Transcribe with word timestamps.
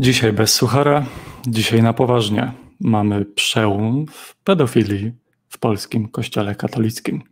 Dzisiaj 0.00 0.32
bez 0.32 0.54
suchara, 0.54 1.06
dzisiaj 1.46 1.82
na 1.82 1.92
poważnie. 1.92 2.52
Mamy 2.80 3.24
przełom 3.24 4.06
w 4.06 4.36
pedofilii 4.44 5.12
w 5.48 5.58
polskim 5.58 6.08
kościele 6.08 6.54
katolickim. 6.54 7.22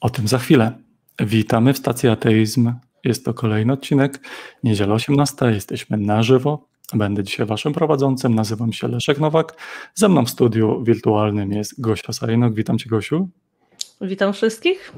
O 0.00 0.10
tym 0.10 0.28
za 0.28 0.38
chwilę. 0.38 0.72
Witamy 1.20 1.72
w 1.72 1.78
stacji 1.78 2.08
Ateizm. 2.08 2.72
Jest 3.04 3.24
to 3.24 3.34
kolejny 3.34 3.72
odcinek. 3.72 4.20
Niedziela 4.62 4.94
18. 4.94 5.46
Jesteśmy 5.46 5.96
na 5.96 6.22
żywo. 6.22 6.68
Będę 6.94 7.24
dzisiaj 7.24 7.46
waszym 7.46 7.72
prowadzącym. 7.72 8.34
Nazywam 8.34 8.72
się 8.72 8.88
Leszek 8.88 9.18
Nowak. 9.18 9.56
Ze 9.94 10.08
mną 10.08 10.24
w 10.24 10.30
studiu 10.30 10.84
wirtualnym 10.84 11.52
jest 11.52 11.80
Gosia 11.80 12.12
Sajnok. 12.12 12.54
Witam 12.54 12.78
cię, 12.78 12.90
Gosiu. 12.90 13.28
Witam 14.00 14.32
wszystkich. 14.32 14.92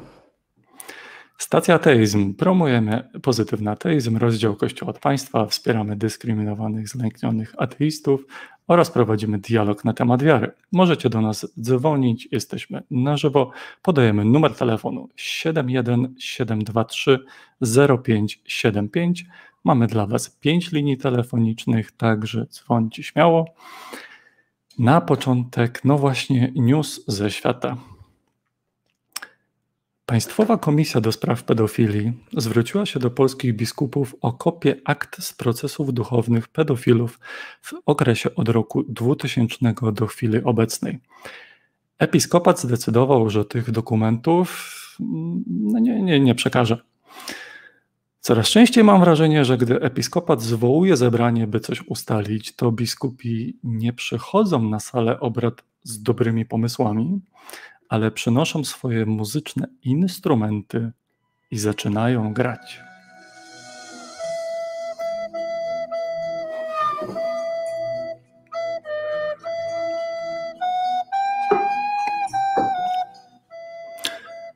Stacja 1.38 1.74
Ateizm. 1.74 2.34
Promujemy 2.34 3.08
pozytywny 3.22 3.70
ateizm, 3.70 4.16
rozdział 4.16 4.56
Kościoła 4.56 4.90
od 4.90 4.98
państwa, 4.98 5.46
wspieramy 5.46 5.96
dyskryminowanych, 5.96 6.88
zlęknionych 6.88 7.54
ateistów 7.58 8.26
oraz 8.68 8.90
prowadzimy 8.90 9.38
dialog 9.38 9.84
na 9.84 9.92
temat 9.92 10.22
wiary. 10.22 10.52
Możecie 10.72 11.10
do 11.10 11.20
nas 11.20 11.46
dzwonić, 11.60 12.28
jesteśmy 12.32 12.82
na 12.90 13.16
żywo. 13.16 13.50
Podajemy 13.82 14.24
numer 14.24 14.54
telefonu 14.54 15.08
71723 15.16 17.18
0575. 18.04 19.24
Mamy 19.64 19.86
dla 19.86 20.06
Was 20.06 20.30
5 20.30 20.72
linii 20.72 20.96
telefonicznych, 20.96 21.92
także 21.92 22.46
dzwońcie 22.46 23.02
śmiało. 23.02 23.44
Na 24.78 25.00
początek, 25.00 25.80
no 25.84 25.98
właśnie, 25.98 26.52
news 26.56 27.04
ze 27.06 27.30
świata. 27.30 27.76
Państwowa 30.06 30.58
Komisja 30.58 31.00
do 31.00 31.12
Spraw 31.12 31.42
Pedofilii 31.42 32.12
zwróciła 32.36 32.86
się 32.86 33.00
do 33.00 33.10
polskich 33.10 33.56
biskupów 33.56 34.16
o 34.20 34.32
kopię 34.32 34.76
akt 34.84 35.22
z 35.22 35.32
procesów 35.32 35.94
duchownych 35.94 36.48
pedofilów 36.48 37.20
w 37.62 37.72
okresie 37.86 38.34
od 38.34 38.48
roku 38.48 38.82
2000 38.82 39.56
do 39.92 40.06
chwili 40.06 40.42
obecnej. 40.42 40.98
Episkopat 41.98 42.60
zdecydował, 42.60 43.30
że 43.30 43.44
tych 43.44 43.70
dokumentów 43.70 44.78
no 45.48 45.78
nie, 45.78 46.02
nie, 46.02 46.20
nie 46.20 46.34
przekaże. 46.34 46.78
Coraz 48.20 48.48
częściej 48.48 48.84
mam 48.84 49.00
wrażenie, 49.00 49.44
że 49.44 49.58
gdy 49.58 49.80
episkopat 49.80 50.42
zwołuje 50.42 50.96
zebranie, 50.96 51.46
by 51.46 51.60
coś 51.60 51.82
ustalić, 51.82 52.56
to 52.56 52.72
biskupi 52.72 53.58
nie 53.64 53.92
przychodzą 53.92 54.62
na 54.62 54.80
salę 54.80 55.20
obrad 55.20 55.62
z 55.82 56.02
dobrymi 56.02 56.44
pomysłami, 56.44 57.20
ale 57.88 58.10
przynoszą 58.10 58.64
swoje 58.64 59.06
muzyczne 59.06 59.66
instrumenty 59.82 60.92
i 61.50 61.58
zaczynają 61.58 62.32
grać. 62.32 62.80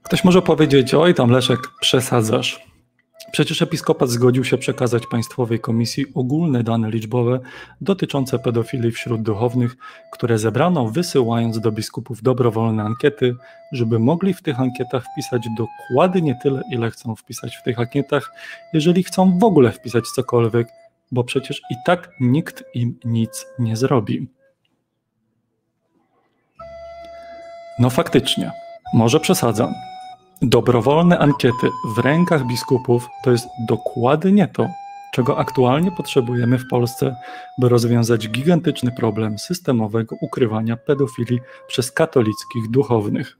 Ktoś 0.02 0.24
może 0.24 0.42
powiedzieć: 0.42 0.94
Oj, 0.94 1.14
tam 1.14 1.30
Leszek, 1.30 1.60
przesadzasz. 1.80 2.77
Przecież 3.38 3.62
episkopat 3.62 4.08
zgodził 4.08 4.44
się 4.44 4.58
przekazać 4.58 5.06
Państwowej 5.06 5.60
Komisji 5.60 6.06
ogólne 6.14 6.62
dane 6.62 6.90
liczbowe 6.90 7.40
dotyczące 7.80 8.38
pedofilii 8.38 8.92
wśród 8.92 9.22
duchownych, 9.22 9.76
które 10.12 10.38
zebrano 10.38 10.88
wysyłając 10.88 11.60
do 11.60 11.72
biskupów 11.72 12.22
dobrowolne 12.22 12.82
ankiety, 12.82 13.36
żeby 13.72 13.98
mogli 13.98 14.34
w 14.34 14.42
tych 14.42 14.60
ankietach 14.60 15.04
wpisać 15.12 15.42
dokładnie 15.56 16.38
tyle, 16.42 16.62
ile 16.72 16.90
chcą 16.90 17.16
wpisać 17.16 17.56
w 17.56 17.62
tych 17.62 17.78
ankietach, 17.78 18.32
jeżeli 18.72 19.02
chcą 19.02 19.38
w 19.38 19.44
ogóle 19.44 19.72
wpisać 19.72 20.04
cokolwiek, 20.14 20.68
bo 21.12 21.24
przecież 21.24 21.62
i 21.70 21.74
tak 21.86 22.10
nikt 22.20 22.64
im 22.74 22.98
nic 23.04 23.46
nie 23.58 23.76
zrobi. 23.76 24.28
No 27.78 27.90
faktycznie, 27.90 28.52
może 28.94 29.20
przesadzam, 29.20 29.72
Dobrowolne 30.42 31.18
ankiety 31.18 31.70
w 31.96 31.98
rękach 31.98 32.46
biskupów 32.46 33.08
to 33.24 33.30
jest 33.30 33.48
dokładnie 33.68 34.48
to, 34.48 34.68
czego 35.12 35.38
aktualnie 35.38 35.92
potrzebujemy 35.92 36.58
w 36.58 36.68
Polsce, 36.68 37.16
by 37.58 37.68
rozwiązać 37.68 38.28
gigantyczny 38.28 38.92
problem 38.92 39.38
systemowego 39.38 40.16
ukrywania 40.20 40.76
pedofilii 40.76 41.40
przez 41.68 41.92
katolickich 41.92 42.70
duchownych. 42.70 43.38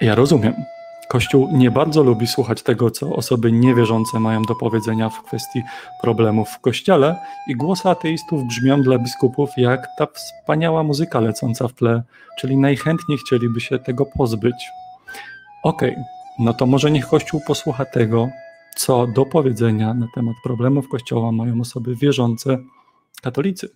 Ja 0.00 0.14
rozumiem. 0.14 0.54
Kościół 1.08 1.48
nie 1.52 1.70
bardzo 1.70 2.02
lubi 2.02 2.26
słuchać 2.26 2.62
tego, 2.62 2.90
co 2.90 3.16
osoby 3.16 3.52
niewierzące 3.52 4.20
mają 4.20 4.42
do 4.42 4.54
powiedzenia 4.54 5.08
w 5.08 5.22
kwestii 5.22 5.62
problemów 6.02 6.48
w 6.48 6.60
kościele, 6.60 7.16
i 7.48 7.56
głosy 7.56 7.88
ateistów 7.88 8.44
brzmią 8.44 8.82
dla 8.82 8.98
biskupów 8.98 9.50
jak 9.56 9.86
ta 9.98 10.06
wspaniała 10.06 10.82
muzyka 10.82 11.20
lecąca 11.20 11.68
w 11.68 11.72
tle, 11.72 12.02
czyli 12.38 12.56
najchętniej 12.56 13.18
chcieliby 13.18 13.60
się 13.60 13.78
tego 13.78 14.06
pozbyć. 14.06 14.70
Okej, 15.62 15.90
okay, 15.90 16.04
no 16.38 16.54
to 16.54 16.66
może 16.66 16.90
niech 16.90 17.08
Kościół 17.08 17.40
posłucha 17.46 17.84
tego, 17.84 18.28
co 18.76 19.06
do 19.06 19.26
powiedzenia 19.26 19.94
na 19.94 20.06
temat 20.14 20.36
problemów 20.44 20.88
Kościoła 20.88 21.32
mają 21.32 21.60
osoby 21.60 21.96
wierzące, 21.96 22.58
katolicy. 23.22 23.68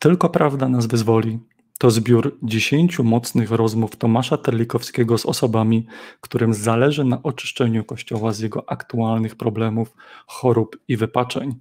Tylko 0.00 0.28
prawda 0.28 0.68
nas 0.68 0.86
wyzwoli, 0.86 1.38
to 1.82 1.90
zbiór 1.90 2.38
dziesięciu 2.42 3.04
mocnych 3.04 3.50
rozmów 3.50 3.96
Tomasza 3.96 4.36
Terlikowskiego 4.36 5.18
z 5.18 5.26
osobami, 5.26 5.86
którym 6.20 6.54
zależy 6.54 7.04
na 7.04 7.22
oczyszczeniu 7.22 7.84
Kościoła 7.84 8.32
z 8.32 8.40
jego 8.40 8.70
aktualnych 8.70 9.36
problemów, 9.36 9.94
chorób 10.26 10.78
i 10.88 10.96
wypaczeń. 10.96 11.54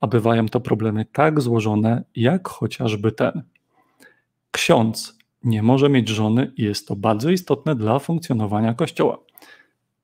A 0.00 0.06
bywają 0.06 0.48
to 0.48 0.60
problemy 0.60 1.04
tak 1.12 1.40
złożone, 1.40 2.04
jak 2.16 2.48
chociażby 2.48 3.12
ten. 3.12 3.42
Ksiądz 4.50 5.18
nie 5.44 5.62
może 5.62 5.88
mieć 5.88 6.08
żony 6.08 6.52
i 6.56 6.62
jest 6.62 6.88
to 6.88 6.96
bardzo 6.96 7.30
istotne 7.30 7.74
dla 7.74 7.98
funkcjonowania 7.98 8.74
Kościoła. 8.74 9.18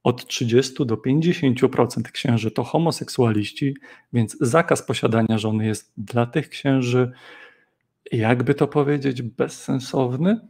Od 0.03 0.27
30 0.27 0.87
do 0.87 0.97
50% 0.97 2.03
księży 2.03 2.51
to 2.51 2.65
homoseksualiści, 2.65 3.75
więc 4.13 4.37
zakaz 4.41 4.83
posiadania 4.83 5.39
żony 5.39 5.67
jest 5.67 5.93
dla 5.97 6.27
tych 6.27 6.49
księży 6.49 7.13
jakby 8.13 8.55
to 8.55 8.69
powiedzieć, 8.69 9.23
bezsensowny. 9.23 10.41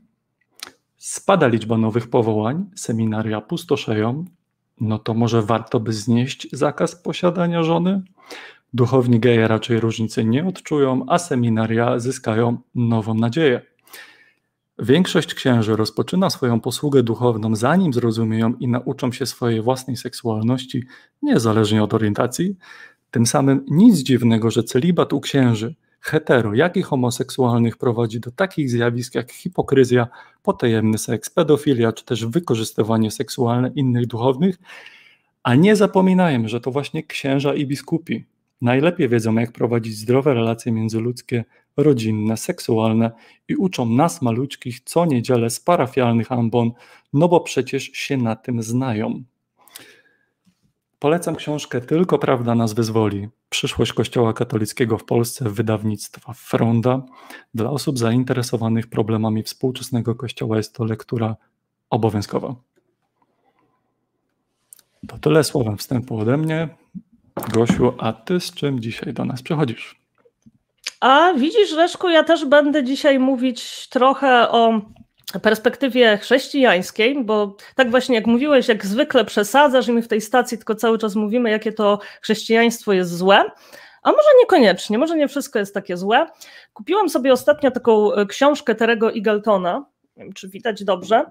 Spada 0.97 1.47
liczba 1.47 1.79
nowych 1.79 2.11
powołań, 2.11 2.71
seminaria 2.75 3.41
pustoszeją, 3.41 4.25
no 4.81 4.99
to 4.99 5.15
może 5.15 5.43
warto 5.43 5.81
by 5.81 5.93
znieść 5.93 6.49
zakaz 6.53 7.03
posiadania 7.03 7.63
żony? 7.63 8.03
Duchowni 8.75 9.21
geje 9.21 9.49
raczej 9.49 9.81
różnicy 9.81 10.25
nie 10.25 10.47
odczują, 10.47 11.05
a 11.09 11.19
seminaria 11.19 11.99
zyskają 11.99 12.59
nową 12.75 13.15
nadzieję. 13.15 13.61
Większość 14.79 15.35
księży 15.35 15.77
rozpoczyna 15.77 16.31
swoją 16.31 16.61
posługę 16.61 17.03
duchowną, 17.03 17.57
zanim 17.57 17.93
zrozumieją 17.93 18.55
i 18.55 18.69
nauczą 18.69 19.13
się 19.13 19.27
swojej 19.27 19.63
własnej 19.63 19.97
seksualności, 19.97 20.85
niezależnie 21.23 21.83
od 21.83 21.95
orientacji. 21.95 22.57
Tym 23.11 23.27
samym 23.27 23.65
nic 23.71 23.99
dziwnego, 23.99 24.51
że 24.51 24.63
celibat 24.63 25.13
u 25.13 25.21
księży 25.21 25.75
hetero, 26.07 26.55
jak 26.55 26.77
i 26.77 26.83
homoseksualnych 26.83 27.77
prowadzi 27.77 28.21
do 28.21 28.31
takich 28.31 28.71
zjawisk 28.71 29.15
jak 29.15 29.33
hipokryzja, 29.33 30.09
potajemny 30.43 30.99
seks, 30.99 31.31
pedofilia 31.31 31.93
czy 31.93 32.05
też 32.05 32.27
wykorzystywanie 32.27 33.11
seksualne 33.11 33.71
innych 33.75 34.07
duchownych. 34.07 34.57
A 35.43 35.55
nie 35.55 35.77
zapominajmy, 35.77 36.49
że 36.49 36.61
to 36.61 36.71
właśnie 36.71 37.03
księża 37.03 37.55
i 37.55 37.67
biskupi 37.67 38.25
najlepiej 38.61 39.09
wiedzą, 39.09 39.35
jak 39.35 39.53
prowadzić 39.53 39.97
zdrowe 39.97 40.35
relacje 40.35 40.73
międzyludzkie, 40.73 41.45
rodzinne, 41.77 42.37
seksualne 42.37 43.11
i 43.49 43.57
uczą 43.57 43.87
nas, 43.87 44.23
maluczkich, 44.23 44.81
co 44.81 45.07
niedzielę 45.07 45.51
z 45.51 45.61
parafialnych 45.61 46.33
ambon, 46.33 46.71
no 47.13 47.29
bo 47.29 47.41
przecież 47.41 47.83
się 47.83 48.17
na 48.17 48.37
tym 48.37 48.63
znają. 48.63 49.23
Polecam 50.99 51.37
książkę 51.37 51.81
Tylko 51.81 52.19
Prawda 52.19 52.55
nas 52.55 52.73
wyzwoli. 52.73 53.29
Przyszłość 53.49 53.93
Kościoła 53.93 54.33
katolickiego 54.33 54.99
w 54.99 55.05
Polsce 55.05 55.51
wydawnictwa 55.51 56.33
Fronda. 56.33 57.03
Dla 57.55 57.71
osób 57.71 57.99
zainteresowanych 57.99 58.87
problemami 58.87 59.43
współczesnego 59.43 60.15
Kościoła 60.15 60.57
jest 60.57 60.75
to 60.75 60.85
lektura 60.85 61.37
obowiązkowa. 61.91 62.55
To 65.09 65.19
tyle 65.19 65.45
słowem 65.45 65.77
wstępu 65.77 66.19
ode 66.19 66.37
mnie. 66.37 66.69
Gosiu, 67.53 67.93
a 67.99 68.13
ty 68.13 68.41
z 68.41 68.55
czym 68.55 68.81
dzisiaj 68.81 69.13
do 69.13 69.25
nas 69.25 69.43
przychodzisz? 69.43 70.01
A 71.01 71.33
widzisz, 71.35 71.73
Leszku, 71.73 72.09
ja 72.09 72.25
też 72.25 72.45
będę 72.45 72.85
dzisiaj 72.85 73.19
mówić 73.19 73.89
trochę 73.89 74.49
o 74.51 74.81
perspektywie 75.43 76.19
chrześcijańskiej, 76.19 77.25
bo 77.25 77.57
tak 77.75 77.91
właśnie 77.91 78.15
jak 78.15 78.27
mówiłeś, 78.27 78.69
jak 78.69 78.87
zwykle 78.87 79.25
przesadzasz 79.25 79.89
i 79.89 79.93
my 79.93 80.03
w 80.03 80.09
tej 80.09 80.21
stacji 80.21 80.59
tylko 80.59 80.75
cały 80.75 80.99
czas 80.99 81.15
mówimy, 81.15 81.51
jakie 81.51 81.73
to 81.73 81.99
chrześcijaństwo 82.23 82.93
jest 82.93 83.17
złe, 83.17 83.45
a 84.03 84.11
może 84.11 84.29
niekoniecznie, 84.41 84.99
może 84.99 85.17
nie 85.17 85.29
wszystko 85.29 85.59
jest 85.59 85.75
takie 85.75 85.97
złe. 85.97 86.27
Kupiłam 86.73 87.09
sobie 87.09 87.33
ostatnio 87.33 87.71
taką 87.71 88.13
e, 88.13 88.27
książkę 88.27 88.75
Terego 88.75 89.13
Eagletona, 89.13 89.87
nie 90.17 90.25
wiem, 90.25 90.33
czy 90.33 90.49
widać 90.49 90.85
dobrze. 90.85 91.25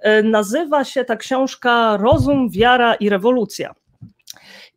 E, 0.00 0.22
nazywa 0.22 0.84
się 0.84 1.04
ta 1.04 1.16
książka 1.16 1.96
Rozum, 1.96 2.50
Wiara 2.50 2.94
i 2.94 3.08
Rewolucja. 3.08 3.74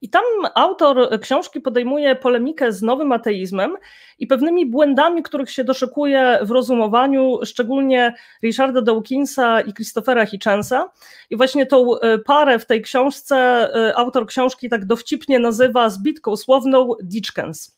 I 0.06 0.10
tam 0.10 0.24
autor 0.56 1.19
książki 1.22 1.62
podejmuje 1.62 2.16
polemikę 2.16 2.72
z 2.72 2.81
nowym 2.81 3.12
ateizmem 3.12 3.78
i 4.19 4.28
pewnymi 4.28 4.66
błędami, 4.66 5.24
których 5.24 5.52
się 5.52 5.63
doszukuje 5.63 6.40
w 6.42 6.52
rozumowaniu, 6.52 7.40
szczególnie 7.46 8.16
Richarda 8.44 8.81
Dawkinsa 8.81 9.62
i 9.62 9.74
Christophera 9.74 10.25
Hitchensa. 10.25 10.90
I 11.30 11.38
właśnie 11.38 11.66
tą 11.66 12.00
e, 12.00 12.18
parę 12.18 12.60
w 12.60 12.66
tej 12.66 12.81
książce 12.81 13.36
e, 13.38 13.98
autor 13.98 14.28
książki 14.28 14.69
tak 14.69 14.86
dowcipnie 14.86 15.40
nazywa 15.40 15.90
zbitką 15.90 16.38
słowną 16.38 16.90
Ditchkens 17.04 17.75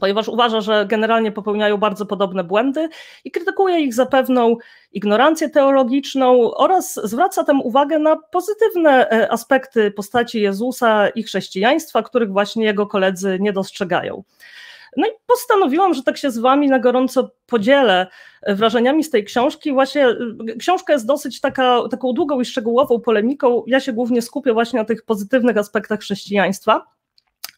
ponieważ 0.00 0.28
uważa, 0.28 0.60
że 0.60 0.86
generalnie 0.88 1.32
popełniają 1.32 1.76
bardzo 1.76 2.06
podobne 2.06 2.44
błędy 2.44 2.88
i 3.24 3.30
krytykuje 3.30 3.80
ich 3.80 3.94
za 3.94 4.06
pewną 4.06 4.56
ignorancję 4.92 5.50
teologiczną 5.50 6.54
oraz 6.54 7.00
zwraca 7.04 7.44
tam 7.44 7.62
uwagę 7.62 7.98
na 7.98 8.16
pozytywne 8.16 9.10
e, 9.10 9.32
aspekty 9.32 9.90
postaci 9.90 10.40
Jezusa 10.40 11.08
i 11.08 11.22
chrześcijaństwa, 11.22 12.02
których 12.02 12.32
właśnie 12.32 12.64
jego 12.64 12.86
koledzy 12.86 13.38
nie 13.40 13.52
dostrzegają. 13.52 14.22
No 14.96 15.06
i 15.06 15.10
postanowiłam, 15.26 15.94
że 15.94 16.02
tak 16.02 16.16
się 16.16 16.30
z 16.30 16.38
Wami 16.38 16.68
na 16.68 16.78
gorąco 16.78 17.30
podzielę 17.46 18.06
e, 18.42 18.54
wrażeniami 18.54 19.04
z 19.04 19.10
tej 19.10 19.24
książki. 19.24 19.72
Właśnie 19.72 20.06
e, 20.06 20.16
książka 20.58 20.92
jest 20.92 21.06
dosyć 21.06 21.40
taka, 21.40 21.88
taką 21.90 22.12
długą 22.12 22.40
i 22.40 22.44
szczegółową 22.44 23.00
polemiką. 23.00 23.62
Ja 23.66 23.80
się 23.80 23.92
głównie 23.92 24.22
skupię 24.22 24.52
właśnie 24.52 24.78
na 24.78 24.84
tych 24.84 25.04
pozytywnych 25.04 25.56
aspektach 25.56 26.00
chrześcijaństwa. 26.00 26.86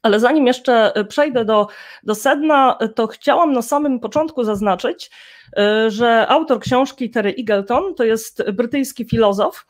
Ale 0.05 0.21
zanim 0.21 0.47
jeszcze 0.47 0.95
e, 0.95 1.05
przejdę 1.05 1.45
do, 1.45 1.67
do 2.03 2.15
sedna, 2.15 2.79
to 2.95 3.07
chciałam 3.07 3.53
na 3.53 3.63
samym 3.63 4.01
początku 4.01 4.45
zaznaczyć, 4.45 5.11
e, 5.57 5.91
że 5.91 6.27
autor 6.29 6.61
książki 6.61 7.11
Terry 7.11 7.35
Eagleton 7.39 7.95
to 7.95 8.05
jest 8.05 8.51
brytyjski 8.51 9.05
filozof 9.05 9.67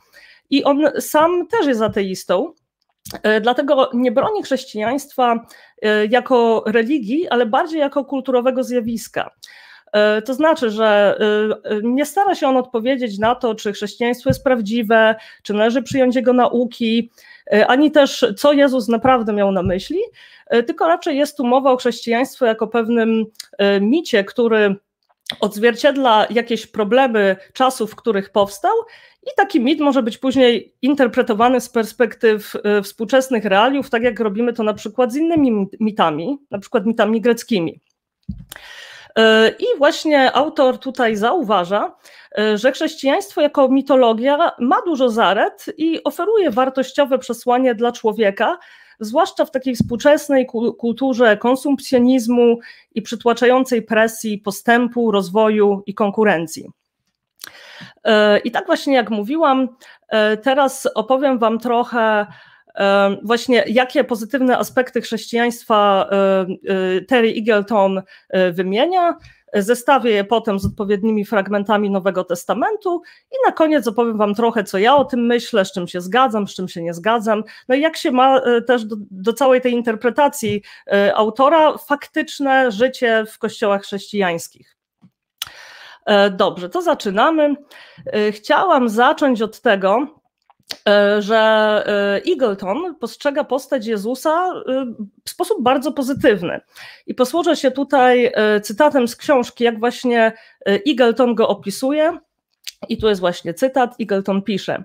i 0.51 0.65
on 0.65 0.83
sam 1.01 1.47
też 1.47 1.67
jest 1.67 1.83
ateistą. 1.83 2.53
E, 3.23 3.41
dlatego 3.41 3.91
nie 3.95 4.13
broni 4.13 4.43
chrześcijaństwa 4.43 5.47
jako 6.11 6.65
religii, 6.67 7.29
ale 7.29 7.47
bardziej 7.47 7.81
jako 7.81 8.05
kulturowego 8.05 8.65
zjawiska. 8.65 9.31
To 10.25 10.35
znaczy, 10.35 10.71
że 10.71 11.19
nie 11.83 12.07
stara 12.07 12.35
się 12.35 12.49
on 12.49 12.57
odpowiedzieć 12.57 13.19
na 13.19 13.35
to, 13.35 13.55
czy 13.55 13.73
chrześcijaństwo 13.73 14.31
jest 14.31 14.45
prawdziwe, 14.45 15.15
czy 15.43 15.55
należy 15.55 15.83
przyjąć 15.83 16.17
jego 16.17 16.33
nauki, 16.33 17.11
E, 17.11 17.34
ani 17.51 17.91
też 17.91 18.27
co 18.37 18.53
Jezus 18.53 18.89
naprawdę 18.89 19.33
miał 19.33 19.53
na 19.53 19.63
myśli, 19.63 20.01
e, 20.47 20.63
tylko 20.63 20.89
raczej 20.89 21.19
jest 21.19 21.37
tu 21.37 21.47
mowa 21.47 21.73
o 21.73 21.77
chrześcijaństwie 21.77 22.47
jako 22.47 22.67
pewnym 22.67 23.27
e, 23.59 23.81
micie, 23.81 24.25
który 24.25 24.77
odzwierciedla 25.41 26.27
jakieś 26.31 26.67
problemy 26.67 27.37
czasów, 27.53 27.91
w 27.93 27.97
których 27.97 28.31
powstał, 28.31 28.73
i 29.23 29.31
taki 29.37 29.61
mit 29.61 29.81
może 29.81 30.03
być 30.03 30.19
później 30.19 30.75
interpretowany 30.83 31.61
z 31.61 31.69
perspektyw 31.69 32.53
współczesnych 32.83 33.45
realiów, 33.45 33.91
tak 33.91 34.03
jak 34.03 34.21
robimy 34.21 34.53
to 34.53 34.63
na 34.63 34.75
przykład 34.75 35.13
z 35.13 35.17
innymi 35.17 35.67
mitami, 35.81 36.39
na 36.51 36.59
przykład 36.59 36.87
mitami 36.87 37.21
greckimi. 37.21 37.81
I 39.59 39.79
właśnie 39.79 40.33
autor 40.33 40.79
tutaj 40.79 41.17
zauważa, 41.17 41.97
E, 42.39 42.59
że 42.59 42.73
chrześcijaństwo 42.73 43.41
jako 43.41 43.69
mitologia 43.69 44.53
ma 44.59 44.83
dużo 44.87 45.11
zalet 45.11 45.67
i 45.79 46.05
oferuje 46.05 46.51
wartościowe 46.51 47.19
przesłanie 47.19 47.75
dla 47.75 47.93
człowieka, 47.93 48.59
zwłaszcza 49.01 49.45
w 49.45 49.51
takiej 49.51 49.77
współczesnej 49.77 50.47
kulturze 50.79 51.37
konsumpcjonizmu 51.37 52.59
i 52.95 53.03
przytłaczającej 53.03 53.83
presji 53.83 54.39
postępu, 54.39 55.11
rozwoju 55.11 55.83
i 55.87 55.95
konkurencji. 55.95 56.71
E, 58.05 58.39
I 58.39 58.51
tak 58.51 58.67
właśnie 58.67 58.95
jak 58.95 59.11
mówiłam, 59.11 59.69
e, 60.09 60.37
teraz 60.37 60.89
opowiem 60.95 61.39
Wam 61.39 61.59
trochę 61.59 62.27
właśnie 63.23 63.65
jakie 63.67 64.05
pozytywne 64.05 64.59
aspekty 64.59 65.01
chrześcijaństwa 65.01 66.09
Terry 67.09 67.29
Eagleton 67.29 68.03
wymienia, 68.53 69.17
Zestawię 69.55 70.11
je 70.11 70.25
potem 70.25 70.59
z 70.59 70.67
odpowiednimi 70.67 71.25
fragmentami 71.25 71.91
Nowego 71.91 72.25
Testamentu 72.25 73.03
i 73.33 73.35
na 73.47 73.53
koniec 73.53 73.87
opowiem 73.87 74.19
Wam 74.19 74.35
trochę, 74.35 74.65
co 74.65 74.79
ja 74.79 74.97
o 74.97 75.05
tym 75.05 75.27
myślę, 75.27 75.65
z 75.65 75.73
czym 75.73 75.89
się 75.89 76.01
zgadzam, 76.01 76.49
z 76.49 76.55
czym 76.55 76.69
się 76.69 76.83
nie 76.83 76.95
zgadzam. 76.95 77.45
No 77.69 77.75
i 77.75 77.81
jak 77.81 77.97
się 77.97 78.11
ma 78.11 78.39
e, 78.39 78.63
też 78.63 78.85
do, 78.85 78.97
do 79.11 79.33
całej 79.33 79.61
tej 79.61 79.73
interpretacji 79.73 80.63
e, 80.93 81.15
autora 81.17 81.79
faktyczne 81.79 82.73
życie 82.73 83.25
w 83.29 83.39
kościołach 83.39 83.83
chrześcijańskich. 83.83 84.77
E, 86.07 86.31
dobrze, 86.31 86.69
to 86.69 86.83
zaczynamy. 86.83 87.55
Chciałam 88.33 88.89
zacząć 88.89 89.43
od 89.43 89.61
tego, 89.61 90.07
E, 90.07 90.24
że 91.19 91.37
e, 91.87 92.31
Eagleton 92.31 92.95
postrzega 92.95 93.45
postać 93.45 93.87
Jezusa 93.87 94.47
e, 94.69 94.87
w 95.25 95.31
sposób 95.31 95.63
bardzo 95.63 95.93
pozytywny. 95.93 96.61
I 97.07 97.15
posłużę 97.15 97.57
się 97.57 97.71
tutaj 97.71 98.33
cytatem 98.63 99.09
z 99.09 99.17
książki, 99.17 99.65
jak 99.65 99.79
właśnie 99.79 100.33
Eagleton 100.67 101.35
go 101.35 101.49
opisuje. 101.49 102.19
I 102.89 102.99
tu 102.99 103.09
jest 103.09 103.21
właśnie 103.21 103.55
cytat. 103.55 103.95
Eagleton 104.01 104.43
pisze: 104.43 104.85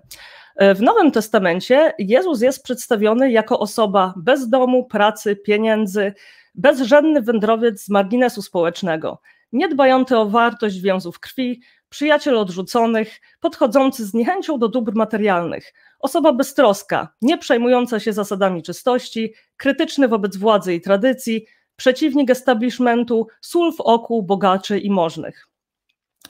W 0.76 0.82
Nowym 0.82 1.12
Testamencie 1.12 1.94
Jezus 2.00 2.42
jest 2.42 2.64
przedstawiony 2.64 3.32
jako 3.32 3.60
osoba 3.60 4.14
bez 4.18 4.50
domu, 4.50 4.86
pracy, 4.86 5.36
pieniędzy, 5.36 6.14
bezrzędny 6.56 7.22
wędrowiec 7.22 7.82
z 7.82 7.90
marginesu 7.90 8.42
społecznego, 8.42 9.22
niedbający 9.52 10.18
o 10.18 10.26
wartość 10.26 10.80
więzów 10.80 11.20
krwi, 11.20 11.62
przyjaciel 11.90 12.38
odrzuconych, 12.38 13.20
podchodzący 13.40 14.06
z 14.06 14.14
niechęcią 14.14 14.60
do 14.60 14.68
dóbr 14.68 14.94
materialnych, 14.96 15.74
osoba 16.00 16.34
beztroska, 16.34 17.14
nie 17.22 17.38
przejmująca 17.38 18.00
się 18.00 18.14
zasadami 18.14 18.64
czystości, 18.64 19.34
krytyczny 19.58 20.08
wobec 20.08 20.38
władzy 20.38 20.74
i 20.74 20.82
tradycji, 20.82 21.46
przeciwnik 21.76 22.30
establishmentu, 22.30 23.28
sól 23.42 23.74
w 23.74 23.82
oku 23.82 24.24
bogaczy 24.24 24.80
i 24.80 24.90
możnych. 24.90 25.48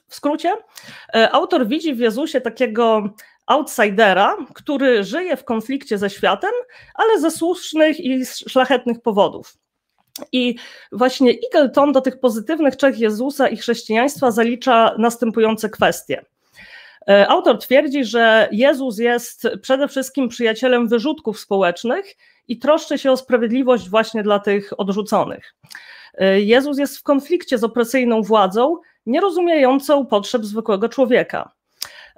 W 0.08 0.16
skrócie, 0.16 0.54
e, 1.16 1.32
autor 1.32 1.68
widzi 1.68 1.94
w 1.94 2.00
Jezusie 2.00 2.42
takiego 2.42 3.10
outsidera, 3.46 4.38
który 4.54 5.04
żyje 5.04 5.38
w 5.38 5.44
konflikcie 5.44 5.98
ze 5.98 6.10
światem, 6.10 6.52
ale 6.96 7.20
ze 7.20 7.32
słusznych 7.32 8.00
i 8.00 8.26
szlachetnych 8.26 9.02
powodów. 9.02 9.58
I 10.32 10.56
właśnie 10.92 11.32
Eagleton 11.32 11.92
do 11.92 12.02
tych 12.02 12.20
pozytywnych 12.20 12.76
cech 12.76 13.00
Jezusa 13.00 13.48
i 13.48 13.58
chrześcijaństwa 13.58 14.32
zalicza 14.32 14.96
następujące 14.98 15.70
kwestie. 15.70 16.26
E, 17.10 17.28
autor 17.28 17.60
twierdzi, 17.60 18.06
że 18.06 18.50
Jezus 18.52 18.98
jest 18.98 19.48
przede 19.62 19.88
wszystkim 19.88 20.30
przyjacielem 20.30 20.88
wyrzutków 20.88 21.40
społecznych 21.40 22.16
i 22.48 22.60
troszczy 22.60 22.98
się 22.98 23.12
o 23.12 23.18
sprawiedliwość 23.18 23.90
właśnie 23.90 24.24
dla 24.24 24.40
tych 24.40 24.80
odrzuconych. 24.80 25.56
E, 26.14 26.42
Jezus 26.42 26.78
jest 26.78 26.98
w 26.98 27.04
konflikcie 27.04 27.58
z 27.58 27.64
opresyjną 27.64 28.22
władzą, 28.22 28.78
nierozumiejącą 29.06 30.06
potrzeb 30.06 30.46
zwykłego 30.46 30.90
człowieka. 30.90 31.52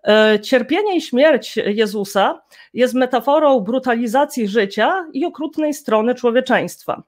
E, 0.08 0.40
cierpienie 0.40 0.98
i 0.98 1.02
śmierć 1.02 1.58
Jezusa 1.58 2.42
jest 2.74 2.94
metaforą 2.94 3.60
brutalizacji 3.60 4.48
życia 4.48 5.06
i 5.14 5.26
okrutnej 5.26 5.74
strony 5.74 6.16
człowieczeństwa. 6.16 7.04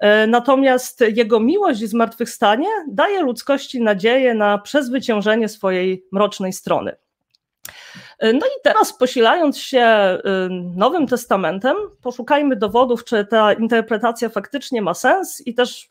E, 0.00 0.26
natomiast 0.26 1.04
jego 1.16 1.40
miłość 1.40 1.80
i 1.80 1.86
zmartwychwstanie 1.86 2.68
daje 2.88 3.22
ludzkości 3.22 3.80
nadzieję 3.80 4.34
na 4.34 4.58
przezwyciężenie 4.58 5.48
swojej 5.48 6.04
mrocznej 6.12 6.52
strony. 6.52 6.96
E, 8.18 8.32
no 8.32 8.46
i 8.46 8.62
teraz, 8.64 8.98
posilając 8.98 9.58
się 9.58 9.80
e, 9.80 10.20
Nowym 10.76 11.06
Testamentem, 11.06 11.76
poszukajmy 12.02 12.56
dowodów, 12.56 13.04
czy 13.04 13.24
ta 13.24 13.52
interpretacja 13.52 14.28
faktycznie 14.28 14.82
ma 14.82 14.94
sens, 14.94 15.46
i 15.46 15.54
też 15.54 15.88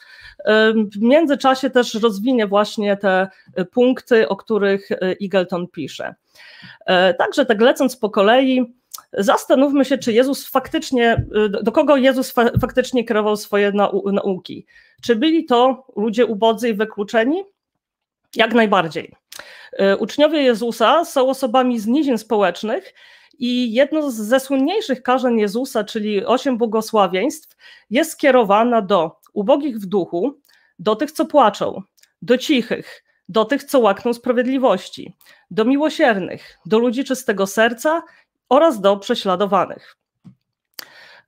w 0.96 1.02
międzyczasie 1.02 1.70
też 1.70 1.94
rozwinie 1.94 2.48
właśnie 2.48 2.98
te 2.98 3.28
punkty, 3.72 4.30
o 4.30 4.36
których 4.36 4.90
Eagleton 5.22 5.68
pisze. 5.68 6.16
Także 7.18 7.46
tak 7.46 7.62
lecąc 7.62 7.98
po 7.98 8.10
kolei, 8.10 8.77
zastanówmy 9.14 9.86
się, 9.86 9.98
czy 9.98 10.14
Jezus 10.14 10.48
faktycznie, 10.48 11.26
y, 11.46 11.64
do 11.64 11.72
kogo 11.72 11.98
Jezus 11.98 12.32
fa 12.32 12.50
faktycznie 12.62 13.04
kierował 13.04 13.38
swoje 13.38 13.72
nau 13.72 14.12
nauki. 14.12 14.66
Czy 15.02 15.16
byli 15.16 15.46
to 15.46 15.88
ludzie 15.96 16.26
ubodzy 16.26 16.70
i 16.70 16.74
wykluczeni? 16.74 17.44
Jak 18.36 18.54
najbardziej. 18.54 19.14
Y, 19.74 19.98
uczniowie 19.98 20.42
Jezusa 20.42 21.06
są 21.06 21.30
osobami 21.30 21.80
z 21.80 21.88
nizin 21.88 22.18
społecznych 22.18 22.94
i 23.40 23.74
jedno 23.74 24.12
ze 24.12 24.40
słynniejszych 24.40 25.04
karzeń 25.04 25.40
Jezusa, 25.40 25.84
czyli 25.84 26.26
osiem 26.26 26.58
błogosławieństw, 26.58 27.56
jest 27.90 28.12
skierowana 28.12 28.82
do 28.82 29.20
ubogich 29.34 29.78
w 29.78 29.86
duchu, 29.86 30.40
do 30.80 30.96
tych, 30.96 31.12
co 31.12 31.26
płaczą, 31.26 31.82
do 32.22 32.38
cichych, 32.38 33.04
do 33.30 33.46
tych, 33.46 33.64
co 33.64 33.80
łakną 33.80 34.14
sprawiedliwości, 34.14 35.16
do 35.52 35.66
miłosiernych, 35.66 36.58
do 36.66 36.80
ludzi 36.80 37.04
czystego 37.04 37.48
serca 37.48 38.04
oraz 38.50 38.82
do 38.82 38.98
prześladowanych. 38.98 39.98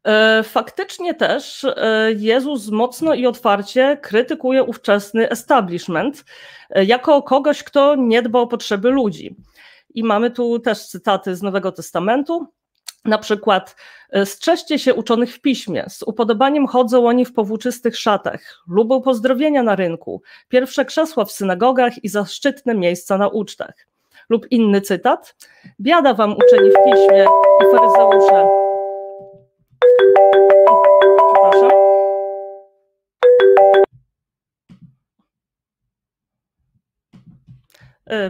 E, 0.03 0.43
faktycznie 0.43 1.13
też 1.13 1.63
e, 1.63 2.11
Jezus 2.17 2.69
mocno 2.69 3.13
i 3.13 3.27
otwarcie 3.27 3.97
krytykuje 4.01 4.63
ówczesny 4.63 5.29
establishment 5.29 6.25
e, 6.69 6.85
jako 6.85 7.21
kogoś, 7.21 7.63
kto 7.63 7.95
nie 7.95 8.21
dba 8.21 8.39
o 8.39 8.47
potrzeby 8.47 8.89
ludzi. 8.89 9.35
I 9.95 10.03
mamy 10.03 10.31
tu 10.31 10.59
też 10.59 10.88
cytaty 10.88 11.35
z 11.35 11.41
Nowego 11.41 11.71
Testamentu. 11.71 12.47
Na 13.05 13.17
przykład 13.17 13.75
strzeżcie 14.25 14.79
się 14.79 14.93
uczonych 14.93 15.35
w 15.35 15.41
piśmie, 15.41 15.85
z 15.89 16.03
upodobaniem 16.03 16.67
chodzą 16.67 17.07
oni 17.07 17.25
w 17.25 17.33
powłóczystych 17.33 17.97
szatach, 17.97 18.41
lubią 18.67 19.01
pozdrowienia 19.01 19.63
na 19.63 19.75
rynku, 19.75 20.21
pierwsze 20.49 20.85
krzesła 20.85 21.25
w 21.25 21.31
synagogach 21.31 22.03
i 22.03 22.09
zaszczytne 22.09 22.75
miejsca 22.75 23.17
na 23.17 23.27
ucztach. 23.27 23.73
Lub 24.29 24.45
inny 24.51 24.81
cytat, 24.81 25.36
biada 25.79 26.13
wam 26.13 26.36
uczeni 26.38 26.69
w 26.69 26.75
piśmie 26.86 27.25
i 27.62 27.75
faryzeusze. 27.75 28.48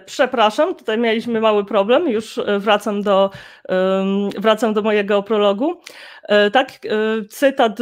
Przepraszam, 0.06 0.76
tutaj 0.76 0.98
mieliśmy 0.98 1.42
mały 1.42 1.66
problem, 1.66 2.10
już 2.10 2.38
e, 2.38 2.60
wracam 2.60 3.02
do, 3.02 3.30
wracam 4.38 4.74
do 4.74 4.82
mojego 4.82 5.24
prologu. 5.24 5.82
E, 6.24 6.52
tak, 6.52 6.72
cytat, 7.30 7.78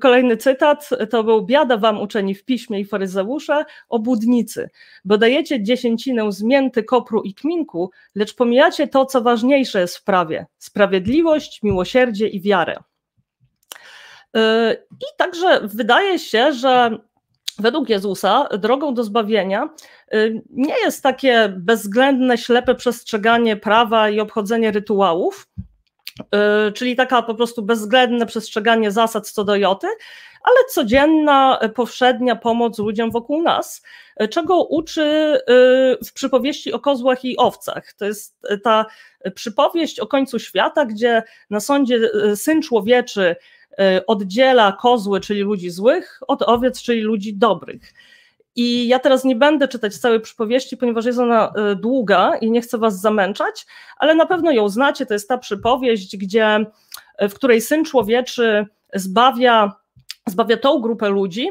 kolejny 0.00 0.36
cytat 0.36 0.90
to 1.10 1.24
był 1.24 1.46
biada 1.46 1.76
wam 1.76 2.00
uczeni 2.00 2.34
w 2.34 2.44
piśmie 2.44 2.80
i 2.80 2.84
faryzeusze, 2.84 3.64
obłudnicy, 3.88 4.70
bo 5.04 5.18
dajecie 5.18 5.62
dziesięcinę 5.62 6.32
z 6.32 6.42
mięty, 6.42 6.82
kopru 6.82 7.22
i 7.22 7.34
kminku, 7.34 7.90
lecz 8.14 8.34
pomijacie 8.34 8.88
to, 8.88 9.06
co 9.06 9.22
ważniejsze 9.22 9.80
jest 9.80 9.96
w 9.96 10.04
prawie, 10.04 10.46
sprawiedliwość, 10.58 11.62
miłosierdzie 11.62 12.28
i 12.28 12.40
wiarę. 12.40 12.76
I 14.90 15.06
także 15.16 15.60
wydaje 15.64 16.18
się, 16.18 16.52
że 16.52 16.98
według 17.58 17.88
Jezusa 17.88 18.48
drogą 18.58 18.94
do 18.94 19.04
zbawienia 19.04 19.68
y, 20.14 20.42
nie 20.50 20.80
jest 20.80 21.02
takie 21.02 21.54
bezwzględne, 21.56 22.38
ślepe 22.38 22.74
przestrzeganie 22.74 23.56
prawa 23.56 24.08
i 24.10 24.20
obchodzenie 24.20 24.70
rytuałów, 24.70 25.48
y, 26.68 26.72
czyli 26.72 26.96
taka 26.96 27.22
po 27.22 27.34
prostu 27.34 27.62
bezwzględne 27.62 28.26
przestrzeganie 28.26 28.90
zasad 28.90 29.30
co 29.30 29.44
do 29.44 29.56
joty, 29.56 29.86
ale 30.42 30.56
codzienna, 30.68 31.58
powszednia 31.74 32.36
pomoc 32.36 32.78
ludziom 32.78 33.10
wokół 33.10 33.42
nas, 33.42 33.82
czego 34.30 34.64
uczy 34.64 35.02
y, 35.02 36.04
w 36.04 36.12
przypowieści 36.12 36.72
o 36.72 36.80
kozłach 36.80 37.24
i 37.24 37.36
owcach. 37.36 37.92
To 37.92 38.04
jest 38.04 38.36
ta 38.62 38.86
przypowieść 39.34 40.00
o 40.00 40.06
końcu 40.06 40.38
świata, 40.38 40.84
gdzie 40.84 41.22
na 41.50 41.60
sądzie 41.60 42.00
syn 42.34 42.62
człowieczy 42.62 43.36
oddziela 44.06 44.72
kozły, 44.72 45.20
czyli 45.20 45.40
ludzi 45.40 45.70
złych, 45.70 46.20
od 46.28 46.42
owiec, 46.42 46.82
czyli 46.82 47.00
ludzi 47.00 47.34
dobrych. 47.36 47.92
I 48.56 48.88
ja 48.88 48.98
teraz 48.98 49.24
nie 49.24 49.36
będę 49.36 49.68
czytać 49.68 49.96
całej 49.96 50.20
przypowieści, 50.20 50.76
ponieważ 50.76 51.04
jest 51.04 51.18
ona 51.18 51.52
e, 51.52 51.76
długa 51.76 52.36
i 52.36 52.50
nie 52.50 52.60
chcę 52.60 52.78
was 52.78 53.00
zamęczać, 53.00 53.66
ale 53.96 54.14
na 54.14 54.26
pewno 54.26 54.50
ją 54.50 54.68
znacie. 54.68 55.06
To 55.06 55.14
jest 55.14 55.28
ta 55.28 55.38
przypowieść, 55.38 56.16
gdzie, 56.16 56.66
e, 57.18 57.28
w 57.28 57.34
której 57.34 57.60
syn 57.60 57.84
człowieczy 57.84 58.66
zbawia, 58.94 59.72
zbawia 60.26 60.56
tą 60.56 60.80
grupę 60.80 61.08
ludzi, 61.08 61.50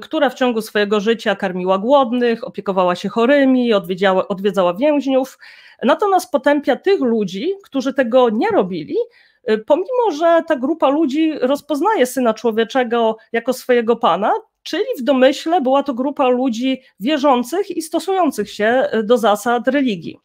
która 0.00 0.30
w 0.30 0.34
ciągu 0.34 0.62
swojego 0.62 1.00
życia 1.00 1.36
karmiła 1.36 1.78
głodnych, 1.78 2.46
opiekowała 2.46 2.96
się 2.96 3.08
chorymi, 3.08 3.72
odwiedzała, 3.72 4.28
odwiedzała 4.28 4.74
więźniów. 4.74 5.38
Natomiast 5.82 6.30
potępia 6.30 6.76
tych 6.76 7.00
ludzi, 7.00 7.52
którzy 7.64 7.94
tego 7.94 8.30
nie 8.30 8.48
robili, 8.48 8.96
Y, 8.96 9.27
pomimo 9.66 10.10
że 10.18 10.42
ta 10.46 10.56
grupa 10.56 10.88
ludzi 10.88 11.32
rozpoznaje 11.40 12.06
syna 12.06 12.34
człowieczego 12.34 13.16
jako 13.32 13.52
swojego 13.52 13.96
pana, 13.96 14.32
czyli 14.62 14.84
w 14.98 15.02
domyśle 15.02 15.60
była 15.60 15.82
to 15.82 15.94
grupa 15.94 16.28
ludzi 16.28 16.82
wierzących 17.00 17.70
i 17.70 17.82
stosujących 17.82 18.50
się 18.50 18.88
y, 18.94 19.02
do 19.02 19.18
zasad 19.18 19.68
religii. 19.68 20.18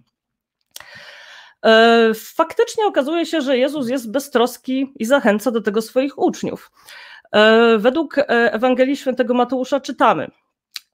Y, 2.11 2.13
faktycznie 2.13 2.85
okazuje 2.85 3.25
się, 3.25 3.41
że 3.41 3.57
Jezus 3.57 3.89
jest 3.89 4.11
beztroski 4.11 4.93
i 4.99 5.05
zachęca 5.05 5.51
do 5.51 5.61
tego 5.61 5.81
swoich 5.81 6.19
uczniów. 6.19 6.71
Według 7.77 8.15
Ewangelii 8.27 8.97
Świętego 8.97 9.33
Mateusza 9.33 9.79
czytamy: 9.79 10.31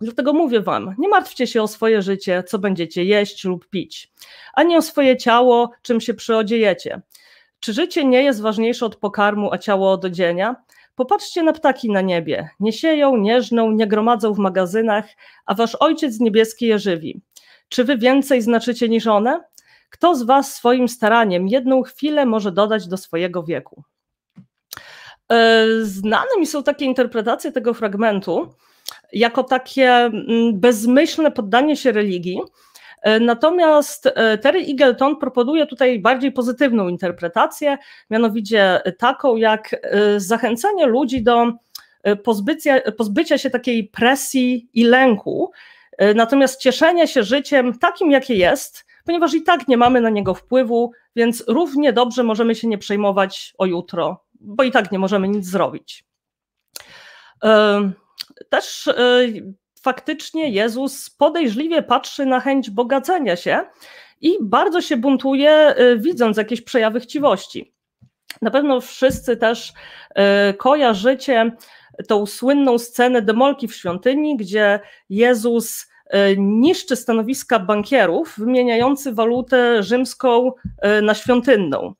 Dlatego 0.01 0.33
mówię 0.33 0.61
wam, 0.61 0.95
nie 0.97 1.09
martwcie 1.09 1.47
się 1.47 1.61
o 1.61 1.67
swoje 1.67 2.01
życie, 2.01 2.43
co 2.43 2.59
będziecie 2.59 3.03
jeść 3.03 3.45
lub 3.45 3.69
pić, 3.69 4.11
ani 4.53 4.77
o 4.77 4.81
swoje 4.81 5.17
ciało, 5.17 5.71
czym 5.81 6.01
się 6.01 6.13
przyodziejecie. 6.13 7.01
Czy 7.59 7.73
życie 7.73 8.05
nie 8.05 8.23
jest 8.23 8.41
ważniejsze 8.41 8.85
od 8.85 8.95
pokarmu, 8.95 9.53
a 9.53 9.57
ciało 9.57 9.91
od 9.91 10.05
odzienia? 10.05 10.55
Popatrzcie 10.95 11.43
na 11.43 11.53
ptaki 11.53 11.91
na 11.91 12.01
niebie. 12.01 12.49
Nie 12.59 12.73
sieją, 12.73 13.17
nie 13.17 13.41
żną, 13.41 13.71
nie 13.71 13.87
gromadzą 13.87 14.33
w 14.33 14.37
magazynach, 14.37 15.05
a 15.45 15.55
wasz 15.55 15.75
ojciec 15.75 16.19
niebieski 16.19 16.65
je 16.65 16.79
żywi. 16.79 17.21
Czy 17.69 17.83
wy 17.83 17.97
więcej 17.97 18.41
znaczycie 18.41 18.89
niż 18.89 19.07
one? 19.07 19.43
Kto 19.89 20.15
z 20.15 20.23
was 20.23 20.55
swoim 20.55 20.89
staraniem 20.89 21.47
jedną 21.47 21.81
chwilę 21.83 22.25
może 22.25 22.51
dodać 22.51 22.87
do 22.87 22.97
swojego 22.97 23.43
wieku? 23.43 23.83
E, 25.31 25.65
znane 25.81 26.39
mi 26.39 26.47
są 26.47 26.63
takie 26.63 26.85
interpretacje 26.85 27.51
tego 27.51 27.73
fragmentu 27.73 28.53
jako 29.13 29.43
takie 29.43 29.91
mm, 29.91 30.59
bezmyślne 30.59 31.31
poddanie 31.31 31.77
się 31.77 31.91
religii, 31.91 32.39
natomiast 33.21 34.05
e, 34.05 34.37
Terry 34.37 34.59
Eagleton 34.59 35.17
proponuje 35.17 35.65
tutaj 35.65 35.99
bardziej 35.99 36.31
pozytywną 36.31 36.87
interpretację, 36.87 37.77
mianowicie 38.09 38.81
taką 38.97 39.35
jak 39.35 39.73
e, 39.73 40.19
zachęcenie 40.19 40.85
ludzi 40.85 41.23
do 41.23 41.53
pozbycia, 42.23 42.81
pozbycia 42.97 43.37
się 43.37 43.49
takiej 43.49 43.83
presji 43.87 44.69
i 44.73 44.83
lęku, 44.83 45.51
natomiast 46.15 46.61
cieszenia 46.61 47.07
się 47.07 47.23
życiem 47.23 47.79
takim, 47.79 48.11
jakie 48.11 48.35
jest, 48.35 48.85
ponieważ 49.05 49.33
i 49.33 49.43
tak 49.43 49.67
nie 49.67 49.77
mamy 49.77 50.01
na 50.01 50.09
niego 50.09 50.33
wpływu, 50.33 50.91
więc 51.15 51.43
równie 51.47 51.93
dobrze 51.93 52.23
możemy 52.23 52.55
się 52.55 52.67
nie 52.67 52.77
przejmować 52.77 53.53
o 53.57 53.65
jutro, 53.65 54.23
bo 54.39 54.63
i 54.63 54.71
tak 54.71 54.91
nie 54.91 54.99
możemy 54.99 55.27
nic 55.27 55.45
zrobić. 55.45 56.03
Też 58.49 58.89
faktycznie 59.83 60.49
Jezus 60.49 61.09
podejrzliwie 61.09 61.83
patrzy 61.83 62.25
na 62.25 62.39
chęć 62.39 62.69
bogacenia 62.69 63.35
się 63.35 63.63
i 64.21 64.37
bardzo 64.41 64.81
się 64.81 64.97
buntuje, 64.97 65.75
y, 65.79 65.97
widząc 65.99 66.37
jakieś 66.37 66.61
przejawy 66.61 66.99
chciwości. 66.99 67.73
Na 68.41 68.51
pewno 68.51 68.81
wszyscy 68.81 69.37
też 69.37 69.73
y, 70.49 70.53
kojarzycie 70.53 71.51
tą 72.07 72.25
słynną 72.25 72.77
scenę 72.77 73.21
demolki 73.21 73.67
w 73.67 73.75
świątyni, 73.75 74.37
gdzie 74.37 74.79
Jezus 75.09 75.81
y, 75.83 76.35
niszczy 76.37 76.95
stanowiska 76.95 77.59
bankierów, 77.59 78.33
wymieniający 78.37 79.13
walutę 79.13 79.83
rzymską 79.83 80.51
na 81.01 81.13
świątynną. 81.13 81.93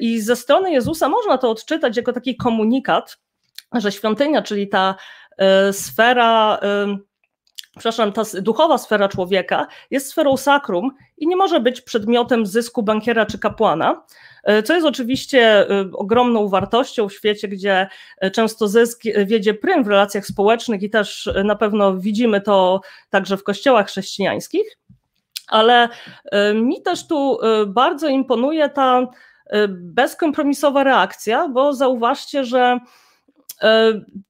I 0.00 0.20
ze 0.20 0.36
strony 0.36 0.72
Jezusa 0.72 1.08
można 1.08 1.38
to 1.38 1.50
odczytać 1.50 1.96
jako 1.96 2.12
taki 2.12 2.36
komunikat, 2.36 3.18
że 3.74 3.92
świątynia, 3.92 4.42
czyli 4.42 4.68
ta 4.68 4.94
sfera, 5.72 6.58
e, 6.62 6.98
przepraszam, 7.72 8.12
ta 8.12 8.22
duchowa 8.40 8.78
sfera 8.78 9.08
człowieka 9.08 9.66
jest 9.90 10.10
sferą 10.10 10.36
sakrum 10.36 10.90
i 11.18 11.26
nie 11.26 11.36
może 11.36 11.60
być 11.60 11.80
przedmiotem 11.80 12.46
zysku 12.46 12.82
bankiera 12.82 13.26
czy 13.26 13.38
kapłana, 13.38 14.04
e, 14.44 14.62
co 14.62 14.74
jest 14.74 14.86
oczywiście 14.86 15.66
ogromną 15.92 16.48
wartością 16.48 17.08
w 17.08 17.12
świecie, 17.12 17.48
gdzie 17.48 17.88
często 18.32 18.68
zysk 18.68 19.02
wiedzie 19.26 19.54
prym 19.54 19.84
w 19.84 19.88
relacjach 19.88 20.26
społecznych 20.26 20.82
i 20.82 20.90
też 20.90 21.30
na 21.44 21.56
pewno 21.56 21.96
widzimy 21.96 22.40
to 22.40 22.80
także 23.10 23.36
w 23.36 23.44
kościołach 23.44 23.86
chrześcijańskich. 23.86 24.78
Ale 25.48 25.88
mi 26.54 26.82
też 26.82 27.06
tu 27.06 27.38
bardzo 27.66 28.08
imponuje 28.08 28.68
ta 28.68 29.06
bezkompromisowa 29.68 30.84
reakcja, 30.84 31.48
bo 31.48 31.74
zauważcie, 31.74 32.44
że 32.44 32.78
E, 32.78 32.80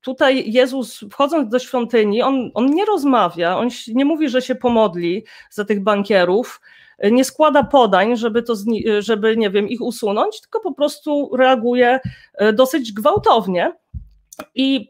tutaj 0.00 0.52
Jezus, 0.52 1.00
wchodząc 1.12 1.50
do 1.50 1.58
świątyni, 1.58 2.22
on, 2.22 2.50
on 2.54 2.66
nie 2.66 2.84
rozmawia, 2.84 3.56
on 3.56 3.68
nie 3.88 4.04
mówi, 4.04 4.28
że 4.28 4.42
się 4.42 4.54
pomodli 4.54 5.24
za 5.50 5.64
tych 5.64 5.82
bankierów, 5.82 6.60
nie 7.02 7.24
składa 7.24 7.64
podań, 7.64 8.16
żeby, 8.16 8.42
to, 8.42 8.54
żeby 8.98 9.36
nie 9.36 9.50
wiem, 9.50 9.68
ich 9.68 9.80
usunąć, 9.80 10.40
tylko 10.40 10.60
po 10.60 10.74
prostu 10.74 11.36
reaguje 11.36 12.00
e, 12.34 12.52
dosyć 12.52 12.92
gwałtownie. 12.92 13.72
I, 14.54 14.88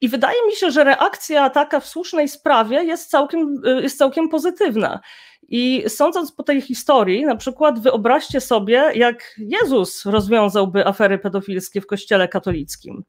I 0.00 0.08
wydaje 0.08 0.46
mi 0.46 0.56
się, 0.56 0.70
że 0.70 0.84
reakcja 0.84 1.50
taka 1.50 1.80
w 1.80 1.86
słusznej 1.86 2.28
sprawie 2.28 2.84
jest 2.84 3.10
całkiem, 3.10 3.62
e, 3.66 3.82
jest 3.82 3.98
całkiem 3.98 4.28
pozytywna. 4.28 5.00
I 5.48 5.84
sądząc 5.88 6.32
po 6.32 6.42
tej 6.42 6.60
historii, 6.60 7.24
na 7.24 7.36
przykład 7.36 7.80
wyobraźcie 7.80 8.40
sobie, 8.40 8.90
jak 8.94 9.34
Jezus 9.38 10.06
rozwiązałby 10.06 10.86
afery 10.86 11.18
pedofilskie 11.18 11.80
w 11.80 11.86
Kościele 11.86 12.28
katolickim. 12.28 13.04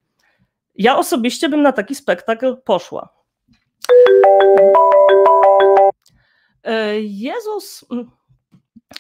Ja 0.76 0.98
osobiście 0.98 1.50
bym 1.50 1.62
na 1.62 1.72
taki 1.72 1.96
spektakl 1.96 2.58
poszła. 2.66 3.10
E, 6.64 7.02
Jezus, 7.02 7.86
mm, 7.92 8.12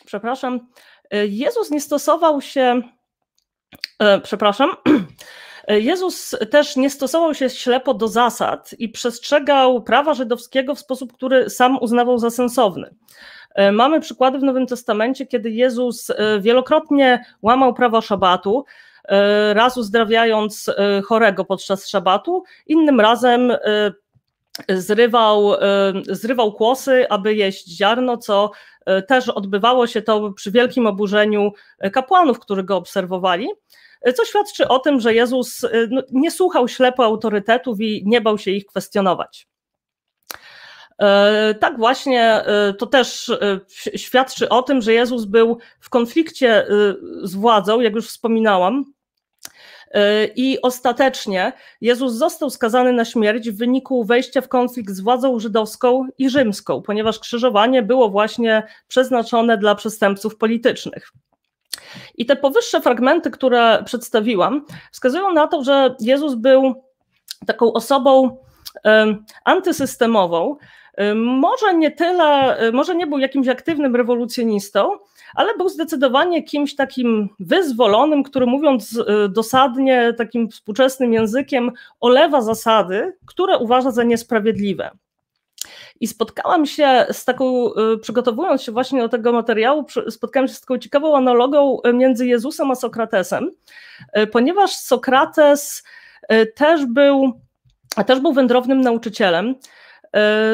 przepraszam, 0.06 0.68
e, 1.12 1.28
Jezus 1.28 1.72
nie 1.72 1.82
stosował 1.82 2.42
się, 2.42 2.82
e, 4.00 4.20
przepraszam, 4.22 4.76
Jezus 5.68 6.36
też 6.52 6.76
nie 6.76 6.90
stosował 6.90 7.34
się 7.34 7.50
ślepo 7.50 7.94
do 7.94 8.08
zasad 8.08 8.76
i 8.80 8.90
przestrzegał 8.90 9.84
prawa 9.84 10.14
żydowskiego 10.14 10.76
w 10.76 10.80
sposób, 10.80 11.14
który 11.14 11.50
sam 11.50 11.78
uznawał 11.82 12.18
za 12.18 12.30
sensowny. 12.30 12.96
Mamy 13.72 14.02
przykłady 14.02 14.40
w 14.40 14.44
Nowym 14.44 14.68
Testamencie, 14.68 15.26
kiedy 15.26 15.52
Jezus 15.52 16.12
wielokrotnie 16.40 17.26
łamał 17.42 17.74
prawo 17.74 18.02
szabatu, 18.02 18.66
raz 19.54 19.78
uzdrawiając 19.78 20.70
chorego 21.06 21.46
podczas 21.46 21.88
szabatu, 21.88 22.44
innym 22.68 23.00
razem 23.00 23.54
zrywał, 24.70 25.52
zrywał 26.10 26.54
kłosy, 26.54 27.10
aby 27.10 27.36
jeść 27.36 27.68
ziarno, 27.68 28.18
co 28.18 28.52
też 29.08 29.30
odbywało 29.30 29.88
się 29.88 30.02
to 30.02 30.32
przy 30.32 30.52
wielkim 30.52 30.88
oburzeniu 30.88 31.52
kapłanów, 31.92 32.40
którzy 32.40 32.64
go 32.64 32.78
obserwowali 32.78 33.48
co 34.16 34.26
świadczy 34.26 34.68
o 34.68 34.80
tym, 34.80 35.00
że 35.00 35.14
Jezus 35.14 35.66
no, 35.90 36.02
nie 36.12 36.32
słuchał 36.32 36.68
ślepo 36.68 37.06
autorytetów 37.06 37.82
i 37.82 38.04
nie 38.06 38.22
bał 38.22 38.38
się 38.38 38.52
ich 38.52 38.66
kwestionować. 38.66 39.48
E, 41.00 41.54
tak 41.54 41.78
właśnie 41.78 42.24
e, 42.24 42.74
to 42.74 42.88
też 42.88 43.30
e, 43.30 43.60
świadczy 43.96 44.50
o 44.50 44.62
tym, 44.62 44.82
że 44.82 44.94
Jezus 44.94 45.26
był 45.26 45.58
w 45.80 45.90
konflikcie 45.90 46.68
z 47.24 47.36
władzą, 47.36 47.80
jak 47.80 47.94
już 47.94 48.08
wspominałam, 48.08 48.86
i 50.36 50.62
ostatecznie 50.62 51.54
Jezus 51.82 52.14
został 52.14 52.50
skazany 52.50 52.94
na 52.94 53.06
śmierć 53.06 53.50
w 53.50 53.58
wyniku 53.58 54.04
wejścia 54.04 54.42
w 54.42 54.48
konflikt 54.48 54.94
z 54.94 55.00
władzą 55.00 55.40
żydowską 55.40 56.08
i 56.18 56.30
rzymską, 56.30 56.82
ponieważ 56.82 57.20
krzyżowanie 57.20 57.84
było 57.84 58.10
właśnie 58.10 58.64
przeznaczone 58.88 59.58
dla 59.58 59.76
przestępców 59.76 60.38
politycznych. 60.38 61.12
I 62.16 62.26
te 62.26 62.36
powyższe 62.36 62.82
fragmenty, 62.82 63.32
które 63.32 63.84
przedstawiłam, 63.86 64.66
wskazują 64.92 65.34
na 65.34 65.48
to, 65.48 65.64
że 65.64 65.96
Jezus 66.00 66.36
był 66.36 66.84
taką 67.46 67.74
osobą 67.74 68.38
antysystemową. 69.46 70.58
Może 71.16 71.74
nie 71.74 71.92
tyle, 71.92 72.58
może 72.72 72.96
nie 72.96 73.08
był 73.08 73.20
jakimś 73.20 73.48
aktywnym 73.48 73.96
rewolucjonistą, 73.96 74.98
ale 75.36 75.58
był 75.58 75.70
zdecydowanie 75.70 76.44
kimś 76.44 76.76
takim 76.76 77.30
wyzwolonym, 77.40 78.24
który 78.24 78.46
mówiąc 78.46 79.00
e, 79.08 79.30
dosadnie, 79.30 80.14
takim 80.18 80.50
współczesnym 80.50 81.14
językiem, 81.14 81.72
olewa 82.00 82.42
zasady, 82.42 83.14
które 83.26 83.58
uważa 83.58 83.92
za 83.92 84.04
niesprawiedliwe. 84.04 84.92
I 86.00 86.08
spotkałam 86.08 86.66
się 86.66 87.06
z 87.12 87.26
taką, 87.26 87.74
y, 87.74 87.98
przygotowując 87.98 88.62
się 88.62 88.72
właśnie 88.72 89.02
do 89.02 89.10
tego 89.10 89.34
materiału, 89.34 89.86
spotkałam 90.10 90.48
się 90.48 90.54
z 90.54 90.62
taką 90.62 90.78
ciekawą 90.78 91.18
analogą 91.18 91.78
y, 91.88 91.94
między 91.94 92.28
Jezusem 92.28 92.72
a 92.72 92.76
Sokratesem, 92.76 93.52
y, 94.18 94.28
ponieważ 94.28 94.76
Sokrates 94.76 95.84
też 96.56 96.86
był, 96.86 97.34
też 98.06 98.20
był 98.20 98.34
wędrownym 98.34 98.82
nauczycielem, 98.82 99.56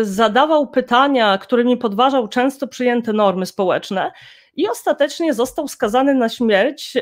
zadawał 0.01 0.67
pytania, 0.67 1.37
którymi 1.37 1.77
podważał 1.77 2.27
często 2.27 2.67
przyjęte 2.67 3.13
normy 3.13 3.45
społeczne 3.45 4.11
i 4.55 4.67
ostatecznie 4.67 5.33
został 5.33 5.67
skazany 5.67 6.13
na 6.13 6.29
śmierć 6.29 6.97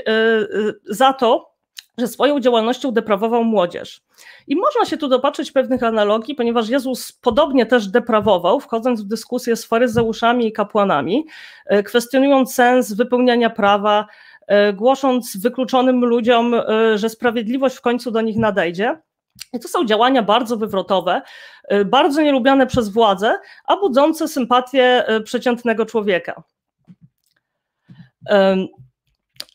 za 0.89 1.13
to, 1.13 1.57
że 1.97 2.07
swoją 2.07 2.39
działalnością 2.39 2.91
deprawował 2.91 3.43
młodzież. 3.43 4.01
I 4.47 4.55
można 4.55 4.85
się 4.85 4.97
tu 4.97 5.07
dopatrzyć 5.07 5.51
pewnych 5.51 5.83
analogii, 5.83 6.35
ponieważ 6.35 6.69
Jezus 6.69 7.11
podobnie 7.11 7.65
też 7.65 7.87
deprawował, 7.87 8.59
wchodząc 8.59 9.01
w 9.01 9.07
dyskusję 9.07 9.55
z 9.55 9.65
faryzeuszami 9.65 10.47
i 10.47 10.51
kapłanami, 10.51 11.25
e, 11.65 11.83
kwestionując 11.83 12.53
sens 12.53 12.93
wypełniania 12.93 13.49
prawa, 13.49 14.05
e, 14.47 14.73
głosząc 14.73 15.37
wykluczonym 15.37 16.05
ludziom, 16.05 16.53
e, 16.53 16.97
że 16.97 17.09
sprawiedliwość 17.09 17.75
w 17.75 17.81
końcu 17.81 18.11
do 18.11 18.21
nich 18.21 18.37
nadejdzie. 18.37 19.01
I 19.53 19.59
to 19.59 19.67
są 19.67 19.85
działania 19.85 20.23
bardzo 20.23 20.57
wywrotowe, 20.57 21.21
bardzo 21.85 22.21
nielubiane 22.21 22.67
przez 22.67 22.89
władzę, 22.89 23.39
a 23.65 23.77
budzące 23.77 24.27
sympatię 24.27 25.05
przeciętnego 25.23 25.85
człowieka. 25.85 26.43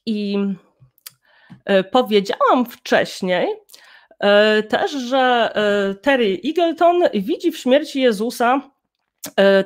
I 0.06 0.38
E, 1.64 1.84
powiedziałam 1.84 2.66
wcześniej 2.66 3.56
też, 4.68 4.92
że 4.92 5.52
Terry 6.02 6.40
Eagleton 6.46 7.02
widzi 7.14 7.52
w 7.52 7.58
śmierci 7.58 8.00
Jezusa 8.00 8.60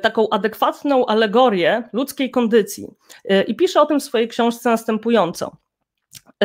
taką 0.01 0.29
adekwatną 0.29 1.05
alegorię 1.05 1.89
ludzkiej 1.93 2.31
kondycji 2.31 2.87
i 3.47 3.55
pisze 3.55 3.81
o 3.81 3.85
tym 3.85 3.99
w 3.99 4.03
swojej 4.03 4.27
książce 4.27 4.69
następująco. 4.69 5.57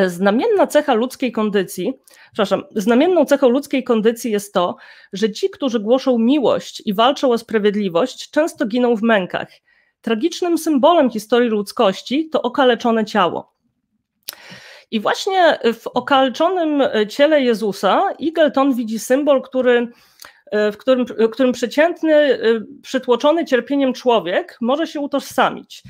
Znamienna 0.07 0.67
cecha 0.67 0.93
ludzkiej 0.93 1.31
kondycji, 1.31 1.93
przepraszam, 2.25 2.63
znamienną 2.75 3.25
cechą 3.25 3.49
ludzkiej 3.49 3.83
kondycji 3.83 4.31
jest 4.31 4.53
to, 4.53 4.75
że 5.13 5.31
ci, 5.31 5.49
którzy 5.49 5.79
głoszą 5.79 6.17
miłość 6.17 6.81
i 6.85 6.93
walczą 6.93 7.31
o 7.31 7.37
sprawiedliwość, 7.37 8.31
często 8.31 8.65
giną 8.65 8.95
w 8.95 9.01
mękach. 9.01 9.47
Tragicznym 10.01 10.57
symbolem 10.57 11.09
historii 11.09 11.49
ludzkości 11.49 12.29
to 12.29 12.41
okaleczone 12.41 13.05
ciało. 13.05 13.53
I 14.91 14.99
właśnie 14.99 15.59
w 15.73 15.87
okalczonym 15.87 16.83
ciele 17.09 17.41
Jezusa 17.41 18.09
Eagleton 18.23 18.73
widzi 18.73 18.99
symbol, 18.99 19.41
który, 19.41 19.87
w 20.51 20.77
którym, 20.77 21.05
w 21.05 21.29
którym 21.29 21.51
przeciętny, 21.51 22.39
przytłoczony 22.81 23.45
cierpieniem 23.45 23.93
człowiek 23.93 24.57
może 24.61 24.87
się 24.87 24.99
utożsamić. 24.99 25.83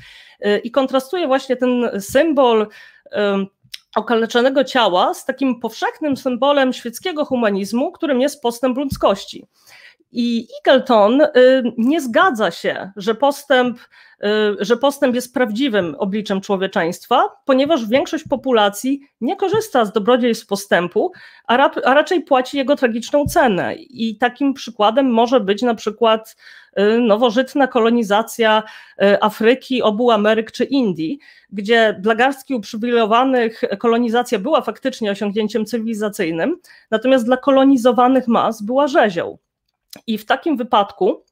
I 0.64 0.70
kontrastuje 0.70 1.26
właśnie 1.26 1.56
ten 1.56 1.90
symbol 2.00 2.68
okaleczonego 3.94 4.64
ciała 4.64 5.14
z 5.14 5.24
takim 5.24 5.60
powszechnym 5.60 6.16
symbolem 6.16 6.72
świeckiego 6.72 7.24
humanizmu, 7.24 7.92
którym 7.92 8.20
jest 8.20 8.42
postęp 8.42 8.76
ludzkości. 8.78 9.46
I 10.16 10.48
Eagleton 10.58 11.20
y, 11.20 11.28
nie 11.78 12.00
zgadza 12.00 12.50
się, 12.50 12.92
że 12.96 13.14
postęp, 13.14 13.78
y, 13.78 14.26
że 14.60 14.76
postęp 14.76 15.14
jest 15.14 15.34
prawdziwym 15.34 15.94
obliczem 15.98 16.40
człowieczeństwa, 16.40 17.22
ponieważ 17.44 17.88
większość 17.88 18.24
populacji 18.28 19.00
nie 19.20 19.36
korzysta 19.36 19.84
z 19.84 19.92
dobrodziejstw 19.92 20.46
postępu, 20.46 21.12
a, 21.46 21.56
ra, 21.56 21.70
a 21.84 21.94
raczej 21.94 22.22
płaci 22.22 22.56
jego 22.56 22.76
tragiczną 22.76 23.26
cenę. 23.26 23.74
I 23.74 24.18
takim 24.18 24.54
przykładem 24.54 25.10
może 25.10 25.40
być 25.40 25.62
na 25.62 25.74
przykład 25.74 26.36
y, 26.78 26.98
nowożytna 26.98 27.66
kolonizacja 27.66 28.62
Afryki, 29.20 29.82
obu 29.82 30.10
Ameryk 30.10 30.52
czy 30.52 30.64
Indii, 30.64 31.18
gdzie 31.52 31.96
dla 32.00 32.14
garstki 32.14 32.54
uprzywilejowanych 32.54 33.62
kolonizacja 33.78 34.38
była 34.38 34.60
faktycznie 34.60 35.10
osiągnięciem 35.10 35.66
cywilizacyjnym, 35.66 36.56
natomiast 36.90 37.24
dla 37.24 37.36
kolonizowanych 37.36 38.28
mas 38.28 38.62
była 38.62 38.86
rzezią. 38.86 39.38
I 40.06 40.18
w 40.18 40.26
takim 40.26 40.56
wypadku 40.56 41.24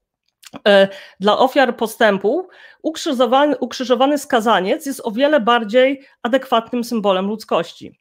e, 0.66 0.88
dla 1.20 1.38
ofiar 1.38 1.76
postępu 1.76 2.48
ukrzyżowany, 2.82 3.58
ukrzyżowany 3.58 4.18
skazaniec 4.18 4.86
jest 4.86 5.00
o 5.04 5.10
wiele 5.10 5.40
bardziej 5.40 6.06
adekwatnym 6.22 6.84
symbolem 6.84 7.26
ludzkości. 7.26 8.00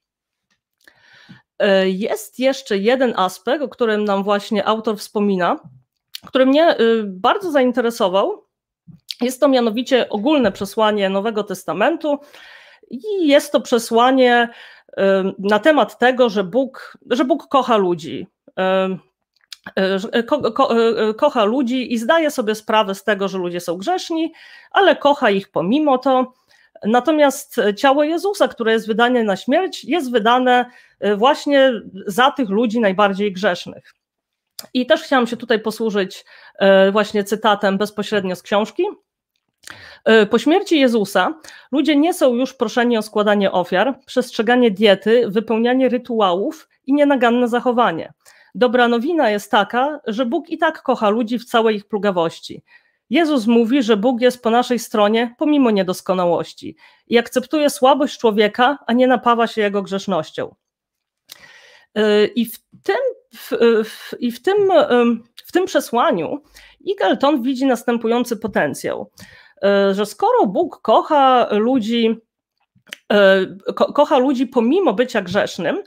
E, 1.60 1.90
jest 1.90 2.40
jeszcze 2.40 2.78
jeden 2.78 3.14
aspekt, 3.16 3.64
o 3.64 3.70
którym 3.70 4.04
nam 4.04 4.24
właśnie 4.24 4.66
autor 4.68 4.98
wspomina, 4.98 5.60
który 6.26 6.46
mnie 6.46 6.68
e, 6.68 6.78
bardzo 7.04 7.52
zainteresował. 7.52 8.46
Jest 9.22 9.40
to 9.40 9.48
mianowicie 9.48 10.10
ogólne 10.10 10.52
przesłanie 10.52 11.10
Nowego 11.10 11.44
Testamentu 11.44 12.20
i 12.90 13.28
jest 13.28 13.52
to 13.52 13.62
przesłanie 13.62 14.50
na 15.40 15.60
temat 15.60 16.00
tego, 16.00 16.30
że 16.30 16.44
Bóg, 16.44 16.98
że 17.10 17.26
Bóg 17.26 17.48
kocha 17.48 17.78
ludzi. 17.78 18.28
E, 19.76 20.24
ko, 20.24 20.52
ko, 20.52 20.70
e, 21.10 21.14
kocha 21.14 21.44
ludzi 21.44 21.94
i 21.94 21.98
zdaje 21.98 22.32
sobie 22.32 22.56
sprawę 22.56 22.96
z 22.96 23.04
tego, 23.04 23.28
że 23.28 23.38
ludzie 23.38 23.60
są 23.60 23.78
grzeszni, 23.78 24.34
ale 24.72 24.96
kocha 24.96 25.30
ich 25.30 25.52
pomimo 25.52 25.98
to. 25.98 26.34
Natomiast 26.84 27.56
ciało 27.78 28.04
Jezusa, 28.04 28.48
które 28.48 28.72
jest 28.72 28.88
wydane 28.88 29.24
na 29.24 29.36
śmierć, 29.36 29.84
jest 29.84 30.12
wydane 30.12 30.66
e, 31.00 31.16
właśnie 31.16 31.72
za 32.08 32.32
tych 32.32 32.50
ludzi 32.50 32.80
najbardziej 32.80 33.34
grzesznych. 33.34 33.94
I 34.74 34.86
też 34.86 35.02
chciałam 35.02 35.28
się 35.28 35.38
tutaj 35.38 35.60
posłużyć 35.60 36.26
właśnie 36.92 37.24
cytatem 37.24 37.78
bezpośrednio 37.78 38.36
z 38.36 38.42
książki. 38.42 38.84
Po 40.30 40.40
śmierci 40.40 40.80
Jezusa 40.80 41.34
ludzie 41.72 41.96
nie 41.96 42.14
są 42.14 42.34
już 42.34 42.54
proszeni 42.54 42.98
o 42.98 43.02
składanie 43.02 43.52
ofiar, 43.52 44.00
przestrzeganie 44.06 44.72
diety, 44.72 45.24
wypełnianie 45.28 45.90
rytuałów 45.90 46.70
i 46.88 46.94
nienaganne 46.94 47.48
zachowanie. 47.48 48.14
Dobra 48.56 48.88
nowina 48.88 49.30
jest 49.30 49.52
taka, 49.52 50.00
że 50.08 50.26
Bóg 50.26 50.50
i 50.50 50.58
tak 50.58 50.82
kocha 50.82 51.10
ludzi 51.10 51.40
w 51.40 51.46
całej 51.46 51.76
ich 51.76 51.88
plugawości. 51.88 52.64
Jezus 53.10 53.48
mówi, 53.48 53.84
że 53.84 53.98
Bóg 53.98 54.22
jest 54.22 54.44
po 54.44 54.50
naszej 54.50 54.80
stronie 54.80 55.36
pomimo 55.38 55.72
niedoskonałości 55.72 56.76
i 57.08 57.18
akceptuje 57.18 57.70
słabość 57.70 58.20
człowieka, 58.20 58.78
a 58.88 58.94
nie 58.94 59.08
napawa 59.08 59.48
się 59.48 59.62
jego 59.62 59.82
grzesznością. 59.82 60.56
Yy, 61.96 62.28
I 62.36 62.46
w 62.46 62.60
tym, 62.84 62.96
w, 63.34 63.52
w, 63.86 64.14
i 64.20 64.32
w 64.32 64.42
tym, 64.42 64.58
w 65.46 65.52
tym 65.52 65.66
przesłaniu 65.66 66.44
Eagleton 66.90 67.44
widzi 67.44 67.66
następujący 67.66 68.38
potencjał, 68.38 69.12
yy, 69.62 69.94
że 69.94 70.06
skoro 70.06 70.46
Bóg 70.46 70.82
kocha 70.82 71.48
ludzi, 71.52 72.16
ko, 73.76 73.94
kocha 73.94 74.18
ludzi 74.18 74.48
pomimo 74.48 74.94
bycia 74.94 75.22
grzesznym, 75.22 75.84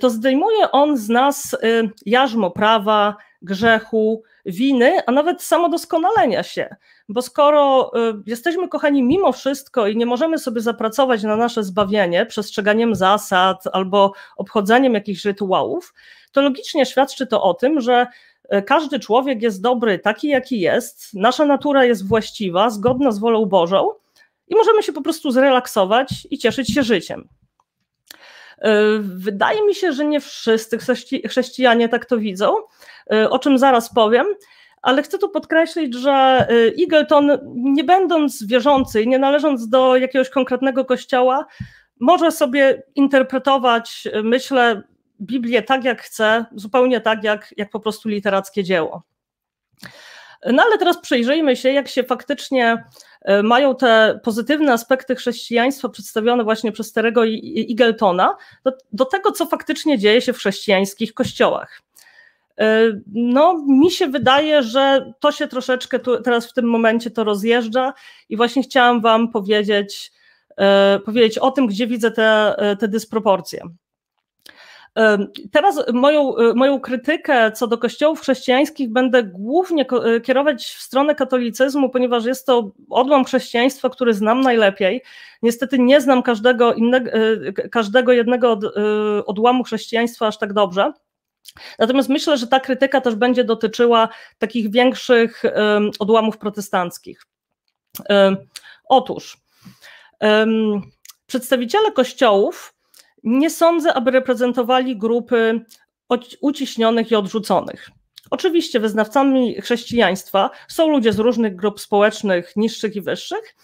to 0.00 0.10
zdejmuje 0.10 0.70
on 0.70 0.96
z 0.96 1.08
nas 1.08 1.54
y, 1.54 1.90
jarzmo 2.06 2.50
prawa, 2.50 3.16
grzechu, 3.42 4.22
winy, 4.46 5.06
a 5.06 5.12
nawet 5.12 5.42
samodoskonalenia 5.42 6.42
się. 6.42 6.76
Bo 7.08 7.22
skoro 7.22 7.92
y, 8.10 8.22
jesteśmy 8.26 8.68
kochani 8.68 9.02
mimo 9.02 9.32
wszystko 9.32 9.86
i 9.86 9.96
nie 9.96 10.06
możemy 10.06 10.38
sobie 10.38 10.60
zapracować 10.60 11.22
na 11.22 11.36
nasze 11.36 11.64
zbawienie 11.64 12.26
przestrzeganiem 12.26 12.94
zasad 12.94 13.64
albo 13.72 14.12
obchodzeniem 14.36 14.94
jakichś 14.94 15.24
rytuałów, 15.24 15.94
to 16.32 16.42
logicznie 16.42 16.86
świadczy 16.86 17.26
to 17.26 17.42
o 17.42 17.54
tym, 17.54 17.80
że 17.80 18.06
y, 18.54 18.62
każdy 18.62 19.00
człowiek 19.00 19.42
jest 19.42 19.62
dobry 19.62 19.98
taki, 19.98 20.28
jaki 20.28 20.60
jest, 20.60 21.14
nasza 21.14 21.44
natura 21.44 21.84
jest 21.84 22.08
właściwa, 22.08 22.70
zgodna 22.70 23.10
z 23.10 23.18
wolą 23.18 23.46
Bożą 23.46 23.88
i 24.48 24.54
możemy 24.54 24.82
się 24.82 24.92
po 24.92 25.02
prostu 25.02 25.30
zrelaksować 25.30 26.26
i 26.30 26.38
cieszyć 26.38 26.74
się 26.74 26.82
życiem. 26.82 27.28
Y, 28.66 28.98
wydaje 29.02 29.66
mi 29.66 29.74
się, 29.74 29.92
że 29.92 30.04
nie 30.04 30.20
wszyscy 30.20 30.78
chrześcijanie 31.28 31.88
tak 31.88 32.06
to 32.06 32.18
widzą, 32.18 32.54
o 33.30 33.38
czym 33.38 33.58
zaraz 33.58 33.94
powiem, 33.94 34.26
ale 34.82 35.02
chcę 35.02 35.18
tu 35.18 35.28
podkreślić, 35.28 35.94
że 35.94 36.46
y, 36.50 36.74
Eagleton, 36.80 37.38
nie 37.54 37.84
będąc 37.84 38.46
wierzący 38.46 39.02
i 39.02 39.08
nie 39.08 39.18
należąc 39.18 39.68
do 39.68 39.96
jakiegoś 39.96 40.30
konkretnego 40.30 40.84
kościoła, 40.84 41.46
może 42.00 42.32
sobie 42.32 42.82
interpretować, 42.94 44.08
myślę, 44.22 44.82
Biblię 45.20 45.62
tak, 45.62 45.84
jak 45.84 46.02
chce, 46.02 46.44
zupełnie 46.52 47.00
tak, 47.00 47.24
jak, 47.24 47.54
jak 47.56 47.70
po 47.70 47.80
prostu 47.80 48.08
literackie 48.08 48.64
dzieło. 48.64 49.02
No 50.52 50.62
ale 50.62 50.78
teraz 50.78 51.00
przyjrzyjmy 51.00 51.56
się, 51.56 51.72
jak 51.72 51.88
się 51.88 52.02
faktycznie 52.02 52.84
mają 53.42 53.76
te 53.76 54.20
pozytywne 54.22 54.72
aspekty 54.72 55.14
chrześcijaństwa 55.14 55.88
przedstawione 55.88 56.44
właśnie 56.44 56.72
przez 56.72 56.92
Terego 56.92 57.24
Eagletona 57.70 58.36
do, 58.64 58.72
do 58.92 59.04
tego, 59.04 59.32
co 59.32 59.46
faktycznie 59.46 59.98
dzieje 59.98 60.20
się 60.20 60.32
w 60.32 60.36
chrześcijańskich 60.36 61.14
kościołach. 61.14 61.82
E, 62.58 62.92
no, 63.12 63.64
mi 63.68 63.90
się 63.90 64.06
wydaje, 64.06 64.62
że 64.62 65.12
to 65.20 65.32
się 65.32 65.48
troszeczkę 65.48 65.98
tu, 65.98 66.22
teraz 66.22 66.46
w 66.46 66.52
tym 66.52 66.64
momencie 66.64 67.10
to 67.10 67.24
rozjeżdża 67.24 67.92
i 68.28 68.36
właśnie 68.36 68.62
chciałam 68.62 69.00
Wam 69.00 69.32
powiedzieć, 69.32 70.12
e, 70.56 70.98
powiedzieć 71.04 71.38
o 71.38 71.50
tym, 71.50 71.66
gdzie 71.66 71.86
widzę 71.86 72.10
te, 72.10 72.56
e, 72.58 72.76
te 72.76 72.88
dysproporcje. 72.88 73.62
Teraz 75.52 75.84
moją, 75.92 76.34
moją 76.54 76.80
krytykę 76.80 77.52
co 77.52 77.66
do 77.66 77.78
kościołów 77.78 78.20
chrześcijańskich 78.20 78.92
będę 78.92 79.22
głównie 79.22 79.86
kierować 80.24 80.64
w 80.64 80.82
stronę 80.82 81.14
katolicyzmu, 81.14 81.90
ponieważ 81.90 82.24
jest 82.24 82.46
to 82.46 82.70
odłam 82.90 83.24
chrześcijaństwa, 83.24 83.90
który 83.90 84.14
znam 84.14 84.40
najlepiej. 84.40 85.02
Niestety 85.42 85.78
nie 85.78 86.00
znam 86.00 86.22
każdego, 86.22 86.74
innego, 86.74 87.10
każdego 87.70 88.12
jednego 88.12 88.52
od, 88.52 88.64
odłamu 89.26 89.64
chrześcijaństwa 89.64 90.26
aż 90.26 90.38
tak 90.38 90.52
dobrze. 90.52 90.92
Natomiast 91.78 92.08
myślę, 92.08 92.36
że 92.36 92.46
ta 92.46 92.60
krytyka 92.60 93.00
też 93.00 93.14
będzie 93.14 93.44
dotyczyła 93.44 94.08
takich 94.38 94.70
większych 94.70 95.42
odłamów 95.98 96.38
protestanckich. 96.38 97.26
Otóż 98.84 99.36
przedstawiciele 101.26 101.92
kościołów 101.92 102.74
nie 103.22 103.50
sądzę, 103.50 103.94
aby 103.94 104.10
reprezentowali 104.10 104.96
grupy 104.96 105.64
uciśnionych 106.40 107.10
i 107.10 107.14
odrzuconych. 107.14 107.90
Oczywiście 108.30 108.80
wyznawcami 108.80 109.60
chrześcijaństwa 109.60 110.50
są 110.68 110.88
ludzie 110.88 111.12
z 111.12 111.18
różnych 111.18 111.56
grup 111.56 111.80
społecznych, 111.80 112.56
niższych 112.56 112.96
i 112.96 113.00
wyższych, 113.00 113.56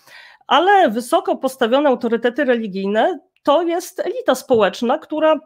ale 0.46 0.90
wysoko 0.90 1.36
postawione 1.36 1.88
autorytety 1.88 2.44
religijne 2.44 3.18
to 3.42 3.62
jest 3.62 4.00
elita 4.00 4.34
społeczna, 4.34 4.98
która 4.98 5.40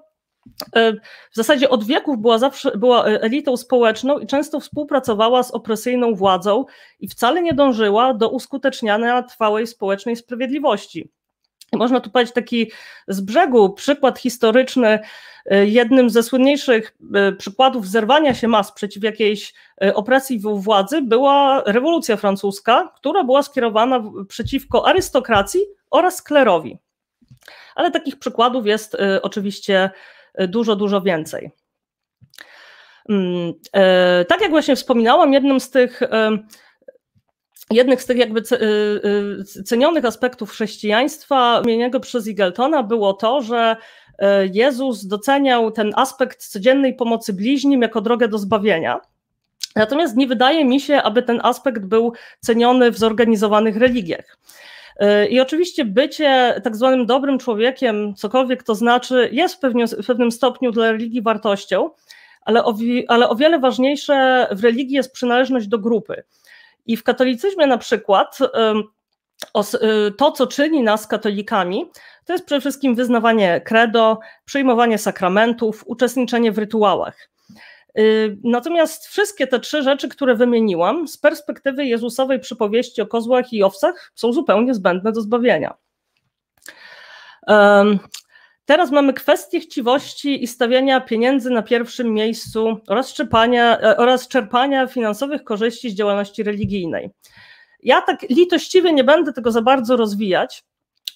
E, 0.76 0.92
w 1.30 1.34
zasadzie 1.34 1.70
od 1.70 1.84
wieków 1.84 2.18
była 2.18 2.38
zawsze 2.38 2.78
była 2.78 3.04
elitą 3.04 3.56
społeczną 3.56 4.18
i 4.18 4.26
często 4.26 4.60
współpracowała 4.60 5.42
z 5.42 5.50
opresyjną 5.50 6.14
władzą 6.14 6.64
i 7.00 7.08
wcale 7.08 7.42
nie 7.42 7.54
dążyła 7.54 8.14
do 8.14 8.28
uskuteczniania 8.28 9.22
trwałej 9.22 9.66
społecznej 9.66 10.16
sprawiedliwości. 10.16 11.10
Można 11.72 12.00
tu 12.00 12.10
powiedzieć 12.10 12.34
taki 12.34 12.70
z 13.08 13.20
brzegu 13.20 13.70
przykład 13.70 14.18
historyczny. 14.18 14.98
E, 15.46 15.66
jednym 15.66 16.10
ze 16.10 16.22
słynniejszych 16.22 16.96
e, 17.14 17.32
przykładów 17.32 17.88
zerwania 17.88 18.34
się 18.34 18.48
mas 18.48 18.72
przeciw 18.72 19.02
jakiejś 19.02 19.54
opresji 19.94 20.40
władzy 20.54 21.02
była 21.02 21.62
rewolucja 21.66 22.16
francuska, 22.16 22.92
która 22.96 23.24
była 23.24 23.42
skierowana 23.42 24.02
przeciwko 24.28 24.86
arystokracji 24.86 25.60
oraz 25.90 26.16
sklerowi. 26.16 26.78
Ale 27.74 27.90
takich 27.90 28.18
przykładów 28.18 28.66
jest 28.66 28.96
oczywiście 29.22 29.90
dużo, 30.38 30.76
dużo 30.76 31.00
więcej. 31.00 31.50
Mm, 33.08 33.52
tak 34.28 34.40
jak 34.40 34.50
właśnie 34.50 34.76
wspominałam, 34.76 35.32
jednym 35.32 35.60
z 35.60 35.70
tych 35.70 36.00
Jednych 37.70 38.02
z 38.02 38.06
tych 38.06 38.16
jakby 38.16 38.40
e, 38.40 39.62
cenionych 39.64 40.04
aspektów 40.04 40.50
chrześcijaństwa 40.50 41.60
wymienionego 41.60 42.00
przez 42.00 42.26
Igeltona 42.26 42.82
było 42.82 43.12
to, 43.12 43.42
że 43.42 43.76
Jezus 44.52 45.06
doceniał 45.06 45.70
ten 45.70 45.92
aspekt 45.96 46.46
codziennej 46.46 46.94
pomocy 46.94 47.32
bliźnim 47.32 47.82
jako 47.82 48.00
drogę 48.00 48.28
do 48.28 48.38
zbawienia. 48.38 49.00
Natomiast 49.76 50.16
nie 50.16 50.26
wydaje 50.26 50.64
mi 50.64 50.80
się, 50.80 51.02
aby 51.02 51.22
ten 51.22 51.40
aspekt 51.42 51.82
był 51.82 52.12
ceniony 52.40 52.90
w 52.90 52.98
zorganizowanych 52.98 53.76
religiach. 53.76 54.38
I 55.30 55.40
oczywiście 55.40 55.84
bycie 55.84 56.60
tak 56.64 56.76
zwanym 56.76 57.06
dobrym 57.06 57.38
człowiekiem, 57.38 58.14
cokolwiek 58.14 58.62
to 58.62 58.74
znaczy, 58.74 59.28
jest 59.32 59.54
w, 59.54 59.58
pewnie, 59.58 59.86
w 59.86 60.06
pewnym 60.06 60.32
stopniu 60.32 60.72
dla 60.72 60.92
religii 60.92 61.22
wartością, 61.22 61.90
ale 62.42 62.64
o, 62.64 62.74
ale 63.08 63.28
o 63.28 63.36
wiele 63.36 63.58
ważniejsze 63.58 64.48
w 64.52 64.64
religii 64.64 64.96
jest 64.96 65.12
przynależność 65.12 65.68
do 65.68 65.78
grupy. 65.78 66.22
I 66.86 66.96
w 66.96 67.02
katolicyzmie 67.02 67.66
na 67.66 67.78
przykład 67.78 68.38
y, 68.40 70.12
to, 70.18 70.32
co 70.32 70.46
czyni 70.46 70.82
nas 70.82 71.06
katolikami, 71.06 71.90
to 72.24 72.32
jest 72.32 72.46
przede 72.46 72.60
wszystkim 72.60 72.94
wyznawanie 72.94 73.60
credo, 73.60 74.18
przyjmowanie 74.44 74.98
sakramentów, 74.98 75.82
uczestniczenie 75.86 76.52
w 76.52 76.58
rytuałach. 76.58 77.28
Y, 77.98 78.38
natomiast 78.44 79.06
wszystkie 79.06 79.46
te 79.46 79.60
trzy 79.60 79.82
rzeczy, 79.82 80.08
które 80.08 80.34
wymieniłam, 80.34 81.08
z 81.08 81.18
perspektywy 81.18 81.84
Jezusowej 81.84 82.40
przypowieści 82.40 83.02
o 83.02 83.06
kozłach 83.06 83.52
i 83.52 83.62
owcach, 83.62 84.12
są 84.14 84.32
zupełnie 84.32 84.74
zbędne 84.74 85.12
do 85.12 85.20
zbawienia. 85.20 85.74
Teraz 88.64 88.90
mamy 88.90 89.12
kwestię 89.12 89.60
chciwości 89.60 90.44
i 90.44 90.46
stawiania 90.46 91.00
pieniędzy 91.00 91.50
na 91.50 91.62
pierwszym 91.62 92.14
miejscu 92.14 92.80
oraz 92.88 93.12
czerpania, 93.14 93.80
e, 93.80 93.96
oraz 93.96 94.28
czerpania 94.28 94.86
finansowych 94.86 95.44
korzyści 95.44 95.90
z 95.90 95.94
działalności 95.94 96.42
religijnej. 96.42 97.10
Ja 97.82 98.00
tak 98.00 98.22
litościwie 98.30 98.92
nie 98.92 99.04
będę 99.04 99.32
tego 99.32 99.50
za 99.50 99.62
bardzo 99.62 99.96
rozwijać, 99.96 100.64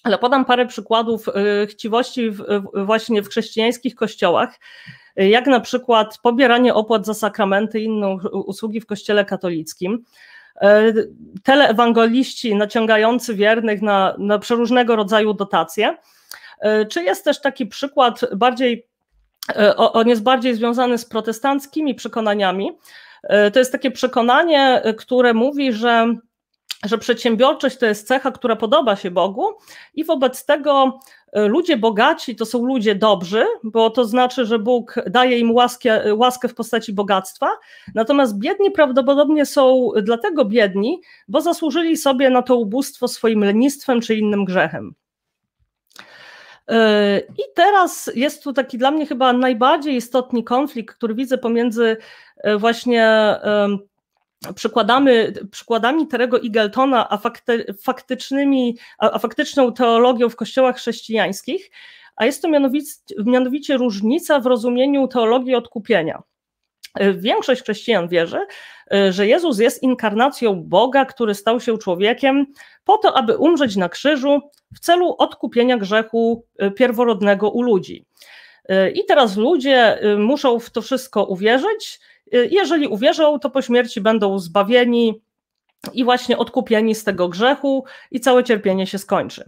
ale 0.03 0.17
podam 0.17 0.45
parę 0.45 0.65
przykładów 0.65 1.27
y, 1.27 1.67
chciwości 1.67 2.31
właśnie 2.73 3.21
w 3.21 3.27
chrześcijańskich 3.27 3.95
kościołach, 3.95 4.59
jak 5.15 5.47
na 5.47 5.59
przykład 5.59 6.17
pobieranie 6.23 6.73
opłat 6.73 7.05
za 7.05 7.13
sakramenty 7.13 7.79
i 7.79 7.83
inne 7.83 8.07
usługi 8.33 8.81
w 8.81 8.85
kościele 8.85 9.25
katolickim. 9.25 10.03
E, 10.61 10.93
teleewangeliści 11.43 12.55
naciągający 12.55 13.35
wiernych 13.35 13.81
na, 13.81 14.15
na 14.19 14.39
przeróżnego 14.39 14.95
rodzaju 14.95 15.33
dotacje. 15.33 15.97
E, 16.59 16.85
czy 16.85 17.03
jest 17.03 17.23
też 17.25 17.41
taki 17.41 17.65
przykład 17.65 18.21
bardziej, 18.35 18.87
e, 19.55 19.75
on 19.75 20.07
jest 20.07 20.23
bardziej 20.23 20.55
związany 20.55 20.97
z 20.97 21.05
protestanckimi 21.05 21.95
przekonaniami. 21.95 22.71
To 23.53 23.59
jest 23.59 23.71
takie 23.71 23.91
przekonanie, 23.91 24.81
które 24.97 25.33
mówi, 25.33 25.73
że 25.73 26.15
że 26.85 26.97
przedsiębiorczość 26.97 27.77
to 27.77 27.85
jest 27.85 28.07
cecha, 28.07 28.31
która 28.31 28.55
podoba 28.55 28.95
się 28.95 29.11
Bogu 29.11 29.43
i 29.93 30.03
wobec 30.03 30.45
tego 30.45 30.99
e, 31.33 31.47
ludzie 31.47 31.77
bogaci 31.77 32.35
to 32.35 32.45
są 32.45 32.65
ludzie 32.65 32.95
dobrzy, 32.95 33.45
bo 33.63 33.89
to 33.89 34.05
znaczy, 34.05 34.45
że 34.45 34.59
Bóg 34.59 34.95
daje 35.09 35.39
im 35.39 35.51
łaskę, 35.51 36.15
łaskę 36.15 36.47
w 36.47 36.55
postaci 36.55 36.93
bogactwa, 36.93 37.49
natomiast 37.95 38.37
biedni 38.37 38.71
prawdopodobnie 38.71 39.45
są 39.45 39.89
dlatego 40.01 40.45
biedni, 40.45 41.01
bo 41.27 41.41
zasłużyli 41.41 41.97
sobie 41.97 42.29
na 42.29 42.41
to 42.41 42.55
ubóstwo 42.55 43.07
swoim 43.07 43.43
lenistwem 43.43 44.01
czy 44.01 44.15
innym 44.15 44.45
grzechem. 44.45 44.95
I 47.37 47.41
teraz 47.55 48.11
jest 48.15 48.43
tu 48.43 48.53
taki 48.53 48.77
dla 48.77 48.91
mnie 48.91 49.05
chyba 49.05 49.33
najbardziej 49.33 49.95
istotny 49.95 50.43
konflikt, 50.43 50.95
który 50.95 51.15
widzę 51.15 51.37
pomiędzy 51.37 51.97
e, 52.37 52.57
właśnie 52.57 53.35
przykładamy, 54.55 55.33
przykładami 55.51 56.07
Terego 56.07 56.39
Igeltona, 56.39 57.09
a, 57.09 57.17
fakty, 57.17 57.65
faktycznymi, 57.83 58.77
a, 58.97 59.11
a 59.11 59.19
faktyczną 59.19 59.73
teologią 59.73 60.29
w 60.29 60.35
kościołach 60.35 60.75
chrześcijańskich, 60.75 61.71
a 62.15 62.25
jest 62.25 62.41
to 62.41 62.49
mianowicie, 62.49 62.93
mianowicie 63.25 63.77
różnica 63.77 64.39
w 64.39 64.45
rozumieniu 64.45 65.07
teologii 65.07 65.55
odkupienia. 65.55 66.23
Większość 67.13 67.61
chrześcijan 67.63 68.07
wierzy, 68.07 68.39
że 69.09 69.27
Jezus 69.27 69.59
jest 69.59 69.83
inkarnacją 69.83 70.63
Boga, 70.63 71.05
który 71.05 71.33
stał 71.35 71.59
się 71.59 71.77
człowiekiem 71.77 72.45
po 72.83 72.97
to, 72.97 73.17
aby 73.17 73.37
umrzeć 73.37 73.75
na 73.75 73.89
krzyżu 73.89 74.41
w 74.75 74.79
celu 74.79 75.15
odkupienia 75.17 75.77
grzechu 75.77 76.45
pierworodnego 76.75 77.49
u 77.49 77.61
ludzi. 77.61 78.05
I 78.93 79.05
teraz 79.05 79.37
ludzie 79.37 79.99
muszą 80.17 80.59
w 80.59 80.69
to 80.69 80.81
wszystko 80.81 81.23
uwierzyć 81.23 81.99
jeżeli 82.31 82.87
uwierzą, 82.87 83.39
to 83.39 83.49
po 83.49 83.61
śmierci 83.61 84.01
będą 84.01 84.39
zbawieni 84.39 85.21
i 85.93 86.03
właśnie 86.03 86.37
odkupieni 86.37 86.95
z 86.95 87.03
tego 87.03 87.29
grzechu 87.29 87.85
i 88.11 88.19
całe 88.19 88.43
cierpienie 88.43 88.87
się 88.87 88.97
skończy. 88.97 89.43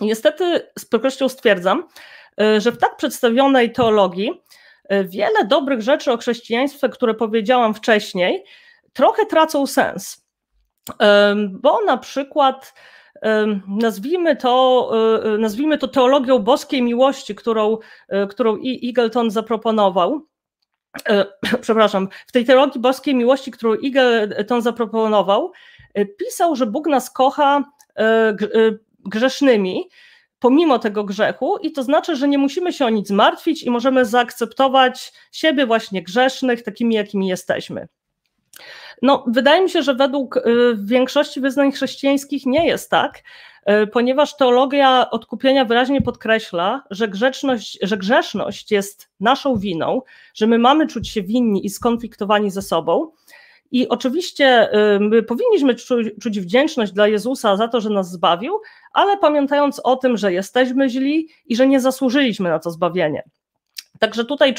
Niestety 0.00 0.70
z 0.78 0.84
pewnością 0.84 1.28
stwierdzam, 1.28 1.88
że 2.58 2.72
w 2.72 2.78
tak 2.78 2.96
przedstawionej 2.96 3.72
teologii 3.72 4.42
wiele 5.04 5.44
dobrych 5.44 5.82
rzeczy 5.82 6.12
o 6.12 6.16
chrześcijaństwie, 6.16 6.88
które 6.88 7.14
powiedziałam 7.14 7.74
wcześniej, 7.74 8.44
trochę 8.92 9.26
tracą 9.26 9.66
sens. 9.66 10.26
Bo 11.50 11.84
na 11.84 11.96
przykład 11.96 12.74
nazwijmy 13.68 14.36
to, 14.36 14.90
e, 15.24 15.38
nazwijmy 15.38 15.78
to 15.78 15.88
teologią 15.88 16.38
boskiej 16.38 16.82
miłości, 16.82 17.34
którą, 17.34 17.78
e, 18.08 18.26
którą 18.26 18.58
Eagleton 18.84 19.30
zaproponował. 19.30 20.26
E, 21.08 21.26
przepraszam, 21.60 22.08
w 22.26 22.32
tej 22.32 22.44
teologii 22.44 22.80
boskiej 22.80 23.14
miłości, 23.14 23.50
którą 23.50 23.74
Eagleton 23.84 24.62
zaproponował, 24.62 25.52
pisał, 26.18 26.56
że 26.56 26.66
Bóg 26.66 26.86
nas 26.86 27.10
kocha 27.10 27.64
grzesznymi, 28.98 29.88
pomimo 30.40 30.78
tego 30.78 31.04
grzechu, 31.04 31.56
i 31.56 31.72
to 31.72 31.82
znaczy, 31.82 32.16
że 32.16 32.28
nie 32.28 32.38
musimy 32.38 32.72
się 32.72 32.86
o 32.86 32.90
nic 32.90 33.10
martwić 33.10 33.62
i 33.62 33.70
możemy 33.70 34.04
zaakceptować 34.04 35.12
siebie 35.32 35.66
właśnie 35.66 36.02
grzesznych, 36.02 36.62
takimi, 36.62 36.94
jakimi 36.94 37.28
jesteśmy. 37.28 37.88
No, 39.02 39.24
wydaje 39.26 39.62
mi 39.62 39.70
się, 39.70 39.82
że 39.82 39.94
według 39.94 40.36
y, 40.36 40.40
większości 40.84 41.40
wyznań 41.40 41.72
chrześcijańskich 41.72 42.46
nie 42.46 42.66
jest 42.66 42.90
tak, 42.90 43.22
y, 43.70 43.86
ponieważ 43.86 44.36
teologia 44.36 45.10
odkupienia 45.10 45.64
wyraźnie 45.64 46.02
podkreśla, 46.02 46.84
że, 46.90 47.08
grzeczność, 47.08 47.78
że 47.82 47.96
grzeszność 47.96 48.70
jest 48.70 49.10
naszą 49.20 49.56
winą, 49.56 50.02
że 50.34 50.46
my 50.46 50.58
mamy 50.58 50.86
czuć 50.86 51.08
się 51.08 51.22
winni 51.22 51.66
i 51.66 51.70
skonfliktowani 51.70 52.50
ze 52.50 52.62
sobą. 52.62 53.10
I 53.70 53.88
oczywiście 53.88 54.74
y, 54.96 55.00
my 55.00 55.22
powinniśmy 55.22 55.74
czuć 56.22 56.40
wdzięczność 56.40 56.92
dla 56.92 57.08
Jezusa 57.08 57.56
za 57.56 57.68
to, 57.68 57.80
że 57.80 57.90
nas 57.90 58.10
zbawił, 58.10 58.60
ale 58.92 59.18
pamiętając 59.18 59.80
o 59.84 59.96
tym, 59.96 60.16
że 60.16 60.32
jesteśmy 60.32 60.88
źli 60.88 61.28
i 61.46 61.56
że 61.56 61.66
nie 61.66 61.80
zasłużyliśmy 61.80 62.48
na 62.48 62.58
to 62.58 62.70
zbawienie. 62.70 63.22
Także 63.98 64.24
tutaj 64.24 64.54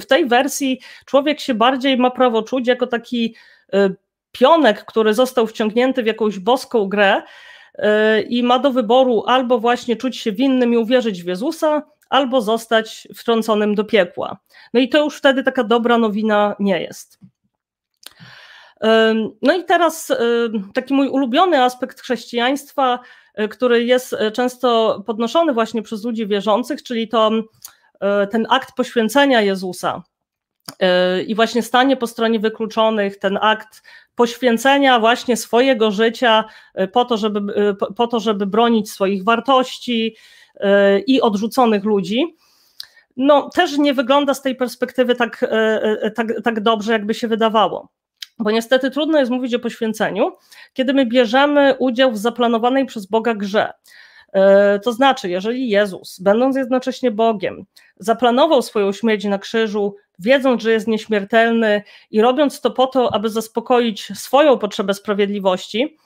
w 0.00 0.06
tej 0.06 0.26
wersji 0.26 0.80
człowiek 1.04 1.40
się 1.40 1.54
bardziej 1.54 1.98
ma 1.98 2.10
prawo 2.10 2.42
czuć 2.42 2.68
jako 2.68 2.86
taki 2.86 3.34
y, 3.74 3.96
pionek, 4.32 4.84
który 4.84 5.14
został 5.14 5.46
wciągnięty 5.46 6.02
w 6.02 6.06
jakąś 6.06 6.38
boską 6.38 6.88
grę 6.88 7.22
y, 7.22 7.82
i 8.22 8.42
ma 8.42 8.58
do 8.58 8.70
wyboru 8.70 9.24
albo 9.26 9.58
właśnie 9.58 9.96
czuć 9.96 10.16
się 10.16 10.32
winnym 10.32 10.72
i 10.72 10.76
uwierzyć 10.76 11.22
w 11.22 11.26
Jezusa, 11.26 11.82
albo 12.10 12.40
zostać 12.40 13.08
wtrąconym 13.14 13.74
do 13.74 13.84
piekła. 13.84 14.38
No 14.74 14.80
i 14.80 14.88
to 14.88 15.04
już 15.04 15.18
wtedy 15.18 15.42
taka 15.42 15.64
dobra 15.64 15.98
nowina 15.98 16.56
nie 16.58 16.82
jest. 16.82 17.18
No 19.42 19.54
i 19.56 19.64
teraz 19.64 20.12
taki 20.74 20.94
mój 20.94 21.08
ulubiony 21.08 21.62
aspekt 21.62 22.00
chrześcijaństwa, 22.00 22.98
y, 23.40 23.48
który 23.48 23.84
jest 23.84 24.16
często 24.32 25.02
podnoszony 25.06 25.52
właśnie 25.52 25.82
przez 25.82 26.04
ludzi 26.04 26.26
wierzących, 26.26 26.82
czyli 26.82 27.08
to 27.08 27.30
E, 28.00 28.26
ten 28.26 28.46
akt 28.50 28.74
poświęcenia 28.76 29.40
Jezusa 29.40 30.02
i 31.26 31.34
właśnie 31.34 31.62
stanie 31.62 31.96
po 31.96 32.06
stronie 32.06 32.40
wykluczonych, 32.40 33.18
ten 33.18 33.38
akt 33.42 33.82
poświęcenia 34.14 35.00
właśnie 35.00 35.36
swojego 35.36 35.90
życia 35.90 36.44
po 36.92 37.04
to, 37.04 37.16
żeby, 37.16 37.74
po 37.96 38.06
to, 38.06 38.20
żeby 38.20 38.46
bronić 38.46 38.90
swoich 38.90 39.24
wartości 39.24 40.16
i 41.06 41.20
odrzuconych 41.20 41.84
ludzi. 41.84 42.36
No, 43.16 43.50
też 43.54 43.78
nie 43.78 43.94
wygląda 43.94 44.34
z 44.34 44.42
tej 44.42 44.56
perspektywy 44.56 45.14
tak, 45.14 45.46
tak, 46.14 46.26
tak 46.44 46.60
dobrze, 46.60 46.92
jakby 46.92 47.14
się 47.14 47.28
wydawało. 47.28 47.88
Bo 48.40 48.50
niestety 48.50 48.90
trudno 48.90 49.18
jest 49.18 49.30
mówić 49.30 49.54
o 49.54 49.58
poświęceniu, 49.58 50.32
kiedy 50.72 50.94
my 50.94 51.06
bierzemy 51.06 51.74
udział 51.78 52.12
w 52.12 52.18
zaplanowanej 52.18 52.86
przez 52.86 53.06
Boga 53.06 53.34
grze. 53.34 53.72
To 54.84 54.92
znaczy, 54.92 55.28
jeżeli 55.28 55.68
Jezus, 55.68 56.20
będąc 56.20 56.56
jednocześnie 56.56 57.10
Bogiem, 57.10 57.64
zaplanował 57.96 58.62
swoją 58.62 58.92
śmierć 58.92 59.24
na 59.24 59.38
krzyżu, 59.38 59.96
wiedząc, 60.18 60.62
że 60.62 60.72
jest 60.72 60.88
nieśmiertelny 60.88 61.82
i 62.10 62.20
robiąc 62.20 62.60
to 62.60 62.70
po 62.70 62.86
to, 62.86 63.14
aby 63.14 63.30
zaspokoić 63.30 64.12
swoją 64.14 64.58
potrzebę 64.58 64.94
sprawiedliwości, 64.94 65.96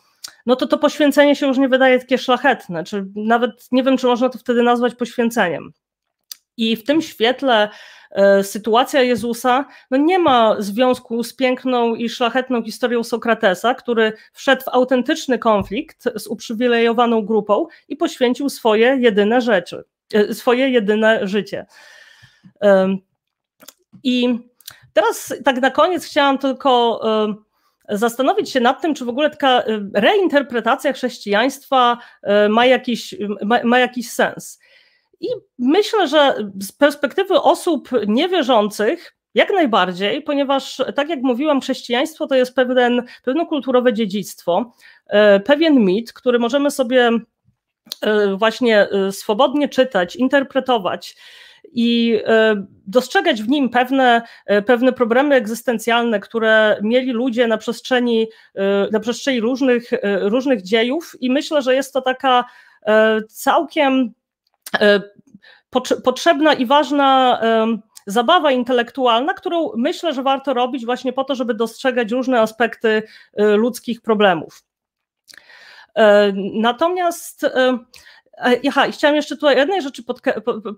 no 0.47 0.57
to 0.57 0.67
to 0.67 0.79
poświęcenie 0.79 1.37
się 1.37 1.47
już 1.47 1.59
nie 1.59 1.69
wydaje 1.69 1.99
takie 1.99 2.19
szlachetne, 2.19 2.85
czy 2.85 3.07
nawet 3.17 3.69
nie 3.73 3.83
wiem, 3.83 3.97
czy 3.97 4.07
można 4.07 4.29
to 4.29 4.39
wtedy 4.39 4.63
nazwać 4.63 4.95
poświęceniem. 4.95 5.73
I 6.57 6.77
w 6.77 6.85
tym 6.85 7.03
świetle 7.03 7.69
e, 8.11 8.45
sytuacja 8.45 9.03
Jezusa 9.03 9.65
no 9.91 9.97
nie 9.97 10.19
ma 10.19 10.57
związku 10.59 11.23
z 11.23 11.35
piękną 11.35 11.95
i 11.95 12.09
szlachetną 12.09 12.63
historią 12.63 13.05
Sokratesa, 13.05 13.75
który 13.75 14.13
wszedł 14.33 14.63
w 14.63 14.69
autentyczny 14.69 15.39
konflikt 15.39 16.05
z 16.17 16.27
uprzywilejowaną 16.27 17.27
grupą 17.27 17.67
i 17.89 17.97
poświęcił 17.97 18.49
swoje 18.49 18.97
jedyne 19.01 19.41
rzeczy. 19.41 19.85
E, 20.15 20.35
swoje 20.35 20.69
jedyne 20.69 21.27
życie. 21.29 21.67
I 24.03 24.39
teraz 24.93 25.35
tak 25.45 25.61
na 25.61 25.71
koniec 25.71 26.07
chciałam 26.07 26.39
tylko 26.39 27.01
zastanowić 27.89 28.51
się 28.51 28.61
nad 28.61 28.83
tym, 28.83 28.95
czy 28.95 29.05
w 29.05 29.09
ogóle 29.09 29.31
taka 29.31 29.63
reinterpretacja 29.95 30.93
chrześcijaństwa 30.93 31.99
e, 32.23 32.49
ma 32.49 32.67
jakiś, 32.67 33.15
ma, 33.43 33.61
ma 33.65 33.79
jakiś 33.79 34.11
sens. 34.11 34.59
I 35.25 35.29
myślę, 35.59 36.09
że 36.09 36.35
z 36.61 36.73
perspektywy 36.73 37.43
osób 37.43 37.89
niewierzących, 38.07 39.17
jak 39.35 39.51
najbardziej, 39.51 40.23
ponieważ 40.23 40.83
tak 40.95 41.09
jak 41.09 41.23
mówiłam, 41.23 41.61
chrześcijaństwo 41.61 42.27
to 42.27 42.35
jest 42.35 42.55
pewien, 42.55 43.03
pewne 43.25 43.47
kulturowe 43.47 43.93
dziedzictwo, 43.93 44.73
e, 45.07 45.41
pewien 45.41 45.75
mit, 45.75 46.13
który 46.13 46.39
możemy 46.39 46.71
sobie 46.71 47.11
E, 48.01 48.37
właśnie 48.37 48.89
e, 48.91 49.13
swobodnie 49.13 49.69
czytać, 49.69 50.17
interpretować 50.17 51.17
i 51.77 52.21
dostrzegać 52.87 53.43
w 53.43 53.49
nim 53.49 53.71
pewne, 53.71 54.23
pewne 54.67 54.93
problemy 54.93 55.35
egzystencjalne, 55.35 56.21
które 56.21 56.79
mieli 56.83 57.13
ludzie 57.13 57.47
na 57.47 57.59
przestrzeni, 57.59 58.27
na 58.93 59.01
przestrzeni 59.01 59.41
różnych, 59.41 59.91
różnych 60.21 60.63
dziejów, 60.63 61.17
i 61.21 61.31
myślę, 61.31 61.63
że 61.63 61.75
jest 61.75 61.93
to 61.93 62.01
taka 62.03 62.45
całkiem 63.29 64.13
potrzebna 66.05 66.55
i 66.55 66.67
ważna 66.67 67.41
zabawa 68.07 68.53
intelektualna, 68.53 69.35
którą 69.35 69.71
myślę, 69.77 70.15
że 70.15 70.23
warto 70.23 70.55
robić 70.55 70.85
właśnie 70.85 71.13
po 71.13 71.25
to, 71.25 71.35
żeby 71.35 71.55
dostrzegać 71.55 72.13
różne 72.13 72.41
aspekty 72.41 73.03
ludzkich 73.37 74.01
problemów. 74.01 74.63
E, 75.95 76.33
natomiast 76.55 77.45
e, 77.45 77.79
Aha, 78.69 78.91
chciałam 78.91 79.17
jeszcze 79.17 79.37
tutaj 79.37 79.57
jednej 79.57 79.83
rzeczy 79.83 80.03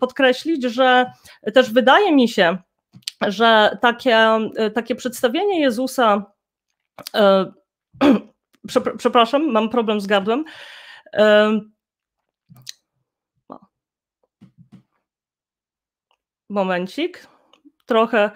podkreślić, 0.00 0.64
że 0.64 1.10
też 1.54 1.72
wydaje 1.72 2.12
mi 2.12 2.28
się, 2.28 2.58
że 3.26 3.78
takie, 3.82 4.18
takie 4.74 4.94
przedstawienie 4.94 5.60
Jezusa, 5.60 6.32
e, 7.14 7.52
przepraszam, 8.98 9.52
mam 9.52 9.68
problem 9.68 10.00
z 10.00 10.06
gardłem. 10.06 10.44
Momencik, 16.48 17.26
trochę 17.86 18.30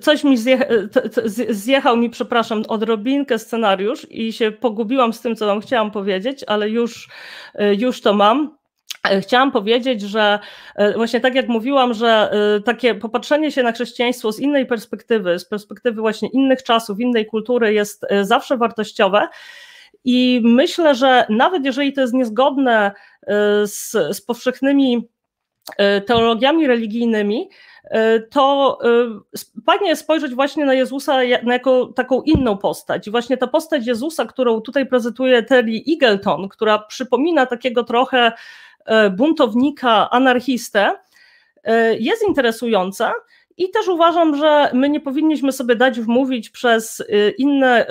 coś 0.00 0.24
mi 0.24 0.36
zjecha, 0.36 0.64
zjechał 1.48 1.96
mi, 1.96 2.10
przepraszam, 2.10 2.62
odrobinkę 2.68 3.38
scenariusz 3.38 4.06
i 4.10 4.32
się 4.32 4.52
pogubiłam 4.52 5.12
z 5.12 5.20
tym, 5.20 5.36
co 5.36 5.46
wam 5.46 5.60
chciałam 5.60 5.90
powiedzieć, 5.90 6.44
ale 6.46 6.68
już, 6.68 7.08
e, 7.54 7.74
już 7.74 8.00
to 8.00 8.14
mam. 8.14 8.56
E, 9.10 9.20
chciałam 9.20 9.52
powiedzieć, 9.52 10.00
że 10.00 10.38
e, 10.76 10.92
właśnie 10.92 11.20
tak 11.20 11.34
jak 11.34 11.48
mówiłam, 11.48 11.94
że 11.94 12.30
takie 12.64 12.94
popatrzenie 12.94 13.52
się 13.52 13.62
na 13.62 13.72
chrześcijaństwo 13.72 14.32
z 14.32 14.40
innej 14.40 14.66
perspektywy, 14.66 15.38
z 15.38 15.44
perspektywy 15.44 16.00
właśnie 16.00 16.28
innych 16.28 16.62
czasów, 16.62 17.00
innej 17.00 17.26
kultury 17.26 17.74
jest 17.74 18.06
zawsze 18.22 18.56
wartościowe. 18.56 19.28
I 20.04 20.40
myślę, 20.44 20.94
że 20.94 21.26
nawet 21.28 21.64
jeżeli 21.64 21.92
to 21.92 22.00
jest 22.00 22.14
niezgodne 22.14 22.92
z, 23.64 23.90
z 23.90 24.20
powszechnymi 24.20 25.08
teologiami 26.06 26.66
religijnymi, 26.66 27.48
E, 27.92 28.20
to 28.20 28.78
e, 28.84 29.60
fajnie 29.66 29.96
spojrzeć 29.96 30.34
właśnie 30.34 30.64
na 30.64 30.74
Jezusa 30.74 31.16
na 31.42 31.52
jako 31.52 31.86
taką 31.86 32.22
inną 32.22 32.58
postać. 32.58 33.06
I 33.06 33.10
właśnie 33.10 33.36
ta 33.36 33.46
postać 33.46 33.86
Jezusa, 33.86 34.24
którą 34.24 34.60
tutaj 34.60 34.86
prezentuje 34.86 35.42
Terry 35.42 35.82
Eagleton, 35.88 36.48
która 36.48 36.78
przypomina 36.78 37.46
takiego 37.46 37.84
trochę 37.84 38.32
e, 38.84 39.10
buntownika, 39.10 40.10
anarchistę, 40.10 40.90
jest 41.98 42.28
interesująca. 42.28 43.12
I 43.56 43.70
też 43.70 43.88
uważam, 43.88 44.36
że 44.36 44.70
my 44.74 44.88
nie 44.88 45.00
powinniśmy 45.00 45.52
sobie 45.52 45.76
dać 45.76 46.00
wmówić 46.00 46.50
przez 46.50 47.02
inne 47.38 47.86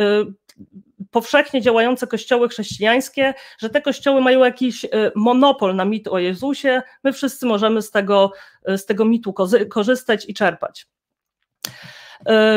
powszechnie 1.11 1.61
działające 1.61 2.07
kościoły 2.07 2.49
chrześcijańskie, 2.49 3.33
że 3.59 3.69
te 3.69 3.81
kościoły 3.81 4.21
mają 4.21 4.43
jakiś 4.43 4.85
e, 4.85 4.89
monopol 5.15 5.75
na 5.75 5.85
mit 5.85 6.07
o 6.07 6.19
Jezusie. 6.19 6.81
My 7.03 7.13
wszyscy 7.13 7.45
możemy 7.45 7.81
z 7.81 7.91
tego, 7.91 8.31
e, 8.65 8.77
z 8.77 8.85
tego 8.85 9.05
mitu 9.05 9.33
korzystać 9.69 10.29
i 10.29 10.33
czerpać. 10.33 10.87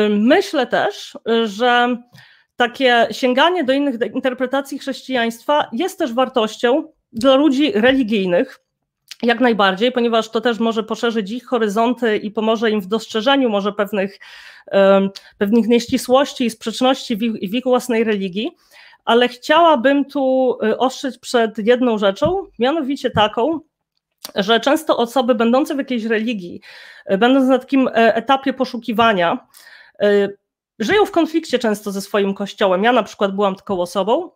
Myślę 0.09 0.67
też, 0.67 1.17
że 1.45 1.97
takie 2.55 3.07
sięganie 3.11 3.63
do 3.63 3.73
innych 3.73 3.95
interpretacji 4.13 4.79
chrześcijaństwa 4.79 5.69
jest 5.71 5.99
też 5.99 6.13
wartością 6.13 6.91
dla 7.11 7.35
ludzi 7.35 7.71
religijnych, 7.71 8.64
jak 9.23 9.39
najbardziej, 9.39 9.91
ponieważ 9.91 10.29
to 10.29 10.41
też 10.41 10.59
może 10.59 10.83
poszerzyć 10.83 11.31
ich 11.31 11.45
horyzonty 11.45 12.17
i 12.17 12.31
pomoże 12.31 12.71
im 12.71 12.81
w 12.81 12.87
dostrzeżeniu 12.87 13.49
może 13.49 13.73
pewnych, 13.73 14.19
pewnych 15.37 15.67
nieścisłości 15.67 16.45
i 16.45 16.49
sprzeczności 16.49 17.15
w 17.15 17.23
ich, 17.23 17.31
w 17.31 17.53
ich 17.53 17.63
własnej 17.63 18.03
religii. 18.03 18.51
Ale 19.05 19.27
chciałabym 19.27 20.05
tu 20.05 20.57
y, 20.63 20.77
ostrzec 20.77 21.17
przed 21.17 21.57
jedną 21.57 21.97
rzeczą, 21.97 22.45
mianowicie 22.59 23.11
taką, 23.11 23.59
że 24.35 24.59
często 24.59 24.97
osoby 24.97 25.35
będące 25.35 25.75
w 25.75 25.77
jakiejś 25.77 26.03
religii, 26.03 26.61
y, 27.11 27.17
będąc 27.17 27.49
na 27.49 27.59
takim 27.59 27.87
e, 27.87 28.15
etapie 28.15 28.53
poszukiwania, 28.53 29.47
y, 30.03 30.37
żyją 30.79 31.05
w 31.05 31.11
konflikcie 31.11 31.59
często 31.59 31.91
ze 31.91 32.01
swoim 32.01 32.33
kościołem. 32.33 32.83
Ja 32.83 32.91
na 32.91 33.03
przykład 33.03 33.35
byłam 33.35 33.55
taką 33.55 33.81
osobą 33.81 34.31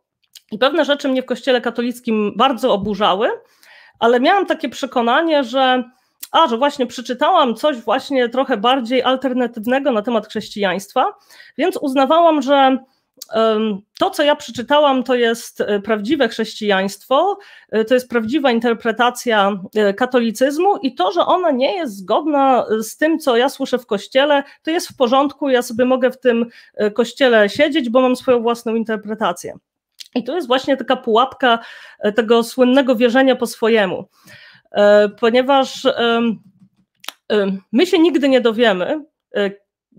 i 0.51 0.57
pewne 0.57 0.85
rzeczy 0.85 1.07
mnie 1.07 1.21
w 1.21 1.25
kościele 1.25 1.61
katolickim 1.61 2.33
bardzo 2.35 2.73
oburzały, 2.73 3.29
ale 3.99 4.19
miałam 4.19 4.45
takie 4.45 4.69
przekonanie, 4.69 5.43
że 5.43 5.83
a, 6.31 6.47
że 6.47 6.57
właśnie 6.57 6.87
przeczytałam 6.87 7.55
coś 7.55 7.77
właśnie 7.77 8.29
trochę 8.29 8.57
bardziej 8.57 9.03
alternatywnego 9.03 9.91
na 9.91 10.01
temat 10.01 10.27
chrześcijaństwa, 10.27 11.13
więc 11.57 11.77
uznawałam, 11.77 12.41
że 12.41 12.77
to, 13.99 14.09
co 14.09 14.23
ja 14.23 14.35
przeczytałam, 14.35 15.03
to 15.03 15.15
jest 15.15 15.61
e, 15.61 15.79
prawdziwe 15.79 16.29
chrześcijaństwo, 16.29 17.37
e, 17.69 17.85
to 17.85 17.93
jest 17.93 18.09
prawdziwa 18.09 18.51
interpretacja 18.51 19.59
e, 19.75 19.93
katolicyzmu 19.93 20.77
i 20.77 20.95
to, 20.95 21.11
że 21.11 21.21
ona 21.21 21.51
nie 21.51 21.75
jest 21.75 21.97
zgodna 21.97 22.65
z 22.79 22.97
tym, 22.97 23.19
co 23.19 23.37
ja 23.37 23.49
słyszę 23.49 23.77
w 23.77 23.85
kościele, 23.85 24.43
to 24.63 24.71
jest 24.71 24.89
w 24.89 24.95
porządku, 24.95 25.49
ja 25.49 25.61
sobie 25.61 25.85
mogę 25.85 26.11
w 26.11 26.19
tym 26.19 26.45
kościele 26.93 27.49
siedzieć, 27.49 27.89
bo 27.89 28.01
mam 28.01 28.15
swoją 28.15 28.41
własną 28.41 28.75
interpretację. 28.75 29.53
I 30.15 30.23
to 30.23 30.35
jest 30.35 30.47
właśnie 30.47 30.77
taka 30.77 30.95
pułapka 30.95 31.59
tego 32.15 32.43
słynnego 32.43 32.95
wierzenia 32.95 33.35
po 33.35 33.47
swojemu, 33.47 34.09
ponieważ 35.19 35.87
my 37.71 37.85
się 37.85 37.99
nigdy 37.99 38.29
nie 38.29 38.41
dowiemy, 38.41 39.05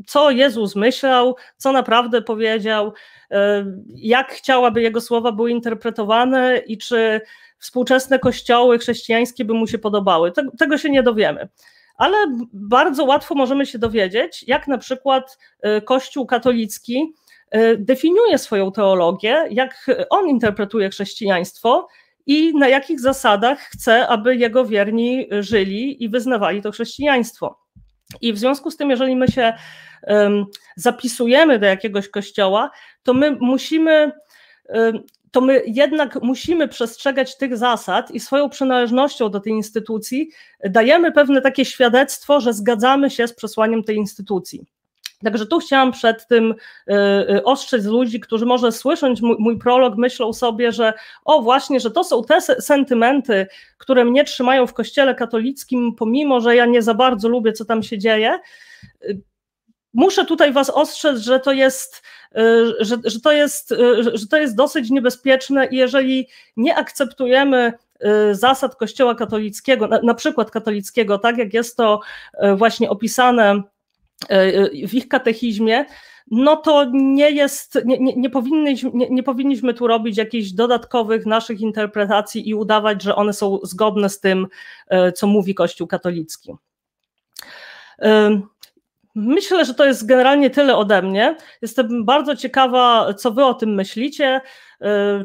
co 0.06 0.30
Jezus 0.30 0.76
myślał, 0.76 1.36
co 1.56 1.72
naprawdę 1.72 2.22
powiedział, 2.22 2.92
e, 3.30 3.64
jak 3.94 4.32
chciałaby 4.32 4.82
jego 4.82 5.00
słowa 5.00 5.32
były 5.32 5.50
interpretowane 5.50 6.58
i 6.58 6.78
czy 6.78 7.20
współczesne 7.58 8.18
kościoły 8.18 8.78
chrześcijańskie 8.78 9.44
by 9.44 9.54
mu 9.54 9.66
się 9.66 9.78
podobały. 9.78 10.32
Tego 10.58 10.78
się 10.78 10.90
nie 10.90 11.02
dowiemy. 11.02 11.48
Ale 11.96 12.16
bardzo 12.52 13.04
łatwo 13.04 13.34
możemy 13.34 13.66
się 13.66 13.78
dowiedzieć, 13.78 14.44
jak 14.46 14.68
na 14.68 14.78
przykład 14.78 15.38
e, 15.60 15.80
Kościół 15.80 16.26
katolicki 16.26 16.98
e, 16.98 17.29
definiuje 17.78 18.38
swoją 18.38 18.72
teologię, 18.72 19.46
jak 19.50 19.86
on 20.10 20.28
interpretuje 20.28 20.90
chrześcijaństwo 20.90 21.88
i 22.26 22.54
na 22.54 22.68
jakich 22.68 23.00
zasadach 23.00 23.58
chce, 23.58 24.08
aby 24.08 24.36
jego 24.36 24.64
wierni 24.64 25.28
żyli 25.40 26.04
i 26.04 26.08
wyznawali 26.08 26.62
to 26.62 26.72
chrześcijaństwo. 26.72 27.58
I 28.20 28.32
w 28.32 28.38
związku 28.38 28.70
z 28.70 28.76
tym, 28.76 28.90
jeżeli 28.90 29.16
my 29.16 29.28
się 29.28 29.52
zapisujemy 30.76 31.58
do 31.58 31.66
jakiegoś 31.66 32.08
kościoła, 32.08 32.70
to 33.02 33.14
my 33.14 33.36
musimy 33.40 34.12
to 35.30 35.40
my 35.40 35.62
jednak 35.66 36.22
musimy 36.22 36.68
przestrzegać 36.68 37.36
tych 37.36 37.56
zasad 37.56 38.10
i 38.10 38.20
swoją 38.20 38.48
przynależnością 38.48 39.28
do 39.28 39.40
tej 39.40 39.52
instytucji 39.52 40.30
dajemy 40.64 41.12
pewne 41.12 41.40
takie 41.40 41.64
świadectwo, 41.64 42.40
że 42.40 42.52
zgadzamy 42.52 43.10
się 43.10 43.28
z 43.28 43.34
przesłaniem 43.34 43.84
tej 43.84 43.96
instytucji. 43.96 44.66
Także 45.24 45.46
tu 45.46 45.58
chciałam 45.58 45.92
przed 45.92 46.26
tym 46.26 46.54
y, 47.34 47.44
ostrzec 47.44 47.84
ludzi, 47.84 48.20
którzy 48.20 48.46
może 48.46 48.72
słysząc 48.72 49.22
mój, 49.22 49.36
mój, 49.38 49.58
prolog 49.58 49.96
myślą 49.96 50.32
sobie, 50.32 50.72
że 50.72 50.92
o 51.24 51.42
właśnie, 51.42 51.80
że 51.80 51.90
to 51.90 52.04
są 52.04 52.24
te 52.24 52.40
sentymenty, 52.40 53.46
które 53.78 54.04
mnie 54.04 54.24
trzymają 54.24 54.66
w 54.66 54.74
kościele 54.74 55.14
katolickim, 55.14 55.94
pomimo, 55.94 56.40
że 56.40 56.56
ja 56.56 56.66
nie 56.66 56.82
za 56.82 56.94
bardzo 56.94 57.28
lubię, 57.28 57.52
co 57.52 57.64
tam 57.64 57.82
się 57.82 57.98
dzieje. 57.98 58.38
Muszę 59.94 60.24
tutaj 60.24 60.52
was 60.52 60.70
ostrzec, 60.70 61.18
że 61.20 61.40
to 61.40 61.52
jest, 61.52 62.02
że, 62.80 62.96
że 63.04 63.20
to 63.20 63.32
jest, 63.32 63.74
że 64.14 64.26
to 64.26 64.36
jest 64.36 64.56
dosyć 64.56 64.90
niebezpieczne 64.90 65.66
i 65.66 65.76
jeżeli 65.76 66.28
nie 66.56 66.76
akceptujemy 66.76 67.72
zasad 68.32 68.76
Kościoła 68.76 69.14
katolickiego, 69.14 69.88
na, 69.88 70.00
na 70.02 70.14
przykład 70.14 70.50
katolickiego, 70.50 71.18
tak 71.18 71.38
jak 71.38 71.54
jest 71.54 71.76
to 71.76 72.00
właśnie 72.56 72.90
opisane 72.90 73.62
w 74.88 74.94
ich 74.94 75.08
katechizmie, 75.08 75.84
no 76.30 76.56
to 76.56 76.86
nie 76.92 77.30
jest, 77.30 77.78
nie, 77.84 77.98
nie, 77.98 78.16
nie, 78.16 78.30
powinniśmy, 78.30 78.90
nie, 78.94 79.10
nie, 79.10 79.22
powinniśmy 79.22 79.74
tu 79.74 79.86
robić 79.86 80.16
jakichś 80.16 80.50
dodatkowych 80.50 81.26
naszych 81.26 81.60
interpretacji 81.60 82.48
i 82.48 82.54
udawać, 82.54 83.02
że 83.02 83.16
one 83.16 83.32
są 83.32 83.58
zgodne 83.62 84.08
z 84.08 84.20
tym, 84.20 84.46
e, 84.88 85.12
co 85.12 85.26
mówi 85.26 85.54
Kościół 85.54 85.86
katolicki. 85.86 86.54
E, 87.98 88.40
myślę, 89.14 89.64
że 89.64 89.74
to 89.74 89.84
jest 89.84 90.06
generalnie 90.06 90.50
tyle 90.50 90.76
ode 90.76 91.02
mnie. 91.02 91.36
Jestem 91.62 92.04
bardzo 92.04 92.36
ciekawa, 92.36 93.14
co 93.14 93.30
wy 93.30 93.44
o 93.44 93.54
tym 93.54 93.74
myślicie. 93.74 94.40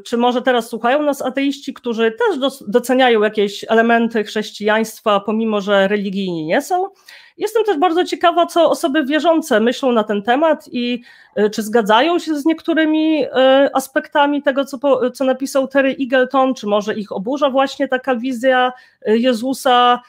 Czy 0.06 0.18
może 0.18 0.42
teraz 0.42 0.70
słuchają 0.70 1.04
nas 1.04 1.22
ateiści, 1.22 1.74
którzy 1.74 2.12
też 2.12 2.60
doceniają 2.68 3.24
jakieś 3.24 3.66
elementy 3.70 4.24
chrześcijaństwa, 4.24 5.20
pomimo 5.20 5.62
że 5.62 5.88
religijni 5.88 6.46
nie 6.46 6.62
są? 6.62 6.90
Jestem 7.38 7.64
też 7.64 7.78
bardzo 7.78 8.06
ciekawa, 8.06 8.46
co 8.46 8.70
osoby 8.70 9.06
wierzące 9.06 9.60
myślą 9.60 9.92
na 9.92 10.04
ten 10.04 10.24
temat 10.24 10.66
i 10.72 11.02
e, 11.36 11.50
czy 11.50 11.64
zgadzają 11.64 12.20
się 12.20 12.36
z 12.36 12.46
niektórymi 12.46 13.24
e, 13.24 13.70
aspektami 13.74 14.42
tego, 14.44 14.66
co, 14.66 15.10
co 15.12 15.26
napisał 15.26 15.68
Terry 15.68 15.96
Eagleton, 16.00 16.54
czy 16.54 16.68
może 16.68 16.96
ich 16.96 17.12
oburza 17.12 17.50
właśnie 17.50 17.88
taka 17.88 18.16
wizja 18.16 18.74
Jezusa, 19.06 20.02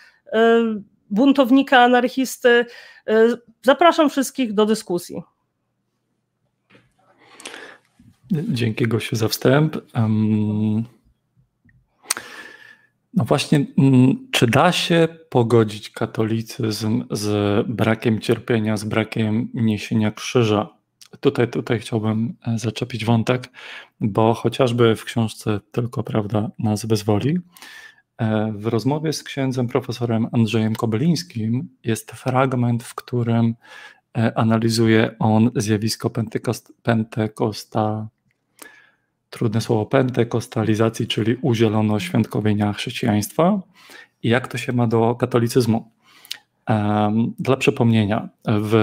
buntownika, 1.10 1.80
anarchisty. 1.80 2.66
Zapraszam 3.62 4.10
wszystkich 4.10 4.52
do 4.52 4.66
dyskusji. 4.66 5.22
Dzięki 8.30 8.86
Gosiu 8.86 9.16
za 9.16 9.28
wstęp. 9.28 9.76
No 13.14 13.24
właśnie, 13.24 13.66
mm, 13.78 14.28
czy 14.30 14.46
da 14.46 14.72
się 14.72 15.08
pogodzić 15.30 15.90
katolicyzm 15.90 17.04
z 17.10 17.66
brakiem 17.68 18.20
cierpienia, 18.20 18.76
z 18.76 18.84
brakiem 18.84 19.48
niesienia 19.54 20.10
krzyża? 20.10 20.68
Tutaj, 21.20 21.50
tutaj 21.50 21.78
chciałbym 21.78 22.36
e, 22.46 22.58
zaczepić 22.58 23.04
wątek, 23.04 23.48
bo 24.00 24.34
chociażby 24.34 24.96
w 24.96 25.04
książce 25.04 25.60
Tylko 25.72 26.02
Prawda 26.02 26.50
nas 26.58 26.86
wyzwoli, 26.86 27.38
e, 28.18 28.52
w 28.56 28.66
rozmowie 28.66 29.12
z 29.12 29.22
księdzem 29.22 29.68
profesorem 29.68 30.26
Andrzejem 30.32 30.74
Kobylińskim 30.74 31.68
jest 31.84 32.12
fragment, 32.12 32.82
w 32.82 32.94
którym 32.94 33.54
e, 34.18 34.38
analizuje 34.38 35.14
on 35.18 35.50
zjawisko 35.54 36.10
pentekost, 36.10 36.72
pentekosta, 36.82 38.08
trudne 39.30 39.60
słowo 39.60 39.86
pentekostalizacji, 39.86 41.06
czyli 41.06 41.36
uzielonoświątkowienia 41.42 42.72
chrześcijaństwa 42.72 43.60
i 44.22 44.28
jak 44.28 44.48
to 44.48 44.58
się 44.58 44.72
ma 44.72 44.86
do 44.86 45.14
katolicyzmu. 45.14 45.90
Dla 47.38 47.56
przypomnienia, 47.56 48.28
w 48.44 48.74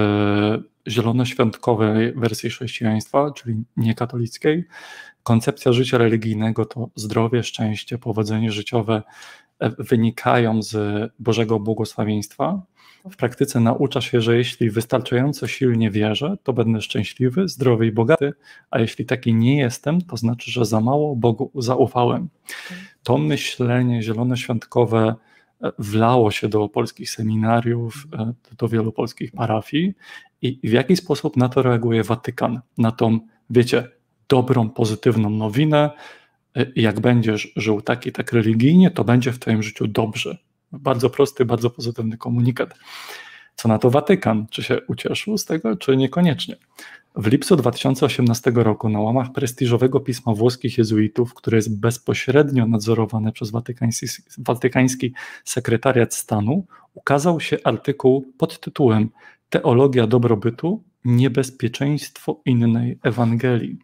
zielonoświątkowej 0.88 2.14
wersji 2.14 2.50
chrześcijaństwa, 2.50 3.32
czyli 3.32 3.64
niekatolickiej, 3.78 4.66
koncepcja 5.24 5.72
życia 5.72 5.98
religijnego 5.98 6.66
to 6.66 6.90
zdrowie, 6.96 7.44
szczęście, 7.44 7.98
powodzenie 7.98 8.52
życiowe 8.52 9.04
e, 9.60 9.70
wynikają 9.70 10.62
z 10.62 10.78
Bożego 11.20 11.60
błogosławieństwa, 11.60 12.62
w 13.12 13.16
praktyce 13.16 13.60
naucza 13.60 14.02
się, 14.02 14.22
że 14.22 14.38
jeśli 14.38 14.70
wystarczająco 14.70 15.48
silnie 15.48 15.92
wierzę, 15.92 16.38
to 16.44 16.54
będę 16.54 16.82
szczęśliwy, 16.82 17.48
zdrowy 17.48 17.88
i 17.88 17.92
bogaty, 17.92 18.34
a 18.72 18.80
jeśli 18.80 19.06
taki 19.06 19.34
nie 19.34 19.58
jestem, 19.58 20.02
to 20.02 20.18
znaczy, 20.18 20.52
że 20.52 20.66
za 20.66 20.82
mało 20.82 21.16
Bogu 21.16 21.52
zaufałem. 21.56 22.30
To 23.04 23.18
myślenie 23.18 24.02
zielonoświątkowe 24.02 25.16
e, 25.64 25.72
wlało 25.80 26.32
się 26.32 26.50
do 26.50 26.70
polskich 26.70 27.10
seminariów, 27.10 28.08
e, 28.14 28.34
do 28.58 28.68
wielu 28.68 28.92
polskich 28.92 29.32
parafii 29.32 29.94
i 30.42 30.60
w 30.64 30.72
jaki 30.72 30.96
sposób 30.96 31.38
na 31.38 31.50
to 31.50 31.62
reaguje 31.62 32.04
Watykan? 32.04 32.62
Na 32.78 32.92
tą, 32.92 33.20
wiecie, 33.50 33.88
dobrą, 34.30 34.70
pozytywną 34.70 35.30
nowinę, 35.30 35.92
e, 36.56 36.66
jak 36.76 37.00
będziesz 37.00 37.54
żył 37.56 37.82
tak 37.82 38.06
i 38.06 38.12
tak 38.12 38.32
religijnie, 38.32 38.92
to 38.92 39.04
będzie 39.04 39.32
w 39.32 39.40
Twoim 39.40 39.64
życiu 39.64 39.88
dobrze. 39.88 40.38
Bardzo 40.74 41.10
prosty, 41.10 41.46
bardzo 41.46 41.70
pozytywny 41.70 42.18
komunikat. 42.18 42.74
Co 43.56 43.70
na 43.70 43.80
to 43.80 43.90
Watykan? 43.90 44.48
Czy 44.50 44.64
się 44.64 44.78
ucieszył 44.88 45.38
z 45.38 45.46
tego, 45.46 45.76
czy 45.78 45.98
niekoniecznie? 45.98 46.56
W 47.16 47.28
lipcu 47.28 47.56
2018 47.56 48.52
roku 48.56 48.90
na 48.90 49.00
łamach 49.00 49.32
prestiżowego 49.32 50.00
pisma 50.00 50.34
włoskich 50.34 50.78
jezuitów, 50.78 51.34
które 51.34 51.58
jest 51.58 51.80
bezpośrednio 51.80 52.68
nadzorowane 52.68 53.32
przez 53.32 53.52
watykański, 53.52 54.08
watykański 54.38 55.14
sekretariat 55.46 56.14
stanu, 56.14 56.66
ukazał 56.94 57.40
się 57.40 57.58
artykuł 57.64 58.34
pod 58.38 58.60
tytułem 58.60 59.10
Teologia 59.50 60.08
dobrobytu 60.08 60.84
niebezpieczeństwo 61.06 62.42
innej 62.46 63.00
Ewangelii. 63.04 63.78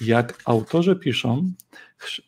Jak 0.00 0.42
autorzy 0.44 0.96
piszą, 0.96 1.52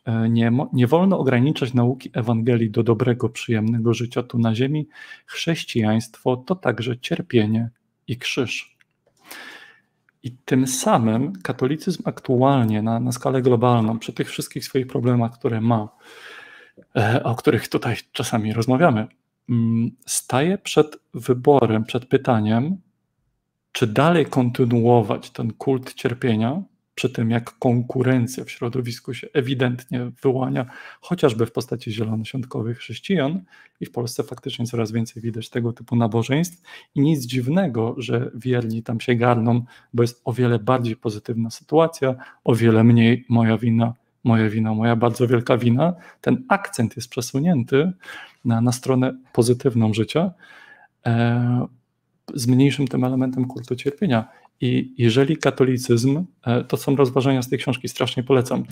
e, 0.04 0.28
nie, 0.28 0.52
nie 0.72 0.86
wolno 0.86 1.18
ograniczać 1.18 1.74
nauki 1.74 2.10
Ewangelii 2.12 2.70
do 2.70 2.82
dobrego, 2.82 3.28
przyjemnego 3.28 3.94
życia 3.94 4.22
tu 4.22 4.38
na 4.38 4.54
ziemi. 4.54 4.88
Chrześcijaństwo 5.26 6.36
to 6.36 6.54
także 6.54 6.98
cierpienie 6.98 7.70
i 8.08 8.16
krzyż. 8.16 8.76
I 10.22 10.30
tym 10.44 10.66
samym 10.66 11.32
katolicyzm 11.32 12.02
aktualnie 12.04 12.82
na, 12.82 13.00
na 13.00 13.12
skalę 13.12 13.42
globalną, 13.42 13.98
przy 13.98 14.12
tych 14.12 14.30
wszystkich 14.30 14.64
swoich 14.64 14.86
problemach, 14.86 15.32
które 15.32 15.60
ma, 15.60 15.88
e, 16.96 17.22
o 17.22 17.34
których 17.34 17.68
tutaj 17.68 17.96
czasami 18.12 18.52
rozmawiamy, 18.52 19.06
mm, 19.48 19.90
staje 20.06 20.58
przed 20.58 20.98
wyborem, 21.14 21.84
przed 21.84 22.06
pytaniem, 22.06 22.76
czy 23.72 23.86
dalej 23.86 24.26
kontynuować 24.26 25.30
ten 25.30 25.52
kult 25.52 25.94
cierpienia, 25.94 26.62
przy 26.94 27.10
tym 27.10 27.30
jak 27.30 27.58
konkurencja 27.58 28.44
w 28.44 28.50
środowisku 28.50 29.14
się 29.14 29.26
ewidentnie 29.32 30.10
wyłania, 30.22 30.66
chociażby 31.00 31.46
w 31.46 31.52
postaci 31.52 31.92
zielonoświątkowych 31.92 32.78
chrześcijan, 32.78 33.44
i 33.80 33.86
w 33.86 33.92
Polsce 33.92 34.22
faktycznie 34.22 34.66
coraz 34.66 34.92
więcej 34.92 35.22
widać 35.22 35.48
tego 35.48 35.72
typu 35.72 35.96
nabożeństw, 35.96 36.62
i 36.94 37.00
nic 37.00 37.26
dziwnego, 37.26 37.94
że 37.98 38.30
wierni 38.34 38.82
tam 38.82 39.00
się 39.00 39.14
garną, 39.14 39.64
bo 39.94 40.02
jest 40.02 40.22
o 40.24 40.32
wiele 40.32 40.58
bardziej 40.58 40.96
pozytywna 40.96 41.50
sytuacja, 41.50 42.14
o 42.44 42.54
wiele 42.54 42.84
mniej 42.84 43.24
moja 43.28 43.58
wina, 43.58 43.94
moja 44.24 44.48
wina, 44.48 44.74
moja 44.74 44.96
bardzo 44.96 45.26
wielka 45.26 45.58
wina. 45.58 45.94
Ten 46.20 46.44
akcent 46.48 46.96
jest 46.96 47.08
przesunięty 47.08 47.92
na, 48.44 48.60
na 48.60 48.72
stronę 48.72 49.18
pozytywną 49.32 49.94
życia. 49.94 50.30
E, 51.06 51.66
z 52.34 52.46
mniejszym 52.46 52.88
tym 52.88 53.04
elementem 53.04 53.44
kultu 53.44 53.76
cierpienia. 53.76 54.28
I 54.60 54.94
jeżeli 54.98 55.36
katolicyzm, 55.36 56.24
e, 56.46 56.64
to 56.64 56.76
są 56.76 56.96
rozważania 56.96 57.42
z 57.42 57.48
tej 57.48 57.58
książki, 57.58 57.88
strasznie 57.88 58.22
polecam. 58.22 58.64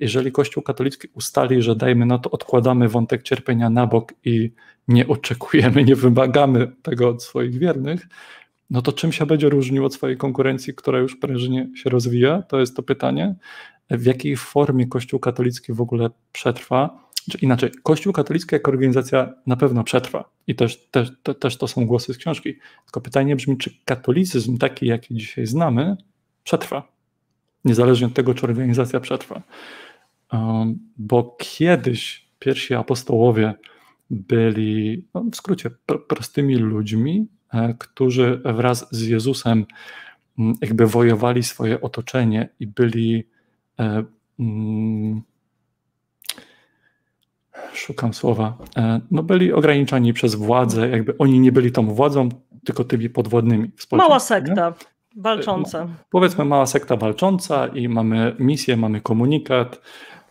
Jeżeli 0.00 0.32
Kościół 0.32 0.62
katolicki 0.62 1.08
ustali, 1.14 1.62
że 1.62 1.76
dajmy 1.76 2.06
na 2.06 2.18
to, 2.18 2.30
odkładamy 2.30 2.88
wątek 2.88 3.22
cierpienia 3.22 3.70
na 3.70 3.86
bok 3.86 4.14
i 4.24 4.52
nie 4.88 5.08
oczekujemy, 5.08 5.84
nie 5.84 5.96
wymagamy 5.96 6.72
tego 6.82 7.08
od 7.08 7.22
swoich 7.22 7.58
wiernych, 7.58 8.06
no 8.70 8.82
to 8.82 8.92
czym 8.92 9.12
się 9.12 9.26
będzie 9.26 9.48
różnił 9.48 9.84
od 9.84 9.94
swojej 9.94 10.16
konkurencji, 10.16 10.74
która 10.74 10.98
już 10.98 11.16
prężnie 11.16 11.68
się 11.74 11.90
rozwija? 11.90 12.42
To 12.42 12.60
jest 12.60 12.76
to 12.76 12.82
pytanie. 12.82 13.34
W 13.90 14.04
jakiej 14.04 14.36
formie 14.36 14.86
Kościół 14.86 15.20
katolicki 15.20 15.72
w 15.72 15.80
ogóle 15.80 16.10
przetrwa? 16.32 17.07
Czy 17.28 17.38
inaczej, 17.38 17.70
Kościół 17.82 18.12
katolicki 18.12 18.54
jako 18.54 18.70
organizacja 18.70 19.34
na 19.46 19.56
pewno 19.56 19.84
przetrwa 19.84 20.30
i 20.46 20.54
też, 20.54 20.88
też, 20.90 21.12
te, 21.22 21.34
też 21.34 21.56
to 21.56 21.68
są 21.68 21.86
głosy 21.86 22.14
z 22.14 22.18
książki. 22.18 22.54
Tylko 22.84 23.00
pytanie 23.00 23.36
brzmi, 23.36 23.56
czy 23.56 23.70
katolicyzm 23.84 24.58
taki, 24.58 24.86
jaki 24.86 25.14
dzisiaj 25.14 25.46
znamy, 25.46 25.96
przetrwa? 26.44 26.92
Niezależnie 27.64 28.06
od 28.06 28.14
tego, 28.14 28.34
czy 28.34 28.46
organizacja 28.46 29.00
przetrwa. 29.00 29.42
Um, 30.32 30.78
bo 30.96 31.36
kiedyś 31.38 32.28
pierwsi 32.38 32.74
apostołowie 32.74 33.54
byli, 34.10 35.04
no 35.14 35.24
w 35.32 35.36
skrócie, 35.36 35.70
pr 35.86 36.06
prostymi 36.06 36.56
ludźmi, 36.56 37.26
e, 37.52 37.74
którzy 37.78 38.42
wraz 38.44 38.86
z 38.90 39.02
Jezusem 39.02 39.66
m, 40.38 40.54
jakby 40.60 40.86
wojowali 40.86 41.42
swoje 41.42 41.80
otoczenie 41.80 42.48
i 42.60 42.66
byli 42.66 43.24
e, 43.78 44.04
m, 44.40 45.22
szukam 47.78 48.14
słowa, 48.14 48.58
e, 48.76 49.00
no 49.10 49.22
byli 49.22 49.52
ograniczani 49.52 50.12
przez 50.12 50.34
władzę, 50.34 50.88
jakby 50.88 51.18
oni 51.18 51.40
nie 51.40 51.52
byli 51.52 51.72
tą 51.72 51.86
władzą, 51.86 52.28
tylko 52.64 52.84
tymi 52.84 53.10
podwodnymi. 53.10 53.70
Mała 53.92 54.20
sekta 54.20 54.68
nie? 54.68 55.22
walcząca. 55.22 55.84
No, 55.84 55.90
powiedzmy 56.10 56.44
mała 56.44 56.66
sekta 56.66 56.96
walcząca 56.96 57.66
i 57.66 57.88
mamy 57.88 58.36
misję, 58.38 58.76
mamy 58.76 59.00
komunikat, 59.00 59.80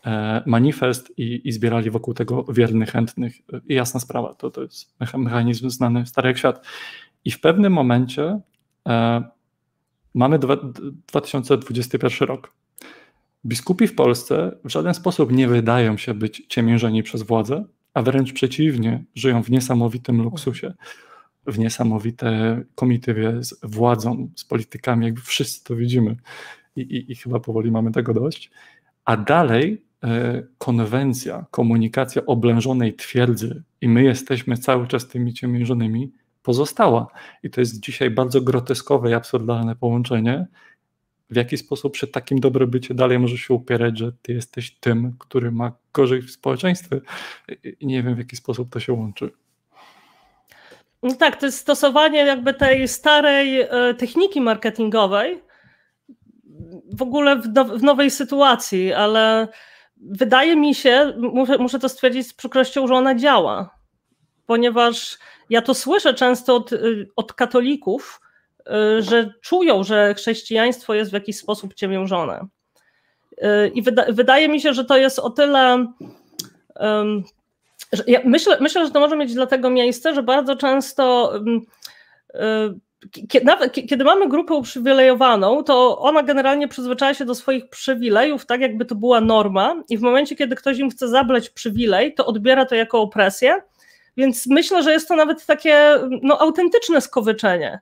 e, 0.05 0.43
manifest 0.45 1.13
i, 1.17 1.41
i 1.43 1.51
zbierali 1.51 1.89
wokół 1.89 2.13
tego 2.13 2.43
wiernych, 2.43 2.89
chętnych. 2.89 3.35
I 3.67 3.73
jasna 3.73 3.99
sprawa, 3.99 4.33
to, 4.33 4.49
to 4.51 4.61
jest 4.61 4.95
mechanizm 5.17 5.69
znany 5.69 6.05
stary 6.05 6.27
jak 6.27 6.37
świat. 6.37 6.65
I 7.25 7.31
w 7.31 7.41
pewnym 7.41 7.73
momencie 7.73 8.39
e, 8.87 9.23
mamy 10.13 10.39
dwa, 10.39 10.57
2021 11.07 12.27
rok. 12.27 12.53
Biskupi 13.47 13.87
w 13.87 13.95
Polsce 13.95 14.57
w 14.63 14.69
żaden 14.69 14.93
sposób 14.93 15.31
nie 15.31 15.47
wydają 15.47 15.97
się 15.97 16.13
być 16.13 16.45
ciemiężeni 16.49 17.03
przez 17.03 17.21
władzę, 17.21 17.65
a 17.93 18.01
wręcz 18.01 18.33
przeciwnie, 18.33 19.03
żyją 19.15 19.43
w 19.43 19.49
niesamowitym 19.49 20.21
luksusie, 20.21 20.73
w 21.47 21.59
niesamowite 21.59 22.61
komitywie 22.75 23.43
z 23.43 23.59
władzą, 23.63 24.29
z 24.35 24.45
politykami, 24.45 25.05
jakby 25.05 25.21
wszyscy 25.21 25.63
to 25.63 25.75
widzimy 25.75 26.15
i, 26.75 26.81
i, 26.81 27.11
i 27.11 27.15
chyba 27.15 27.39
powoli 27.39 27.71
mamy 27.71 27.91
tego 27.91 28.13
dość. 28.13 28.51
A 29.05 29.17
dalej 29.17 29.85
e, 30.03 30.43
konwencja, 30.57 31.45
komunikacja 31.51 32.25
oblężonej 32.25 32.95
twierdzy 32.95 33.63
i 33.81 33.89
my 33.89 34.03
jesteśmy 34.03 34.57
cały 34.57 34.87
czas 34.87 35.07
tymi 35.07 35.33
ciemiężonymi 35.33 36.11
pozostała. 36.43 37.07
I 37.43 37.49
to 37.49 37.61
jest 37.61 37.79
dzisiaj 37.79 38.11
bardzo 38.11 38.41
groteskowe 38.41 39.11
i 39.11 39.13
absurdalne 39.13 39.75
połączenie, 39.75 40.47
w 41.29 41.35
jaki 41.35 41.57
sposób 41.57 41.93
przy 41.93 42.07
takim 42.07 42.39
dobrobycie 42.39 42.93
dalej 42.93 43.19
możesz 43.19 43.41
się 43.41 43.53
upierać, 43.53 43.97
że 43.97 44.11
ty 44.21 44.33
jesteś 44.33 44.71
tym, 44.79 45.15
który 45.19 45.51
ma 45.51 45.71
gorzej 45.93 46.21
w 46.21 46.31
społeczeństwie. 46.31 47.01
I 47.79 47.87
nie 47.87 48.03
wiem, 48.03 48.15
w 48.15 48.17
jaki 48.17 48.35
sposób 48.35 48.69
to 48.73 48.79
się 48.79 48.93
łączy. 48.93 49.31
No 51.03 51.15
tak, 51.15 51.35
to 51.35 51.45
jest 51.45 51.57
stosowanie 51.57 52.19
jakby 52.19 52.53
tej 52.53 52.87
starej 52.87 53.61
e, 53.61 53.93
techniki 53.97 54.41
marketingowej 54.41 55.41
w 56.93 57.01
ogóle 57.01 57.35
w, 57.35 57.47
do, 57.47 57.65
w 57.65 57.83
nowej 57.83 58.11
sytuacji, 58.11 58.93
ale 58.93 59.47
wydaje 59.97 60.55
mi 60.55 60.75
się, 60.75 61.13
muszę, 61.17 61.57
muszę 61.57 61.79
to 61.79 61.89
stwierdzić 61.89 62.27
z 62.27 62.33
przykrością, 62.33 62.87
że 62.87 62.93
ona 62.93 63.15
działa, 63.15 63.79
ponieważ 64.45 65.17
ja 65.49 65.61
to 65.61 65.73
słyszę 65.73 66.13
często 66.13 66.55
od, 66.55 66.71
od 67.15 67.33
katolików, 67.33 68.21
że 68.99 69.33
czują, 69.41 69.83
że 69.83 70.13
chrześcijaństwo 70.13 70.93
jest 70.93 71.11
w 71.11 71.13
jakiś 71.13 71.37
sposób 71.37 71.73
ciemiężone. 71.73 72.47
Y, 73.31 73.71
I 73.73 73.81
wyda 73.81 74.05
wydaje 74.09 74.49
mi 74.49 74.61
się, 74.61 74.73
że 74.73 74.85
to 74.85 74.97
jest 74.97 75.19
o 75.19 75.29
tyle. 75.29 75.87
Um, 76.75 77.23
ja 78.07 78.19
myślę, 78.25 78.57
myślę, 78.59 78.85
że 78.85 78.91
to 78.91 78.99
może 78.99 79.17
mieć 79.17 79.33
dlatego 79.33 79.69
miejsce, 79.69 80.15
że 80.15 80.23
bardzo 80.23 80.55
często. 80.55 81.31
Um, 81.33 81.61
nawet, 83.43 83.73
kiedy 83.73 84.03
mamy 84.03 84.29
grupę 84.29 84.53
uprzywilejowaną, 84.53 85.63
to 85.63 85.99
ona 85.99 86.23
generalnie 86.23 86.67
przyzwyczaja 86.67 87.13
się 87.13 87.25
do 87.25 87.35
swoich 87.35 87.69
przywilejów, 87.69 88.45
tak 88.45 88.61
jakby 88.61 88.85
to 88.85 88.95
była 88.95 89.21
norma, 89.21 89.83
i 89.89 89.97
w 89.97 90.01
momencie, 90.01 90.35
kiedy 90.35 90.55
ktoś 90.55 90.77
im 90.77 90.89
chce 90.89 91.07
zabrać 91.07 91.49
przywilej, 91.49 92.13
to 92.13 92.25
odbiera 92.25 92.65
to 92.65 92.75
jako 92.75 93.01
opresję. 93.01 93.61
Więc 94.17 94.47
myślę, 94.47 94.83
że 94.83 94.91
jest 94.91 95.07
to 95.07 95.15
nawet 95.15 95.45
takie 95.45 95.99
no, 96.21 96.41
autentyczne 96.41 97.01
skowyczenie 97.01 97.79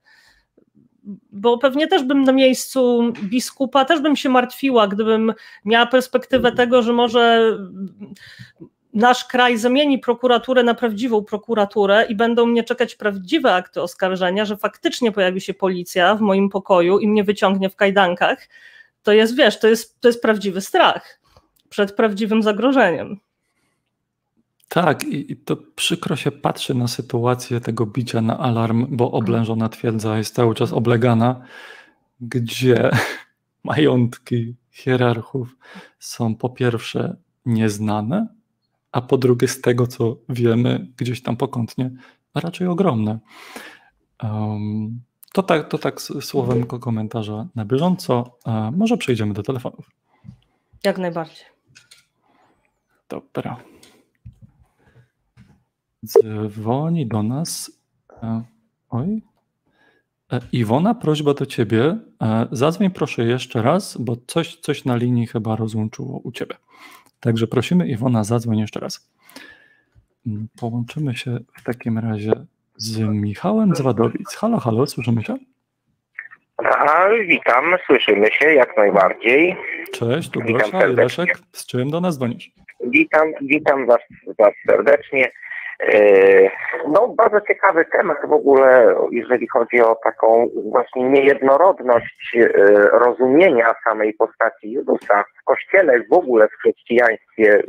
bo 1.31 1.57
pewnie 1.57 1.87
też 1.87 2.03
bym 2.03 2.23
na 2.23 2.31
miejscu 2.31 3.13
biskupa, 3.23 3.85
też 3.85 4.01
bym 4.01 4.15
się 4.15 4.29
martwiła, 4.29 4.87
gdybym 4.87 5.33
miała 5.65 5.85
perspektywę 5.85 6.49
mhm. 6.49 6.55
tego, 6.57 6.81
że 6.81 6.93
może 6.93 7.57
nasz 8.93 9.25
kraj 9.25 9.57
zamieni 9.57 9.99
prokuraturę 9.99 10.63
na 10.63 10.73
prawdziwą 10.73 11.23
prokuraturę 11.23 12.05
i 12.09 12.15
będą 12.15 12.45
mnie 12.45 12.63
czekać 12.63 12.95
prawdziwe 12.95 13.53
akty 13.53 13.81
oskarżenia, 13.81 14.45
że 14.45 14.57
faktycznie 14.57 15.11
pojawi 15.11 15.41
się 15.41 15.53
policja 15.53 16.15
w 16.15 16.21
moim 16.21 16.49
pokoju 16.49 16.99
i 16.99 17.07
mnie 17.07 17.23
wyciągnie 17.23 17.69
w 17.69 17.75
kajdankach, 17.75 18.47
to 19.03 19.11
jest, 19.11 19.35
wiesz, 19.35 19.59
to 19.59 19.67
jest, 19.67 20.01
to 20.01 20.07
jest 20.07 20.21
prawdziwy 20.21 20.61
strach 20.61 21.19
przed 21.69 21.95
prawdziwym 21.95 22.43
zagrożeniem. 22.43 23.19
Tak, 24.69 25.03
i, 25.03 25.31
i 25.31 25.35
to 25.37 25.57
przykro 25.75 26.15
się 26.15 26.31
patrzy 26.31 26.73
na 26.73 26.87
sytuację 26.87 27.61
tego 27.61 27.85
bicia 27.85 28.21
na 28.21 28.39
alarm, 28.39 28.87
bo 28.89 29.11
oblężona 29.11 29.69
twierdza 29.69 30.17
jest 30.17 30.35
cały 30.35 30.55
czas 30.55 30.73
oblegana, 30.73 31.41
gdzie 32.21 32.91
majątki 33.63 34.55
hierarchów 34.71 35.55
są 35.99 36.35
po 36.35 36.49
pierwsze 36.49 37.15
nieznane, 37.45 38.27
a 38.91 39.01
po 39.01 39.17
drugie 39.17 39.47
z 39.47 39.61
tego, 39.61 39.87
co 39.87 40.17
wiemy 40.29 40.87
gdzieś 40.97 41.21
tam 41.23 41.37
pokątnie, 41.37 41.91
raczej 42.35 42.67
ogromne. 42.67 43.19
Um, 44.23 45.01
to 45.33 45.43
tak, 45.43 45.69
to 45.69 45.77
tak 45.77 46.01
słowem 46.01 46.65
komentarza 46.65 47.47
na 47.55 47.65
bieżąco. 47.65 48.37
A 48.45 48.71
może 48.71 48.97
przejdziemy 48.97 49.33
do 49.33 49.43
telefonów. 49.43 49.91
Jak 50.83 50.97
najbardziej. 50.97 51.45
Dobra. 53.09 53.57
Dzwoni 56.05 57.07
do 57.07 57.23
nas. 57.23 57.71
E, 58.23 58.41
oj. 58.89 59.21
E, 60.31 60.39
Iwona, 60.51 60.95
prośba 60.95 61.33
do 61.33 61.45
ciebie. 61.45 61.97
E, 62.21 62.47
zadzwoń 62.51 62.89
proszę 62.89 63.23
jeszcze 63.23 63.61
raz, 63.61 63.97
bo 63.97 64.15
coś, 64.27 64.55
coś 64.55 64.85
na 64.85 64.95
linii 64.95 65.27
chyba 65.27 65.55
rozłączyło 65.55 66.19
u 66.23 66.31
ciebie. 66.31 66.55
Także 67.19 67.47
prosimy, 67.47 67.87
Iwona, 67.87 68.23
zadzwoń 68.23 68.59
jeszcze 68.59 68.79
raz. 68.79 69.11
Mm, 70.27 70.47
połączymy 70.59 71.15
się 71.15 71.39
w 71.53 71.63
takim 71.63 71.99
razie 71.99 72.31
z 72.77 72.99
Michałem 72.99 73.75
z 73.75 73.81
Wadowic. 73.81 74.35
Halo, 74.35 74.59
halo, 74.59 74.87
słyszymy 74.87 75.23
się? 75.23 75.37
A, 76.57 77.09
witam, 77.27 77.75
słyszymy 77.85 78.27
się 78.31 78.45
jak 78.45 78.77
najbardziej. 78.77 79.55
Cześć, 79.93 80.29
tu 80.29 80.41
Gosia 80.41 80.87
i 80.87 80.93
Leszek. 80.93 81.37
Z 81.51 81.65
czym 81.65 81.89
do 81.89 82.01
nas 82.01 82.15
dzwonisz? 82.15 82.51
Witam, 82.87 83.27
witam 83.41 83.85
was, 83.85 83.99
was 84.39 84.53
serdecznie. 84.67 85.31
E, 85.79 86.51
no, 86.87 87.07
bardzo 87.07 87.41
ciekawy 87.41 87.85
temat 87.85 88.17
w 88.23 88.33
ogóle, 88.33 88.95
jeżeli 89.11 89.47
chodzi 89.47 89.81
o 89.81 89.95
taką 89.95 90.49
właśnie 90.71 91.03
niejednorodność 91.03 92.37
e, 92.37 92.47
rozumienia 92.89 93.75
samej 93.83 94.13
postaci 94.13 94.71
Jezusa 94.71 95.23
w 95.41 95.43
Kościele, 95.43 96.03
w 96.11 96.13
ogóle 96.13 96.47
w 96.47 96.51
chrześcijaństwie 96.51 97.63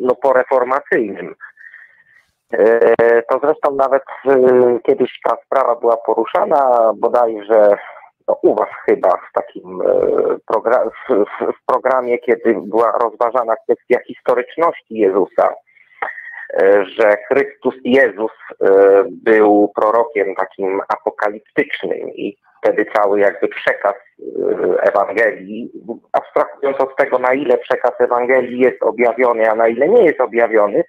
no, 0.00 0.14
poreformacyjnym. 0.14 1.34
E, 2.52 3.22
to 3.22 3.40
zresztą 3.42 3.74
nawet 3.74 4.02
kiedyś 4.86 5.20
ta 5.24 5.36
sprawa 5.46 5.76
była 5.76 5.96
poruszana 5.96 6.92
bodajże 6.96 7.76
no, 8.28 8.38
u 8.42 8.54
Was 8.54 8.68
chyba 8.86 9.10
w 9.10 9.32
takim 9.34 9.78
w, 11.08 11.24
w 11.52 11.66
programie, 11.66 12.18
kiedy 12.18 12.54
była 12.66 12.92
rozważana 12.92 13.54
kwestia 13.56 13.98
historyczności 14.06 14.94
Jezusa 14.94 15.54
że 16.98 17.16
Chrystus 17.28 17.74
Jezus 17.84 18.30
e, 18.60 18.68
był 19.10 19.72
prorokiem 19.74 20.34
takim 20.34 20.80
apokaliptycznym 20.88 22.14
i 22.14 22.36
wtedy 22.58 22.86
cały 22.94 23.20
jakby 23.20 23.48
przekaz 23.48 23.94
e, 23.94 24.82
Ewangelii, 24.82 25.70
abstrahując 26.12 26.80
od 26.80 26.96
tego, 26.96 27.18
na 27.18 27.32
ile 27.34 27.58
przekaz 27.58 27.92
Ewangelii 28.00 28.58
jest 28.58 28.82
objawiony, 28.82 29.50
a 29.50 29.54
na 29.54 29.68
ile 29.68 29.88
nie 29.88 30.04
jest 30.04 30.20
objawiony, 30.20 30.84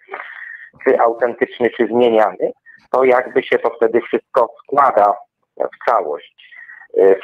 czy 0.83 0.99
autentyczny, 0.99 1.69
czy 1.69 1.87
zmieniany, 1.87 2.51
to 2.91 3.03
jakby 3.03 3.43
się 3.43 3.59
to 3.59 3.69
wtedy 3.69 4.01
wszystko 4.01 4.55
składa 4.63 5.13
w 5.57 5.85
całość. 5.89 6.53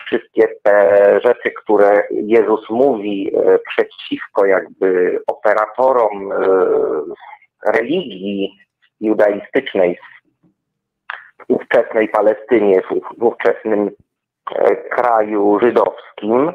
Wszystkie 0.05 0.47
te 0.63 1.19
rzeczy, 1.23 1.51
które 1.51 2.03
Jezus 2.11 2.69
mówi 2.69 3.31
przeciwko 3.67 4.45
jakby 4.45 5.21
operatorom 5.27 6.31
religii 7.65 8.59
judaistycznej 9.01 9.97
w 9.97 10.19
ówczesnej 11.47 12.09
Palestynie, 12.09 12.81
w 13.17 13.23
ówczesnym 13.23 13.91
e, 14.55 14.75
kraju 14.75 15.59
żydowskim, 15.59 16.53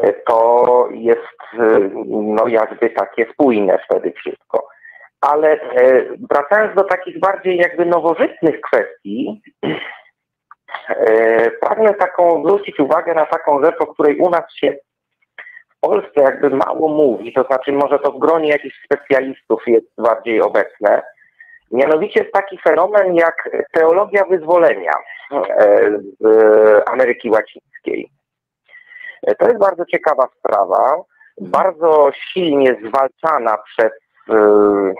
e, 0.00 0.12
to 0.12 0.88
jest 0.92 1.38
e, 1.58 1.90
no 2.06 2.48
jakby 2.48 2.90
takie 2.90 3.26
spójne 3.32 3.78
wtedy 3.84 4.12
wszystko. 4.12 4.68
Ale 5.20 5.60
wracając 6.30 6.74
do 6.74 6.84
takich 6.84 7.20
bardziej 7.20 7.56
jakby 7.56 7.86
nowożytnych 7.86 8.60
kwestii, 8.60 9.42
pragnę 11.60 11.94
taką 11.94 12.42
zwrócić 12.42 12.80
uwagę 12.80 13.14
na 13.14 13.26
taką 13.26 13.64
rzecz, 13.64 13.80
o 13.80 13.86
której 13.86 14.18
u 14.18 14.30
nas 14.30 14.44
się 14.54 14.76
Polsce 15.80 16.20
jakby 16.20 16.50
mało 16.50 16.88
mówi, 16.88 17.32
to 17.32 17.42
znaczy 17.42 17.72
może 17.72 17.98
to 17.98 18.12
w 18.12 18.18
gronie 18.18 18.48
jakichś 18.48 18.84
specjalistów 18.84 19.62
jest 19.66 19.86
bardziej 19.98 20.40
obecne. 20.40 21.02
Mianowicie 21.70 22.20
jest 22.20 22.32
taki 22.32 22.58
fenomen 22.58 23.14
jak 23.14 23.50
teologia 23.72 24.24
wyzwolenia 24.24 24.92
e, 25.32 25.90
z 26.20 26.24
Ameryki 26.88 27.30
Łacińskiej. 27.30 28.10
E, 29.26 29.34
to 29.34 29.46
jest 29.46 29.58
bardzo 29.58 29.84
ciekawa 29.84 30.28
sprawa, 30.38 31.02
bardzo 31.40 32.10
silnie 32.12 32.76
zwalczana 32.88 33.58
przez 33.58 33.92
e, 34.30 34.94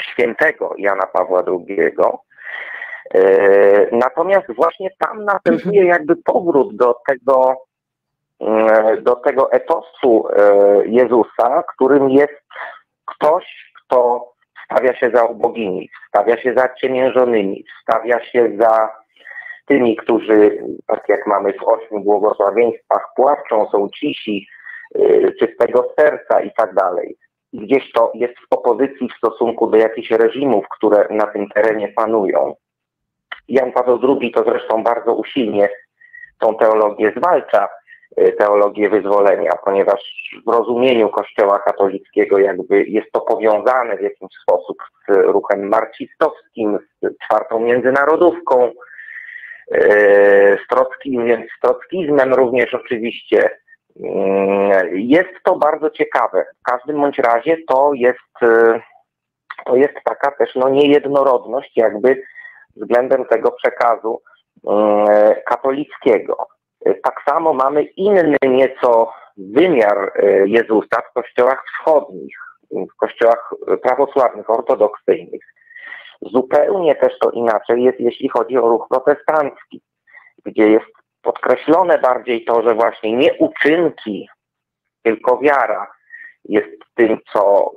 świętego 0.00 0.74
Jana 0.78 1.06
Pawła 1.06 1.42
II. 1.46 1.92
Natomiast 3.92 4.54
właśnie 4.54 4.90
tam 4.98 5.24
następuje 5.24 5.84
jakby 5.84 6.16
powrót 6.16 6.76
do 6.76 6.94
tego 7.08 7.56
do 9.02 9.16
tego 9.16 9.52
etosu 9.52 10.28
e, 10.28 10.42
Jezusa, 10.86 11.62
którym 11.74 12.10
jest 12.10 12.42
ktoś, 13.06 13.72
kto 13.84 14.28
stawia 14.64 14.96
się 14.96 15.10
za 15.14 15.24
ubogimi, 15.24 15.90
stawia 16.08 16.42
się 16.42 16.54
za 16.56 16.74
ciemiężonymi, 16.74 17.64
stawia 17.82 18.24
się 18.24 18.50
za 18.60 19.04
tymi, 19.66 19.96
którzy, 19.96 20.64
tak 20.86 21.08
jak 21.08 21.26
mamy 21.26 21.52
w 21.52 21.62
ośmiu 21.62 22.00
błogosławieństwach, 22.00 23.08
płaczą, 23.16 23.70
są 23.70 23.88
cisi, 23.88 24.46
e, 24.94 25.32
czystego 25.32 25.92
serca 25.98 26.40
i 26.40 26.50
tak 26.56 26.74
dalej. 26.74 27.16
Gdzieś 27.52 27.92
to 27.92 28.12
jest 28.14 28.34
w 28.34 28.54
opozycji 28.54 29.08
w 29.08 29.16
stosunku 29.16 29.66
do 29.66 29.76
jakichś 29.76 30.10
reżimów, 30.10 30.68
które 30.68 31.06
na 31.10 31.26
tym 31.26 31.48
terenie 31.48 31.88
panują. 31.88 32.54
Jan 33.48 33.72
Paweł 33.72 34.00
II 34.02 34.32
to 34.32 34.44
zresztą 34.44 34.82
bardzo 34.82 35.14
usilnie 35.14 35.68
tą 36.38 36.54
teologię 36.54 37.12
zwalcza, 37.16 37.68
teologię 38.38 38.88
wyzwolenia, 38.88 39.52
ponieważ 39.64 40.00
w 40.46 40.50
rozumieniu 40.50 41.08
Kościoła 41.08 41.58
katolickiego 41.58 42.38
jakby 42.38 42.84
jest 42.84 43.12
to 43.12 43.20
powiązane 43.20 43.96
w 43.96 44.02
jakiś 44.02 44.28
sposób 44.42 44.78
z 45.08 45.12
ruchem 45.12 45.68
marcistowskim, 45.68 46.78
z 47.02 47.18
czwartą 47.24 47.60
międzynarodówką, 47.60 48.70
y, 49.74 50.58
z 50.64 50.68
trockim, 50.70 51.46
z 51.56 51.60
trockizmem 51.60 52.34
również 52.34 52.74
oczywiście. 52.74 53.50
Y, 53.96 54.00
jest 54.92 55.34
to 55.44 55.56
bardzo 55.56 55.90
ciekawe. 55.90 56.46
W 56.60 56.62
każdym 56.62 57.00
bądź 57.00 57.18
razie 57.18 57.56
to 57.68 57.90
jest, 57.94 58.18
to 59.66 59.76
jest 59.76 59.94
taka 60.04 60.30
też 60.30 60.54
no, 60.54 60.68
niejednorodność 60.68 61.72
jakby 61.76 62.22
względem 62.76 63.24
tego 63.24 63.52
przekazu 63.52 64.22
katolickiego. 65.46 66.46
Tak 66.84 67.22
samo 67.28 67.52
mamy 67.52 67.82
inny 67.82 68.36
nieco 68.42 69.12
wymiar 69.36 70.12
e, 70.14 70.48
Jezusa 70.48 71.02
w 71.10 71.12
kościołach 71.12 71.64
wschodnich, 71.66 72.38
w 72.70 72.96
kościołach 72.96 73.54
prawosławnych, 73.82 74.50
ortodoksyjnych. 74.50 75.42
Zupełnie 76.22 76.94
też 76.94 77.18
to 77.18 77.30
inaczej 77.30 77.82
jest, 77.82 78.00
jeśli 78.00 78.28
chodzi 78.28 78.58
o 78.58 78.68
ruch 78.68 78.86
protestancki, 78.88 79.82
gdzie 80.44 80.70
jest 80.70 80.92
podkreślone 81.22 81.98
bardziej 81.98 82.44
to, 82.44 82.62
że 82.62 82.74
właśnie 82.74 83.16
nie 83.16 83.34
uczynki, 83.34 84.28
tylko 85.02 85.38
wiara 85.38 85.90
jest 86.44 86.68
tym, 86.94 87.18
co 87.32 87.70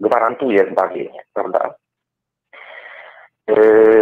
gwarantuje 0.00 0.70
zbawienie, 0.72 1.22
prawda? 1.34 1.74
E, 3.46 3.54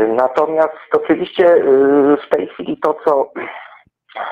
natomiast 0.06 0.78
oczywiście 0.92 1.46
e, 1.46 1.60
w 2.16 2.28
tej 2.36 2.48
chwili 2.48 2.78
to, 2.82 2.94
co 3.04 3.32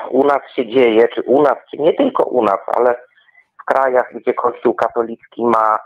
u 0.09 0.23
nas 0.23 0.41
się 0.55 0.67
dzieje, 0.67 1.07
czy 1.07 1.21
u 1.21 1.41
nas, 1.41 1.55
czy 1.71 1.77
nie 1.77 1.93
tylko 1.93 2.23
u 2.23 2.43
nas, 2.43 2.59
ale 2.67 2.95
w 3.61 3.65
krajach, 3.65 4.13
gdzie 4.13 4.33
Kościół 4.33 4.73
katolicki 4.73 5.45
ma 5.45 5.79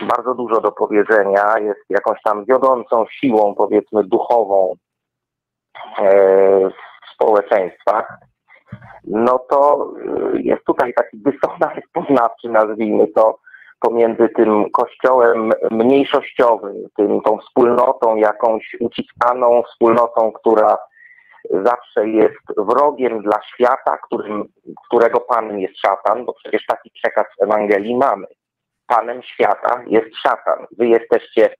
bardzo 0.00 0.34
dużo 0.34 0.60
do 0.60 0.72
powiedzenia, 0.72 1.58
jest 1.58 1.80
jakąś 1.90 2.22
tam 2.22 2.44
wiodącą 2.44 3.06
siłą, 3.10 3.54
powiedzmy, 3.54 4.04
duchową 4.04 4.74
e, 5.98 6.04
w 6.70 7.14
społeczeństwach, 7.14 8.18
no 9.04 9.38
to 9.38 9.90
e, 10.34 10.40
jest 10.40 10.64
tutaj 10.64 10.94
taki 10.94 11.18
dysonans 11.18 11.84
poznawczy, 11.92 12.48
nazwijmy 12.48 13.06
to, 13.06 13.38
pomiędzy 13.80 14.28
tym 14.28 14.70
kościołem 14.70 15.50
mniejszościowym, 15.70 16.74
tym, 16.96 17.20
tą 17.20 17.38
wspólnotą 17.38 18.16
jakąś 18.16 18.76
uciskaną, 18.80 19.62
wspólnotą, 19.62 20.32
która 20.32 20.78
zawsze 21.50 22.08
jest 22.08 22.42
wrogiem 22.56 23.22
dla 23.22 23.40
świata, 23.54 23.98
którym, 24.06 24.44
którego 24.86 25.20
Panem 25.20 25.60
jest 25.60 25.78
szatan, 25.78 26.24
bo 26.24 26.32
przecież 26.32 26.66
taki 26.66 26.90
przekaz 26.90 27.26
w 27.38 27.42
Ewangelii 27.42 27.96
mamy. 27.96 28.26
Panem 28.86 29.22
świata 29.22 29.82
jest 29.86 30.16
szatan. 30.16 30.66
Wy 30.78 30.86
jesteście 30.86 31.54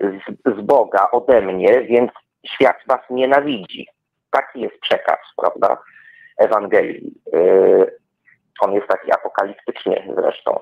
z, 0.00 0.56
z 0.58 0.60
Boga 0.60 1.10
ode 1.10 1.40
mnie, 1.40 1.80
więc 1.80 2.10
świat 2.46 2.76
was 2.86 3.00
nienawidzi. 3.10 3.88
Taki 4.30 4.60
jest 4.60 4.80
przekaz, 4.80 5.18
prawda? 5.36 5.78
Ewangelii. 6.38 7.14
Yy, 7.32 7.98
on 8.60 8.72
jest 8.72 8.88
taki 8.88 9.12
apokaliptycznie 9.12 10.08
zresztą. 10.16 10.60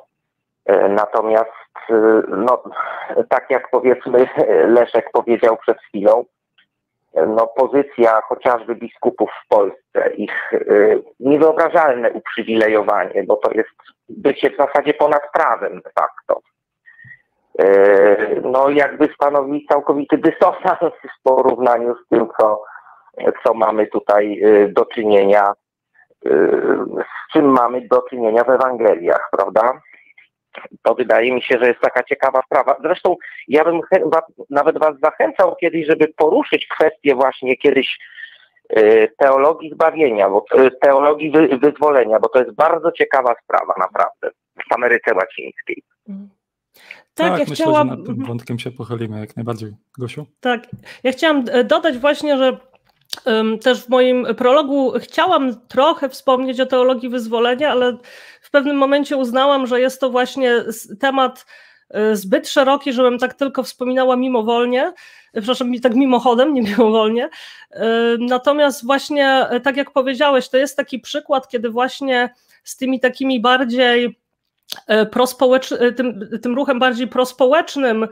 Yy, 0.69 0.89
natomiast, 0.89 1.51
yy, 1.89 2.23
no, 2.29 2.63
tak 3.29 3.51
jak 3.51 3.71
powiedzmy 3.71 4.29
Leszek 4.67 5.11
powiedział 5.13 5.57
przed 5.57 5.79
chwilą, 5.81 6.25
no, 7.27 7.47
pozycja 7.47 8.21
chociażby 8.29 8.75
biskupów 8.75 9.31
w 9.45 9.49
Polsce, 9.49 10.15
ich 10.17 10.53
y, 10.53 11.03
niewyobrażalne 11.21 12.11
uprzywilejowanie, 12.11 13.25
bo 13.25 13.37
to 13.37 13.51
jest 13.53 13.71
bycie 14.09 14.51
w 14.51 14.57
zasadzie 14.57 14.95
ponad 14.95 15.23
prawem 15.33 15.81
de 15.81 15.91
facto. 15.91 16.41
Y, 17.61 18.41
no 18.45 18.71
jakby 18.71 19.09
stanowi 19.15 19.67
całkowity 19.67 20.19
dysonans 20.19 20.95
w 21.19 21.23
porównaniu 21.23 21.95
z 21.95 22.09
tym, 22.09 22.29
co, 22.41 22.63
co 23.45 23.55
mamy 23.55 23.87
tutaj 23.87 24.41
y, 24.45 24.73
do 24.73 24.85
czynienia, 24.85 25.53
y, 26.27 26.31
z 26.95 27.33
czym 27.33 27.45
mamy 27.45 27.89
do 27.91 28.03
czynienia 28.03 28.45
w 28.45 28.51
Ewangeliach, 28.51 29.29
prawda? 29.33 29.81
To 30.83 30.95
wydaje 30.95 31.33
mi 31.33 31.43
się, 31.43 31.59
że 31.59 31.69
jest 31.69 31.81
taka 31.81 32.03
ciekawa 32.03 32.43
sprawa. 32.43 32.77
Zresztą 32.83 33.17
ja 33.49 33.65
bym 33.65 33.81
nawet 34.51 34.79
Was 34.79 34.95
zachęcał 35.03 35.57
kiedyś, 35.57 35.87
żeby 35.87 36.09
poruszyć 36.17 36.67
kwestię 36.67 37.15
właśnie 37.15 37.57
kiedyś 37.57 37.99
y, 38.79 39.13
teologii 39.19 39.71
zbawienia, 39.71 40.31
bo, 40.31 40.45
y, 40.59 40.71
teologii 40.71 41.31
wy, 41.31 41.59
wyzwolenia, 41.59 42.21
bo 42.21 42.29
to 42.29 42.39
jest 42.39 42.55
bardzo 42.55 42.93
ciekawa 42.93 43.35
sprawa 43.45 43.75
naprawdę 43.79 44.31
w 44.71 44.75
Ameryce 44.75 45.15
Łacińskiej. 45.15 45.83
Mhm. 46.09 46.29
Tak, 47.15 47.29
tak, 47.29 47.39
ja 47.39 47.39
myślę, 47.39 47.55
chciałam... 47.55 47.89
że 47.89 47.97
nad 47.97 48.07
tym 48.07 48.25
wątkiem 48.25 48.59
się 48.59 48.71
pochylimy 48.71 49.21
jak 49.21 49.37
najbardziej. 49.37 49.73
Gosiu? 49.99 50.27
Tak, 50.41 50.61
ja 51.03 51.13
chciałam 51.13 51.45
e, 51.51 51.65
dodać 51.65 51.99
właśnie, 51.99 52.39
że 52.39 52.59
też 53.63 53.85
w 53.85 53.89
moim 53.89 54.27
prologu 54.37 54.93
chciałam 54.99 55.61
trochę 55.69 56.09
wspomnieć 56.09 56.61
o 56.61 56.67
teologii 56.67 57.09
wyzwolenia, 57.09 57.71
ale 57.71 57.97
w 58.47 58.51
pewnym 58.51 58.77
momencie 58.77 59.17
uznałam, 59.17 59.67
że 59.67 59.81
jest 59.81 60.01
to 60.01 60.11
właśnie 60.11 60.53
temat 61.01 61.47
e, 61.91 62.17
zbyt 62.17 62.49
szeroki, 62.49 62.93
żebym 62.93 63.19
tak 63.19 63.35
tylko 63.35 63.63
wspominała 63.63 64.17
mimowolnie, 64.17 64.83
e, 65.35 65.41
przepraszam, 65.41 65.81
tak 65.83 65.95
mimochodem, 65.95 66.55
nie 66.55 66.63
mimowolnie. 66.63 67.29
Natomiast 68.19 68.87
właśnie, 68.87 69.47
tak 69.65 69.77
jak 69.77 69.91
powiedziałeś, 69.91 70.49
to 70.49 70.57
jest 70.57 70.77
taki 70.77 70.99
przykład, 70.99 71.49
kiedy 71.49 71.71
właśnie 71.71 72.35
z 72.65 72.77
tymi 72.77 73.01
takimi 73.01 73.41
bardziej 73.41 74.17
E, 74.89 75.07
e, 75.81 75.93
tym, 75.93 76.29
tym 76.43 76.55
ruchem 76.55 76.79
bardziej 76.79 77.09
prospołecznym 77.09 78.05
e, 78.05 78.09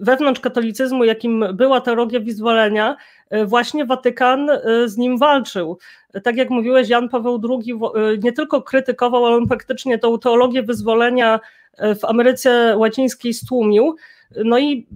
wewnątrz 0.00 0.40
katolicyzmu, 0.40 1.04
jakim 1.04 1.44
była 1.54 1.80
teologia 1.80 2.20
wyzwolenia, 2.20 2.96
właśnie 3.44 3.84
Watykan 3.84 4.50
z 4.86 4.96
nim 4.96 5.18
walczył. 5.18 5.78
Tak 6.22 6.36
jak 6.36 6.50
mówiłeś, 6.50 6.88
Jan 6.88 7.08
Paweł 7.08 7.40
II 7.50 7.80
nie 8.22 8.32
tylko 8.32 8.62
krytykował, 8.62 9.26
ale 9.26 9.36
on 9.36 9.46
praktycznie 9.46 9.98
tą 9.98 10.18
teologię 10.18 10.62
wyzwolenia 10.62 11.40
w 11.78 12.04
Ameryce 12.04 12.76
Łacińskiej 12.76 13.34
stłumił. 13.34 13.96
No 14.44 14.58
i 14.58 14.86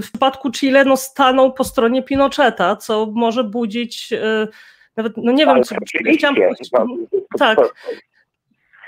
w 0.00 0.02
przypadku 0.02 0.50
Chile 0.50 0.84
no, 0.84 0.96
stanął 0.96 1.52
po 1.52 1.64
stronie 1.64 2.02
Pinocheta, 2.02 2.76
co 2.76 3.06
może 3.06 3.44
budzić 3.44 4.12
nawet, 4.96 5.12
no 5.16 5.32
nie 5.32 5.46
wiem, 5.46 5.64
co 5.64 5.74
chciałam 6.16 6.36
Tak, 7.38 7.58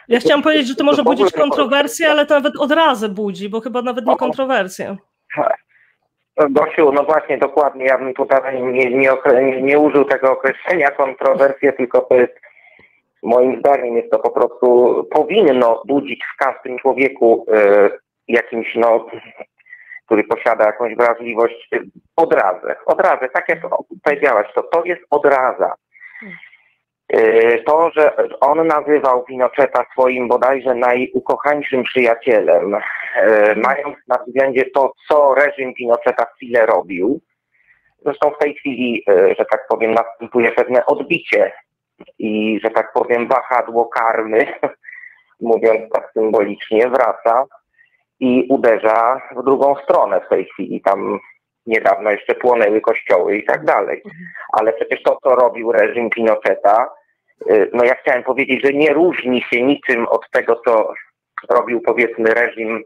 ja 0.09 0.21
chciałam 0.21 0.43
powiedzieć, 0.43 0.69
że 0.69 0.75
to 0.75 0.85
może 0.85 1.03
budzić 1.03 1.33
kontrowersję, 1.33 2.11
ale 2.11 2.27
to 2.27 2.35
nawet 2.35 2.57
od 2.57 2.73
razu 2.73 3.09
budzi, 3.09 3.49
bo 3.49 3.61
chyba 3.61 3.83
nawet 3.83 4.07
nie 4.07 4.17
kontrowersję. 4.17 4.97
Gosiu, 6.37 6.93
no 6.93 7.05
właśnie, 7.05 7.39
dokładnie, 7.39 7.85
ja 7.85 7.99
bym 7.99 8.15
tutaj 8.15 8.63
nie, 8.63 8.91
nie, 8.91 9.63
nie 9.63 9.79
użył 9.79 10.05
tego 10.05 10.33
określenia 10.33 10.91
kontrowersję, 10.91 11.73
tylko 11.73 12.01
to 12.01 12.15
jest, 12.15 12.41
moim 13.23 13.59
zdaniem 13.59 13.97
jest 13.97 14.11
to 14.11 14.19
po 14.19 14.31
prostu, 14.31 15.09
powinno 15.11 15.83
budzić 15.87 16.25
w 16.35 16.37
każdym 16.37 16.79
człowieku 16.79 17.47
y, 17.49 17.91
jakimś, 18.29 18.75
no, 18.75 19.07
który 20.07 20.25
posiada 20.25 20.65
jakąś 20.65 20.97
wrażliwość, 20.97 21.71
odrazę. 22.17 22.77
Odrazę, 22.87 23.29
tak 23.29 23.49
jak 23.49 23.59
powiedziałaś, 24.03 24.47
to, 24.55 24.63
to 24.63 24.85
jest 24.85 25.03
odraza. 25.11 25.75
E, 27.09 27.59
to, 27.59 27.91
że 27.91 28.17
on 28.41 28.67
nazywał 28.67 29.25
Pinocheta 29.25 29.85
swoim 29.93 30.29
bodajże 30.29 30.75
najukochańszym 30.75 31.85
przyjacielem, 31.85 32.75
e, 33.17 33.55
mając 33.55 33.97
na 34.09 34.19
względzie 34.27 34.65
to, 34.75 34.93
co 35.09 35.35
reżim 35.35 35.75
Pinocheta 35.75 36.25
w 36.25 36.39
Chile 36.39 36.67
robił, 36.67 37.21
zresztą 38.05 38.31
w 38.31 38.39
tej 38.39 38.55
chwili, 38.55 39.03
e, 39.09 39.35
że 39.39 39.45
tak 39.51 39.67
powiem, 39.69 39.95
następuje 39.95 40.53
pewne 40.53 40.87
odbicie 40.87 41.53
i, 42.19 42.61
że 42.65 42.71
tak 42.71 42.93
powiem, 42.93 43.29
wahadło 43.29 43.87
karmy, 43.87 44.47
mówiąc 45.41 45.93
tak 45.93 46.11
symbolicznie, 46.13 46.89
wraca 46.89 47.45
i 48.21 48.47
uderza 48.49 49.21
w 49.37 49.45
drugą 49.45 49.75
stronę 49.85 50.21
w 50.21 50.29
tej 50.29 50.45
chwili. 50.45 50.81
Tam 50.81 51.21
niedawno 51.67 52.11
jeszcze 52.11 52.35
płonęły 52.35 52.81
kościoły 52.81 53.37
i 53.37 53.45
tak 53.45 53.65
dalej. 53.65 54.03
Mhm. 54.05 54.27
Ale 54.53 54.73
przecież 54.73 55.03
to, 55.03 55.19
co 55.23 55.35
robił 55.35 55.73
reżim 55.73 56.11
Pinocheta, 56.11 56.91
y, 57.51 57.71
no 57.73 57.85
ja 57.85 57.95
chciałem 57.95 58.23
powiedzieć, 58.23 58.65
że 58.65 58.73
nie 58.73 58.93
różni 58.93 59.43
się 59.43 59.63
niczym 59.63 60.07
od 60.09 60.31
tego, 60.31 60.61
co 60.67 60.93
robił 61.49 61.81
powiedzmy 61.81 62.35
reżim 62.35 62.85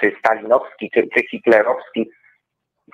czy 0.00 0.16
stalinowski, 0.18 0.90
czy, 0.94 1.08
czy 1.14 1.26
hitlerowski 1.26 2.10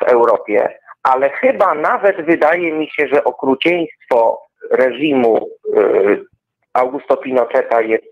w 0.00 0.02
Europie, 0.02 0.78
ale 1.02 1.30
chyba 1.30 1.74
nawet 1.74 2.26
wydaje 2.26 2.72
mi 2.72 2.90
się, 2.90 3.08
że 3.08 3.24
okrucieństwo 3.24 4.42
reżimu 4.70 5.48
y, 5.76 6.24
Augusto 6.72 7.16
Pinocheta 7.16 7.80
jest 7.80 8.04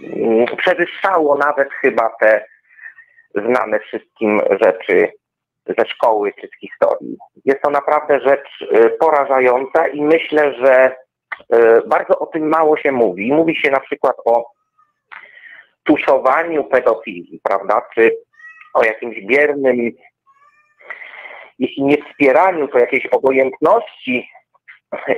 y, 0.00 0.56
przewyższało 0.56 1.36
nawet 1.36 1.68
chyba 1.72 2.10
te 2.20 2.44
znane 3.34 3.80
wszystkim 3.80 4.40
rzeczy 4.60 5.12
ze 5.78 5.86
szkoły 5.86 6.32
czy 6.40 6.48
z 6.48 6.60
historii. 6.60 7.16
Jest 7.44 7.62
to 7.62 7.70
naprawdę 7.70 8.20
rzecz 8.20 8.62
y, 8.62 8.90
porażająca 8.90 9.88
i 9.88 10.02
myślę, 10.02 10.54
że 10.54 10.96
y, 11.54 11.82
bardzo 11.86 12.18
o 12.18 12.26
tym 12.26 12.48
mało 12.48 12.76
się 12.76 12.92
mówi. 12.92 13.32
Mówi 13.32 13.56
się 13.56 13.70
na 13.70 13.80
przykład 13.80 14.16
o 14.24 14.50
tuszowaniu 15.84 16.64
pedofilii, 16.64 17.40
prawda, 17.42 17.82
czy 17.94 18.16
o 18.74 18.84
jakimś 18.84 19.20
biernym, 19.20 19.92
jeśli 21.58 21.82
nie 21.82 21.96
wspieraniu, 21.96 22.68
to 22.68 22.78
jakiejś 22.78 23.06
obojętności 23.06 24.30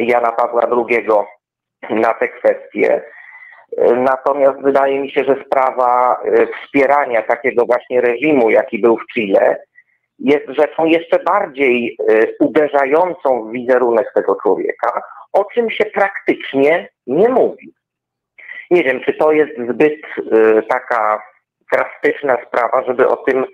Jana 0.00 0.32
Pawła 0.32 0.62
II 0.88 1.06
na 1.90 2.14
te 2.14 2.28
kwestie. 2.28 3.02
Natomiast 3.96 4.62
wydaje 4.62 5.00
mi 5.00 5.10
się, 5.10 5.24
że 5.24 5.44
sprawa 5.46 6.20
y, 6.24 6.48
wspierania 6.64 7.22
takiego 7.22 7.66
właśnie 7.66 8.00
reżimu, 8.00 8.50
jaki 8.50 8.78
był 8.78 8.96
w 8.96 9.12
Chile, 9.14 9.62
jest 10.20 10.46
rzeczą 10.48 10.84
jeszcze 10.84 11.18
bardziej 11.18 11.96
y, 12.10 12.36
uderzającą 12.40 13.48
w 13.48 13.52
wizerunek 13.52 14.12
tego 14.14 14.36
człowieka, 14.42 15.02
o 15.32 15.44
czym 15.44 15.70
się 15.70 15.84
praktycznie 15.84 16.88
nie 17.06 17.28
mówi. 17.28 17.72
Nie 18.70 18.82
wiem, 18.84 19.00
czy 19.00 19.12
to 19.12 19.32
jest 19.32 19.52
zbyt 19.70 20.00
y, 20.18 20.62
taka 20.68 21.22
drastyczna 21.72 22.38
sprawa, 22.46 22.84
żeby 22.86 23.08
o 23.08 23.16
tym 23.16 23.44
y, 23.44 23.46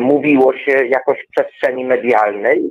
mówiło 0.00 0.56
się 0.56 0.86
jakoś 0.86 1.18
w 1.18 1.30
przestrzeni 1.30 1.84
medialnej, 1.84 2.70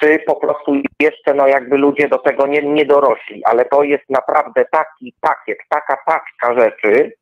czy 0.00 0.18
po 0.26 0.36
prostu 0.36 0.72
jeszcze 1.00 1.34
no 1.34 1.46
jakby 1.46 1.78
ludzie 1.78 2.08
do 2.08 2.18
tego 2.18 2.46
nie, 2.46 2.62
nie 2.62 2.84
dorośli, 2.84 3.44
ale 3.44 3.64
to 3.64 3.82
jest 3.82 4.04
naprawdę 4.10 4.64
taki 4.72 5.14
pakiet, 5.20 5.58
taka 5.68 5.98
paczka 6.06 6.60
rzeczy, 6.60 7.12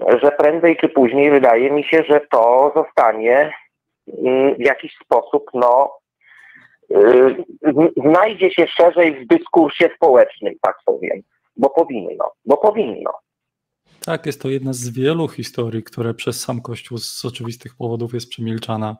że 0.00 0.32
prędzej 0.38 0.76
czy 0.76 0.88
później 0.88 1.30
wydaje 1.30 1.70
mi 1.70 1.84
się, 1.84 2.04
że 2.08 2.20
to 2.30 2.72
zostanie 2.76 3.52
mm, 4.24 4.54
w 4.54 4.60
jakiś 4.60 4.96
sposób, 5.04 5.50
no, 5.54 5.92
y, 6.90 7.44
znajdzie 7.96 8.50
się 8.50 8.66
szerzej 8.66 9.24
w 9.24 9.26
dyskursie 9.26 9.90
społecznym, 9.96 10.54
tak 10.60 10.76
powiem, 10.84 11.20
bo 11.56 11.70
powinno, 11.70 12.32
bo 12.44 12.56
powinno. 12.56 13.10
Tak, 14.06 14.26
jest 14.26 14.42
to 14.42 14.48
jedna 14.48 14.72
z 14.72 14.88
wielu 14.88 15.28
historii, 15.28 15.82
które 15.82 16.14
przez 16.14 16.40
sam 16.40 16.62
Kościół 16.62 16.98
z 16.98 17.24
oczywistych 17.24 17.76
powodów 17.76 18.14
jest 18.14 18.28
przemilczana. 18.28 18.96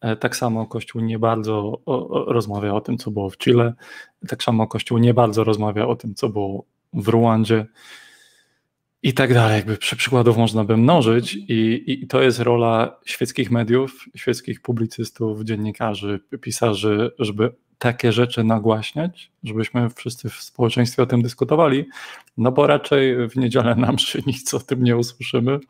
E, 0.00 0.16
tak 0.16 0.36
samo 0.36 0.66
Kościół 0.66 1.02
nie 1.02 1.18
bardzo 1.18 1.80
rozmawia 2.26 2.74
o 2.74 2.80
tym, 2.80 2.98
co 2.98 3.10
było 3.10 3.30
w 3.30 3.36
Chile, 3.38 3.74
tak 4.28 4.42
samo 4.42 4.66
Kościół 4.66 4.98
nie 4.98 5.14
bardzo 5.14 5.44
rozmawia 5.44 5.86
o 5.86 5.96
tym, 5.96 6.14
co 6.14 6.28
było 6.28 6.64
w 6.92 7.08
Ruandzie 7.08 7.66
i 9.02 9.14
tak 9.14 9.34
dalej. 9.34 9.56
Jakby 9.56 9.76
przykładów 9.76 10.36
można 10.36 10.64
by 10.64 10.76
mnożyć, 10.76 11.34
i, 11.34 11.84
i 11.86 12.06
to 12.06 12.22
jest 12.22 12.40
rola 12.40 13.00
świeckich 13.04 13.50
mediów, 13.50 14.04
świeckich 14.16 14.62
publicystów, 14.62 15.44
dziennikarzy, 15.44 16.20
pisarzy, 16.40 17.10
żeby 17.18 17.52
takie 17.78 18.12
rzeczy 18.12 18.44
nagłaśniać, 18.44 19.32
żebyśmy 19.44 19.90
wszyscy 19.90 20.28
w 20.28 20.34
społeczeństwie 20.34 21.02
o 21.02 21.06
tym 21.06 21.22
dyskutowali, 21.22 21.84
no 22.36 22.52
bo 22.52 22.66
raczej 22.66 23.28
w 23.28 23.36
niedzielę 23.36 23.74
na 23.74 23.92
mszy 23.92 24.22
nic 24.26 24.54
o 24.54 24.60
tym 24.60 24.84
nie 24.84 24.96
usłyszymy 24.96 25.60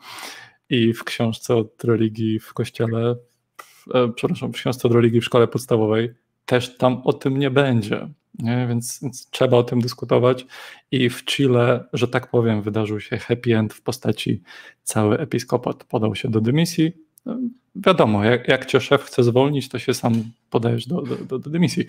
i 0.70 0.92
w 0.92 1.04
książce 1.04 1.56
od 1.56 1.84
religii 1.84 2.38
w 2.40 2.54
kościele, 2.54 3.16
w, 3.56 3.94
e, 3.94 4.12
przepraszam, 4.12 4.52
w 4.52 4.54
książce 4.54 4.88
od 4.88 4.94
religii 4.94 5.20
w 5.20 5.24
szkole 5.24 5.48
podstawowej 5.48 6.14
też 6.46 6.76
tam 6.76 7.02
o 7.04 7.12
tym 7.12 7.38
nie 7.38 7.50
będzie. 7.50 8.08
Nie? 8.42 8.66
Więc, 8.68 8.98
więc, 9.02 9.30
trzeba 9.30 9.56
o 9.56 9.62
tym 9.62 9.80
dyskutować. 9.80 10.46
I 10.90 11.10
w 11.10 11.24
Chile, 11.24 11.84
że 11.92 12.08
tak 12.08 12.30
powiem, 12.30 12.62
wydarzył 12.62 13.00
się 13.00 13.18
happy 13.18 13.56
end 13.56 13.74
w 13.74 13.82
postaci 13.82 14.42
cały 14.82 15.18
episkopat 15.18 15.84
podał 15.84 16.14
się 16.14 16.28
do 16.28 16.40
dymisji. 16.40 16.92
No, 17.26 17.38
wiadomo, 17.76 18.24
jak, 18.24 18.48
jak 18.48 18.66
cię 18.66 18.80
szef 18.80 19.02
chce 19.02 19.22
zwolnić, 19.24 19.68
to 19.68 19.78
się 19.78 19.94
sam 19.94 20.12
podajesz 20.50 20.86
do, 20.86 21.02
do, 21.02 21.16
do, 21.16 21.38
do 21.38 21.50
dymisji. 21.50 21.86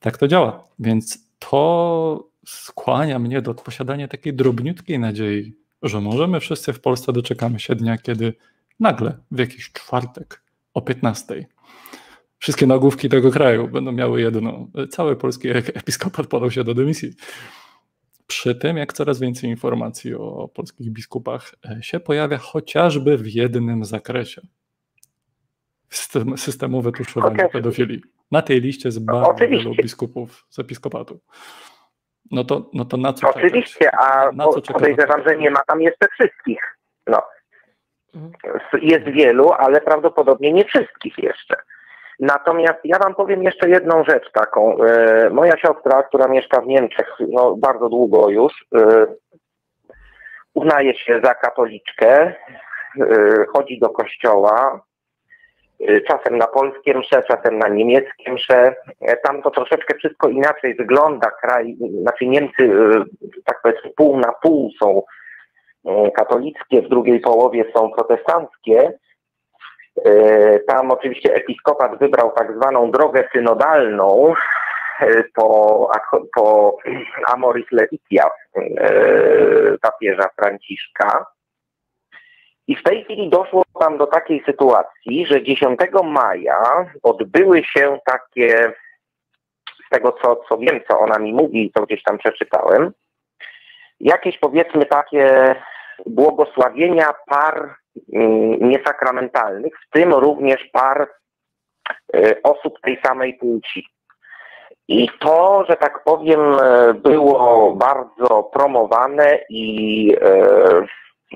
Tak 0.00 0.18
to 0.18 0.28
działa. 0.28 0.64
Więc 0.78 1.28
to 1.38 2.28
skłania 2.46 3.18
mnie 3.18 3.42
do 3.42 3.54
posiadania 3.54 4.08
takiej 4.08 4.34
drobniutkiej 4.34 4.98
nadziei, 4.98 5.54
że 5.82 6.00
możemy 6.00 6.40
wszyscy 6.40 6.72
w 6.72 6.80
Polsce 6.80 7.12
doczekamy 7.12 7.60
się 7.60 7.74
dnia, 7.74 7.98
kiedy 7.98 8.34
nagle 8.80 9.18
w 9.30 9.38
jakiś 9.38 9.72
czwartek 9.72 10.42
o 10.74 10.82
15 10.82 11.46
wszystkie 12.38 12.66
nagłówki 12.66 13.08
tego 13.08 13.30
kraju 13.30 13.68
będą 13.68 13.92
miały 13.92 14.20
jedno. 14.20 14.66
Cały 14.90 15.16
polski 15.16 15.48
episkopat 15.48 16.26
podał 16.26 16.50
się 16.50 16.64
do 16.64 16.74
dymisji. 16.74 17.12
Przy 18.26 18.54
tym, 18.54 18.76
jak 18.76 18.92
coraz 18.92 19.20
więcej 19.20 19.50
informacji 19.50 20.14
o 20.14 20.48
polskich 20.54 20.90
biskupach 20.90 21.54
e, 21.70 21.82
się 21.82 22.00
pojawia 22.00 22.38
chociażby 22.38 23.18
w 23.18 23.26
jednym 23.26 23.84
zakresie. 23.84 24.42
system, 25.90 26.38
systemowe 26.38 26.92
tuszowanie 26.92 27.34
okay. 27.34 27.48
pedofilii. 27.48 28.02
Na 28.30 28.42
tej 28.42 28.60
liście 28.60 28.88
jest 28.88 29.04
bardzo 29.04 29.30
Oczywiście. 29.30 29.64
wielu 29.64 29.82
biskupów 29.82 30.46
z 30.48 30.58
episkopatu. 30.58 31.20
No 32.30 32.44
to, 32.44 32.70
no 32.74 32.84
to 32.84 32.96
na 32.96 33.12
co 33.12 33.30
Oczywiście, 33.30 33.84
czekać? 33.84 34.00
a 34.00 34.32
na 34.32 34.48
co 34.48 34.62
podejrzewam, 34.62 35.22
że 35.26 35.36
nie 35.36 35.50
ma 35.50 35.60
tam 35.66 35.82
jeszcze 35.82 36.08
wszystkich. 36.12 36.60
No. 37.06 37.22
Mhm. 38.14 38.32
Jest 38.82 39.04
wielu, 39.04 39.52
ale 39.52 39.80
prawdopodobnie 39.80 40.52
nie 40.52 40.64
wszystkich 40.64 41.18
jeszcze. 41.18 41.56
Natomiast 42.18 42.78
ja 42.84 42.98
wam 42.98 43.14
powiem 43.14 43.42
jeszcze 43.42 43.68
jedną 43.68 44.04
rzecz 44.04 44.32
taką. 44.32 44.76
E, 44.84 45.30
moja 45.30 45.56
siostra, 45.56 46.02
która 46.02 46.28
mieszka 46.28 46.60
w 46.60 46.66
Niemczech 46.66 47.16
no, 47.28 47.56
bardzo 47.56 47.88
długo 47.88 48.28
już, 48.28 48.52
e, 48.74 49.06
uznaje 50.54 50.94
się 50.94 51.20
za 51.24 51.34
katoliczkę, 51.34 52.20
e, 52.20 52.34
chodzi 53.54 53.78
do 53.78 53.88
kościoła, 53.88 54.80
czasem 56.08 56.38
na 56.38 56.46
polskie 56.46 56.98
msze, 56.98 57.22
czasem 57.22 57.58
na 57.58 57.68
niemieckie 57.68 58.32
msze. 58.32 58.74
Tam 59.24 59.42
to 59.42 59.50
troszeczkę 59.50 59.98
wszystko 59.98 60.28
inaczej 60.28 60.74
wygląda. 60.74 61.30
Kraj, 61.30 61.76
znaczy 62.00 62.26
Niemcy, 62.26 62.70
tak 63.44 63.60
powiedzmy, 63.62 63.90
pół 63.96 64.18
na 64.18 64.32
pół 64.32 64.70
są 64.82 65.02
katolickie, 66.14 66.82
w 66.82 66.88
drugiej 66.88 67.20
połowie 67.20 67.64
są 67.76 67.90
protestanckie. 67.90 68.98
E, 70.04 70.58
tam 70.58 70.90
oczywiście 70.90 71.34
episkopat 71.34 71.98
wybrał 71.98 72.30
tak 72.30 72.56
zwaną 72.56 72.90
drogę 72.90 73.28
synodalną 73.32 74.34
e, 75.00 75.24
po, 75.34 75.90
po 76.34 76.76
Amoris 77.26 77.66
Laetitia 77.72 78.30
e, 78.56 78.60
papieża 79.82 80.28
Franciszka. 80.36 81.26
I 82.66 82.76
w 82.76 82.82
tej 82.82 83.04
chwili 83.04 83.28
doszło 83.30 83.62
tam 83.80 83.98
do 83.98 84.06
takiej 84.06 84.42
sytuacji, 84.46 85.26
że 85.26 85.42
10 85.42 85.80
maja 86.04 86.90
odbyły 87.02 87.64
się 87.64 87.98
takie, 88.04 88.72
z 89.86 89.88
tego 89.90 90.12
co, 90.12 90.36
co 90.48 90.58
wiem, 90.58 90.80
co 90.88 90.98
ona 90.98 91.18
mi 91.18 91.32
mówi 91.32 91.72
co 91.76 91.82
gdzieś 91.86 92.02
tam 92.02 92.18
przeczytałem, 92.18 92.92
jakieś 94.00 94.38
powiedzmy 94.38 94.86
takie 94.86 95.54
błogosławienia 96.06 97.14
par 97.26 97.76
niesakramentalnych, 98.60 99.72
w 99.86 99.90
tym 99.90 100.14
również 100.14 100.68
par 100.72 101.08
y, 102.16 102.42
osób 102.42 102.80
tej 102.80 103.00
samej 103.06 103.34
płci. 103.34 103.86
I 104.88 105.08
to, 105.20 105.64
że 105.68 105.76
tak 105.76 106.04
powiem, 106.04 106.40
e, 106.40 106.94
było 106.94 107.72
bardzo 107.76 108.42
promowane 108.42 109.38
i 109.48 110.16
e, 110.22 110.86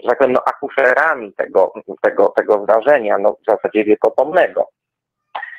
że 0.03 0.09
tak 0.09 0.19
powiem, 0.19 0.33
no, 0.33 0.43
akuszerami 0.47 1.33
tego, 1.33 1.73
tego, 2.03 2.29
tego 2.29 2.65
zdarzenia, 2.65 3.19
no, 3.19 3.33
w 3.33 3.51
zasadzie 3.51 3.85
wiekopomnego 3.85 4.69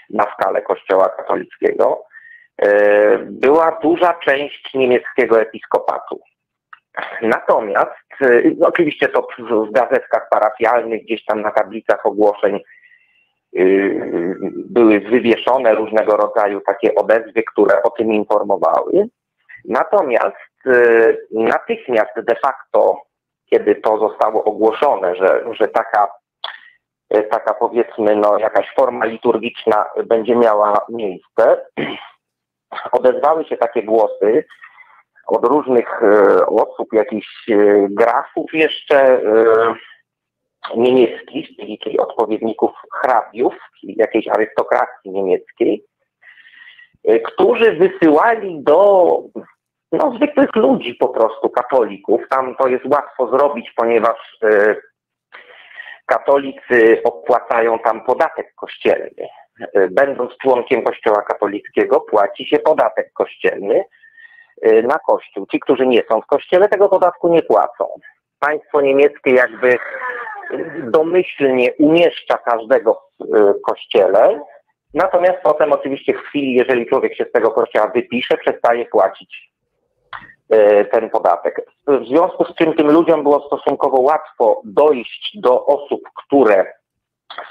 na 0.09 0.23
skalę 0.33 0.61
Kościoła 0.61 1.09
katolickiego, 1.09 2.03
była 3.25 3.79
duża 3.81 4.13
część 4.13 4.73
niemieckiego 4.73 5.41
episkopatu. 5.41 6.19
Natomiast 7.21 8.21
y, 8.21 8.55
oczywiście 8.61 9.07
to 9.07 9.27
w 9.49 9.71
gazetkach 9.71 10.29
parafialnych, 10.29 11.03
gdzieś 11.03 11.25
tam 11.25 11.41
na 11.41 11.51
tablicach 11.51 12.05
ogłoszeń 12.05 12.59
y, 13.55 14.35
były 14.55 14.99
wywieszone 14.99 15.75
różnego 15.75 16.17
rodzaju 16.17 16.61
takie 16.61 16.95
odezwy, 16.95 17.43
które 17.43 17.83
o 17.83 17.89
tym 17.89 18.13
informowały. 18.13 19.07
Natomiast 19.65 20.65
y, 20.65 21.27
natychmiast 21.31 22.15
de 22.15 22.35
facto, 22.35 23.01
kiedy 23.49 23.75
to 23.75 23.97
zostało 23.97 24.43
ogłoszone, 24.43 25.15
że, 25.15 25.43
że 25.51 25.67
taka, 25.67 26.07
taka 27.31 27.53
powiedzmy 27.53 28.15
no, 28.15 28.37
jakaś 28.37 28.73
forma 28.75 29.05
liturgiczna 29.05 29.85
będzie 30.05 30.35
miała 30.35 30.85
miejsce, 30.89 31.65
odezwały 32.91 33.45
się 33.45 33.57
takie 33.57 33.83
głosy, 33.83 34.45
od 35.27 35.45
różnych 35.45 36.03
e, 36.03 36.45
osób, 36.45 36.93
jakichś 36.93 37.49
e, 37.49 37.55
grafów 37.89 38.53
jeszcze 38.53 38.97
e, 38.97 39.21
niemieckich, 40.75 41.47
czyli 41.83 41.99
odpowiedników 41.99 42.71
hrabiów, 42.93 43.53
czyli 43.79 43.95
jakiejś 43.97 44.27
arystokracji 44.27 45.11
niemieckiej, 45.11 45.85
którzy 47.23 47.71
wysyłali 47.71 48.63
do 48.63 49.19
no, 49.91 50.13
zwykłych 50.15 50.55
ludzi 50.55 50.95
po 50.95 51.07
prostu, 51.07 51.49
katolików. 51.49 52.21
Tam 52.29 52.55
to 52.55 52.67
jest 52.67 52.85
łatwo 52.85 53.27
zrobić, 53.27 53.73
ponieważ 53.75 54.37
katolicy 56.05 57.01
opłacają 57.03 57.79
tam 57.79 58.05
podatek 58.05 58.53
kościelny. 58.55 59.27
Będąc 59.91 60.37
członkiem 60.37 60.83
kościoła 60.83 61.21
katolickiego 61.21 61.99
płaci 61.99 62.45
się 62.45 62.59
podatek 62.59 63.13
kościelny, 63.13 63.83
na 64.83 64.99
Kościół. 64.99 65.45
Ci, 65.51 65.59
którzy 65.59 65.87
nie 65.87 66.03
są 66.09 66.21
w 66.21 66.25
Kościele, 66.25 66.69
tego 66.69 66.89
podatku 66.89 67.27
nie 67.29 67.41
płacą. 67.41 67.87
Państwo 68.39 68.81
niemieckie 68.81 69.31
jakby 69.31 69.77
domyślnie 70.83 71.73
umieszcza 71.73 72.37
każdego 72.37 73.01
w 73.19 73.35
y, 73.35 73.53
Kościele, 73.65 74.39
natomiast 74.93 75.37
potem 75.43 75.71
oczywiście 75.71 76.13
w 76.13 76.21
chwili, 76.21 76.53
jeżeli 76.53 76.85
człowiek 76.85 77.15
się 77.15 77.25
z 77.29 77.31
tego 77.31 77.51
Kościoła 77.51 77.87
wypisze, 77.87 78.37
przestaje 78.37 78.85
płacić 78.85 79.51
y, 80.53 80.85
ten 80.91 81.09
podatek. 81.09 81.61
W 81.87 82.05
związku 82.05 82.45
z 82.45 82.55
czym 82.55 82.73
tym 82.73 82.91
ludziom 82.91 83.23
było 83.23 83.47
stosunkowo 83.47 84.01
łatwo 84.01 84.61
dojść 84.65 85.37
do 85.41 85.65
osób, 85.65 86.01
które 86.15 86.73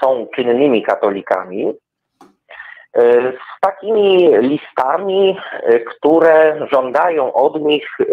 są 0.03 0.27
czynnymi 0.35 0.83
katolikami, 0.83 1.73
z 2.95 3.59
takimi 3.61 4.37
listami, 4.37 5.37
e, 5.51 5.79
które 5.79 6.67
żądają 6.71 7.33
od 7.33 7.61
nich 7.61 7.87
e, 7.99 8.05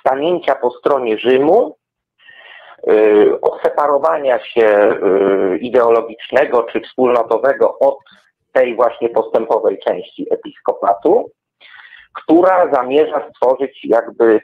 stanięcia 0.00 0.54
po 0.54 0.70
stronie 0.70 1.18
Rzymu, 1.18 1.76
e, 2.86 2.92
odseparowania 3.40 4.38
się 4.44 4.96
ideologicznego 5.60 6.62
czy 6.62 6.80
wspólnotowego 6.80 7.78
od 7.78 7.98
tej 8.52 8.74
właśnie 8.74 9.08
postępowej 9.08 9.78
części 9.78 10.26
episkopatu, 10.30 11.30
która 12.12 12.72
zamierza 12.72 13.30
stworzyć 13.30 13.84
jakby 13.84 14.40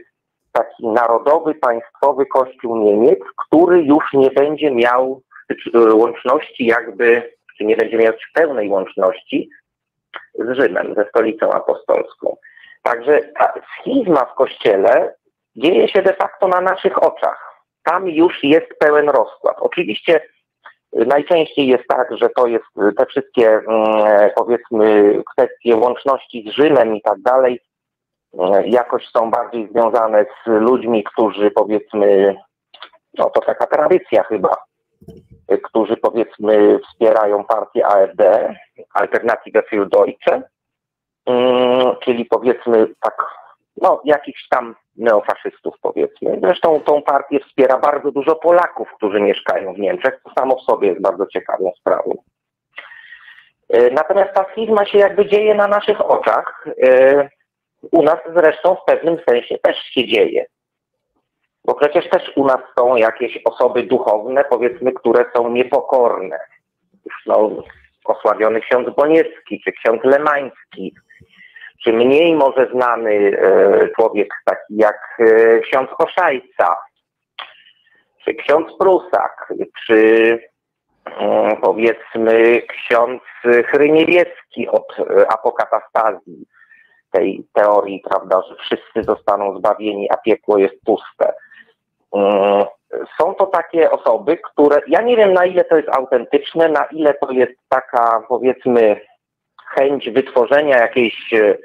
taki 0.53 0.87
narodowy, 0.87 1.55
państwowy 1.55 2.27
kościół 2.27 2.77
Niemiec, 2.77 3.19
który 3.37 3.83
już 3.83 4.05
nie 4.13 4.31
będzie 4.31 4.71
miał 4.71 5.23
łączności 5.75 6.67
jakby 6.67 7.38
czy 7.59 7.65
nie 7.65 7.77
będzie 7.77 7.97
mieć 7.97 8.27
pełnej 8.35 8.69
łączności 8.69 9.51
z 10.35 10.57
Rzymem, 10.57 10.95
ze 10.95 11.09
stolicą 11.09 11.53
apostolską. 11.53 12.37
Także 12.83 13.21
ta 13.39 13.55
schizma 13.81 14.25
w 14.25 14.35
Kościele 14.35 15.15
dzieje 15.57 15.89
się 15.89 16.03
de 16.03 16.15
facto 16.15 16.49
na 16.49 16.61
naszych 16.61 17.03
oczach. 17.03 17.65
Tam 17.83 18.09
już 18.09 18.45
jest 18.45 18.67
pełen 18.79 19.09
rozkład. 19.09 19.57
Oczywiście 19.61 20.21
najczęściej 20.93 21.67
jest 21.67 21.85
tak, 21.89 22.17
że 22.17 22.29
to 22.29 22.47
jest 22.47 22.65
te 22.97 23.07
wszystkie 23.07 23.49
mm, 23.49 24.31
powiedzmy 24.37 25.15
kwestie 25.33 25.77
łączności 25.77 26.51
z 26.51 26.53
Rzymem 26.53 26.97
i 26.97 27.03
tak 27.03 27.21
dalej 27.21 27.61
mm, 28.35 28.67
jakoś 28.67 29.07
są 29.09 29.31
bardziej 29.31 29.69
związane 29.69 30.25
z 30.25 30.47
ludźmi, 30.47 31.05
którzy 31.05 31.51
powiedzmy, 31.51 32.37
no 33.15 33.31
to 33.31 33.41
taka 33.41 33.67
tradycja 33.67 34.23
chyba, 34.23 34.57
którzy 35.63 35.97
powiedzmy 35.97 36.79
wspierają 36.79 37.45
partię 37.45 37.87
AfD, 37.87 38.55
Alternative 38.95 39.63
für 39.71 39.89
Deutsche, 39.89 40.43
mm, 41.27 41.97
czyli 42.03 42.25
powiedzmy 42.25 42.87
tak, 43.01 43.25
no 43.77 44.01
jakichś 44.05 44.49
tam 44.49 44.75
neofaszystów 44.97 45.75
powiedzmy. 45.83 46.39
Zresztą 46.43 46.81
tą 46.81 47.03
partię 47.03 47.41
wspiera 47.41 47.79
bardzo 47.79 48.13
dużo 48.13 48.37
Polaków, 48.37 48.89
którzy 48.97 49.21
mieszkają 49.21 49.75
w 49.75 49.79
Niemczech, 49.79 50.21
co 50.25 50.31
samo 50.39 50.57
w 50.57 50.63
sobie 50.63 50.89
jest 50.89 51.01
bardzo 51.01 51.27
ciekawą 51.27 51.73
sprawą. 51.81 52.23
E, 53.69 53.91
natomiast 53.91 54.35
ta 54.35 54.45
schizma 54.45 54.87
się 54.87 54.99
jakby 54.99 55.27
dzieje 55.27 55.55
na 55.55 55.69
naszych 55.69 56.11
oczach. 56.11 56.67
E, 56.83 57.29
u 57.93 58.03
nas 58.03 58.19
zresztą 58.37 58.75
w 58.75 58.85
pewnym 58.85 59.19
sensie 59.29 59.59
też 59.59 59.77
się 59.77 60.07
dzieje. 60.07 60.47
Bo 61.65 61.75
przecież 61.75 62.11
też 62.11 62.33
u 62.37 62.47
nas 62.47 62.61
są 62.79 62.97
jakieś 62.97 63.39
osoby 63.45 63.83
duchowne, 63.83 64.45
powiedzmy, 64.45 64.93
które 64.93 65.25
są 65.37 65.51
niepokorne. 65.51 66.39
No, 67.27 67.51
osławiony 68.05 68.61
ksiądz 68.61 68.95
Boniecki, 68.97 69.61
czy 69.65 69.73
ksiądz 69.73 70.05
Lemański, 70.05 70.95
czy 71.85 71.93
mniej 71.93 72.35
może 72.35 72.69
znany 72.73 73.13
e, 73.13 73.89
człowiek 73.89 74.29
taki 74.45 74.77
jak 74.77 75.19
e, 75.19 75.61
ksiądz 75.61 75.91
Koszajca, 75.91 76.77
czy 78.25 78.35
ksiądz 78.35 78.79
Prusak, 78.79 79.53
czy 79.87 80.39
e, 81.07 81.57
powiedzmy 81.63 82.63
ksiądz 82.63 83.23
Chryniewieski 83.67 84.69
od 84.69 84.97
e, 84.99 85.33
apokatastazji, 85.33 86.47
tej 87.11 87.47
teorii, 87.53 88.03
prawda, 88.11 88.43
że 88.49 88.55
wszyscy 88.57 89.03
zostaną 89.03 89.59
zbawieni, 89.59 90.11
a 90.11 90.17
piekło 90.17 90.59
jest 90.59 90.85
puste. 90.85 91.33
Mm, 92.15 92.65
są 93.21 93.35
to 93.35 93.47
takie 93.47 93.91
osoby, 93.91 94.37
które 94.37 94.81
ja 94.89 95.03
nie 95.03 95.17
wiem 95.17 95.33
na 95.33 95.45
ile 95.45 95.65
to 95.65 95.77
jest 95.77 95.89
autentyczne, 95.89 96.69
na 96.69 96.85
ile 96.85 97.15
to 97.15 97.31
jest 97.31 97.53
taka 97.69 98.23
powiedzmy 98.29 99.01
chęć 99.75 100.11
wytworzenia 100.11 100.79
jakiejś 100.79 101.33
e, 101.33 101.57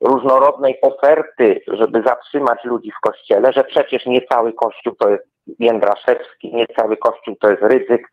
różnorodnej 0.00 0.80
oferty, 0.82 1.60
żeby 1.66 2.02
zatrzymać 2.02 2.64
ludzi 2.64 2.90
w 2.90 3.00
kościele, 3.08 3.52
że 3.52 3.64
przecież 3.64 4.06
nie 4.06 4.22
cały 4.22 4.52
kościół 4.52 4.94
to 4.94 5.08
jest 5.08 5.24
Jędraszewski, 5.58 6.54
nie 6.54 6.66
cały 6.66 6.96
kościół 6.96 7.36
to 7.40 7.50
jest 7.50 7.62
Rydzyk, 7.62 8.08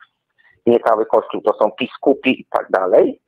nie 0.66 0.80
cały 0.80 1.06
kościół 1.06 1.42
to 1.42 1.54
są 1.54 1.72
biskupi 1.80 2.42
i 2.42 2.46
tak 2.50 2.70
dalej. 2.70 3.22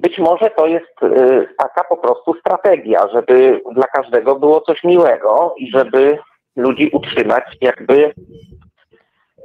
Być 0.00 0.18
może 0.18 0.50
to 0.50 0.66
jest 0.66 1.02
y, 1.02 1.48
taka 1.58 1.84
po 1.84 1.96
prostu 1.96 2.34
strategia, 2.34 3.08
żeby 3.12 3.62
dla 3.72 3.86
każdego 3.86 4.36
było 4.36 4.60
coś 4.60 4.84
miłego 4.84 5.54
i 5.56 5.70
żeby 5.70 6.18
ludzi 6.58 6.90
utrzymać 6.92 7.44
jakby 7.60 8.14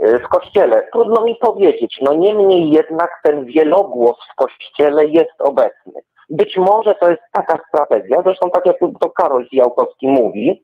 y, 0.05 0.19
w 0.19 0.27
kościele. 0.27 0.87
Trudno 0.91 1.23
mi 1.23 1.35
powiedzieć, 1.35 1.99
no 2.01 2.13
niemniej 2.13 2.69
jednak 2.69 3.19
ten 3.23 3.45
wielogłos 3.45 4.17
w 4.31 4.35
kościele 4.35 5.05
jest 5.05 5.41
obecny. 5.41 5.93
Być 6.29 6.57
może 6.57 6.95
to 6.95 7.09
jest 7.09 7.21
taka 7.31 7.59
strategia, 7.67 8.21
zresztą 8.21 8.49
tak 8.49 8.65
jak 8.65 8.75
to 8.99 9.09
Karol 9.09 9.47
Zijałkowski 9.49 10.07
mówi, 10.07 10.63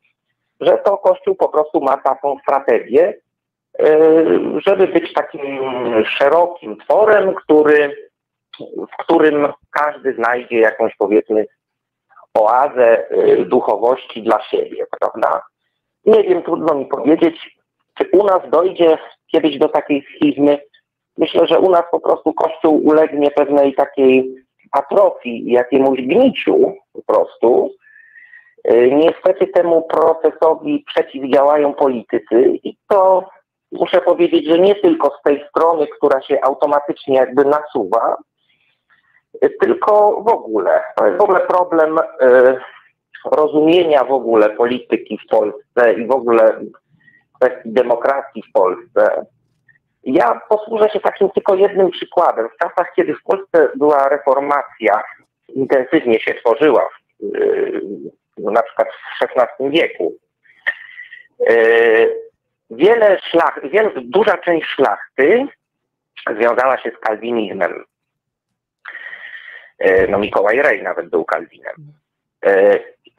że 0.59 0.77
to 0.77 0.97
Kościół 0.97 1.35
po 1.35 1.49
prostu 1.49 1.81
ma 1.81 1.97
taką 1.97 2.37
strategię, 2.39 3.13
y, 3.81 4.39
żeby 4.65 4.87
być 4.87 5.13
takim 5.13 5.59
szerokim 6.05 6.77
tworem, 6.77 7.35
który 7.35 8.09
w 8.77 9.03
którym 9.03 9.53
każdy 9.71 10.13
znajdzie 10.13 10.59
jakąś 10.59 10.95
powiedzmy 10.97 11.45
oazę 12.33 13.11
y, 13.11 13.45
duchowości 13.45 14.23
dla 14.23 14.41
siebie, 14.41 14.85
prawda? 14.99 15.41
Nie 16.09 16.23
wiem, 16.23 16.43
trudno 16.43 16.75
mi 16.75 16.85
powiedzieć, 16.85 17.57
czy 17.97 18.09
u 18.11 18.25
nas 18.25 18.39
dojdzie 18.49 18.97
kiedyś 19.27 19.57
do 19.57 19.69
takiej 19.69 20.05
schizmy. 20.15 20.59
Myślę, 21.17 21.47
że 21.47 21.59
u 21.59 21.69
nas 21.69 21.83
po 21.91 21.99
prostu 21.99 22.33
Kościół 22.33 22.87
ulegnie 22.87 23.31
pewnej 23.31 23.73
takiej 23.73 24.35
atrofii, 24.71 25.51
jakiemuś 25.51 26.01
gniciu 26.01 26.75
po 26.93 27.01
prostu. 27.13 27.71
Y, 28.71 28.91
niestety 28.91 29.47
temu 29.47 29.81
procesowi 29.81 30.83
przeciwdziałają 30.87 31.73
politycy 31.73 32.59
i 32.63 32.77
to 32.87 33.29
muszę 33.71 34.01
powiedzieć, 34.01 34.45
że 34.45 34.59
nie 34.59 34.75
tylko 34.75 35.17
z 35.19 35.21
tej 35.23 35.45
strony, 35.49 35.87
która 35.87 36.21
się 36.21 36.41
automatycznie 36.41 37.15
jakby 37.15 37.45
nasuwa, 37.45 38.17
tylko 39.61 40.21
w 40.21 40.27
ogóle. 40.27 40.83
W 41.17 41.21
ogóle 41.21 41.39
problem 41.39 41.99
y, 41.99 42.57
rozumienia 43.25 44.03
w 44.03 44.11
ogóle 44.11 44.49
polityki 44.49 45.19
w 45.25 45.29
Polsce 45.29 45.93
i 45.93 46.07
w 46.07 46.11
ogóle 46.11 46.61
kwestii 47.35 47.73
demokracji 47.73 48.43
w 48.49 48.51
Polsce. 48.51 49.25
Ja 50.03 50.41
posłużę 50.49 50.89
się 50.89 50.99
takim 50.99 51.29
tylko 51.29 51.55
jednym 51.55 51.91
przykładem. 51.91 52.49
W 52.49 52.57
czasach, 52.57 52.93
kiedy 52.95 53.15
w 53.15 53.23
Polsce 53.23 53.69
była 53.75 54.09
reformacja, 54.09 55.03
intensywnie 55.47 56.19
się 56.19 56.33
tworzyła, 56.33 56.89
y, 57.23 57.81
na 58.37 58.63
przykład 58.63 58.87
w 58.87 59.23
XVI 59.23 59.69
wieku, 59.69 60.15
y, 61.49 62.29
wiele 62.69 63.19
szlach, 63.19 63.59
duża 63.95 64.37
część 64.37 64.67
szlachty 64.67 65.45
związała 66.37 66.77
się 66.77 66.91
z 66.91 66.99
kalwinizmem. 66.99 67.83
E, 69.79 70.07
no 70.07 70.19
Mikołaj 70.19 70.61
Rej 70.61 70.83
nawet 70.83 71.09
był 71.09 71.25
Kalwinem. 71.25 71.75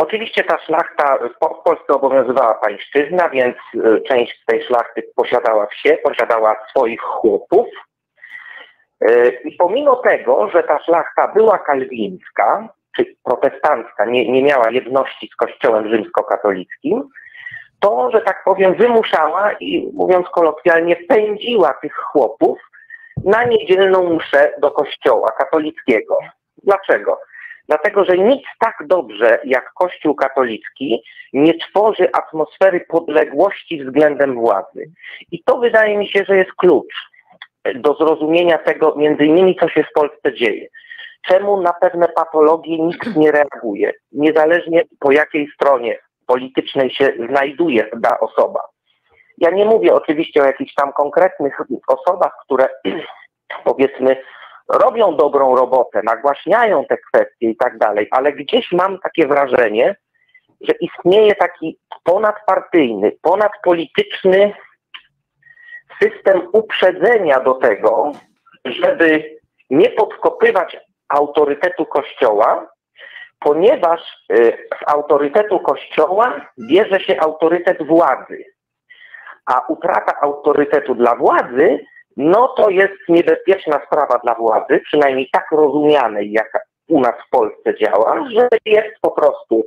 E, 0.00 0.02
oczywiście 0.02 0.44
ta 0.44 0.58
szlachta, 0.58 1.18
w 1.18 1.62
Polsce 1.64 1.94
obowiązywała 1.94 2.54
pańszczyzna, 2.54 3.28
więc 3.28 3.56
e, 3.56 4.00
część 4.00 4.44
tej 4.46 4.62
szlachty 4.62 5.02
posiadała 5.16 5.66
wsie, 5.66 5.98
posiadała 6.04 6.56
swoich 6.70 7.00
chłopów. 7.00 7.66
I 9.44 9.56
pomimo 9.56 9.96
tego, 9.96 10.50
że 10.50 10.62
ta 10.62 10.78
szlachta 10.78 11.28
była 11.28 11.58
kalwińska, 11.58 12.68
czy 12.96 13.14
protestancka, 13.24 14.04
nie, 14.04 14.32
nie 14.32 14.42
miała 14.42 14.70
jedności 14.70 15.28
z 15.32 15.36
kościołem 15.36 15.88
rzymskokatolickim, 15.88 17.08
to, 17.80 18.10
że 18.10 18.20
tak 18.20 18.44
powiem, 18.44 18.74
wymuszała 18.74 19.52
i 19.52 19.90
mówiąc 19.94 20.26
kolokwialnie, 20.28 20.96
pędziła 20.96 21.74
tych 21.74 21.94
chłopów 21.94 22.58
na 23.24 23.44
niedzielną 23.44 24.16
mszę 24.16 24.52
do 24.58 24.70
kościoła 24.70 25.30
katolickiego. 25.38 26.18
Dlaczego? 26.62 27.20
Dlatego, 27.70 28.04
że 28.04 28.18
nic 28.18 28.42
tak 28.58 28.76
dobrze 28.86 29.38
jak 29.44 29.72
Kościół 29.72 30.14
katolicki 30.14 31.02
nie 31.32 31.54
tworzy 31.58 32.12
atmosfery 32.12 32.80
podległości 32.88 33.84
względem 33.84 34.34
władzy. 34.34 34.90
I 35.32 35.42
to 35.42 35.58
wydaje 35.58 35.98
mi 35.98 36.08
się, 36.08 36.24
że 36.24 36.36
jest 36.36 36.52
klucz 36.52 36.94
do 37.74 37.94
zrozumienia 37.94 38.58
tego, 38.58 38.94
między 38.96 39.24
innymi, 39.24 39.56
co 39.60 39.68
się 39.68 39.84
w 39.84 39.92
Polsce 39.92 40.34
dzieje. 40.34 40.68
Czemu 41.28 41.62
na 41.62 41.72
pewne 41.72 42.08
patologie 42.08 42.78
nikt 42.78 43.16
nie 43.16 43.32
reaguje, 43.32 43.92
niezależnie 44.12 44.82
po 45.00 45.12
jakiej 45.12 45.48
stronie 45.54 45.98
politycznej 46.26 46.90
się 46.90 47.12
znajduje 47.30 47.90
ta 48.02 48.20
osoba. 48.20 48.60
Ja 49.38 49.50
nie 49.50 49.64
mówię 49.64 49.94
oczywiście 49.94 50.42
o 50.42 50.46
jakichś 50.46 50.74
tam 50.74 50.92
konkretnych 50.92 51.60
osobach, 51.86 52.32
które 52.44 52.68
powiedzmy 53.64 54.16
robią 54.72 55.16
dobrą 55.16 55.56
robotę, 55.56 56.00
nagłaśniają 56.04 56.84
te 56.84 56.96
kwestie 56.98 57.50
i 57.50 57.56
tak 57.56 57.78
dalej, 57.78 58.08
ale 58.10 58.32
gdzieś 58.32 58.72
mam 58.72 58.98
takie 58.98 59.26
wrażenie, 59.26 59.96
że 60.60 60.72
istnieje 60.80 61.34
taki 61.34 61.78
ponadpartyjny, 62.04 63.12
ponadpolityczny 63.22 64.52
system 66.02 66.48
uprzedzenia 66.52 67.40
do 67.40 67.54
tego, 67.54 68.12
żeby 68.64 69.38
nie 69.70 69.90
podkopywać 69.90 70.76
autorytetu 71.08 71.86
Kościoła, 71.86 72.68
ponieważ 73.40 74.00
y, 74.32 74.68
z 74.80 74.92
autorytetu 74.92 75.60
Kościoła 75.60 76.46
bierze 76.68 77.00
się 77.00 77.20
autorytet 77.20 77.86
władzy, 77.86 78.44
a 79.46 79.60
utrata 79.68 80.20
autorytetu 80.20 80.94
dla 80.94 81.16
władzy 81.16 81.78
no 82.20 82.48
to 82.48 82.70
jest 82.70 82.98
niebezpieczna 83.08 83.80
sprawa 83.86 84.18
dla 84.18 84.34
władzy, 84.34 84.80
przynajmniej 84.84 85.28
tak 85.32 85.46
rozumianej, 85.52 86.32
jak 86.32 86.66
u 86.88 87.00
nas 87.00 87.14
w 87.26 87.30
Polsce 87.30 87.74
działa, 87.78 88.28
że 88.30 88.48
jest 88.64 89.00
po 89.00 89.10
prostu 89.10 89.66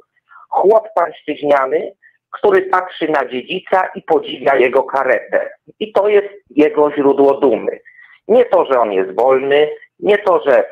chłop 0.49 0.87
pańszczyźniany, 0.95 1.91
który 2.31 2.61
patrzy 2.61 3.07
na 3.07 3.25
dziedzica 3.25 3.89
i 3.95 4.01
podziwia 4.01 4.55
jego 4.55 4.83
karetę. 4.83 5.49
I 5.79 5.91
to 5.91 6.07
jest 6.07 6.29
jego 6.49 6.91
źródło 6.91 7.33
dumy. 7.33 7.79
Nie 8.27 8.45
to, 8.45 8.65
że 8.65 8.79
on 8.79 8.91
jest 8.91 9.15
wolny, 9.15 9.69
nie 9.99 10.17
to, 10.17 10.41
że 10.45 10.65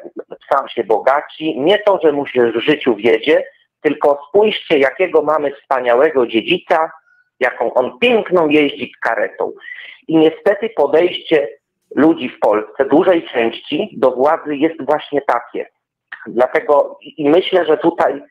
sam 0.54 0.70
się 0.70 0.84
bogaci, 0.84 1.60
nie 1.60 1.80
to, 1.80 2.00
że 2.04 2.12
mu 2.12 2.28
się 2.28 2.52
w 2.52 2.62
życiu 2.62 2.96
wiedzie, 2.96 3.44
tylko 3.82 4.24
spójrzcie, 4.30 4.78
jakiego 4.78 5.22
mamy 5.22 5.52
wspaniałego 5.52 6.28
dziedzica, 6.28 6.92
jaką 7.40 7.74
on 7.74 8.00
piękną 8.00 8.50
jeździ 8.50 8.92
karetą. 9.02 9.52
I 10.08 10.18
niestety 10.18 10.70
podejście 10.70 11.61
ludzi 11.96 12.30
w 12.30 12.40
Polsce, 12.40 12.86
dużej 12.86 13.28
części 13.28 13.90
do 13.98 14.12
władzy 14.12 14.56
jest 14.56 14.86
właśnie 14.86 15.22
takie. 15.22 15.70
Dlatego 16.28 16.98
i 17.18 17.30
myślę, 17.30 17.66
że 17.66 17.78
tutaj, 17.78 18.24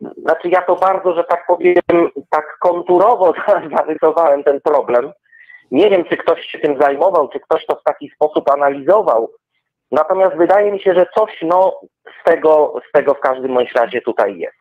znaczy 0.00 0.48
ja 0.48 0.62
to 0.62 0.76
bardzo, 0.76 1.14
że 1.14 1.24
tak 1.24 1.46
powiem, 1.46 1.74
tak 2.30 2.58
konturowo 2.60 3.32
zarysowałem 3.76 4.44
ten 4.44 4.60
problem. 4.60 5.12
Nie 5.70 5.90
wiem, 5.90 6.04
czy 6.04 6.16
ktoś 6.16 6.46
się 6.46 6.58
tym 6.58 6.80
zajmował, 6.80 7.28
czy 7.28 7.40
ktoś 7.40 7.66
to 7.66 7.76
w 7.76 7.82
taki 7.82 8.10
sposób 8.10 8.50
analizował. 8.50 9.30
Natomiast 9.92 10.36
wydaje 10.36 10.72
mi 10.72 10.80
się, 10.80 10.94
że 10.94 11.06
coś 11.14 11.38
no, 11.42 11.80
z, 12.20 12.24
tego, 12.24 12.80
z 12.88 12.92
tego 12.92 13.14
w 13.14 13.20
każdym 13.20 13.58
razie 13.74 14.00
tutaj 14.00 14.38
jest. 14.38 14.59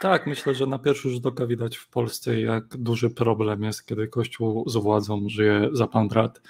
Tak, 0.00 0.26
myślę, 0.26 0.54
że 0.54 0.66
na 0.66 0.78
pierwszy 0.78 1.10
rzut 1.10 1.26
oka 1.26 1.46
widać 1.46 1.76
w 1.76 1.88
Polsce, 1.88 2.40
jak 2.40 2.76
duży 2.76 3.10
problem 3.10 3.62
jest, 3.62 3.86
kiedy 3.86 4.08
Kościół 4.08 4.68
z 4.68 4.76
władzą 4.76 5.28
żyje 5.28 5.68
za 5.72 5.86
pan 5.86 6.08
brat. 6.08 6.40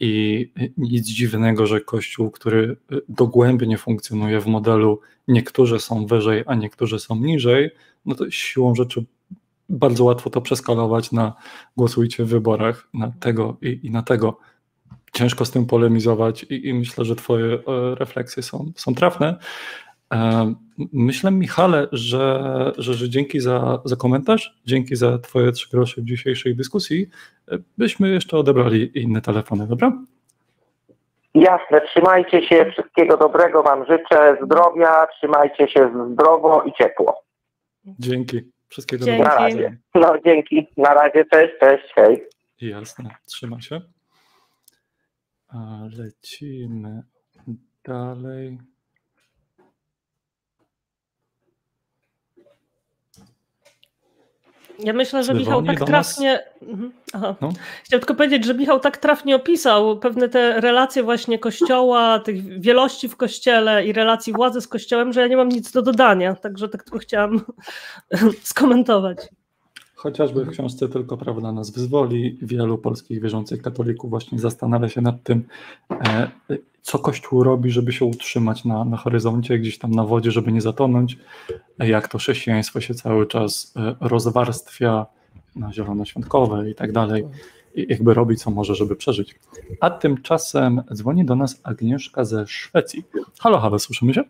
I 0.00 0.52
nic 0.76 1.06
dziwnego, 1.06 1.66
że 1.66 1.80
Kościół, 1.80 2.30
który 2.30 2.76
dogłębnie 3.08 3.78
funkcjonuje 3.78 4.40
w 4.40 4.46
modelu 4.46 5.00
niektórzy 5.28 5.80
są 5.80 6.06
wyżej, 6.06 6.44
a 6.46 6.54
niektórzy 6.54 6.98
są 6.98 7.16
niżej, 7.16 7.70
no 8.04 8.14
to 8.14 8.30
siłą 8.30 8.74
rzeczy 8.74 9.04
bardzo 9.68 10.04
łatwo 10.04 10.30
to 10.30 10.40
przeskalować 10.40 11.12
na 11.12 11.34
głosujcie 11.76 12.24
w 12.24 12.28
wyborach 12.28 12.88
na 12.94 13.12
tego 13.20 13.56
i, 13.62 13.80
i 13.82 13.90
na 13.90 14.02
tego. 14.02 14.38
Ciężko 15.12 15.44
z 15.44 15.50
tym 15.50 15.66
polemizować 15.66 16.42
i, 16.42 16.68
i 16.68 16.74
myślę, 16.74 17.04
że 17.04 17.16
Twoje 17.16 17.54
e, 17.54 17.94
refleksje 17.94 18.42
są, 18.42 18.72
są 18.76 18.94
trafne. 18.94 19.38
E, 20.12 20.54
myślę, 20.92 21.30
Michale, 21.30 21.86
że, 21.92 22.72
że, 22.78 22.94
że 22.94 23.08
dzięki 23.08 23.40
za, 23.40 23.78
za 23.84 23.96
komentarz, 23.96 24.60
dzięki 24.66 24.96
za 24.96 25.18
Twoje 25.18 25.52
trzy 25.52 25.70
grosze 25.70 26.00
w 26.00 26.04
dzisiejszej 26.04 26.56
dyskusji, 26.56 27.08
e, 27.52 27.58
byśmy 27.78 28.08
jeszcze 28.10 28.36
odebrali 28.36 28.98
inne 28.98 29.20
telefony, 29.20 29.66
dobra? 29.66 29.92
Jasne, 31.34 31.80
trzymajcie 31.80 32.46
się, 32.48 32.70
wszystkiego 32.72 33.16
dobrego 33.16 33.62
Wam 33.62 33.84
życzę, 33.86 34.36
zdrowia, 34.44 35.06
trzymajcie 35.06 35.68
się 35.68 36.08
zdrowo 36.12 36.62
i 36.62 36.72
ciepło. 36.72 37.22
Dzięki. 37.84 38.54
Wszystkiego 38.68 39.04
Dzięki. 39.04 39.22
Na 39.22 39.28
dobrego. 39.28 39.44
razie. 39.44 39.76
No 39.94 40.14
dzięki. 40.24 40.66
Na 40.76 40.94
razie. 40.94 41.24
Cześć, 41.32 41.52
cześć, 41.60 41.84
hej. 41.94 42.24
Jasne, 42.60 43.10
trzyma 43.26 43.60
się. 43.60 43.80
A 45.48 45.56
lecimy 45.98 47.02
dalej. 47.84 48.58
Ja 54.78 54.92
myślę, 54.92 55.24
że 55.24 55.34
Michał 55.34 55.62
tak 55.62 55.84
trafnie. 55.84 56.44
Mhm, 56.62 56.92
Aha. 57.12 57.34
No. 57.40 57.52
Chciałam 57.84 58.00
tylko 58.00 58.14
powiedzieć, 58.14 58.44
że 58.44 58.54
Michał 58.54 58.80
tak 58.80 58.96
trafnie 58.96 59.36
opisał 59.36 59.98
pewne 59.98 60.28
te 60.28 60.60
relacje 60.60 61.02
właśnie 61.02 61.38
kościoła, 61.38 62.18
tych 62.18 62.60
wielości 62.60 63.08
w 63.08 63.16
kościele 63.16 63.86
i 63.86 63.92
relacji 63.92 64.32
władzy 64.32 64.60
z 64.60 64.68
kościołem, 64.68 65.12
że 65.12 65.20
ja 65.20 65.26
nie 65.26 65.36
mam 65.36 65.48
nic 65.48 65.72
do 65.72 65.82
dodania. 65.82 66.34
Także 66.34 66.68
tak 66.68 66.84
tylko 66.84 66.98
chciałam 66.98 67.40
skomentować. 68.42 69.18
Chociażby 70.04 70.44
w 70.44 70.50
książce 70.50 70.88
Tylko 70.88 71.16
Prawda 71.16 71.52
nas 71.52 71.70
wyzwoli, 71.70 72.38
wielu 72.42 72.78
polskich 72.78 73.20
wierzących 73.20 73.62
katolików 73.62 74.10
właśnie 74.10 74.38
zastanawia 74.38 74.88
się 74.88 75.00
nad 75.00 75.22
tym, 75.22 75.44
e, 75.90 76.28
co 76.82 76.98
Kościół 76.98 77.42
robi, 77.42 77.70
żeby 77.70 77.92
się 77.92 78.04
utrzymać 78.04 78.64
na, 78.64 78.84
na 78.84 78.96
horyzoncie, 78.96 79.58
gdzieś 79.58 79.78
tam 79.78 79.90
na 79.90 80.04
wodzie, 80.04 80.30
żeby 80.30 80.52
nie 80.52 80.60
zatonąć, 80.60 81.18
e, 81.78 81.88
jak 81.88 82.08
to 82.08 82.18
chrześcijaństwo 82.18 82.80
się 82.80 82.94
cały 82.94 83.26
czas 83.26 83.74
e, 83.76 83.94
rozwarstwia 84.00 85.06
na 85.56 85.72
zielonoświątkowe 85.72 86.70
i 86.70 86.74
tak 86.74 86.92
dalej, 86.92 87.24
i 87.74 87.86
jakby 87.88 88.14
robi 88.14 88.36
co 88.36 88.50
może, 88.50 88.74
żeby 88.74 88.96
przeżyć. 88.96 89.34
A 89.80 89.90
tymczasem 89.90 90.82
dzwoni 90.94 91.24
do 91.24 91.36
nas 91.36 91.60
Agnieszka 91.62 92.24
ze 92.24 92.46
Szwecji. 92.46 93.04
Halo, 93.40 93.58
halo, 93.58 93.78
słyszymy 93.78 94.14
się? 94.14 94.22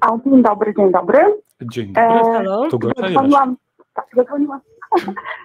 A, 0.00 0.18
dzień 0.24 0.42
dobry, 0.42 0.74
dzień 0.78 0.92
dobry. 0.92 1.18
Dzień 1.62 1.92
E, 1.96 2.08
dobry. 2.08 2.32
Halo? 2.32 2.68
Tu 2.70 2.78
Gosia 2.78 3.08
Ileś. 3.08 3.56
Zadzwoniłam, 3.94 4.14
tak, 4.14 4.16
zadzwoniłam, 4.16 4.60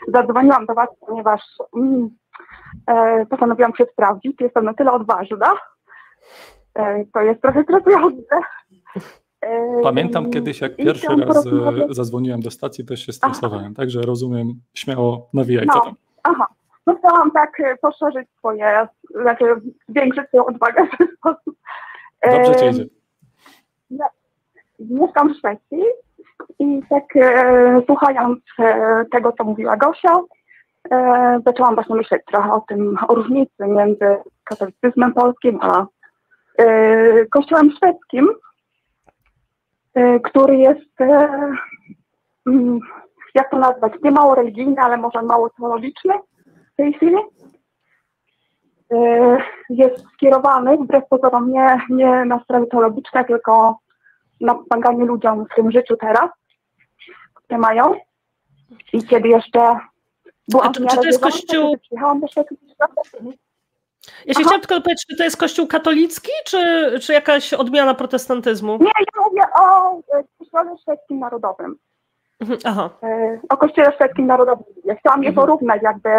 zadzwoniłam 0.14 0.66
do 0.66 0.74
Was, 0.74 0.90
ponieważ 1.00 1.42
mm, 1.76 2.10
e, 2.88 3.26
postanowiłam 3.26 3.76
się 3.76 3.86
sprawdzić. 3.86 4.42
Jestem 4.42 4.66
na 4.66 4.74
tyle 4.74 4.92
odważna. 4.92 5.54
E, 6.76 7.06
to 7.14 7.22
jest 7.22 7.42
trochę 7.42 7.64
stresujące. 7.64 8.40
E, 9.42 9.82
Pamiętam 9.84 10.32
kiedyś, 10.32 10.62
jak 10.62 10.76
pierwszy 10.76 11.08
raz 11.08 11.48
e, 11.48 11.52
zadzwoniłem 11.90 12.42
do 12.42 12.52
stacji, 12.52 12.86
też 12.86 13.06
się 13.06 13.14
stresowałem, 13.14 13.74
także 13.74 14.02
rozumiem, 14.02 14.48
śmiało 14.74 15.30
nawijaj, 15.34 15.68
co 15.68 15.74
No. 15.78 15.82
tam. 15.86 15.96
Aha, 16.24 16.48
no 16.88 16.96
chciałam 16.98 17.32
tak 17.32 17.60
e, 17.60 17.76
poszerzyć 17.78 18.28
swoje, 18.38 18.88
znaczy 19.22 19.46
zwiększyć 19.90 20.28
swoją 20.28 20.46
odwagę 20.46 20.88
w 20.88 20.98
ten 20.98 21.08
sposób. 21.18 21.56
E, 22.22 22.44
Dobrze 22.44 22.60
ci 22.60 22.66
idzie. 22.66 22.86
Mieszkam 24.80 25.34
w 25.34 25.38
Szwecji 25.38 25.84
i 26.60 26.82
tak 26.90 27.04
e, 27.16 27.82
słuchając 27.86 28.40
e, 28.60 29.06
tego, 29.12 29.32
co 29.32 29.44
mówiła 29.44 29.78
Gosia, 29.78 30.20
e, 30.92 31.40
zaczęłam 31.46 31.76
właśnie 31.76 31.96
myśleć 31.96 32.22
trochę 32.26 32.54
o 32.54 32.64
tym, 32.68 32.98
o 33.08 33.16
różnicy 33.16 33.68
między 33.68 34.18
katolicyzmem 34.44 35.14
polskim 35.14 35.60
a 35.62 35.86
e, 36.58 37.26
kościołem 37.26 37.72
szwedzkim, 37.72 38.30
e, 39.94 40.20
który 40.20 40.58
jest, 40.58 41.02
e, 41.02 41.40
mm, 42.48 42.80
jak 43.36 43.52
to 43.52 43.58
nazwać, 43.58 43.94
nie 44.04 44.12
mało 44.12 44.36
religijny, 44.36 44.82
ale 44.82 44.98
może 44.98 45.22
mało 45.22 45.50
teologiczny 45.50 46.14
w 46.74 46.76
tej 46.76 46.94
chwili. 46.94 47.18
Jest 49.70 50.06
skierowany 50.14 50.78
wbrew 50.78 51.08
pozorom 51.10 51.52
nie, 51.52 51.78
nie 51.90 52.26
na 52.26 52.40
sprawy 52.40 52.68
teologiczne, 52.68 53.26
tylko 53.26 53.80
na 54.42 54.56
pomaganie 54.56 55.06
ludziom 55.06 55.46
w 55.52 55.56
tym 55.56 55.72
życiu 55.72 55.98
teraz, 55.98 56.30
które 57.34 57.58
mają. 57.60 57.96
I 58.94 59.04
kiedy 59.04 59.28
jeszcze 59.28 59.80
byłam 60.48 60.74
czy- 60.74 60.86
czy 60.88 60.96
to 60.96 61.04
jest 61.04 61.24
kościół- 61.24 61.78
przyjechałam 61.82 62.20
do 62.22 62.28
Ja 64.26 64.34
się 64.34 64.40
Aha. 64.40 64.42
chciałam 64.44 64.62
tylko 64.62 64.82
powiedzieć, 64.82 65.06
czy 65.10 65.18
to 65.18 65.24
jest 65.24 65.38
kościół 65.38 65.68
katolicki, 65.68 66.32
czy, 66.46 66.92
czy 67.02 67.14
jakaś 67.14 67.54
odmiana 67.54 67.94
protestantyzmu? 67.94 68.78
Nie, 68.82 68.86
ja 68.86 69.22
mówię 69.30 69.42
o 69.62 69.98
e, 70.00 70.24
Kościele 70.40 70.78
Szwedzkim 70.82 71.20
Narodowym. 71.20 71.76
Mhm, 72.42 72.60
Aha, 72.66 72.90
E, 73.04 73.40
O 73.50 73.58
Kościele 73.58 73.92
Szwedzkim 73.96 74.28
Narodowym. 74.28 74.64
Ja 74.86 74.96
chciałam 74.96 75.24
je 75.24 75.30
Mhm. 75.30 75.48
porównać 75.48 75.82
jakby, 75.84 76.10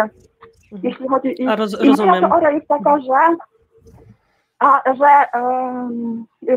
jeśli 0.83 1.07
chodzi... 1.07 1.41
I, 1.43 1.47
A, 1.47 1.55
roz- 1.55 1.83
i 1.83 1.87
rozumiem. 1.87 2.29
teoria 2.29 2.51
jest 2.51 2.67
taka, 2.67 2.99
że, 2.99 3.35
a, 4.59 4.81
że 4.93 5.25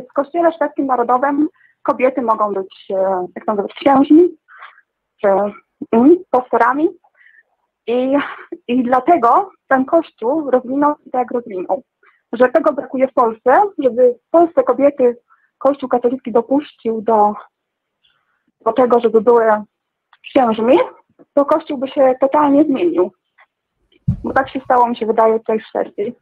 w 0.01 0.13
Kościele 0.13 0.53
Szwedzkim 0.53 0.87
Narodowym 0.87 1.49
kobiety 1.83 2.23
mogą 2.23 2.55
być, 2.55 2.87
e, 2.91 3.27
jak 3.37 3.45
to 3.45 3.55
nazwać, 3.55 3.75
księżmi, 3.75 4.29
czy 5.21 5.29
pastorami. 6.31 6.89
I, 7.87 8.17
I 8.69 8.83
dlatego 8.83 9.51
ten 9.69 9.85
kościół 9.85 10.51
rozwinął 10.51 10.91
się 10.91 11.11
tak, 11.11 11.21
jak 11.21 11.31
rozwinął. 11.31 11.83
Że 12.33 12.49
tego 12.49 12.73
brakuje 12.73 13.09
w 13.09 13.13
Polsce, 13.15 13.63
żeby 13.79 14.19
w 14.29 14.31
Polsce 14.31 14.63
kobiety 14.63 15.17
kościół 15.59 15.89
katolicki 15.89 16.33
dopuścił 16.33 17.03
do, 17.03 17.35
do 18.65 18.73
tego, 18.73 19.01
żeby 19.01 19.21
były 19.21 19.45
księżmi, 20.23 20.79
to 21.35 21.45
kościół 21.45 21.79
by 21.79 21.89
się 21.89 22.15
totalnie 22.21 22.65
zmienił. 22.65 23.13
Bo 24.25 24.33
tak 24.33 24.51
się 24.51 24.61
stało, 24.61 24.89
mi 24.89 24.97
się 24.97 25.07
wydaje, 25.07 25.39
tutaj 25.39 25.61
w 25.61 25.67
Szwecji. 25.67 26.15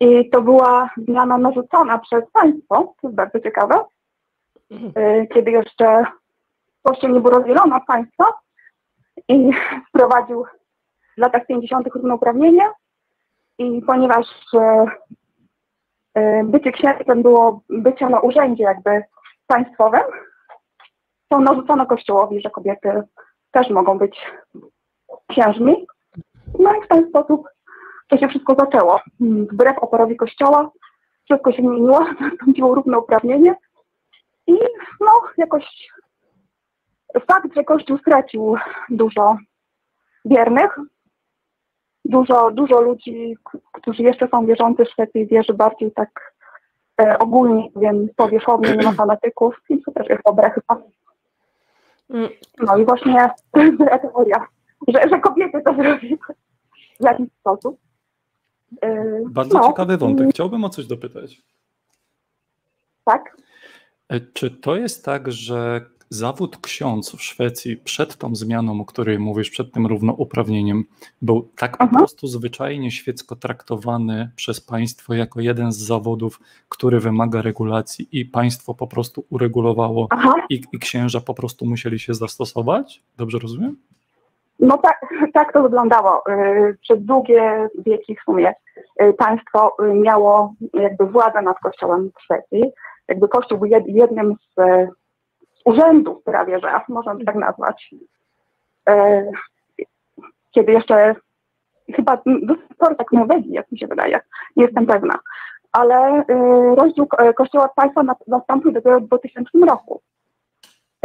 I 0.00 0.30
to 0.30 0.42
była 0.42 0.90
zmiana 0.96 1.38
narzucona 1.38 1.98
przez 1.98 2.30
państwo, 2.32 2.94
to 3.00 3.08
jest 3.08 3.16
bardzo 3.16 3.40
ciekawe, 3.40 3.84
y, 4.72 5.28
kiedy 5.34 5.50
jeszcze 5.50 6.04
Kościół 6.82 7.10
nie 7.10 7.20
był 7.20 7.30
rozdzielony 7.30 7.74
od 7.74 7.84
państwa 7.84 8.24
i 9.28 9.50
wprowadził 9.88 10.44
w 11.16 11.20
latach 11.20 11.46
50. 11.46 11.86
równouprawnienie 11.94 12.70
i 13.58 13.82
ponieważ 13.86 14.26
e, 14.54 14.86
e, 16.14 16.44
bycie 16.44 16.72
księdzem 16.72 17.22
było 17.22 17.60
bycie 17.68 18.08
na 18.08 18.20
urzędzie 18.20 18.64
jakby 18.64 19.02
państwowym, 19.46 20.02
to 21.28 21.40
narzucono 21.40 21.86
Kościołowi, 21.86 22.40
że 22.40 22.50
kobiety 22.50 23.02
też 23.50 23.70
mogą 23.70 23.98
być 23.98 24.26
księżmi. 25.30 25.86
No 26.58 26.74
i 26.74 26.82
w 26.82 26.88
ten 26.88 27.08
sposób 27.08 27.48
to 28.14 28.20
się 28.20 28.28
wszystko 28.28 28.54
zaczęło. 28.58 29.00
Mm, 29.20 29.46
Wbrew 29.46 29.78
oporowi 29.78 30.16
Kościoła 30.16 30.70
wszystko 31.24 31.52
się 31.52 31.62
zmieniło, 31.62 32.00
nastąpiło 32.20 32.74
równouprawnienie 32.74 33.54
i 34.46 34.52
no 35.00 35.10
jakoś 35.36 35.88
fakt, 37.26 37.54
że 37.54 37.64
Kościół 37.64 37.98
stracił 37.98 38.56
dużo 38.88 39.36
wiernych, 40.24 40.78
dużo, 42.04 42.50
dużo 42.50 42.80
ludzi, 42.80 43.36
którzy 43.72 44.02
jeszcze 44.02 44.28
są 44.28 44.46
wierzący 44.46 44.84
w 44.84 44.90
Szwecji, 44.90 45.26
wierzy 45.26 45.54
bardziej 45.54 45.92
tak 45.92 46.34
e, 47.00 47.18
ogólnie, 47.18 47.68
wiem, 47.76 48.08
powierzchownie, 48.16 48.76
nie 48.76 48.84
ma 48.84 48.92
fanatyków 49.02 49.60
i 49.68 49.82
to 49.82 49.92
też 49.92 50.08
jest 50.08 50.22
dobre 50.26 50.50
chyba. 50.50 50.82
Mm, 52.10 52.28
No 52.58 52.76
i 52.76 52.84
właśnie 52.84 53.30
to 53.52 53.60
jest 53.60 53.78
teoria, 53.78 54.46
że, 54.88 55.08
że 55.08 55.20
kobiety 55.20 55.62
to 55.64 55.74
zrobiły 55.74 56.18
w 57.00 57.04
jakiś 57.04 57.28
sposób. 57.40 57.84
E, 58.82 59.20
Bardzo 59.30 59.58
no, 59.58 59.68
ciekawy 59.68 59.96
wątek. 59.96 60.30
Chciałbym 60.30 60.64
o 60.64 60.68
coś 60.68 60.86
dopytać. 60.86 61.42
Tak. 63.04 63.36
E, 64.08 64.20
Czy 64.20 64.50
to 64.50 64.76
jest 64.76 65.04
tak, 65.04 65.32
że 65.32 65.86
zawód 66.08 66.56
ksiądz 66.60 67.16
w 67.16 67.22
Szwecji 67.22 67.76
przed 67.76 68.16
tą 68.16 68.34
zmianą, 68.36 68.80
o 68.80 68.84
której 68.84 69.18
mówisz, 69.18 69.50
przed 69.50 69.72
tym 69.72 69.86
równouprawnieniem, 69.86 70.84
był 71.22 71.48
tak 71.56 71.78
po 71.78 71.84
Mhm. 71.84 71.98
prostu 71.98 72.26
zwyczajnie 72.26 72.90
świecko 72.90 73.36
traktowany 73.36 74.30
przez 74.36 74.60
państwo 74.60 75.14
jako 75.14 75.40
jeden 75.40 75.72
z 75.72 75.76
zawodów, 75.78 76.40
który 76.68 77.00
wymaga 77.00 77.42
regulacji 77.42 78.08
i 78.12 78.24
państwo 78.24 78.74
po 78.74 78.86
prostu 78.86 79.24
uregulowało 79.30 80.08
i, 80.50 80.62
i 80.72 80.78
księża 80.78 81.20
po 81.20 81.34
prostu 81.34 81.66
musieli 81.66 81.98
się 81.98 82.14
zastosować? 82.14 83.02
Dobrze 83.16 83.38
rozumiem? 83.38 83.76
No 84.60 84.78
tak, 84.78 85.00
tak 85.34 85.52
to 85.52 85.62
wyglądało. 85.62 86.22
E, 86.28 86.74
Przez 86.80 87.02
długie 87.04 87.68
wieki 87.78 88.16
w 88.16 88.20
sumie 88.24 88.54
e, 88.96 89.12
państwo 89.12 89.76
miało 89.94 90.54
jakby 90.74 91.06
władzę 91.06 91.42
nad 91.42 91.58
kościołem 91.58 92.10
w 92.18 92.22
Szwecji. 92.22 92.72
Jakby 93.08 93.28
kościół 93.28 93.58
był 93.58 93.68
jed- 93.68 93.84
jednym 93.86 94.34
z 94.56 94.60
urzędów 95.64 96.22
prawie, 96.24 96.60
że 96.60 96.80
można 96.88 97.16
tak 97.26 97.34
nazwać. 97.34 97.94
E, 98.88 99.24
Kiedy 100.50 100.72
jeszcze 100.72 101.14
chyba 101.96 102.16
do 102.42 102.54
pory 102.78 102.96
tak 102.96 103.12
Norwegii, 103.12 103.52
jak 103.52 103.72
mi 103.72 103.78
się 103.78 103.86
wydaje, 103.86 104.20
nie 104.56 104.64
jestem 104.64 104.86
pewna. 104.86 105.18
Ale 105.72 106.24
rozdział 106.76 107.06
kościoła 107.36 107.68
państwa 107.76 108.02
na- 108.02 108.14
nastąpił 108.26 108.72
dopiero 108.72 109.00
w 109.00 109.06
2000 109.06 109.58
roku. 109.66 110.00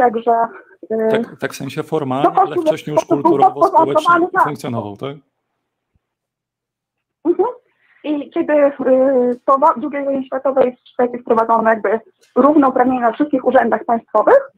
Także 0.00 0.32
e, 0.90 1.08
Tak, 1.10 1.36
tak 1.40 1.52
w 1.52 1.56
sensie 1.56 1.82
formalnie, 1.82 2.30
No, 2.34 2.42
ale 2.42 2.56
wcześniej 2.56 2.94
już 2.94 3.04
po 3.04 3.08
prostu 3.08 3.22
kulturowo, 3.22 3.66
społecznie 3.66 3.94
podporządkowany, 3.94 4.32
tak. 4.32 4.44
funkcjonował, 4.44 4.96
tak? 4.96 5.16
Mhm. 7.24 7.48
I 8.04 8.30
kiedy 8.30 8.52
y, 8.52 9.40
po 9.44 9.58
II 9.76 10.04
wojnie 10.04 10.26
światowej 10.26 10.76
w 10.76 10.88
Szwecji 10.88 11.18
wprowadzono 11.18 11.70
jakby 11.70 12.00
równouprawnienie 12.36 13.00
na 13.00 13.12
wszystkich 13.12 13.44
urzędach 13.44 13.84
państwowych, 13.84 14.50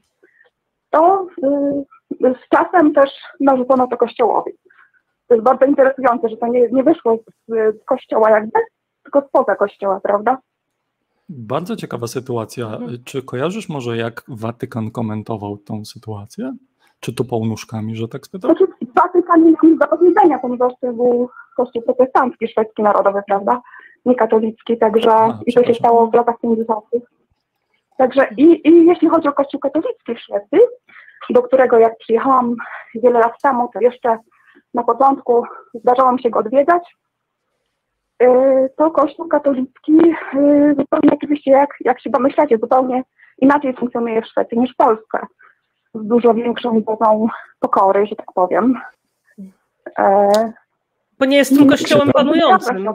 to 0.91 1.27
y, 2.23 2.35
z 2.35 2.49
czasem 2.49 2.95
też 2.95 3.11
narzucono 3.41 3.87
to 3.87 3.97
kościołowi. 3.97 4.53
To 5.27 5.35
jest 5.35 5.45
bardzo 5.45 5.65
interesujące, 5.65 6.29
że 6.29 6.37
to 6.37 6.47
nie, 6.47 6.69
nie 6.69 6.83
wyszło 6.83 7.17
z, 7.49 7.53
z 7.83 7.85
kościoła 7.85 8.31
jakby, 8.31 8.61
tylko 9.03 9.29
spoza 9.29 9.57
kościoła, 9.57 10.01
prawda? 10.01 10.39
Bardzo 11.37 11.77
ciekawa 11.77 12.07
sytuacja. 12.07 12.67
Mhm. 12.67 12.99
Czy 13.05 13.23
kojarzysz 13.23 13.69
może, 13.69 13.97
jak 13.97 14.25
Watykan 14.29 14.91
komentował 14.91 15.59
tą 15.59 15.85
sytuację? 15.85 16.53
Czy 17.01 17.15
tupał 17.15 17.45
nóżkami, 17.45 17.97
że 17.97 18.09
tak 18.09 18.27
spytam? 18.27 18.51
Znaczy, 18.51 18.73
Watykan 18.95 19.45
nie 19.45 19.51
miał 19.51 19.61
nic 19.63 19.79
do 19.79 19.87
powiedzenia, 19.87 20.39
ponieważ 20.39 20.73
to 20.81 20.93
był 20.93 21.31
kościół 21.57 21.83
protestancki, 21.83 22.49
szwedzki 22.49 22.83
narodowy, 22.83 23.23
prawda? 23.27 23.61
Nie 24.07 24.15
katolicki, 24.15 24.79
także 24.79 25.11
A, 25.13 25.39
i 25.47 25.53
to 25.53 25.65
się 25.65 25.75
stało 25.75 26.07
w 26.07 26.15
latach 26.15 26.41
50. 26.43 26.85
Także 27.97 28.29
i, 28.37 28.69
i 28.69 28.87
jeśli 28.87 29.09
chodzi 29.09 29.29
o 29.29 29.33
kościół 29.33 29.61
katolicki 29.61 30.15
w 30.15 30.21
Szwecji, 30.21 30.59
do 31.31 31.43
którego 31.43 31.79
jak 31.79 31.99
przyjechałam 31.99 32.57
wiele 32.95 33.19
lat 33.21 33.43
temu, 33.43 33.71
to 33.73 33.81
jeszcze 33.81 34.19
na 34.75 34.83
początku 34.83 35.45
zdarzało 35.75 36.13
mi 36.13 36.23
się 36.23 36.31
go 36.31 36.39
odwiedzać, 36.39 36.97
to 38.77 38.91
kościół 38.91 39.29
katolicki 39.29 39.93
yy, 39.93 40.75
zupełnie 40.79 41.11
oczywiście, 41.13 41.51
jak, 41.51 41.71
jak 41.81 42.01
się 42.01 42.11
domyślacie, 42.11 42.59
zupełnie 42.59 43.03
inaczej 43.39 43.77
funkcjonuje 43.77 44.23
w 44.23 44.27
Szwecji 44.27 44.59
niż 44.59 44.73
w 44.73 44.77
Polsce. 44.77 45.19
Z 45.95 46.07
dużo 46.07 46.35
większą 46.35 46.83
dozą 46.83 47.29
pokory, 47.61 48.07
że 48.07 48.17
tak 48.17 48.33
powiem. 48.35 48.81
E, 49.99 50.53
Bo 51.19 51.25
nie 51.25 51.37
jest 51.37 51.57
tym 51.57 51.69
kościołem 51.69 52.13
panującym. 52.13 52.89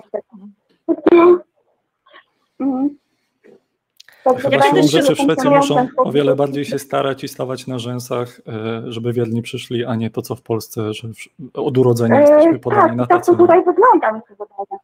Chyba 4.38 4.56
Ja 4.56 4.62
siłą 4.62 4.84
rzeczy 4.84 5.16
w 5.16 5.18
Szwecji 5.18 5.50
muszą 5.50 5.88
o 5.98 6.12
wiele 6.12 6.36
bardziej 6.36 6.66
się 6.66 6.80
starać 6.80 7.24
i 7.24 7.28
stawać 7.28 7.68
na 7.68 7.80
rzęsach, 7.80 8.42
e, 8.48 8.82
żeby 8.92 9.14
wierni 9.14 9.42
przyszli, 9.42 9.86
a 9.86 9.96
nie 9.96 10.10
to, 10.10 10.22
co 10.22 10.36
w 10.36 10.42
Polsce, 10.42 10.94
że 10.94 11.08
od 11.54 11.78
urodzenia 11.78 12.20
jesteśmy 12.20 12.56
E, 12.56 12.60
podani 12.60 12.88
tak, 12.88 12.98
na 12.98 13.04
i 13.04 13.08
tak 13.08 13.26
to 13.26 13.36
tutaj 13.36 13.64
wygląda, 13.66 14.12
mi 14.12 14.20
się 14.20 14.36
wydaje. 14.36 14.80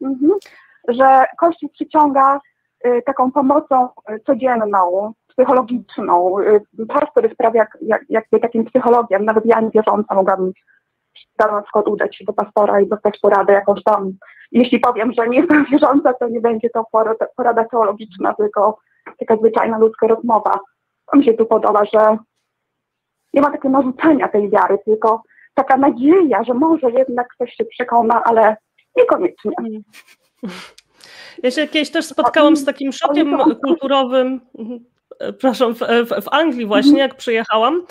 Mhm. 0.00 0.30
Że 0.88 1.24
Kościół 1.38 1.68
przyciąga 1.68 2.40
y, 2.86 3.02
taką 3.06 3.32
pomocą 3.32 3.88
y, 4.10 4.20
codzienną, 4.26 5.12
psychologiczną. 5.28 6.38
Y, 6.38 6.86
pastor 6.88 7.24
jest 7.24 7.36
prawie 7.36 7.58
jak, 7.58 7.78
jak, 7.82 8.02
jakby 8.08 8.40
takim 8.40 8.64
psychologiem. 8.64 9.24
Nawet 9.24 9.46
ja 9.46 9.60
nie 9.60 9.70
wierząca 9.70 10.14
mogłabym 10.14 10.52
na 11.38 11.62
przykład 11.62 11.88
udać 11.88 12.16
się 12.16 12.24
do 12.24 12.32
pastora 12.32 12.80
i 12.80 12.88
dostać 12.88 13.18
poradę 13.18 13.52
jakąś 13.52 13.82
tam. 13.82 14.12
Jeśli 14.52 14.80
powiem, 14.80 15.12
że 15.12 15.28
nie 15.28 15.38
jestem 15.38 15.64
wierząca, 15.72 16.12
to 16.12 16.28
nie 16.28 16.40
będzie 16.40 16.70
to 16.70 16.84
porada, 16.92 17.26
porada 17.36 17.64
teologiczna, 17.64 18.34
tylko 18.34 18.78
taka 19.18 19.36
zwyczajna 19.36 19.78
ludzka 19.78 20.06
rozmowa. 20.06 20.60
To 21.12 21.16
mi 21.16 21.24
się 21.24 21.34
tu 21.34 21.46
podoba, 21.46 21.84
że 21.84 22.18
nie 23.34 23.40
ma 23.40 23.50
takiego 23.50 23.68
narzucenia 23.68 24.28
tej 24.28 24.50
wiary, 24.50 24.78
tylko 24.84 25.22
taka 25.54 25.76
nadzieja, 25.76 26.44
że 26.44 26.54
może 26.54 26.90
jednak 26.90 27.28
ktoś 27.28 27.54
się 27.54 27.64
przekona, 27.64 28.24
ale 28.24 28.56
niekoniecznie. 28.96 29.52
Ja 31.42 31.50
się 31.50 31.68
kiedyś 31.68 31.90
też 31.90 32.04
spotkałam 32.04 32.56
z 32.56 32.64
takim 32.64 32.92
szokiem 32.92 33.38
kulturowym. 33.64 34.40
mhm, 34.58 34.84
Przepraszam, 35.18 35.74
w, 35.74 35.78
w, 36.24 36.28
Anglii 36.30 36.66
właśnie, 36.66 36.98
jak 36.98 37.14
przyjechałam, 37.16 37.86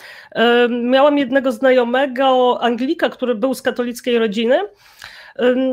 miałam 0.69 1.17
jednego 1.17 1.51
znajomego 1.51 2.57
Anglika, 2.61 3.09
który 3.09 3.35
był 3.35 3.53
z 3.53 3.61
katolickiej 3.61 4.19
rodziny. 4.19 4.59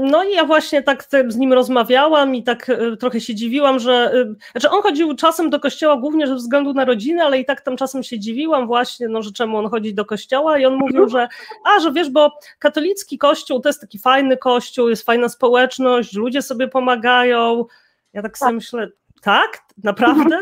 No 0.02 0.24
i 0.24 0.32
ja 0.32 0.44
właśnie 0.44 0.82
tak 0.82 1.04
z 1.28 1.36
nim 1.36 1.52
rozmawiałam 1.52 2.34
i 2.34 2.42
tak 2.42 2.70
e, 2.70 2.96
trochę 2.96 3.20
się 3.20 3.34
dziwiłam, 3.34 3.78
że 3.78 4.12
e, 4.14 4.34
znaczy 4.52 4.70
on 4.70 4.82
chodził 4.82 5.16
czasem 5.16 5.50
do 5.50 5.60
kościoła 5.60 5.96
głównie 5.96 6.26
ze 6.26 6.34
względu 6.34 6.72
na 6.74 6.84
rodzinę, 6.84 7.24
ale 7.24 7.38
i 7.38 7.44
tak 7.44 7.60
tam 7.60 7.76
czasem 7.76 8.02
się 8.02 8.18
dziwiłam 8.18 8.66
właśnie, 8.66 9.08
no, 9.08 9.22
że 9.22 9.32
czemu 9.32 9.58
on 9.58 9.70
chodzi 9.70 9.94
do 9.94 10.04
kościoła 10.04 10.58
i 10.58 10.66
on 10.66 10.74
mówił, 10.74 11.08
że 11.08 11.28
a, 11.64 11.80
że 11.80 11.92
wiesz, 11.92 12.10
bo 12.10 12.38
katolicki 12.58 13.18
kościół 13.18 13.60
to 13.60 13.68
jest 13.68 13.80
taki 13.80 13.98
fajny 13.98 14.36
kościół, 14.36 14.88
jest 14.88 15.06
fajna 15.06 15.28
społeczność, 15.28 16.14
ludzie 16.14 16.42
sobie 16.42 16.68
pomagają. 16.68 17.64
Ja 18.12 18.22
tak 18.22 18.38
sobie 18.38 18.52
myślę, 18.52 18.88
tak? 19.22 19.62
Naprawdę? 19.84 20.38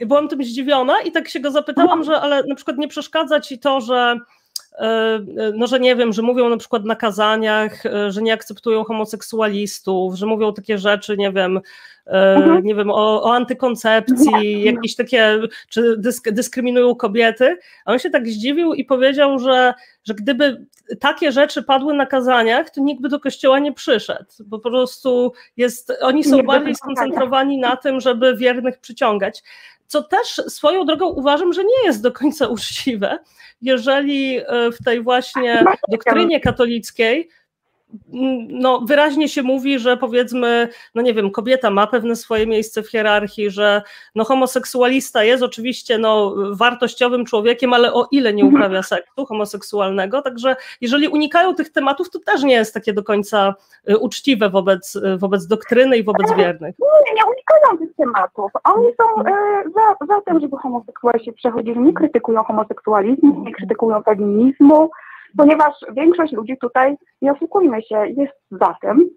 I 0.00 0.06
byłam 0.06 0.28
tym 0.28 0.44
zdziwiona 0.44 1.00
i 1.00 1.12
tak 1.12 1.28
się 1.28 1.40
go 1.40 1.50
zapytałam, 1.50 2.04
że 2.04 2.20
ale 2.20 2.42
na 2.42 2.54
przykład 2.54 2.78
nie 2.78 2.88
przeszkadza 2.88 3.40
ci 3.40 3.58
to, 3.58 3.80
że 3.80 4.16
no, 5.54 5.66
że 5.66 5.80
nie 5.80 5.96
wiem, 5.96 6.12
że 6.12 6.22
mówią 6.22 6.48
na 6.48 6.56
przykład 6.56 6.84
na 6.84 6.96
kazaniach, 6.96 7.86
e, 7.86 8.12
że 8.12 8.22
nie 8.22 8.32
akceptują 8.32 8.84
homoseksualistów, 8.84 10.14
że 10.14 10.26
mówią 10.26 10.52
takie 10.52 10.78
rzeczy, 10.78 11.16
nie 11.16 11.32
wiem, 11.32 11.56
e, 11.56 11.60
Mhm. 12.06 12.64
nie 12.64 12.74
wiem, 12.74 12.90
o, 12.90 13.22
o 13.22 13.34
antykoncepcji, 13.34 14.62
jakieś 14.64 14.96
takie, 14.96 15.38
czy 15.68 15.96
dysk, 15.98 16.30
dyskryminują 16.30 16.94
kobiety. 16.94 17.58
A 17.84 17.92
on 17.92 17.98
się 17.98 18.10
tak 18.10 18.28
zdziwił 18.28 18.74
i 18.74 18.84
powiedział, 18.84 19.38
że, 19.38 19.74
że 20.04 20.14
gdyby 20.14 20.66
takie 21.00 21.32
rzeczy 21.32 21.62
padły 21.62 21.94
na 21.94 22.06
kazaniach, 22.06 22.70
to 22.70 22.80
nikt 22.80 23.02
by 23.02 23.08
do 23.08 23.20
kościoła 23.20 23.58
nie 23.58 23.72
przyszedł, 23.72 24.30
bo 24.46 24.58
po 24.58 24.70
prostu 24.70 25.32
jest, 25.56 25.92
oni 26.00 26.24
są 26.24 26.42
bardziej 26.42 26.74
skoncentrowani 26.74 27.58
na 27.58 27.76
tym, 27.76 28.00
żeby 28.00 28.36
wiernych 28.36 28.78
przyciągać. 28.78 29.42
Co 29.86 30.02
też 30.02 30.28
swoją 30.48 30.84
drogą 30.84 31.08
uważam, 31.08 31.52
że 31.52 31.64
nie 31.64 31.84
jest 31.84 32.02
do 32.02 32.12
końca 32.12 32.46
uczciwe, 32.48 33.18
jeżeli 33.62 34.36
e, 34.36 34.44
w 34.72 34.84
tej 34.84 35.02
właśnie 35.02 35.64
doktrynie 35.88 36.40
katolickiej 36.40 37.28
no, 38.48 38.80
wyraźnie 38.80 39.28
się 39.28 39.42
mówi, 39.42 39.78
że 39.78 39.96
powiedzmy, 39.96 40.68
no 40.94 41.02
nie 41.02 41.14
wiem, 41.14 41.30
kobieta 41.30 41.70
ma 41.70 41.86
pewne 41.86 42.16
swoje 42.16 42.46
miejsce 42.46 42.82
w 42.82 42.90
hierarchii, 42.90 43.50
że 43.50 43.82
no, 44.14 44.24
homoseksualista 44.24 45.24
jest 45.24 45.42
oczywiście 45.42 45.98
no, 45.98 46.34
wartościowym 46.50 47.24
człowiekiem, 47.24 47.72
ale 47.72 47.92
o 47.92 48.08
ile 48.10 48.32
nie 48.32 48.44
uprawia 48.44 48.82
seksu 48.82 49.26
homoseksualnego, 49.26 50.22
także 50.22 50.56
jeżeli 50.80 51.08
unikają 51.08 51.54
tych 51.54 51.72
tematów, 51.72 52.10
to 52.10 52.18
też 52.18 52.42
nie 52.42 52.54
jest 52.54 52.74
takie 52.74 52.92
do 52.92 53.02
końca 53.02 53.54
y, 53.90 53.98
uczciwe 53.98 54.50
wobec, 54.50 54.96
y, 54.96 55.18
wobec 55.18 55.46
doktryny 55.46 55.96
i 55.96 56.04
wobec 56.04 56.32
wiernych. 56.36 56.74
Nie, 56.78 57.14
nie 57.14 57.22
unikają 57.24 57.78
tych 57.78 57.96
tematów. 57.96 58.52
Oni 58.64 58.86
są 58.86 59.24
e, 59.24 59.34
za, 59.74 60.06
za 60.06 60.20
tym, 60.20 60.40
żeby 60.40 60.56
homoseksualiści 60.56 61.32
przechodzili, 61.32 61.80
nie 61.80 61.92
krytykują 61.92 62.44
homoseksualizmu, 62.44 63.44
nie 63.44 63.54
krytykują 63.54 64.02
feminizmu, 64.02 64.90
ponieważ 65.36 65.74
większość 65.92 66.32
ludzi 66.32 66.56
tutaj, 66.60 66.96
nie 67.22 67.32
oszukujmy 67.32 67.82
się, 67.82 68.06
jest 68.06 68.34
za 68.50 68.76
tym. 68.80 69.10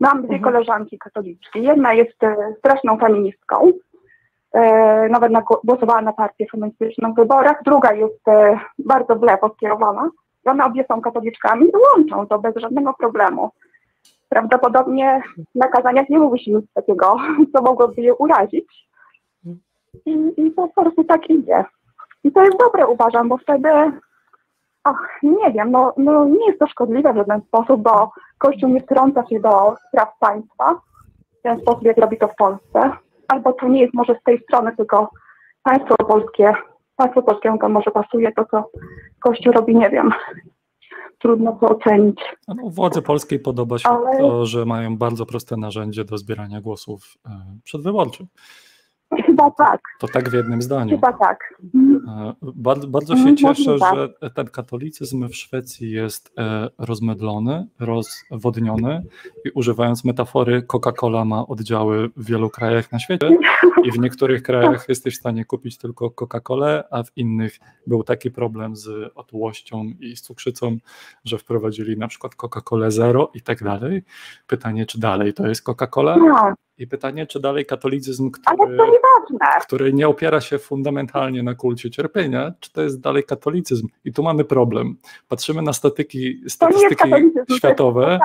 Mam 0.00 0.18
dwie 0.22 0.36
Mhm. 0.36 0.42
koleżanki 0.42 0.98
katoliczki. 0.98 1.62
Jedna 1.62 1.92
jest 1.94 2.24
e, 2.24 2.54
straszną 2.58 2.98
feministką, 2.98 3.72
e, 4.52 5.08
nawet 5.08 5.32
na, 5.32 5.42
głosowała 5.64 6.02
na 6.02 6.12
partię 6.12 6.46
feministyczną 6.52 7.12
w 7.12 7.16
wyborach. 7.16 7.62
Druga 7.64 7.92
jest 7.92 8.28
e, 8.28 8.60
bardzo 8.78 9.16
w 9.16 9.22
lewo 9.22 9.48
skierowana. 9.54 10.10
I 10.46 10.48
one 10.48 10.64
obie 10.64 10.84
są 10.88 11.00
katoliczkami 11.00 11.66
i 11.66 11.72
łączą 11.96 12.26
to 12.26 12.38
bez 12.38 12.56
żadnego 12.56 12.94
problemu. 12.94 13.50
Prawdopodobnie 14.28 15.22
na 15.54 15.68
kazaniach 15.68 16.08
nie 16.08 16.18
mówi 16.18 16.44
się 16.44 16.50
nic 16.50 16.72
takiego, 16.74 17.16
co 17.52 17.62
mogłoby 17.62 18.02
je 18.02 18.14
urazić. 18.14 18.88
I, 20.06 20.32
I 20.36 20.50
po 20.50 20.68
prostu 20.68 21.04
tak 21.04 21.30
idzie. 21.30 21.64
I 22.24 22.32
to 22.32 22.44
jest 22.44 22.58
dobre, 22.58 22.86
uważam, 22.86 23.28
bo 23.28 23.36
wtedy, 23.38 23.68
ach, 24.84 25.18
nie 25.22 25.52
wiem, 25.52 25.70
no, 25.70 25.94
no 25.96 26.24
nie 26.24 26.46
jest 26.46 26.58
to 26.58 26.66
szkodliwe 26.66 27.12
w 27.12 27.16
żaden 27.16 27.40
sposób, 27.42 27.82
bo 27.82 28.10
Kościół 28.38 28.68
nie 28.68 28.80
wtrąca 28.80 29.26
się 29.26 29.40
do 29.40 29.74
spraw 29.88 30.18
państwa 30.20 30.80
w 31.38 31.42
ten 31.42 31.60
sposób, 31.60 31.82
jak 31.84 31.98
robi 31.98 32.18
to 32.18 32.28
w 32.28 32.36
Polsce. 32.36 32.90
Albo 33.28 33.52
to 33.52 33.68
nie 33.68 33.80
jest 33.80 33.94
może 33.94 34.14
z 34.20 34.22
tej 34.24 34.42
strony, 34.42 34.76
tylko 34.76 35.10
państwo 35.62 35.96
polskie, 35.96 36.52
państwo 36.96 37.22
polskiemu 37.22 37.58
to 37.58 37.68
może 37.68 37.90
pasuje 37.90 38.32
to, 38.32 38.44
co 38.44 38.70
Kościół 39.20 39.52
robi, 39.52 39.76
nie 39.76 39.90
wiem. 39.90 40.10
Trudno 41.18 41.52
to 41.52 41.68
ocenić. 41.68 42.20
No, 42.48 42.54
władzy 42.70 43.02
polskiej 43.02 43.38
podoba 43.38 43.78
się 43.78 43.88
Ale- 43.88 44.18
to, 44.18 44.46
że 44.46 44.64
mają 44.64 44.96
bardzo 44.96 45.26
proste 45.26 45.56
narzędzie 45.56 46.04
do 46.04 46.18
zbierania 46.18 46.60
głosów 46.60 47.02
e, 47.26 47.30
przedwyborczych. 47.64 48.26
Chyba 49.26 49.50
tak, 49.50 49.80
To 49.98 50.08
tak 50.08 50.28
w 50.28 50.32
jednym 50.32 50.62
zdaniu. 50.62 50.90
chyba 50.96 51.12
tak. 51.12 51.54
E, 52.08 52.32
Bardzo, 52.42 52.88
bardzo 52.88 53.14
się 53.14 53.18
Mhm, 53.20 53.36
cieszę, 53.36 53.70
możliwe. 53.70 54.08
że 54.22 54.30
ten 54.30 54.46
katolicyzm 54.46 55.28
w 55.28 55.36
Szwecji 55.36 55.90
jest 55.90 56.32
e, 56.38 56.68
rozmydlony, 56.78 57.66
rozwodniony 57.80 59.02
i 59.44 59.50
używając 59.50 60.04
metafory, 60.04 60.62
Coca-Cola 60.62 61.24
ma 61.26 61.46
oddziały 61.46 62.08
w 62.16 62.24
wielu 62.26 62.50
krajach 62.50 62.92
na 62.92 62.98
świecie 62.98 63.30
i 63.84 63.90
w 63.92 63.98
niektórych 63.98 64.42
krajach 64.42 64.88
jesteś 64.88 65.14
w 65.14 65.18
stanie 65.18 65.44
kupić 65.44 65.78
tylko 65.78 66.10
Coca-Colę, 66.10 66.82
a 66.90 67.02
w 67.02 67.16
innych 67.16 67.58
był 67.86 68.02
taki 68.04 68.30
problem 68.30 68.76
z 68.76 69.12
otyłością 69.14 69.84
i 70.00 70.16
z 70.16 70.22
cukrzycą, 70.22 70.76
że 71.24 71.38
wprowadzili 71.38 71.96
na 71.98 72.08
przykład 72.08 72.32
Coca-Colę 72.34 72.90
zero 72.90 73.30
i 73.34 73.40
tak 73.40 73.62
dalej. 73.64 74.02
Pytanie, 74.46 74.86
czy 74.86 75.00
dalej 75.00 75.34
to 75.34 75.46
jest 75.48 75.66
Coca-Cola? 75.68 76.16
I 76.82 76.86
pytanie, 76.86 77.26
czy 77.26 77.40
dalej 77.40 77.66
katolicyzm, 77.66 78.30
który, 78.30 78.78
który 79.62 79.92
nie 79.92 80.08
opiera 80.08 80.40
się 80.40 80.58
fundamentalnie 80.58 81.42
na 81.42 81.54
kulcie 81.54 81.90
cierpienia, 81.90 82.52
czy 82.60 82.72
to 82.72 82.82
jest 82.82 83.00
dalej 83.00 83.24
katolicyzm? 83.24 83.88
I 84.04 84.12
tu 84.12 84.22
mamy 84.22 84.44
problem. 84.44 84.96
Patrzymy 85.28 85.62
na 85.62 85.72
statyki, 85.72 86.40
statystyki 86.48 87.04
światowe, 87.56 88.18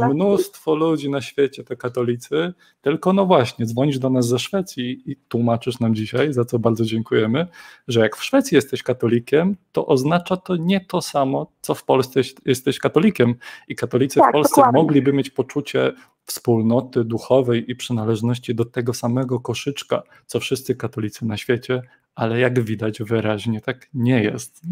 że 0.00 0.08
mnóstwo 0.08 0.74
ludzi 0.74 1.10
na 1.10 1.20
świecie 1.20 1.64
to 1.64 1.76
katolicy, 1.76 2.52
tylko 2.82 3.12
no 3.12 3.26
właśnie, 3.26 3.66
dzwonisz 3.66 3.98
do 3.98 4.10
nas 4.10 4.28
ze 4.28 4.38
Szwecji 4.38 5.02
i 5.10 5.16
tłumaczysz 5.28 5.80
nam 5.80 5.94
dzisiaj, 5.94 6.32
za 6.32 6.44
co 6.44 6.58
bardzo 6.58 6.84
dziękujemy, 6.84 7.46
że 7.88 8.00
jak 8.00 8.16
w 8.16 8.24
Szwecji 8.24 8.54
jesteś 8.54 8.82
katolikiem, 8.82 9.56
to 9.72 9.86
oznacza 9.86 10.36
to 10.36 10.56
nie 10.56 10.80
to 10.80 11.02
samo, 11.02 11.46
co 11.60 11.74
w 11.74 11.84
Polsce 11.84 12.20
jest- 12.20 12.40
jesteś 12.46 12.78
katolikiem. 12.78 13.34
I 13.68 13.74
katolicy 13.74 14.20
w 14.20 14.22
Tak, 14.22 14.32
Polsce 14.32 14.56
dokładnie. 14.60 14.82
mogliby 14.82 15.12
mieć 15.12 15.30
poczucie 15.30 15.92
wspólnoty 16.24 17.04
duchowej 17.04 17.70
i 17.70 17.76
przynależności 17.76 18.54
do 18.54 18.64
tego 18.64 18.94
samego 18.94 19.40
koszyczka, 19.40 20.02
co 20.26 20.40
wszyscy 20.40 20.76
katolicy 20.76 21.26
na 21.26 21.36
świecie, 21.36 21.82
ale 22.14 22.38
jak 22.40 22.60
widać 22.60 23.02
wyraźnie 23.02 23.60
tak 23.60 23.76
nie 23.94 24.22
jest. 24.22 24.62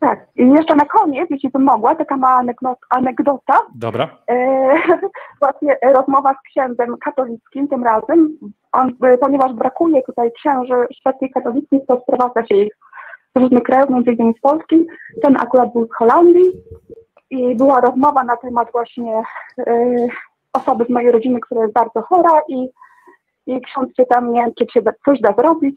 Tak. 0.00 0.26
I 0.36 0.48
jeszcze 0.48 0.74
na 0.74 0.84
koniec, 0.84 1.30
jeśli 1.30 1.50
bym 1.50 1.62
mogła, 1.62 1.94
taka 1.94 2.16
mała 2.16 2.42
anegdota, 2.90 3.60
Dobra, 3.74 4.18
E, 4.30 4.74
właśnie 5.40 5.76
rozmowa 5.82 6.34
z 6.34 6.50
księdzem 6.50 6.96
katolickim 7.04 7.68
tym 7.68 7.84
razem, 7.84 8.38
on, 8.72 8.92
e, 9.02 9.18
ponieważ 9.18 9.52
brakuje 9.52 10.02
tutaj 10.02 10.32
księży 10.32 10.74
szwedzkich 11.00 11.32
katolickich, 11.32 11.80
to 11.88 12.00
sprowadza 12.00 12.46
się 12.46 12.54
ich 12.54 12.72
z 13.36 13.40
różnych 13.40 13.62
krajów, 13.62 13.90
między 13.90 14.12
innymi 14.12 14.34
z 14.38 14.40
Polski. 14.40 14.86
Ten 15.22 15.36
akurat 15.36 15.72
był 15.72 15.86
z 15.86 15.94
Holandii 15.94 16.52
i 17.30 17.54
była 17.54 17.80
rozmowa 17.80 18.24
na 18.24 18.36
temat 18.36 18.72
właśnie 18.72 19.22
e, 19.58 20.06
osoby 20.52 20.84
z 20.84 20.88
mojej 20.88 21.12
rodziny, 21.12 21.40
która 21.40 21.62
jest 21.62 21.74
bardzo 21.74 22.02
chora 22.02 22.40
i, 22.48 22.68
i 23.46 23.60
ksiądz 23.60 23.94
pyta 23.96 24.20
mnie, 24.20 24.52
czy 24.58 24.66
się 24.72 24.82
da, 24.82 24.92
coś 25.04 25.20
da 25.20 25.34
zrobić. 25.38 25.76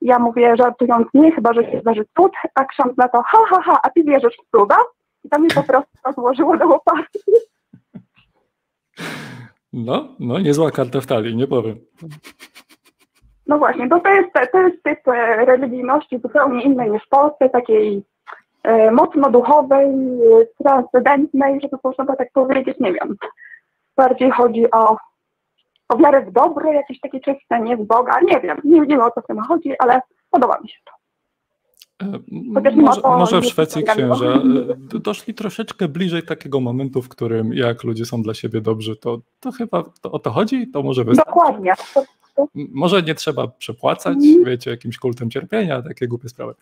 Ja 0.00 0.18
mówię, 0.18 0.56
żartując, 0.56 1.08
nie, 1.14 1.32
chyba, 1.32 1.52
że 1.52 1.70
się 1.70 1.80
zdarzy 1.80 2.04
cud, 2.16 2.32
a 2.54 2.64
ksiądz 2.64 2.96
na 2.96 3.08
to, 3.08 3.22
ha, 3.22 3.38
ha, 3.48 3.62
ha, 3.64 3.80
a 3.82 3.90
ty 3.90 4.04
wierzysz 4.04 4.36
w 4.36 4.56
cuda? 4.56 4.76
I 5.24 5.28
to 5.28 5.38
mi 5.38 5.48
po 5.48 5.62
prostu 5.62 5.90
rozłożyło 6.06 6.56
do 6.56 6.68
łopaty. 6.68 7.18
no, 9.72 10.08
no 10.20 10.38
niezła 10.38 10.70
karta 10.70 11.00
w 11.00 11.06
talii, 11.06 11.36
nie 11.36 11.46
powiem. 11.46 11.76
No 13.46 13.58
właśnie, 13.58 13.86
bo 13.86 14.00
to 14.00 14.08
jest, 14.08 14.28
to 14.52 14.58
jest 14.58 14.82
typ 14.82 15.08
e, 15.08 15.44
religijności 15.44 16.18
zupełnie 16.18 16.62
innej 16.62 16.90
niż 16.90 17.02
w 17.04 17.08
Polsce, 17.08 17.50
takiej 17.50 18.04
mocno 18.92 19.30
duchowej, 19.30 19.86
e, 19.86 20.46
transcendentnej, 20.64 21.60
żeby 21.62 21.76
można 21.84 22.16
tak 22.16 22.32
powiedzieć, 22.32 22.76
nie 22.80 22.92
wiem. 22.92 23.16
Bardziej 23.96 24.30
chodzi 24.30 24.70
o, 24.70 24.96
o 25.88 25.96
wiarę 25.96 26.26
w 26.26 26.32
dobro, 26.32 26.72
jakieś 26.72 27.00
takie 27.00 27.20
czyste, 27.20 27.60
nie 27.60 27.76
w 27.76 27.84
Boga, 27.86 28.20
nie 28.20 28.40
wiem, 28.40 28.60
nie 28.64 28.86
wiem 28.86 29.00
o 29.00 29.10
co 29.10 29.20
w 29.20 29.26
tym 29.26 29.38
chodzi, 29.38 29.72
ale 29.78 30.00
podoba 30.30 30.60
mi 30.60 30.68
się 30.68 30.78
to. 30.84 30.92
E, 32.06 32.18
Chociaż 32.54 32.74
Może, 32.74 33.00
to- 33.00 33.18
może 33.18 33.40
w 33.40 33.44
Szwecji 33.44 33.82
wspomniano. 33.82 34.14
księża 34.14 34.34
e, 34.96 34.98
doszli 35.00 35.34
troszeczkę 35.34 35.88
bliżej 35.88 36.22
takiego 36.22 36.60
momentu, 36.60 37.02
w 37.02 37.08
którym 37.08 37.52
jak 37.52 37.84
ludzie 37.84 38.04
są 38.04 38.22
dla 38.22 38.34
siebie 38.34 38.60
dobrzy, 38.60 38.96
to, 38.96 39.20
to 39.40 39.52
chyba 39.52 39.84
to, 40.00 40.12
o 40.12 40.18
to 40.18 40.30
chodzi, 40.30 40.68
to 40.68 40.82
może 40.82 41.04
wystarczy. 41.04 41.30
Dokładnie. 41.30 41.72
Może 42.54 43.02
nie 43.02 43.14
trzeba 43.14 43.48
przepłacać, 43.48 44.16
Mhm. 44.16 44.44
wiecie, 44.44 44.70
jakimś 44.70 44.98
kultem 44.98 45.30
cierpienia, 45.30 45.82
takie 45.82 46.08
głupie 46.08 46.28
sprawy. 46.28 46.54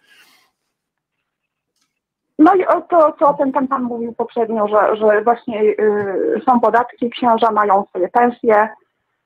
No 2.39 2.55
i 2.55 2.67
o 2.67 2.81
to, 2.81 3.13
co 3.19 3.35
ten 3.35 3.53
pan, 3.53 3.69
pan 3.69 3.83
mówił 3.83 4.13
poprzednio, 4.13 4.69
że, 4.69 4.97
że 4.97 5.23
właśnie 5.23 5.63
y, 5.63 6.41
są 6.47 6.61
podatki, 6.61 7.11
księża 7.11 7.51
mają 7.51 7.85
swoje 7.89 8.09
pensje, 8.09 8.69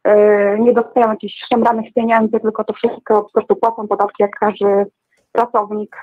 y, 0.08 0.58
nie 0.60 0.72
dostają 0.72 1.10
jakichś 1.10 1.46
szemranych 1.48 1.92
pieniędzy, 1.94 2.40
tylko 2.40 2.64
to 2.64 2.72
wszystko 2.72 3.22
po 3.22 3.30
prostu 3.32 3.56
płacą 3.56 3.88
podatki 3.88 4.22
jak 4.22 4.38
każdy 4.38 4.86
pracownik. 5.32 5.96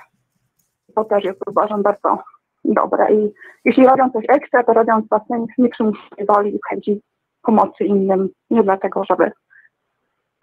To 0.95 1.06
też 1.06 1.23
jest 1.23 1.40
uważam 1.48 1.84
bardzo 1.84 2.23
dobre. 2.65 3.14
I 3.14 3.34
jeśli 3.65 3.88
robią 3.88 4.10
coś 4.10 4.26
ekstra, 4.27 4.64
to 4.64 4.73
robią 4.73 5.02
z 5.02 5.10
własnej 5.10 5.41
nieprzymuszonej 5.57 6.26
woli 6.27 6.56
i 6.56 6.60
chęci 6.69 7.02
pomocy 7.41 7.84
innym, 7.84 8.30
nie 8.49 8.64
dlatego, 8.64 9.03
żeby 9.10 9.31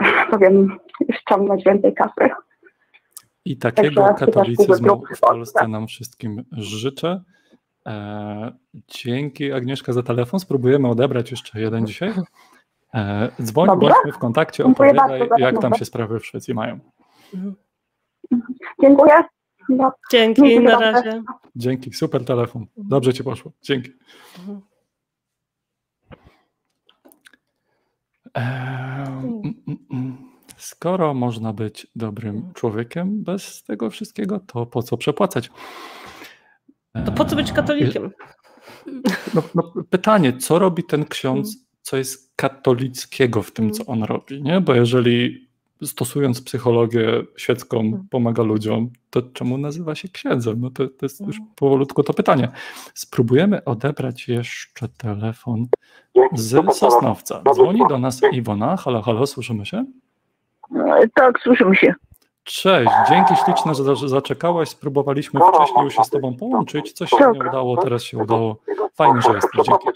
powiem, 0.30 0.78
ściągnąć 1.12 1.64
więcej 1.64 1.94
kasy. 1.94 2.30
I 3.46 3.56
takiego 3.56 4.02
Także 4.02 4.18
chyba 4.18 4.32
katolicyzmu 4.32 4.96
wpływy 4.96 5.16
w 5.16 5.20
Polsce. 5.20 5.68
Nam 5.68 5.86
wszystkim 5.86 6.44
życzę. 6.52 7.22
E, 7.86 8.52
dzięki 8.88 9.52
Agnieszka 9.52 9.92
za 9.92 10.02
telefon. 10.02 10.40
Spróbujemy 10.40 10.88
odebrać 10.88 11.30
jeszcze 11.30 11.60
jeden 11.60 11.86
dzisiaj. 11.86 12.12
E, 12.94 13.28
dzwoń, 13.42 13.66
Dobrze. 13.66 13.88
bądźmy 13.88 14.12
w 14.12 14.18
kontakcie, 14.18 14.64
opowiadaj, 14.64 15.28
jak 15.38 15.60
tam 15.60 15.74
się 15.74 15.84
sprawy 15.84 16.20
w 16.20 16.26
Szwecji 16.26 16.54
mają. 16.54 16.78
Dziękuję. 18.82 19.14
No, 19.68 19.92
Dzięki, 20.10 20.42
Dziękuję 20.42 20.60
na 20.60 20.78
razie. 20.78 21.22
Dzięki, 21.56 21.92
super 21.92 22.24
telefon. 22.24 22.66
Dobrze 22.76 23.14
ci 23.14 23.24
poszło. 23.24 23.52
Dzięki. 23.62 23.90
Eee, 28.34 29.06
mm, 29.06 29.54
mm, 29.68 29.78
mm. 29.92 30.25
Skoro 30.66 31.14
można 31.14 31.52
być 31.52 31.86
dobrym 31.96 32.52
człowiekiem 32.54 33.22
bez 33.22 33.62
tego 33.62 33.90
wszystkiego, 33.90 34.40
to 34.40 34.66
po 34.66 34.82
co 34.82 34.96
przepłacać? 34.96 35.50
To 37.06 37.12
po 37.12 37.24
co 37.24 37.36
być 37.36 37.48
Eee, 37.48 37.54
katolikiem? 37.54 38.10
No, 39.34 39.42
no, 39.54 39.72
pytanie, 39.90 40.36
co 40.36 40.58
robi 40.58 40.84
ten 40.84 41.04
ksiądz, 41.04 41.56
co 41.82 41.96
jest 41.96 42.32
katolickiego 42.36 43.42
w 43.42 43.52
tym, 43.52 43.70
co 43.70 43.86
on 43.86 44.02
robi, 44.02 44.42
nie? 44.42 44.60
Bo 44.60 44.74
jeżeli 44.74 45.48
stosując 45.82 46.42
psychologię 46.42 47.24
świecką 47.36 48.04
pomaga 48.10 48.42
ludziom, 48.42 48.90
to 49.10 49.22
czemu 49.22 49.58
nazywa 49.58 49.94
się 49.94 50.08
księdzem? 50.08 50.60
No 50.60 50.70
to, 50.70 50.88
to 50.88 51.06
jest 51.06 51.20
już 51.20 51.36
powolutku 51.56 52.02
to 52.02 52.14
pytanie. 52.14 52.48
Spróbujemy 52.94 53.64
odebrać 53.64 54.28
jeszcze 54.28 54.88
telefon 54.88 55.66
z 56.34 56.76
Sosnowca. 56.76 57.42
Dzwoni 57.54 57.80
do 57.88 57.98
nas 57.98 58.20
Iwona. 58.32 58.76
Halo, 58.76 59.02
halo, 59.02 59.26
słyszymy 59.26 59.66
się? 59.66 59.84
Tak, 61.14 61.38
słyszymy 61.40 61.76
się. 61.76 61.94
Cześć, 62.44 62.90
dzięki 63.08 63.36
śliczne, 63.36 63.74
że 63.74 63.82
za- 63.84 64.08
zaczekałaś. 64.08 64.68
Spróbowaliśmy 64.68 65.40
wcześniej 65.40 65.84
już 65.84 65.94
się 65.94 66.04
z 66.04 66.10
Tobą 66.10 66.36
połączyć. 66.36 66.92
Coś 66.92 67.10
się 67.10 67.30
nie 67.32 67.48
udało, 67.48 67.76
teraz 67.76 68.02
się 68.02 68.18
udało. 68.18 68.56
Fajnie, 68.94 69.22
że 69.22 69.32
jesteś. 69.34 69.66
Dzięki. 69.66 69.86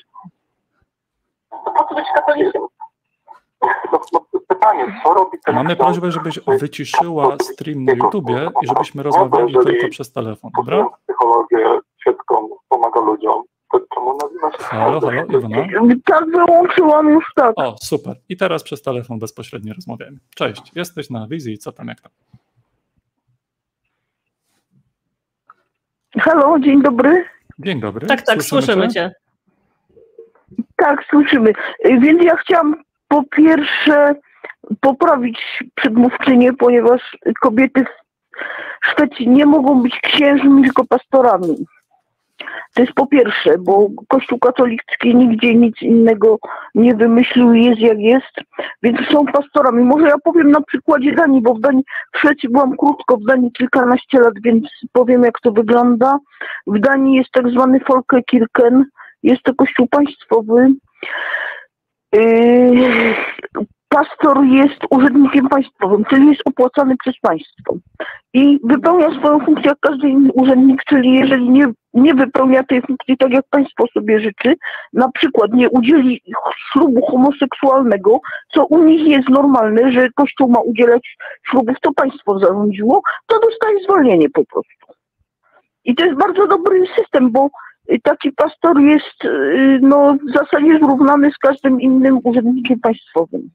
Po 1.50 1.84
co 1.88 1.94
być 1.94 2.04
katolikiem? 2.14 2.62
No, 3.92 4.00
no, 4.12 4.20
pytanie, 4.48 5.00
co 5.04 5.14
robi 5.14 5.38
ten 5.44 5.54
Mamy 5.54 5.76
prośbę, 5.76 6.12
żebyś 6.12 6.40
wyciszyła 6.46 7.36
stream 7.42 7.84
na 7.84 7.92
YouTubie 7.92 8.50
i 8.62 8.66
żebyśmy 8.66 9.02
rozmawiali 9.02 9.54
tylko 9.64 9.88
przez 9.88 10.12
telefon, 10.12 10.50
dobra? 10.56 10.86
Psychologię 11.06 11.80
świecką 12.00 12.48
pomaga 12.68 13.00
ludziom. 13.00 13.42
To 13.72 13.80
czemu 13.94 14.16
nazywa 14.22 14.50
się 14.52 14.58
Halo, 14.58 15.00
halo, 15.00 15.24
Iwona? 15.24 15.56
Tak, 16.04 16.24
wyłączyłam 16.30 17.08
już 17.08 17.24
tak. 17.36 17.52
O, 17.56 17.76
super. 17.82 18.16
I 18.28 18.36
teraz 18.36 18.62
przez 18.62 18.82
telefon 18.82 19.18
bezpośrednio 19.18 19.74
rozmawiamy. 19.74 20.18
Cześć, 20.34 20.72
jesteś 20.74 21.10
na 21.10 21.28
wizji, 21.28 21.58
co 21.58 21.72
tam, 21.72 21.88
jak 21.88 22.00
tam? 22.00 22.12
Halo, 26.18 26.58
dzień 26.58 26.82
dobry. 26.82 27.24
Dzień 27.58 27.80
dobry. 27.80 28.06
Tak, 28.06 28.22
tak, 28.22 28.42
słyszymy 28.42 28.88
cię. 28.88 29.12
Tak, 30.76 31.04
słyszymy. 31.10 31.50
Y, 31.86 32.00
Więc 32.00 32.22
ja 32.22 32.36
chciałam 32.36 32.76
po 33.08 33.22
pierwsze 33.24 34.14
poprawić 34.80 35.64
przedmówczynię, 35.74 36.52
ponieważ 36.52 37.16
kobiety 37.40 37.84
w 38.82 38.86
Szwecji 38.86 39.28
nie 39.28 39.46
mogą 39.46 39.82
być 39.82 40.00
księżmi, 40.00 40.62
tylko 40.62 40.84
pastorami. 40.84 41.66
To 42.74 42.82
jest 42.82 42.92
po 42.92 43.06
pierwsze, 43.06 43.58
bo 43.58 43.88
Kościół 44.08 44.38
katolicki 44.38 45.14
nigdzie 45.14 45.54
nic 45.54 45.82
innego 45.82 46.38
nie 46.74 46.94
wymyślił, 46.94 47.54
jest 47.54 47.80
jak 47.80 47.98
jest, 47.98 48.34
więc 48.82 48.98
są 49.12 49.26
pastorami. 49.26 49.84
Może 49.84 50.06
ja 50.06 50.18
powiem 50.24 50.50
na 50.50 50.60
przykładzie 50.60 51.12
Danii, 51.12 51.42
bo 51.42 51.54
w 51.54 51.60
Danii, 51.60 51.84
w 52.14 52.48
byłam 52.50 52.76
krótko, 52.76 53.16
w 53.16 53.24
Danii 53.24 53.52
kilkanaście 53.52 54.20
lat, 54.20 54.34
więc 54.44 54.64
powiem 54.92 55.22
jak 55.22 55.40
to 55.40 55.52
wygląda. 55.52 56.18
W 56.66 56.78
Danii 56.78 57.16
jest 57.16 57.30
tak 57.30 57.50
zwany 57.50 57.80
Folkekirken, 57.80 58.84
jest 59.22 59.42
to 59.42 59.54
kościół 59.54 59.88
państwowy. 59.88 60.68
Yy, 62.12 63.24
pastor 63.90 64.44
jest 64.44 64.78
urzędnikiem 64.90 65.48
państwowym, 65.48 66.04
czyli 66.04 66.28
jest 66.28 66.42
opłacany 66.44 66.96
przez 66.96 67.14
państwo. 67.20 67.74
I 68.34 68.60
wypełnia 68.64 69.18
swoją 69.18 69.40
funkcję 69.40 69.68
jak 69.68 69.80
każdy 69.80 70.08
inny 70.08 70.32
urzędnik, 70.32 70.82
czyli 70.88 71.14
jeżeli 71.14 71.50
nie, 71.50 71.66
nie 71.94 72.14
wypełnia 72.14 72.62
tej 72.62 72.82
funkcji 72.82 73.16
tak, 73.16 73.30
jak 73.30 73.44
państwo 73.50 73.84
sobie 73.94 74.20
życzy, 74.20 74.56
na 74.92 75.10
przykład 75.10 75.52
nie 75.52 75.70
udzieli 75.70 76.22
ślubu 76.72 77.06
homoseksualnego, 77.06 78.20
co 78.54 78.66
u 78.66 78.84
nich 78.84 79.08
jest 79.08 79.28
normalne, 79.28 79.92
że 79.92 80.08
kościół 80.14 80.48
ma 80.48 80.60
udzielać 80.60 81.16
ślubów, 81.50 81.76
to 81.82 81.92
państwo 81.92 82.38
zarządziło, 82.38 83.02
to 83.26 83.40
dostaje 83.40 83.84
zwolnienie 83.84 84.30
po 84.30 84.44
prostu. 84.44 84.86
I 85.84 85.94
to 85.94 86.04
jest 86.04 86.18
bardzo 86.18 86.46
dobry 86.46 86.86
system, 86.98 87.30
bo 87.30 87.48
taki 88.02 88.32
pastor 88.32 88.80
jest 88.80 89.24
y, 89.24 89.78
no, 89.82 90.16
w 90.28 90.32
zasadzie 90.32 90.78
zrównany 90.78 91.30
z 91.30 91.38
każdym 91.38 91.80
innym 91.80 92.18
urzędnikiem 92.24 92.80
państwowym. 92.80 93.50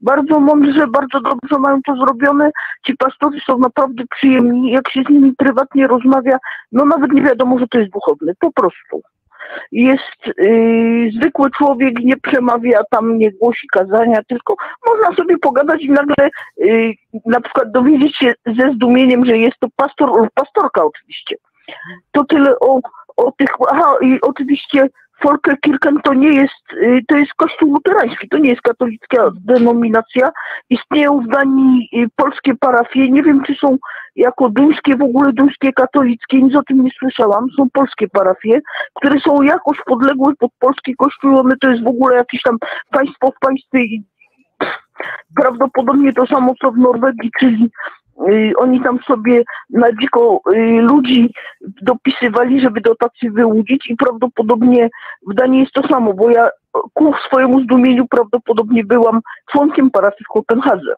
Bardzo 0.00 0.40
mądrze, 0.40 0.86
bardzo 0.86 1.20
dobrze 1.20 1.58
mają 1.58 1.82
to 1.82 1.96
zrobione. 1.96 2.50
Ci 2.86 2.96
pastorzy 2.96 3.38
są 3.46 3.58
naprawdę 3.58 4.04
przyjemni. 4.16 4.70
Jak 4.72 4.90
się 4.90 5.02
z 5.02 5.10
nimi 5.10 5.32
prywatnie 5.38 5.86
rozmawia, 5.86 6.38
no 6.72 6.84
nawet 6.84 7.12
nie 7.12 7.22
wiadomo, 7.22 7.58
że 7.58 7.68
to 7.68 7.78
jest 7.78 7.92
duchowny. 7.92 8.32
Po 8.40 8.52
prostu. 8.52 9.02
Jest 9.72 10.26
yy, 10.38 11.10
zwykły 11.12 11.50
człowiek, 11.50 12.00
nie 12.00 12.16
przemawia 12.16 12.80
tam, 12.90 13.18
nie 13.18 13.32
głosi 13.32 13.66
kazania, 13.72 14.22
tylko 14.28 14.54
można 14.86 15.16
sobie 15.16 15.38
pogadać 15.38 15.82
i 15.82 15.90
nagle 15.90 16.30
yy, 16.56 16.94
na 17.26 17.40
przykład 17.40 17.70
dowiedzieć 17.70 18.16
się 18.16 18.34
ze 18.46 18.72
zdumieniem, 18.72 19.24
że 19.24 19.38
jest 19.38 19.58
to 19.60 19.68
pastor 19.76 20.28
pastorka 20.34 20.84
oczywiście. 20.84 21.36
To 22.12 22.24
tyle 22.24 22.58
o, 22.60 22.80
o 23.16 23.32
tych, 23.32 23.48
aha 23.70 23.94
i 24.00 24.18
oczywiście 24.20 24.88
Folkekirchen 25.22 26.00
to 26.04 26.14
nie 26.14 26.32
jest, 26.32 26.72
y, 26.72 27.00
to 27.08 27.16
jest 27.16 27.34
kościół 27.34 27.72
luterański, 27.72 28.28
to 28.28 28.38
nie 28.38 28.50
jest 28.50 28.62
katolicka 28.62 29.30
denominacja. 29.44 30.30
Istnieją 30.70 31.20
w 31.20 31.28
Danii 31.28 31.88
y, 31.94 32.06
polskie 32.16 32.54
parafie, 32.54 33.10
nie 33.10 33.22
wiem 33.22 33.42
czy 33.46 33.54
są 33.54 33.78
jako 34.16 34.48
duńskie, 34.48 34.96
w 34.96 35.02
ogóle 35.02 35.32
duńskie 35.32 35.72
katolickie, 35.72 36.42
nic 36.42 36.56
o 36.56 36.62
tym 36.62 36.84
nie 36.84 36.90
słyszałam. 36.98 37.46
Są 37.56 37.70
polskie 37.72 38.08
parafie, 38.08 38.60
które 38.94 39.20
są 39.20 39.42
jakoś 39.42 39.78
podległe 39.86 40.32
pod 40.38 40.50
polski 40.58 40.96
kościół, 40.96 41.38
one 41.38 41.56
to 41.60 41.70
jest 41.70 41.84
w 41.84 41.88
ogóle 41.88 42.16
jakieś 42.16 42.42
tam 42.42 42.58
państwo 42.90 43.30
w 43.30 43.38
państwie 43.40 43.80
i 43.84 44.04
prawdopodobnie 45.36 46.12
to 46.12 46.26
samo 46.26 46.54
co 46.60 46.72
w 46.72 46.78
Norwegii, 46.78 47.30
czyli 47.40 47.70
oni 48.56 48.80
tam 48.80 48.98
sobie 49.06 49.44
na 49.70 49.92
dziko 49.92 50.40
y, 50.52 50.58
ludzi 50.80 51.32
dopisywali, 51.82 52.60
żeby 52.60 52.80
dotacje 52.80 53.30
wyłudzić 53.30 53.90
i 53.90 53.96
prawdopodobnie 53.96 54.88
w 55.26 55.34
Danii 55.34 55.60
jest 55.60 55.72
to 55.72 55.88
samo, 55.88 56.14
bo 56.14 56.30
ja 56.30 56.50
ku 56.94 57.14
swojemu 57.26 57.60
zdumieniu 57.60 58.06
prawdopodobnie 58.06 58.84
byłam 58.84 59.20
członkiem 59.50 59.90
parafii 59.90 60.24
w 60.24 60.32
Kopenhadze. 60.32 60.94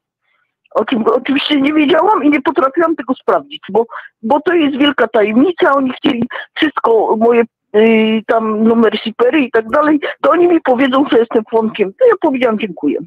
O 0.74 0.85
czym 0.85 1.05
oczywiście 1.07 1.61
nie 1.61 1.73
wiedziałam 1.73 2.24
i 2.24 2.31
nie 2.31 2.43
potrafiłam 2.43 2.97
tego 2.97 3.15
sprawdzić, 3.15 3.62
bo, 3.70 3.86
bo 4.23 4.40
to 4.40 4.55
jest 4.55 4.77
wielka 4.77 5.09
tajemnica. 5.09 5.74
Oni 5.74 5.93
chcieli 5.93 6.24
wszystko, 6.55 7.16
moje 7.16 7.45
y, 7.77 8.23
tam 8.27 8.65
numery 8.65 8.99
sipery 8.99 9.40
i 9.40 9.51
tak 9.51 9.69
dalej, 9.69 10.01
to 10.23 10.31
oni 10.31 10.49
mi 10.49 10.61
powiedzą, 10.61 11.05
że 11.12 11.19
jestem 11.19 11.45
członkiem. 11.51 11.93
To 11.93 12.07
ja 12.07 12.15
powiedziałam 12.20 12.59
dziękuję. 12.59 12.99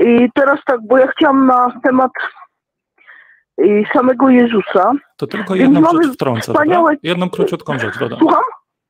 Y, 0.00 0.28
teraz 0.34 0.60
tak, 0.66 0.80
bo 0.86 0.98
ja 0.98 1.06
chciałam 1.06 1.46
na 1.46 1.80
temat 1.82 2.12
samego 3.92 4.28
Jezusa. 4.28 4.92
To 5.16 5.26
tylko 5.26 5.54
jedną 5.54 5.80
rzecz 5.80 6.14
wtrącę, 6.14 6.52
wspaniałe... 6.52 6.96
Jedną 7.02 7.30
króciutką 7.30 7.78
rzecz 7.78 7.98
dodam. 7.98 8.18
Słucham? 8.18 8.42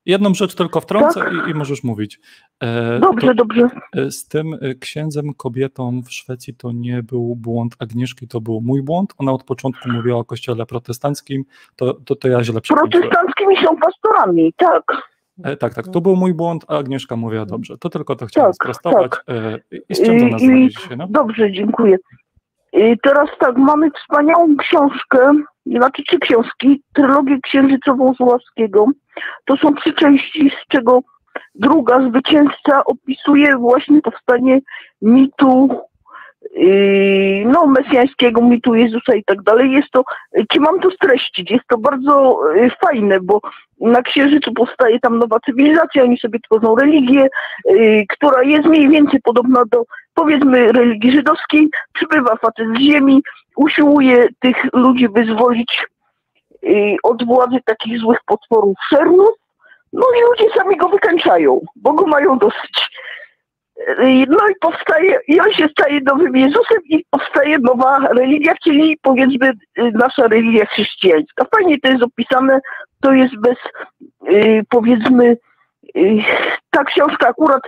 Jedną 0.07 0.35
rzecz 0.35 0.55
tylko 0.55 0.81
wtrącę 0.81 1.21
tak? 1.21 1.33
i, 1.33 1.51
i, 1.51 1.55
możesz 1.55 1.85
mówić. 1.85 2.21
E, 2.61 3.01
dobrze, 3.01 3.27
to, 3.27 3.35
dobrze. 3.35 3.69
E, 3.97 4.11
z 4.11 4.29
tym 4.29 4.55
e, 4.55 4.75
księdzem 4.75 5.35
kobietą 5.35 6.03
w 6.03 6.13
Szwecji 6.13 6.55
to 6.55 6.73
nie 6.73 7.03
był 7.03 7.37
błąd 7.37 7.77
Agnieszki, 7.79 8.29
to 8.29 8.41
był 8.41 8.61
mój 8.61 8.83
błąd. 8.83 9.15
Ona 9.19 9.33
od 9.33 9.45
początku 9.45 9.89
mówiła 9.89 10.19
o 10.19 10.25
kościele 10.25 10.67
protestanckim, 10.67 11.45
to, 11.77 11.95
to, 11.95 12.17
to 12.17 12.29
ja 12.29 12.45
źle 12.45 12.61
przeczytałem. 12.61 12.91
Protestanckimi 12.91 13.57
są 13.65 13.77
pastorami, 13.77 14.53
tak. 14.57 14.83
E, 15.45 15.57
tak, 15.57 15.75
tak, 15.75 15.89
to 15.89 16.01
był 16.01 16.17
mój 16.17 16.35
błąd, 16.35 16.65
a 16.69 16.79
Agnieszka 16.79 17.17
mówiła 17.17 17.47
dobrze. 17.47 17.79
To 17.79 17.89
tylko 17.89 18.17
to 18.17 18.27
chciałem 18.27 18.53
tak, 18.53 18.55
sprostować. 18.55 19.11
Tak. 19.11 19.25
E, 19.29 19.59
I 19.89 19.95
z 19.95 20.03
czym 20.03 20.19
do 20.19 20.27
nas 20.27 20.43
I, 20.43 20.69
dzisiaj? 20.69 20.97
No? 20.97 21.07
Dobrze, 21.11 21.53
dziękuję. 21.53 21.97
I 22.73 22.97
teraz 23.03 23.29
tak, 23.39 23.57
mamy 23.57 23.91
wspaniałą 23.91 24.57
książkę, 24.57 25.33
znaczy 25.67 26.03
trzy 26.03 26.19
książki, 26.19 26.83
trylogię 26.95 27.41
księżycową 27.41 28.15
Zławskiego. 28.15 28.87
To 29.45 29.57
są 29.57 29.75
trzy 29.75 29.95
części, 29.95 30.51
z 30.51 30.69
czego 30.69 31.01
druga, 31.55 32.09
Zwycięzca, 32.09 32.85
opisuje 32.85 33.57
właśnie 33.57 34.03
powstanie 34.03 34.61
mitu 35.03 35.81
no, 37.45 37.67
mesjańskiego 37.67 38.43
mitu 38.43 38.75
Jezusa 38.75 39.15
i 39.15 39.25
tak 39.25 39.43
dalej. 39.43 39.73
Jest 39.73 39.91
to, 39.91 40.05
czy 40.49 40.61
mam 40.61 40.81
to 40.81 40.91
streścić? 40.91 41.51
Jest 41.51 41.65
to 41.69 41.79
bardzo 41.79 42.41
yy, 42.55 42.71
fajne, 42.71 43.21
bo 43.21 43.41
na 43.81 44.03
Księżycu 44.03 44.53
powstaje 44.53 45.01
tam 45.01 45.19
nowa 45.19 45.41
cywilizacja, 45.41 46.03
oni 46.03 46.19
sobie 46.19 46.39
tworzą 46.41 46.75
religię, 46.75 47.29
yy, 47.65 48.07
która 48.09 48.43
jest 48.43 48.67
mniej 48.67 48.89
więcej 48.89 49.21
podobna 49.21 49.63
do, 49.71 49.85
powiedzmy, 50.15 50.73
religii 50.73 51.13
żydowskiej. 51.13 51.69
Przybywa 51.93 52.37
facet 52.37 52.67
z 52.77 52.81
ziemi, 52.81 53.23
usiłuje 53.57 54.29
tych 54.41 54.57
ludzi 54.73 55.09
wyzwolić 55.09 55.87
od 57.03 57.27
władzy 57.27 57.57
takich 57.65 57.99
złych 57.99 58.19
potworów 58.27 58.77
szernów, 58.89 59.31
no 59.93 60.07
i 60.19 60.23
ludzie 60.31 60.55
sami 60.57 60.77
go 60.77 60.89
wykańczają, 60.89 61.61
bo 61.77 61.93
go 61.93 62.07
mają 62.07 62.39
dosyć. 62.39 62.91
No 64.29 64.49
i 64.49 64.55
powstaje, 64.61 65.19
i 65.29 65.41
on 65.41 65.53
się 65.53 65.69
staje 65.69 66.01
nowym 66.01 66.37
Jezusem 66.37 66.79
i 66.85 67.05
powstaje 67.11 67.59
nowa 67.59 67.99
religia, 67.99 68.55
czyli 68.65 68.99
powiedzmy 69.03 69.53
nasza 69.77 70.27
religia 70.29 70.67
chrześcijańska. 70.67 71.45
Fajnie 71.57 71.81
to 71.81 71.89
jest 71.89 72.03
opisane, 72.03 72.61
to 73.01 73.13
jest 73.13 73.37
bez, 73.37 73.57
y, 74.29 74.63
powiedzmy, 74.69 75.37
y, 75.97 76.19
ta 76.71 76.85
książka 76.85 77.29
akurat, 77.29 77.63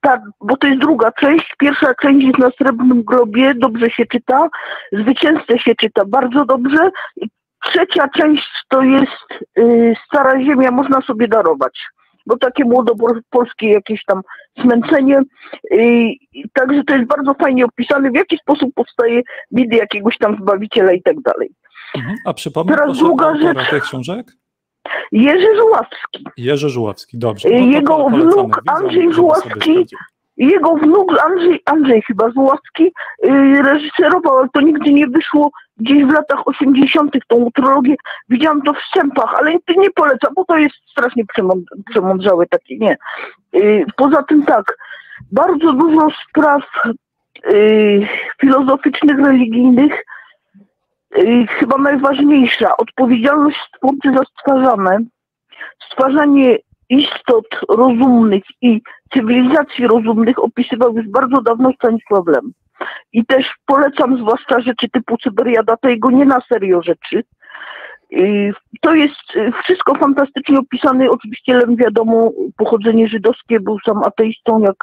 ta, 0.00 0.22
bo 0.40 0.56
to 0.56 0.66
jest 0.66 0.80
druga 0.80 1.12
część, 1.12 1.54
pierwsza 1.58 1.94
część 1.94 2.26
jest 2.26 2.38
na 2.38 2.50
Srebrnym 2.50 3.02
Grobie, 3.02 3.54
dobrze 3.54 3.90
się 3.90 4.06
czyta, 4.06 4.48
Zwycięzcę 4.92 5.58
się 5.58 5.74
czyta 5.74 6.04
bardzo 6.06 6.44
dobrze, 6.44 6.90
trzecia 7.64 8.08
część 8.08 8.48
to 8.68 8.82
jest 8.82 9.48
y, 9.58 9.94
Stara 10.06 10.40
Ziemia, 10.40 10.70
można 10.70 11.00
sobie 11.00 11.28
darować 11.28 11.80
bo 12.30 12.38
takie 12.38 12.64
młodopolskie 12.64 13.68
jakieś 13.68 14.04
tam 14.04 14.20
zmęczenie. 14.58 15.20
także 16.52 16.84
to 16.84 16.94
jest 16.94 17.06
bardzo 17.08 17.34
fajnie 17.34 17.64
opisane, 17.64 18.10
w 18.10 18.14
jaki 18.14 18.38
sposób 18.38 18.74
powstaje 18.74 19.22
bidy 19.54 19.76
jakiegoś 19.76 20.18
tam 20.18 20.36
zbawiciela 20.42 20.92
i 20.92 21.02
tak 21.02 21.20
dalej. 21.20 21.50
Mhm. 21.96 22.16
A 22.26 22.34
przypomnę 22.34 22.76
Teraz 22.76 22.98
druga 22.98 23.36
rzecz. 23.36 23.70
tych 23.70 23.82
książek? 23.82 24.32
Jerzy 25.12 25.56
Żuławski. 25.56 26.24
Jerzy 26.36 26.68
Żuławski, 26.68 27.18
dobrze. 27.18 27.48
No 27.48 27.56
Jego 27.56 28.08
wnuk 28.08 28.60
Andrzej 28.66 29.12
Żuławski 29.12 29.86
jego 30.40 30.74
wnuk 30.74 31.24
Andrzej, 31.24 31.62
Andrzej 31.64 32.02
chyba 32.02 32.30
Złowski 32.30 32.92
yy, 33.22 33.62
reżyserował, 33.62 34.38
ale 34.38 34.48
to 34.52 34.60
nigdy 34.60 34.92
nie 34.92 35.06
wyszło 35.06 35.50
gdzieś 35.76 36.04
w 36.04 36.12
latach 36.12 36.48
80. 36.48 37.16
tą 37.28 37.48
trylogię. 37.54 37.96
Widziałam 38.28 38.62
to 38.62 38.72
w 38.72 38.78
wstępach, 38.78 39.34
ale 39.34 39.52
nie 39.76 39.90
polecam, 39.90 40.34
bo 40.36 40.44
to 40.44 40.58
jest 40.58 40.74
strasznie 40.90 41.24
przemądrzałe 41.90 42.46
takie, 42.46 42.78
nie. 42.78 42.96
Yy, 43.52 43.84
poza 43.96 44.22
tym 44.22 44.42
tak, 44.42 44.76
bardzo 45.32 45.72
dużo 45.72 46.08
spraw 46.28 46.62
yy, 47.44 48.06
filozoficznych, 48.40 49.18
religijnych, 49.18 50.04
yy, 51.16 51.46
chyba 51.46 51.78
najważniejsza, 51.78 52.76
odpowiedzialność 52.76 53.58
twórcy 53.76 54.12
za 54.12 54.24
stwarzane, 54.24 54.98
stwarzanie 55.90 56.58
istot 56.90 57.46
rozumnych 57.68 58.42
i 58.62 58.80
cywilizacji 59.12 59.86
rozumnych 59.86 60.38
opisywał 60.38 60.96
już 60.96 61.08
bardzo 61.08 61.42
dawno 61.42 61.72
Stanisław 61.72 62.26
Lem. 62.26 62.52
I 63.12 63.26
też 63.26 63.54
polecam 63.66 64.18
zwłaszcza 64.18 64.60
rzeczy 64.60 64.88
typu 64.88 65.16
Cyberiada, 65.18 65.76
to 65.76 65.88
jego 65.88 66.10
nie 66.10 66.24
na 66.24 66.40
serio 66.48 66.82
rzeczy. 66.82 67.24
To 68.80 68.94
jest 68.94 69.36
y, 69.36 69.52
wszystko 69.64 69.94
fantastycznie 69.94 70.58
opisane. 70.58 71.10
Oczywiście 71.10 71.54
Lem 71.54 71.76
wiadomo, 71.76 72.30
pochodzenie 72.56 73.08
żydowskie, 73.08 73.60
był 73.60 73.78
sam 73.84 74.02
ateistą, 74.02 74.58
jak 74.58 74.76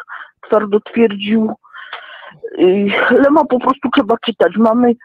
twardo 0.47 0.79
twierdził. 0.79 1.53
Lema 3.11 3.45
po 3.45 3.59
prostu 3.59 3.89
trzeba 3.95 4.15
czytać. 4.25 4.57
Mamy 4.57 4.95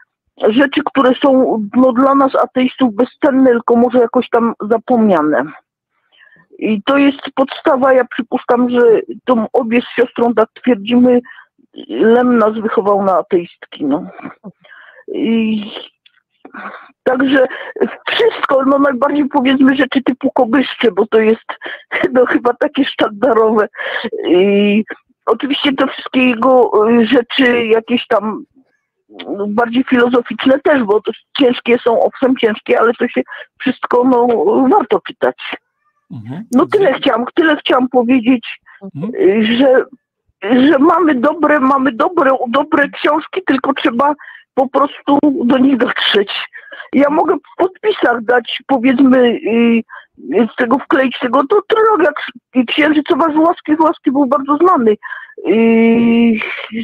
rzeczy, 0.49 0.81
które 0.85 1.11
są 1.21 1.61
no, 1.75 1.93
dla 1.93 2.15
nas 2.15 2.35
ateistów 2.35 2.95
bezcenne, 2.95 3.49
tylko 3.49 3.75
może 3.75 3.99
jakoś 3.99 4.29
tam 4.29 4.53
zapomniane. 4.69 5.43
I 6.59 6.81
to 6.85 6.97
jest 6.97 7.21
podstawa, 7.35 7.93
ja 7.93 8.05
przypuszczam, 8.05 8.69
że 8.69 8.79
tą 9.25 9.47
obie 9.53 9.81
z 9.81 9.85
siostrą 9.95 10.33
tak 10.33 10.49
twierdzimy, 10.53 11.21
Lem 11.87 12.37
nas 12.37 12.53
wychował 12.59 13.03
na 13.03 13.17
ateistki, 13.17 13.85
no. 13.85 14.05
I 15.07 15.63
Także 17.03 17.47
wszystko, 18.07 18.65
no 18.65 18.79
najbardziej 18.79 19.25
powiedzmy 19.29 19.75
rzeczy 19.75 20.03
typu 20.03 20.31
kobyszcze, 20.31 20.91
bo 20.91 21.07
to 21.07 21.19
jest 21.19 21.45
no 22.13 22.25
chyba 22.25 22.53
takie 22.53 22.85
sztandarowe. 22.85 23.67
I 24.27 24.83
oczywiście 25.25 25.73
te 25.73 25.87
wszystkie 25.87 26.29
jego 26.29 26.71
y, 26.89 27.05
rzeczy 27.05 27.65
jakieś 27.65 28.07
tam 28.07 28.43
no, 29.09 29.47
bardziej 29.47 29.83
filozoficzne 29.83 30.59
też, 30.59 30.83
bo 30.83 31.01
to 31.01 31.11
ciężkie 31.39 31.77
są, 31.77 31.99
owszem 32.01 32.37
ciężkie, 32.37 32.79
ale 32.79 32.93
to 32.93 33.07
się 33.07 33.21
wszystko 33.59 34.03
no 34.03 34.27
warto 34.69 34.99
czytać. 35.07 35.35
Mhm. 36.13 36.43
No 36.51 36.65
tyle 36.65 36.93
chciałam, 36.93 37.25
tyle 37.33 37.55
chciałam 37.55 37.89
powiedzieć, 37.89 38.59
mhm. 38.81 39.15
Y, 39.15 39.57
że, 39.57 39.85
że 40.69 40.79
mamy 40.79 41.15
dobre, 41.15 41.59
mamy 41.59 41.91
dobre, 41.91 42.31
dobre 42.47 42.89
książki, 42.89 43.41
tylko 43.45 43.73
trzeba 43.73 44.13
po 44.53 44.69
prostu 44.69 45.19
do 45.45 45.57
nich 45.57 45.77
dotrzeć. 45.77 46.31
Ja 46.93 47.09
mogę 47.09 47.35
w 47.35 47.57
podpisach 47.57 48.23
dać, 48.23 48.61
powiedzmy, 48.67 49.19
y, 49.27 49.83
z 50.53 50.55
tego 50.55 50.79
wkleić 50.79 51.19
tego, 51.19 51.43
to 51.47 51.61
jak 52.03 52.15
Księżycowa 52.67 53.33
z 53.33 53.35
łaski, 53.35 53.75
z 53.75 53.79
łaski 53.79 54.11
był 54.11 54.25
bardzo 54.25 54.57
znany. 54.57 54.91
Y, 55.47 56.39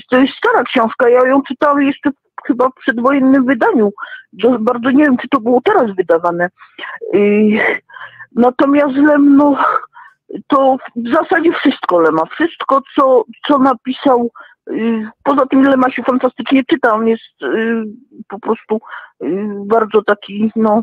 to 0.10 0.18
jest 0.18 0.34
stara 0.34 0.64
książka, 0.64 1.10
ja 1.10 1.28
ją 1.28 1.42
czytałem 1.42 1.82
jeszcze 1.82 2.10
chyba 2.48 2.70
w 2.70 2.74
przedwojennym 2.74 3.46
wydaniu. 3.46 3.92
Bardzo 4.60 4.92
nie 4.92 5.04
wiem, 5.04 5.18
czy 5.18 5.28
to 5.28 5.40
było 5.40 5.62
teraz 5.62 5.96
wydawane. 5.96 6.50
Natomiast 8.36 8.96
Lem, 8.96 9.36
no, 9.36 9.58
to 10.48 10.78
w 10.96 11.10
zasadzie 11.14 11.54
wszystko 11.54 12.00
Lema. 12.00 12.26
Wszystko, 12.26 12.82
co, 12.96 13.24
co 13.48 13.60
napisał 13.60 14.32
Y, 14.72 15.08
poza 15.24 15.46
tym 15.46 15.62
Lema 15.62 15.92
się 15.92 16.04
fantastycznie 16.04 16.64
czyta, 16.64 16.94
on 16.94 17.08
jest 17.08 17.44
y, 17.44 17.84
po 18.28 18.40
prostu 18.40 18.76
y, 19.24 19.28
bardzo 19.66 20.02
taki, 20.02 20.52
no, 20.56 20.82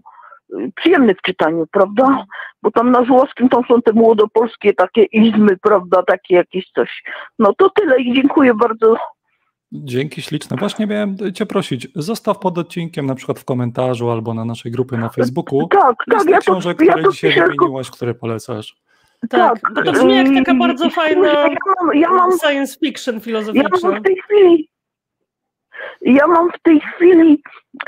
przyjemny 0.74 1.14
w 1.14 1.23
czytaniu, 1.23 1.66
prawda? 1.70 2.24
Bo 2.62 2.70
tam 2.70 2.90
na 2.90 3.05
Żułowskim 3.05 3.48
tam 3.48 3.62
są 3.68 3.82
te 3.82 3.93
młodopolskie 3.93 4.74
takie 4.74 5.02
izmy, 5.02 5.56
prawda, 5.56 6.02
takie 6.02 6.35
jakieś 6.35 6.70
coś. 6.74 7.02
No 7.39 7.55
to 7.59 7.70
tyle 7.70 8.01
i 8.01 8.14
dziękuję 8.14 8.55
bardzo. 8.55 8.97
Dzięki 9.72 10.22
śliczne. 10.22 10.56
Właśnie 10.56 10.86
miałem 10.86 11.16
Cię 11.34 11.47
prosić, 11.47 11.88
zostaw 11.94 12.38
pod 12.38 12.59
odcinkiem 12.59 13.06
na 13.06 13.14
przykład 13.14 13.38
w 13.38 13.44
komentarzu 13.44 14.10
albo 14.10 14.34
na 14.34 14.44
naszej 14.44 14.72
grupie 14.72 14.97
na 14.97 15.09
Facebooku. 15.09 15.68
Tak, 15.68 15.97
tak. 16.10 16.28
Ja 16.28 16.38
książek, 16.38 16.78
to, 16.78 16.84
ja 16.84 16.90
które 16.93 17.05
to 17.05 17.12
dzisiaj 17.12 17.34
wymieniłaś, 17.34 17.90
które 17.90 18.14
polecasz. 18.14 18.76
Tak, 19.30 19.60
tak. 19.74 19.84
to 19.84 19.93
brzmi 19.93 20.16
jak 20.16 20.26
taka 20.34 20.55
bardzo 20.55 20.90
fajna 20.90 21.28
ja 21.28 21.48
mam, 21.80 21.94
ja 21.94 22.10
mam, 22.10 22.30
science 22.38 22.78
fiction 22.84 23.20
filozoficzna. 23.20 23.68
Ja 23.82 23.90
mam 23.90 24.01
w 24.01 24.05
tej 24.05 24.16
chwili, 24.16 24.68
ja 26.01 26.26
mam 26.26 26.51
w 26.51 26.62
tej 26.62 26.80
chwili 26.80 27.43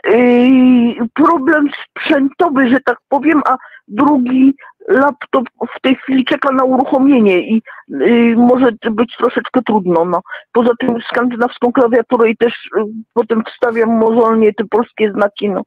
yy, 0.04 1.08
problem 1.14 1.70
sprzętowy, 1.84 2.68
że 2.68 2.80
tak 2.80 2.98
powiem, 3.08 3.42
a 3.46 3.56
drugi 3.88 4.54
laptop 4.88 5.44
w 5.76 5.80
tej 5.80 5.96
chwili 5.96 6.24
czeka 6.24 6.52
na 6.52 6.64
uruchomienie 6.64 7.40
i 7.40 7.62
yy, 7.88 8.36
może 8.36 8.72
być 8.90 9.16
troszeczkę 9.16 9.62
trudno. 9.62 10.04
No. 10.04 10.20
Poza 10.52 10.70
tym 10.80 10.96
skandynawską 11.10 11.72
klawiaturę 11.72 12.30
i 12.30 12.36
też 12.36 12.52
yy, 12.76 12.84
potem 13.14 13.42
wstawiam 13.44 13.98
mozolnie 13.98 14.54
te 14.54 14.64
polskie 14.64 15.12
znaki. 15.12 15.48
No. 15.48 15.62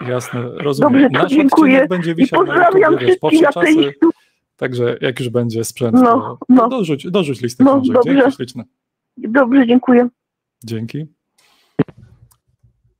Jasne, 0.00 0.42
rozumiem. 0.42 0.92
Dobrze, 0.92 1.10
to 1.10 1.22
Nasz 1.22 1.32
dziękuję. 1.32 1.86
Będzie 1.88 2.14
I 2.18 2.28
pozdrawiam 2.28 2.98
wszystkich 2.98 3.48
ateistów. 3.48 4.14
Także 4.56 4.96
jak 5.00 5.20
już 5.20 5.28
będzie 5.28 5.64
sprzęt, 5.64 5.94
no, 5.94 6.02
to, 6.02 6.38
no. 6.48 6.68
dorzuć, 6.68 7.10
dorzuć 7.10 7.40
listę 7.40 7.64
no, 7.64 7.70
książek. 7.70 7.94
Dobrze. 7.94 8.14
Dzięki 8.14 8.36
śliczne. 8.36 8.64
Dobrze, 9.16 9.66
dziękuję. 9.66 10.08
Dzięki. 10.64 11.06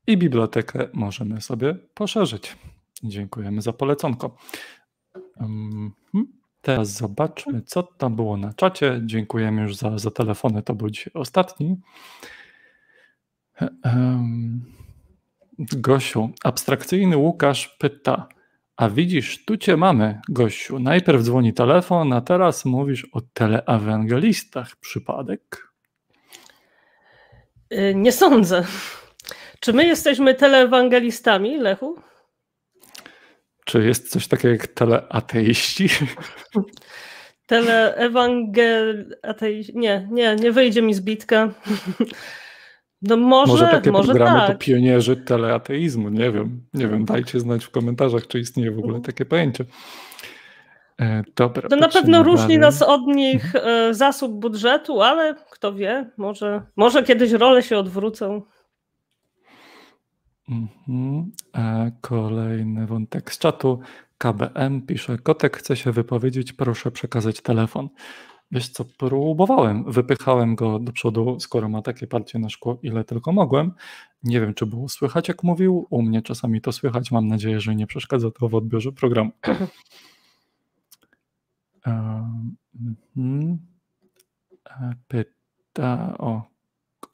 I 0.06 0.16
bibliotekę 0.16 0.88
możemy 0.92 1.40
sobie 1.40 1.76
poszerzyć. 1.94 2.56
Dziękujemy 3.02 3.62
za 3.62 3.72
poleconko. 3.72 4.36
Um, 5.40 5.93
teraz 6.62 6.93
zobaczmy, 6.93 7.62
co 7.62 7.82
tam 7.82 8.16
było 8.16 8.36
na 8.36 8.52
czacie. 8.52 9.01
Dziękujemy 9.05 9.62
już 9.62 9.77
za, 9.77 9.98
za 9.98 10.11
telefony, 10.11 10.62
to 10.62 10.74
był 10.74 10.90
dzisiaj 10.90 11.12
ostatni. 11.15 11.81
Gosiu, 15.59 16.31
abstrakcyjny 16.44 17.16
Łukasz 17.16 17.69
pyta, 17.69 18.28
a 18.77 18.89
widzisz, 18.89 19.44
tu 19.44 19.56
cię 19.56 19.77
mamy, 19.77 20.20
gościu. 20.28 20.78
Najpierw 20.78 21.23
dzwoni 21.23 21.52
telefon, 21.52 22.12
a 22.12 22.20
teraz 22.20 22.65
mówisz 22.65 23.06
o 23.12 23.20
teleewangelistach. 23.20 24.77
Przypadek? 24.77 25.73
Y, 27.73 27.94
nie 27.97 28.12
sądzę. 28.12 28.65
Czy 29.61 29.73
my 29.73 29.86
jesteśmy 29.86 30.35
teleewangelistami, 30.35 31.59
Lechu? 31.59 31.97
Czy 33.65 33.85
jest 33.85 34.11
coś 34.11 34.28
takiego 34.28 34.53
jak 34.53 34.66
teleateiści? 34.66 35.89
Teleewangel... 37.47 39.16
Nie, 39.74 40.09
nie, 40.11 40.36
nie 40.36 40.53
wyjdzie 40.53 40.82
mi 40.82 40.95
zbitka. 40.95 41.49
No 43.07 43.16
może, 43.16 43.53
może 43.53 43.66
takie 43.66 43.93
może 43.93 44.12
programy 44.12 44.39
tak. 44.39 44.49
to 44.49 44.59
pionierzy 44.59 45.16
teleateizmu, 45.16 46.09
nie 46.09 46.32
wiem. 46.32 46.66
Nie 46.74 46.89
wiem, 46.89 47.05
dajcie 47.05 47.41
znać 47.41 47.65
w 47.65 47.70
komentarzach, 47.70 48.27
czy 48.27 48.39
istnieje 48.39 48.70
w 48.70 48.78
ogóle 48.78 49.01
takie 49.01 49.24
pojęcie. 49.24 49.65
E, 51.01 51.23
dobra, 51.36 51.69
to 51.69 51.77
na 51.77 51.89
pewno 51.89 52.23
różni 52.23 52.59
nas 52.59 52.82
od 52.82 53.07
nich 53.07 53.55
e, 53.57 53.95
zasób 53.95 54.32
budżetu, 54.32 55.03
ale 55.03 55.35
kto 55.51 55.74
wie, 55.74 56.11
może, 56.16 56.62
może 56.77 57.03
kiedyś 57.03 57.32
role 57.32 57.62
się 57.62 57.78
odwrócą. 57.78 58.43
Mhm. 60.48 61.32
E, 61.56 61.92
kolejny 62.00 62.86
wątek 62.86 63.32
z 63.32 63.38
czatu. 63.38 63.80
KBM 64.18 64.82
pisze, 64.82 65.18
kotek 65.18 65.56
chce 65.56 65.76
się 65.76 65.92
wypowiedzieć, 65.92 66.52
proszę 66.52 66.90
przekazać 66.90 67.40
telefon. 67.40 67.88
Wiesz 68.50 68.68
co, 68.68 68.84
próbowałem, 68.84 69.92
wypychałem 69.92 70.54
go 70.54 70.78
do 70.78 70.92
przodu, 70.92 71.40
skoro 71.40 71.68
ma 71.68 71.82
takie 71.82 72.06
parcie 72.06 72.38
na 72.38 72.48
szkło, 72.48 72.78
ile 72.82 73.04
tylko 73.04 73.32
mogłem. 73.32 73.72
Nie 74.22 74.40
wiem, 74.40 74.54
czy 74.54 74.66
było 74.66 74.88
słychać, 74.88 75.28
jak 75.28 75.42
mówił. 75.42 75.86
U 75.90 76.02
mnie 76.02 76.22
czasami 76.22 76.60
to 76.60 76.72
słychać. 76.72 77.10
Mam 77.10 77.28
nadzieję, 77.28 77.60
że 77.60 77.76
nie 77.76 77.86
przeszkadza 77.86 78.30
to 78.30 78.48
w 78.48 78.54
odbiorze 78.54 78.92
programu. 78.92 79.30
Mhm. 83.16 83.58
E, 84.70 84.94
pyta 85.08 86.18
o, 86.18 86.42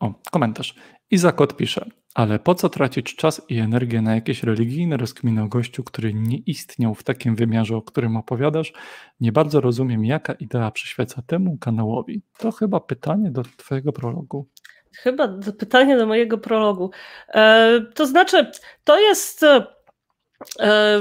o 0.01 0.15
komentarz. 0.31 0.75
Izakot 1.11 1.57
pisze, 1.57 1.91
ale 2.15 2.39
po 2.39 2.55
co 2.55 2.69
tracić 2.69 3.17
czas 3.17 3.43
i 3.49 3.59
energię 3.59 4.03
na 4.03 4.15
jakieś 4.15 4.43
religijne 4.43 4.97
rozkminy 4.97 5.43
o 5.43 5.49
gościu, 5.49 5.85
który 5.85 6.15
nie 6.15 6.39
istniał 6.39 6.95
w 6.95 7.03
takim 7.03 7.37
wymiarze, 7.37 7.77
o 7.77 7.83
którym 7.83 8.17
opowiadasz? 8.17 8.73
Nie 9.21 9.33
bardzo 9.33 9.61
rozumiem, 9.61 10.05
jaka 10.05 10.33
idea 10.33 10.71
przyświeca 10.71 11.23
temu 11.27 11.59
kanałowi. 11.59 12.23
To 12.39 12.53
chyba 12.53 12.81
pytanie 12.81 13.31
do 13.31 13.43
Twojego 13.57 13.93
prologu. 13.93 14.49
Chyba 14.93 15.29
pytanie 15.59 15.97
do 15.97 16.07
mojego 16.07 16.39
prologu. 16.39 16.91
E, 17.29 17.81
to 17.95 18.07
znaczy, 18.07 18.51
to 18.85 19.01
jest. 19.01 19.43
E, 20.61 21.01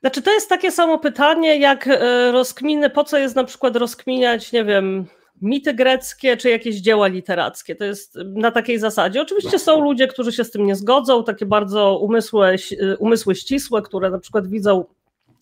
znaczy, 0.00 0.22
to 0.22 0.32
jest 0.32 0.48
takie 0.48 0.72
samo 0.72 0.98
pytanie, 0.98 1.58
jak 1.58 1.86
e, 1.86 2.32
rozkminy, 2.32 2.90
po 2.90 3.04
co 3.04 3.18
jest 3.18 3.36
na 3.36 3.44
przykład 3.44 3.76
rozkminiać, 3.76 4.52
nie 4.52 4.64
wiem, 4.64 5.06
mity 5.40 5.74
greckie 5.74 6.36
czy 6.36 6.50
jakieś 6.50 6.76
dzieła 6.76 7.06
literackie. 7.06 7.76
To 7.76 7.84
jest 7.84 8.18
na 8.24 8.50
takiej 8.50 8.78
zasadzie. 8.78 9.22
Oczywiście 9.22 9.58
są 9.58 9.80
ludzie, 9.80 10.06
którzy 10.06 10.32
się 10.32 10.44
z 10.44 10.50
tym 10.50 10.66
nie 10.66 10.76
zgodzą, 10.76 11.24
takie 11.24 11.46
bardzo 11.46 11.98
umysły, 11.98 12.56
umysły 12.98 13.34
ścisłe, 13.34 13.82
które 13.82 14.10
na 14.10 14.18
przykład 14.18 14.46
widzą 14.46 14.84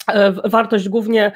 e, 0.09 0.33
wartość 0.33 0.89
głównie 0.89 1.33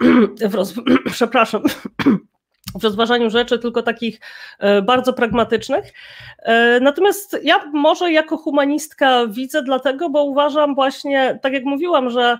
w 0.50 0.54
roz... 0.54 0.74
przepraszam, 1.12 1.62
w 2.80 2.84
rozważaniu 2.84 3.30
rzeczy, 3.30 3.58
tylko 3.58 3.82
takich 3.82 4.20
e, 4.58 4.82
bardzo 4.82 5.12
pragmatycznych. 5.12 5.92
E, 6.38 6.80
natomiast 6.80 7.36
ja 7.42 7.64
może 7.72 8.12
jako 8.12 8.36
humanistka 8.36 9.26
widzę 9.26 9.62
dlatego, 9.62 10.10
bo 10.10 10.24
uważam 10.24 10.74
właśnie, 10.74 11.38
tak 11.42 11.52
jak 11.52 11.64
mówiłam, 11.64 12.10
że 12.10 12.38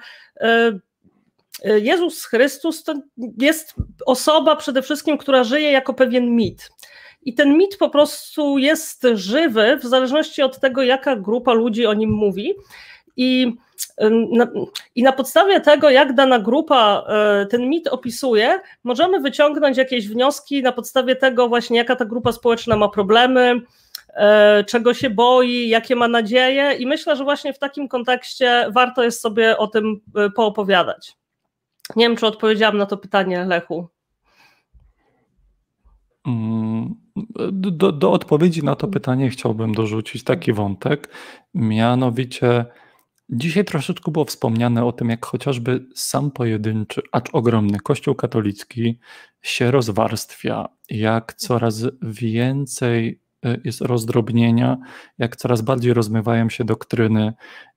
Jezus 1.64 2.24
Chrystus 2.24 2.84
to 2.84 2.94
jest 3.38 3.74
osoba 4.06 4.56
przede 4.56 4.82
wszystkim, 4.82 5.18
która 5.18 5.44
żyje 5.44 5.72
jako 5.72 5.94
pewien 5.94 6.36
mit. 6.36 6.70
I 7.22 7.34
ten 7.34 7.56
mit 7.56 7.76
po 7.76 7.90
prostu 7.90 8.58
jest 8.58 9.06
żywy 9.14 9.78
w 9.82 9.86
zależności 9.86 10.42
od 10.42 10.60
tego, 10.60 10.82
jaka 10.82 11.16
grupa 11.16 11.52
ludzi 11.52 11.86
o 11.86 11.94
nim 11.94 12.10
mówi. 12.10 12.54
I 13.16 13.52
na, 14.30 14.46
I 14.94 15.02
na 15.02 15.12
podstawie 15.12 15.60
tego, 15.60 15.90
jak 15.90 16.14
dana 16.14 16.38
grupa 16.38 17.04
e, 17.08 17.46
ten 17.46 17.68
mit 17.68 17.88
opisuje, 17.88 18.60
możemy 18.84 19.20
wyciągnąć 19.20 19.76
jakieś 19.76 20.08
wnioski 20.08 20.62
na 20.62 20.72
podstawie 20.72 21.16
tego, 21.16 21.48
właśnie 21.48 21.78
jaka 21.78 21.96
ta 21.96 22.04
grupa 22.04 22.32
społeczna 22.32 22.76
ma 22.76 22.88
problemy, 22.88 23.60
e, 24.14 24.64
czego 24.64 24.94
się 24.94 25.10
boi, 25.10 25.68
jakie 25.68 25.96
ma 25.96 26.08
nadzieje. 26.08 26.72
I 26.72 26.86
myślę, 26.86 27.16
że 27.16 27.24
właśnie 27.24 27.52
w 27.52 27.58
takim 27.58 27.88
kontekście 27.88 28.66
warto 28.70 29.02
jest 29.02 29.20
sobie 29.20 29.58
o 29.58 29.66
tym 29.66 30.00
e, 30.16 30.30
poopowiadać. 30.30 31.16
Nie 31.96 32.08
wiem, 32.08 32.16
czy 32.16 32.26
odpowiedziałam 32.26 32.76
na 32.76 32.86
to 32.86 32.96
pytanie, 32.96 33.44
Lechu. 33.44 33.88
Mm, 36.26 36.94
do, 37.52 37.92
do, 37.92 38.12
odpowiedzi 38.12 38.62
na 38.62 38.76
to 38.76 38.88
pytanie 38.88 39.30
chciałbym 39.30 39.74
dorzucić 39.74 40.24
taki 40.24 40.52
wątek, 40.52 41.08
mianowicie 41.54 42.64
dzisiaj 43.28 43.64
troszeczkę 43.64 44.10
było 44.10 44.24
wspomniane 44.24 44.84
o 44.84 44.92
tym, 44.92 45.10
jak 45.10 45.26
chociażby 45.26 45.86
sam 45.94 46.30
pojedynczy, 46.30 47.02
acz 47.12 47.28
ogromny 47.32 47.80
Kościół 47.80 48.14
katolicki 48.14 48.98
się 49.42 49.70
rozwarstwia, 49.70 50.68
jak 50.90 51.34
coraz 51.34 51.82
więcej 52.02 53.20
y, 53.46 53.60
jest 53.64 53.80
rozdrobnienia, 53.80 54.78
jak 55.18 55.36
coraz 55.36 55.62
bardziej 55.62 55.94
rozmywają 55.94 56.50
się 56.50 56.64
doktryny, 56.64 57.32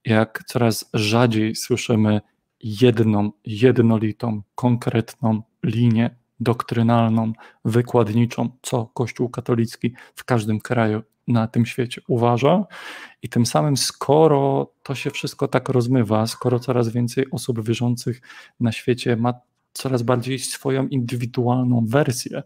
jak 0.05 0.43
coraz 0.47 0.89
rzadziej 0.93 1.55
słyszymy 1.55 2.21
jedną, 2.63 3.31
jednolitą, 3.45 4.41
konkretną 4.55 5.41
linię 5.63 6.15
doktrynalną, 6.39 7.33
wykładniczą, 7.65 8.49
co 8.61 8.85
Kościół 8.85 9.29
katolicki 9.29 9.93
w 10.15 10.23
każdym 10.23 10.59
kraju 10.59 11.03
na 11.27 11.47
tym 11.47 11.65
świecie 11.65 12.01
uważa. 12.07 12.65
I 13.21 13.29
tym 13.29 13.45
samym, 13.45 13.77
skoro 13.77 14.71
to 14.83 14.95
się 14.95 15.11
wszystko 15.11 15.47
tak 15.47 15.69
rozmywa, 15.69 16.27
skoro 16.27 16.59
coraz 16.59 16.89
więcej 16.89 17.25
osób 17.31 17.67
wierzących 17.67 18.21
na 18.59 18.71
świecie 18.71 19.15
ma 19.15 19.33
coraz 19.73 20.03
bardziej 20.03 20.39
swoją 20.39 20.87
indywidualną 20.87 21.85
wersję, 21.87 22.43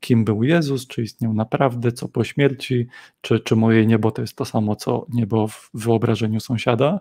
kim 0.00 0.24
był 0.24 0.42
Jezus, 0.42 0.86
czy 0.86 1.02
istniał 1.02 1.34
naprawdę, 1.34 1.92
co 1.92 2.08
po 2.08 2.24
śmierci, 2.24 2.86
czy, 3.20 3.40
czy 3.40 3.56
moje 3.56 3.86
niebo 3.86 4.10
to 4.10 4.22
jest 4.22 4.36
to 4.36 4.44
samo, 4.44 4.76
co 4.76 5.06
niebo 5.08 5.48
w 5.48 5.70
wyobrażeniu 5.74 6.40
sąsiada, 6.40 7.00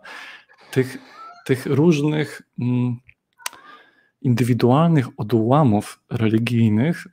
tych, 0.72 0.98
tych 1.46 1.66
różnych 1.66 2.42
mm, 2.60 2.96
indywidualnych 4.22 5.08
odłamów 5.18 6.00
religijnych 6.10 7.08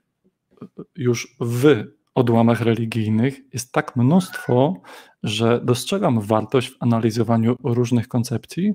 już 0.96 1.36
w 1.40 1.84
odłamach 2.14 2.60
religijnych 2.60 3.40
jest 3.52 3.72
tak 3.72 3.96
mnóstwo, 3.96 4.80
że 5.22 5.60
dostrzegam 5.64 6.20
wartość 6.20 6.70
w 6.70 6.76
analizowaniu 6.80 7.56
różnych 7.64 8.08
koncepcji, 8.08 8.74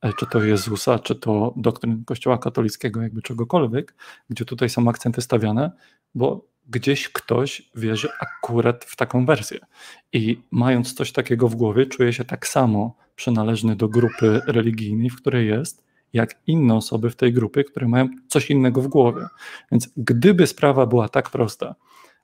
e, 0.00 0.12
czy 0.12 0.26
to 0.26 0.42
Jezusa, 0.42 0.98
czy 0.98 1.14
to 1.14 1.54
doktryn 1.56 2.04
Kościoła 2.04 2.38
katolickiego, 2.38 3.02
jakby 3.02 3.22
czegokolwiek, 3.22 3.94
gdzie 4.30 4.44
tutaj 4.44 4.68
są 4.68 4.88
akcenty 4.88 5.20
stawiane, 5.20 5.72
bo 6.14 6.46
gdzieś 6.66 7.08
ktoś 7.08 7.70
wierzy 7.74 8.08
akurat 8.20 8.84
w 8.84 8.96
taką 8.96 9.26
wersję. 9.26 9.58
I 10.12 10.42
mając 10.50 10.94
coś 10.94 11.12
takiego 11.12 11.48
w 11.48 11.54
głowie, 11.54 11.86
czuje 11.86 12.12
się 12.12 12.24
tak 12.24 12.46
samo 12.46 12.96
przynależny 13.16 13.76
do 13.76 13.88
grupy 13.88 14.40
religijnej, 14.46 15.10
w 15.10 15.16
której 15.16 15.48
jest, 15.48 15.84
jak 16.12 16.34
inne 16.46 16.74
osoby 16.74 17.10
w 17.10 17.16
tej 17.16 17.32
grupie, 17.32 17.64
które 17.64 17.88
mają 17.88 18.08
coś 18.28 18.50
innego 18.50 18.82
w 18.82 18.88
głowie. 18.88 19.26
Więc 19.72 19.88
gdyby 19.96 20.46
sprawa 20.46 20.86
była 20.86 21.08
tak 21.08 21.30
prosta, 21.30 21.74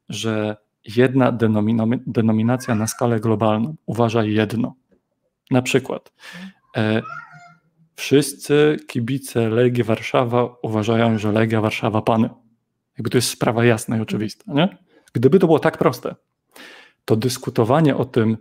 że 0.09 0.57
jedna 0.97 1.39
denominacja 2.07 2.75
na 2.75 2.87
skalę 2.87 3.21
globalną 3.21 3.77
uważa 3.87 4.25
jedno, 4.25 4.75
na 5.51 5.63
przykład 5.63 6.13
e, 6.77 7.03
wszyscy 7.97 8.77
kibice 8.87 9.49
Legii 9.49 9.85
Warszawa 9.85 10.57
uważają, 10.63 11.19
że 11.19 11.33
Legia 11.33 11.61
Warszawa 11.61 12.03
pany. 12.03 12.31
Jakby 12.99 13.11
to 13.11 13.19
jest 13.19 13.29
sprawa 13.29 13.65
jasna 13.65 13.97
i 13.97 14.01
oczywista. 14.01 14.53
Nie? 14.55 14.79
Gdyby 15.13 15.39
to 15.39 15.47
było 15.47 15.59
tak 15.59 15.79
proste, 15.79 16.15
to 17.05 17.17
dyskutowanie 17.17 17.97
o 17.97 18.05
tym, 18.05 18.37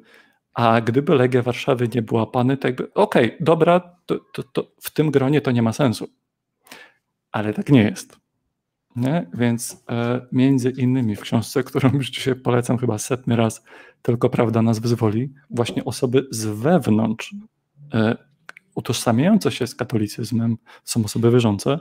a 0.53 0.81
gdyby 0.81 1.15
Legia 1.15 1.41
Warszawy 1.41 1.89
nie 1.95 2.01
była 2.01 2.26
pany, 2.26 2.57
to 2.57 2.67
jakby, 2.67 2.93
okej, 2.93 3.26
okay, 3.26 3.38
dobra, 3.39 3.95
to, 4.05 4.19
to, 4.34 4.43
to 4.43 4.71
w 4.81 4.91
tym 4.91 5.11
gronie 5.11 5.41
to 5.41 5.51
nie 5.51 5.61
ma 5.61 5.73
sensu. 5.73 6.07
Ale 7.31 7.53
tak 7.53 7.69
nie 7.69 7.84
jest. 7.84 8.17
Nie? 8.95 9.27
Więc 9.34 9.84
e, 9.89 10.21
między 10.31 10.69
innymi 10.69 11.15
w 11.15 11.21
książce, 11.21 11.63
którą 11.63 11.89
już 11.93 12.09
dzisiaj 12.09 12.35
polecam 12.35 12.77
chyba 12.77 12.97
setny 12.97 13.35
raz, 13.35 13.63
tylko 14.01 14.30
prawda 14.30 14.61
nas 14.61 14.80
wyzwoli, 14.80 15.34
właśnie 15.49 15.85
osoby 15.85 16.27
z 16.31 16.45
wewnątrz, 16.45 17.35
e, 17.93 18.17
utożsamiające 18.76 19.51
się 19.51 19.67
z 19.67 19.76
katolicyzmem, 19.76 20.57
są 20.84 21.05
osoby 21.05 21.31
wierzące, 21.31 21.80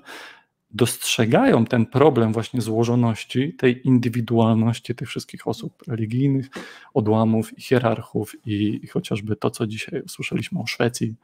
dostrzegają 0.71 1.65
ten 1.65 1.87
problem 1.87 2.33
właśnie 2.33 2.61
złożoności, 2.61 3.55
tej 3.55 3.87
indywidualności 3.87 4.95
tych 4.95 5.09
wszystkich 5.09 5.49
osób 5.49 5.83
religijnych, 5.87 6.49
odłamów 6.95 7.59
i 7.59 7.63
hierarchów 7.63 8.47
i, 8.47 8.87
chociażby 8.87 9.37
to, 9.37 9.51
co 9.51 9.67
dzisiaj 9.67 10.03
usłyszeliśmy 10.03 10.61
o 10.61 10.67
Szwecji, 10.67 11.17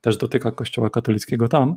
też 0.00 0.16
dotyka 0.16 0.50
Kościoła 0.50 0.90
katolickiego 0.90 1.48
tam, 1.48 1.76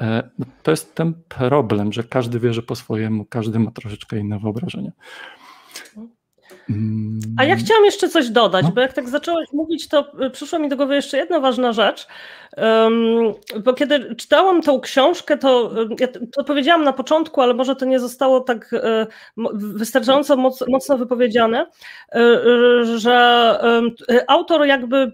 e, 0.00 0.30
no 0.38 0.46
to 0.62 0.70
jest 0.70 0.94
ten 0.94 1.14
problem, 1.28 1.92
że 1.92 2.04
każdy 2.04 2.40
wierzy 2.40 2.62
po 2.62 2.76
swojemu, 2.76 3.24
każdy 3.24 3.58
ma 3.58 3.70
troszeczkę 3.70 4.18
inne 4.18 4.38
wyobrażenie. 4.38 4.92
A 7.38 7.44
ja 7.44 7.56
chciałam 7.56 7.84
jeszcze 7.84 8.08
coś 8.08 8.28
dodać, 8.28 8.64
no. 8.64 8.72
bo 8.72 8.80
jak 8.80 8.92
tak 8.92 9.08
zacząłeś 9.08 9.52
mówić, 9.52 9.88
to 9.88 10.12
przyszła 10.32 10.58
mi 10.58 10.68
do 10.68 10.76
głowy 10.76 10.94
jeszcze 10.94 11.16
jedna 11.16 11.40
ważna 11.40 11.72
rzecz. 11.72 12.06
Um, 12.56 13.34
bo 13.64 13.74
kiedy 13.74 14.14
czytałam 14.14 14.62
tą 14.62 14.80
książkę, 14.80 15.38
to 15.38 15.70
ja 16.00 16.08
to 16.32 16.44
powiedziałam 16.44 16.84
na 16.84 16.92
początku, 16.92 17.40
ale 17.40 17.54
może 17.54 17.76
to 17.76 17.84
nie 17.84 18.00
zostało 18.00 18.40
tak 18.40 18.72
e, 18.72 19.06
wystarczająco 19.54 20.36
moc, 20.36 20.64
mocno 20.68 20.98
wypowiedziane, 20.98 21.66
e, 22.14 22.18
że 22.98 23.58
autor 24.28 24.66
jakby 24.66 25.12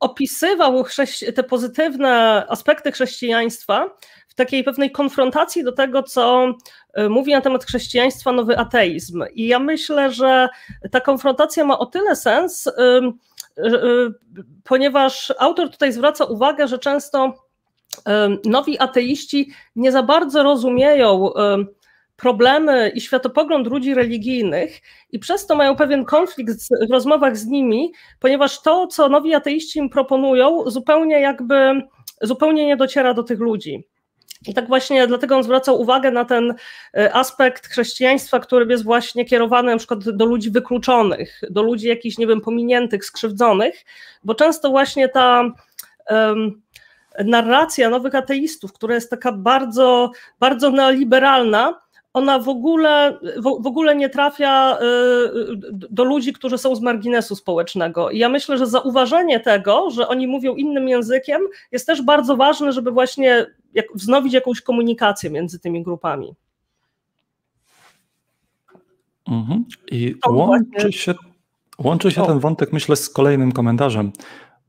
opisywał 0.00 0.84
te 1.34 1.42
pozytywne 1.42 2.44
aspekty 2.48 2.92
chrześcijaństwa 2.92 3.96
w 4.30 4.34
takiej 4.34 4.64
pewnej 4.64 4.90
konfrontacji 4.90 5.64
do 5.64 5.72
tego, 5.72 6.02
co 6.02 6.54
e, 6.94 7.08
mówi 7.08 7.32
na 7.32 7.40
temat 7.40 7.64
chrześcijaństwa 7.64 8.32
nowy 8.32 8.58
ateizm. 8.58 9.24
I 9.34 9.46
ja 9.46 9.58
myślę, 9.58 10.12
że 10.12 10.48
ta 10.90 11.00
konfrontacja 11.00 11.64
ma 11.64 11.78
o 11.78 11.86
tyle 11.86 12.16
sens, 12.16 12.66
e, 12.66 12.72
ponieważ 14.64 15.32
autor 15.38 15.70
tutaj 15.70 15.92
zwraca 15.92 16.24
uwagę, 16.24 16.68
że 16.68 16.78
często 16.78 17.34
nowi 18.44 18.78
ateiści 18.78 19.50
nie 19.76 19.92
za 19.92 20.02
bardzo 20.02 20.42
rozumieją 20.42 21.30
problemy 22.16 22.92
i 22.94 23.00
światopogląd 23.00 23.66
ludzi 23.66 23.94
religijnych 23.94 24.80
i 25.12 25.18
przez 25.18 25.46
to 25.46 25.56
mają 25.56 25.76
pewien 25.76 26.04
konflikt 26.04 26.52
w 26.88 26.92
rozmowach 26.92 27.36
z 27.36 27.46
nimi, 27.46 27.92
ponieważ 28.20 28.62
to, 28.62 28.86
co 28.86 29.08
nowi 29.08 29.34
ateiści 29.34 29.78
im 29.78 29.90
proponują, 29.90 30.70
zupełnie 30.70 31.20
jakby 31.20 31.82
zupełnie 32.22 32.66
nie 32.66 32.76
dociera 32.76 33.14
do 33.14 33.22
tych 33.22 33.40
ludzi. 33.40 33.88
I 34.46 34.54
tak 34.54 34.68
właśnie 34.68 35.06
dlatego 35.06 35.36
on 35.36 35.42
zwracał 35.42 35.80
uwagę 35.80 36.10
na 36.10 36.24
ten 36.24 36.54
e, 36.96 37.14
aspekt 37.14 37.66
chrześcijaństwa, 37.66 38.40
który 38.40 38.66
jest 38.70 38.84
właśnie 38.84 39.24
kierowany 39.24 39.72
na 39.72 39.78
przykład 39.78 40.10
do 40.10 40.24
ludzi 40.24 40.50
wykluczonych, 40.50 41.40
do 41.50 41.62
ludzi 41.62 41.88
jakichś, 41.88 42.18
nie 42.18 42.26
wiem, 42.26 42.40
pominiętych, 42.40 43.04
skrzywdzonych, 43.04 43.84
bo 44.24 44.34
często 44.34 44.70
właśnie 44.70 45.08
ta 45.08 45.44
um, 46.10 46.62
narracja 47.24 47.90
nowych 47.90 48.14
ateistów, 48.14 48.72
która 48.72 48.94
jest 48.94 49.10
taka 49.10 49.32
bardzo, 49.32 50.10
bardzo 50.40 50.70
neoliberalna, 50.70 51.80
ona 52.14 52.38
w 52.38 52.48
ogóle, 52.48 53.18
w, 53.36 53.66
ogóle 53.66 53.96
nie 53.96 54.08
trafia 54.08 54.78
y, 54.78 55.56
do 55.90 56.04
ludzi, 56.04 56.32
którzy 56.32 56.58
są 56.58 56.76
z 56.76 56.80
marginesu 56.80 57.36
społecznego. 57.36 58.10
I 58.10 58.18
ja 58.18 58.28
myślę, 58.28 58.58
że 58.58 58.66
zauważenie 58.66 59.40
tego, 59.40 59.90
że 59.90 60.08
oni 60.08 60.26
mówią 60.26 60.54
innym 60.54 60.88
językiem, 60.88 61.40
jest 61.72 61.86
też 61.86 62.02
bardzo 62.02 62.36
ważne, 62.36 62.72
żeby 62.72 62.90
właśnie 62.90 63.46
wznowić 63.94 64.32
jakąś 64.32 64.60
komunikację 64.60 65.30
między 65.30 65.58
tymi 65.58 65.82
grupami. 65.82 66.34
Mhm. 69.28 69.64
I 69.90 70.14
łączy 70.28 70.92
się, 70.92 71.14
łączy 71.78 72.10
się 72.10 72.26
ten 72.26 72.38
wątek, 72.38 72.72
myślę, 72.72 72.96
z 72.96 73.10
kolejnym 73.10 73.52
komentarzem. 73.52 74.12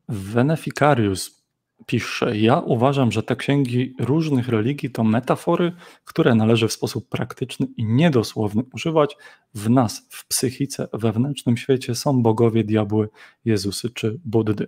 Veneficarius 0.09 1.40
pisze: 1.85 2.37
Ja 2.37 2.59
uważam, 2.59 3.11
że 3.11 3.23
te 3.23 3.35
księgi 3.35 3.93
różnych 3.99 4.49
religii 4.49 4.89
to 4.89 5.03
metafory, 5.03 5.71
które 6.05 6.35
należy 6.35 6.67
w 6.67 6.73
sposób 6.73 7.09
praktyczny 7.09 7.67
i 7.77 7.85
niedosłowny 7.85 8.63
używać. 8.73 9.17
W 9.53 9.69
nas, 9.69 10.07
w 10.09 10.27
psychice, 10.27 10.87
wewnętrznym 10.93 11.57
świecie 11.57 11.95
są 11.95 12.23
bogowie, 12.23 12.63
diabły, 12.63 13.09
Jezusy 13.45 13.89
czy 13.89 14.19
Buddy. 14.25 14.67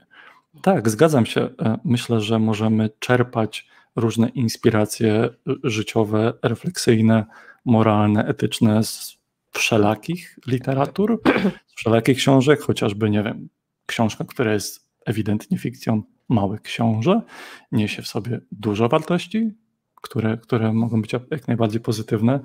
Tak, 0.62 0.90
zgadzam 0.90 1.26
się. 1.26 1.42
E, 1.42 1.78
myślę, 1.86 2.22
że 2.22 2.40
możemy 2.40 2.90
czerpać 3.00 3.68
różne 3.96 4.30
inspiracje 4.30 5.30
życiowe, 5.64 6.34
refleksyjne, 6.44 7.26
moralne, 7.66 8.26
etyczne 8.26 8.84
z 8.84 9.18
wszelakich 9.52 10.40
literatur, 10.48 11.22
z 11.68 11.76
wszelakich 11.76 12.18
książek, 12.18 12.62
chociażby, 12.62 13.10
nie 13.10 13.24
wiem, 13.24 13.50
książka, 13.86 14.24
która 14.24 14.54
jest 14.54 14.88
ewidentnie 15.06 15.58
fikcją, 15.58 16.04
Mały 16.34 16.60
Książę, 16.60 17.22
niesie 17.72 18.02
w 18.02 18.08
sobie 18.08 18.40
dużo 18.52 18.90
wartości, 18.90 19.52
które, 19.96 20.38
które 20.38 20.74
mogą 20.74 21.02
być 21.02 21.14
jak 21.14 21.48
najbardziej 21.48 21.82
pozytywne, 21.82 22.40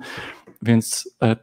więc 0.61 1.15
e, 1.23 1.35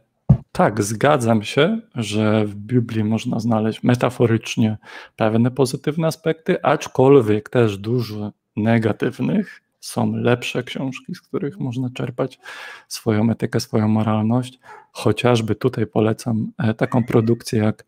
tak, 0.51 0.83
zgadzam 0.83 1.43
się, 1.43 1.79
że 1.95 2.45
w 2.45 2.55
Biblii 2.55 3.03
można 3.03 3.39
znaleźć 3.39 3.83
metaforycznie 3.83 4.77
pewne 5.15 5.51
pozytywne 5.51 6.07
aspekty, 6.07 6.63
aczkolwiek 6.63 7.49
też 7.49 7.77
dużo 7.77 8.31
negatywnych. 8.55 9.61
Są 9.79 10.15
lepsze 10.15 10.63
książki, 10.63 11.15
z 11.15 11.21
których 11.21 11.59
można 11.59 11.89
czerpać 11.89 12.39
swoją 12.87 13.31
etykę, 13.31 13.59
swoją 13.59 13.87
moralność. 13.87 14.59
Chociażby 14.91 15.55
tutaj 15.55 15.87
polecam 15.87 16.51
e, 16.57 16.73
taką 16.73 17.03
produkcję 17.03 17.59
jak 17.59 17.85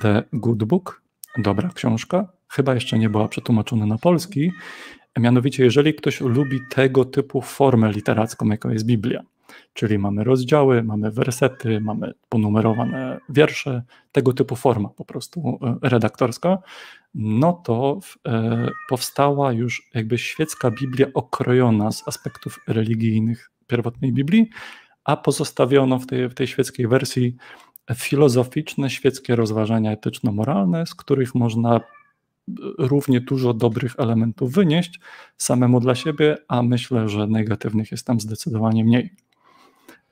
The 0.00 0.22
Good 0.32 0.64
Book, 0.64 1.02
dobra 1.38 1.70
książka, 1.74 2.28
chyba 2.52 2.74
jeszcze 2.74 2.98
nie 2.98 3.10
była 3.10 3.28
przetłumaczona 3.28 3.86
na 3.86 3.98
polski. 3.98 4.52
Mianowicie, 5.18 5.64
jeżeli 5.64 5.94
ktoś 5.94 6.20
lubi 6.20 6.60
tego 6.70 7.04
typu 7.04 7.42
formę 7.42 7.92
literacką, 7.92 8.46
jaką 8.46 8.70
jest 8.70 8.86
Biblia, 8.86 9.22
czyli 9.72 9.98
mamy 9.98 10.24
rozdziały, 10.24 10.82
mamy 10.82 11.10
wersety, 11.10 11.80
mamy 11.80 12.12
ponumerowane 12.28 13.20
wiersze, 13.28 13.82
tego 14.12 14.32
typu 14.32 14.56
forma 14.56 14.88
po 14.88 15.04
prostu 15.04 15.58
e, 15.62 15.88
redaktorska, 15.88 16.58
no 17.14 17.52
to 17.52 17.98
e, 18.28 18.68
powstała 18.88 19.52
już 19.52 19.90
jakby 19.94 20.18
świecka 20.18 20.70
Biblia 20.70 21.06
okrojona 21.14 21.92
z 21.92 22.08
aspektów 22.08 22.60
religijnych 22.68 23.50
pierwotnej 23.66 24.12
Biblii, 24.12 24.48
a 25.04 25.16
pozostawiono 25.16 25.98
w 25.98 26.06
tej, 26.06 26.28
w 26.28 26.34
tej 26.34 26.46
świeckiej 26.46 26.88
wersji 26.88 27.36
filozoficzne, 27.94 28.90
świeckie 28.90 29.36
rozważania 29.36 29.92
etyczno-moralne, 29.92 30.86
z 30.86 30.94
których 30.94 31.34
można 31.34 31.80
równie 32.78 33.20
dużo 33.20 33.54
dobrych 33.54 33.94
elementów 33.98 34.52
wynieść 34.52 35.00
samemu 35.36 35.80
dla 35.80 35.94
siebie, 35.94 36.36
a 36.48 36.62
myślę, 36.62 37.08
że 37.08 37.26
negatywnych 37.26 37.90
jest 37.90 38.06
tam 38.06 38.20
zdecydowanie 38.20 38.84
mniej. 38.84 39.14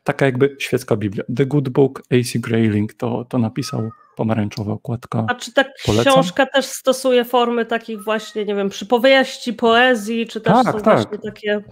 Taka 0.04 0.26
jakby 0.26 0.56
świecka 0.58 0.96
Biblia. 0.96 1.24
The 1.36 1.46
Good 1.46 1.68
Book, 1.68 2.02
A.C. 2.10 2.38
Grayling 2.38 2.94
to, 2.94 3.24
to 3.24 3.38
napisał 3.38 3.90
pomarańczowa 4.16 4.72
okładka. 4.72 5.26
A 5.28 5.34
czy 5.34 5.52
ta 5.52 5.64
książka 6.00 6.46
też 6.46 6.66
stosuje 6.66 7.24
formy 7.24 7.66
takich 7.66 8.04
właśnie, 8.04 8.44
nie 8.44 8.54
wiem, 8.54 8.68
przypowieści, 8.68 9.52
poezji, 9.52 10.26
czy 10.26 10.40
też 10.40 10.52
tak, 10.52 10.64
są 10.64 10.80
tak. 10.80 10.82
właśnie 10.82 11.18
takie... 11.18 11.64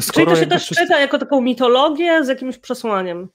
Skoro 0.00 0.26
Czyli 0.26 0.26
to 0.26 0.36
się 0.36 0.46
też 0.46 0.68
czyta 0.68 1.00
jako 1.00 1.18
taką 1.18 1.40
mitologię 1.40 2.24
z 2.24 2.28
jakimś 2.28 2.58
przesłaniem. 2.58 3.28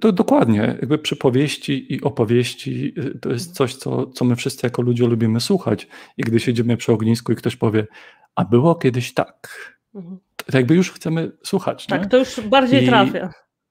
To 0.00 0.12
dokładnie, 0.12 0.58
jakby 0.58 0.98
przypowieści 0.98 1.94
i 1.94 2.02
opowieści 2.02 2.94
y, 2.98 3.18
to 3.18 3.30
jest 3.30 3.54
coś, 3.54 3.74
co, 3.74 4.06
co 4.06 4.24
my 4.24 4.36
wszyscy 4.36 4.66
jako 4.66 4.82
ludzie 4.82 5.06
lubimy 5.06 5.40
słuchać. 5.40 5.88
I 6.16 6.22
gdy 6.22 6.40
siedzimy 6.40 6.76
przy 6.76 6.92
ognisku 6.92 7.32
i 7.32 7.36
ktoś 7.36 7.56
powie, 7.56 7.86
a 8.34 8.44
było 8.44 8.74
kiedyś 8.74 9.14
tak, 9.14 9.48
mhm. 9.94 10.18
to 10.36 10.58
jakby 10.58 10.74
już 10.74 10.92
chcemy 10.92 11.32
słuchać. 11.42 11.86
Tak, 11.86 12.02
nie? 12.02 12.08
to 12.08 12.18
już 12.18 12.40
bardziej 12.40 12.84
I, 12.84 12.86
trafia. 12.86 13.30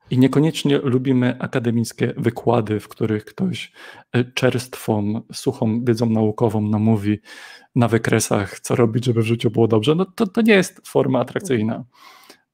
I 0.09 0.17
niekoniecznie 0.17 0.77
lubimy 0.77 1.35
akademickie 1.39 2.13
wykłady, 2.17 2.79
w 2.79 2.87
których 2.87 3.25
ktoś 3.25 3.71
y, 4.15 4.31
czerstwą, 4.33 5.21
suchą 5.33 5.83
wiedzą 5.85 6.09
naukową 6.09 6.61
namówi 6.61 7.19
na 7.75 7.87
wykresach, 7.87 8.59
co 8.59 8.75
robić, 8.75 9.05
żeby 9.05 9.21
w 9.21 9.25
życiu 9.25 9.51
było 9.51 9.67
dobrze. 9.67 9.95
No 9.95 10.05
to, 10.05 10.27
to 10.27 10.41
nie 10.41 10.53
jest 10.53 10.87
forma 10.87 11.19
atrakcyjna. 11.19 11.83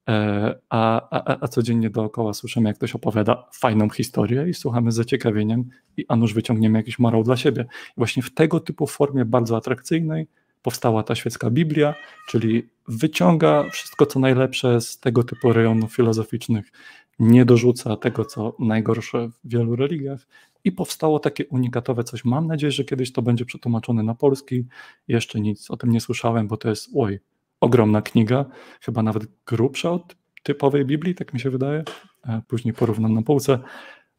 E, 0.10 0.56
a, 0.70 1.10
a, 1.10 1.38
a 1.42 1.48
codziennie 1.48 1.90
dookoła 1.90 2.34
słyszymy, 2.34 2.70
jak 2.70 2.78
ktoś 2.78 2.96
opowiada 2.96 3.48
fajną 3.54 3.90
historię 3.90 4.50
i 4.50 4.54
słuchamy 4.54 4.92
z 4.92 4.96
zaciekawieniem 4.96 5.70
i 5.98 6.06
a 6.08 6.16
nuż 6.16 6.34
wyciągniemy 6.34 6.80
jakiś 6.80 7.00
morał 7.00 7.24
dla 7.24 7.38
siebie. 7.38 7.66
I 7.72 7.94
właśnie 7.98 8.24
w 8.24 8.34
tego 8.34 8.60
typu 8.60 8.88
formie 8.88 9.26
bardzo 9.26 9.58
atrakcyjnej 9.58 10.28
powstała 10.62 11.04
ta 11.04 11.16
świecka 11.16 11.50
Biblia, 11.50 11.96
czyli 12.28 12.70
wyciąga 12.88 13.70
wszystko, 13.72 14.06
co 14.06 14.20
najlepsze 14.20 14.82
z 14.82 15.00
tego 15.00 15.24
typu 15.24 15.54
rejonów 15.54 15.96
filozoficznych, 15.96 16.72
nie 17.20 17.46
dorzuca 17.46 17.98
tego, 17.98 18.26
co 18.26 18.56
najgorsze 18.60 19.28
w 19.28 19.50
wielu 19.50 19.76
religiach 19.76 20.28
i 20.64 20.72
powstało 20.72 21.20
takie 21.20 21.46
unikatowe 21.46 22.04
coś. 22.04 22.26
Mam 22.26 22.48
nadzieję, 22.48 22.72
że 22.72 22.84
kiedyś 22.84 23.14
to 23.14 23.22
będzie 23.22 23.46
przetłumaczone 23.46 24.04
na 24.04 24.16
polski. 24.16 24.66
Jeszcze 25.08 25.40
nic 25.40 25.72
o 25.72 25.78
tym 25.78 25.92
nie 25.92 26.02
słyszałem, 26.02 26.48
bo 26.48 26.58
to 26.58 26.70
jest, 26.70 26.90
oj, 26.96 27.20
ogromna 27.62 28.02
kniga, 28.02 28.46
chyba 28.82 29.04
nawet 29.04 29.24
grubsza 29.46 29.92
od 29.92 30.16
typowej 30.44 30.86
Biblii, 30.86 31.16
tak 31.16 31.34
mi 31.34 31.40
się 31.40 31.50
wydaje. 31.50 31.84
E, 32.28 32.42
później 32.48 32.74
porównam 32.74 33.14
na 33.14 33.22
półce. 33.22 33.60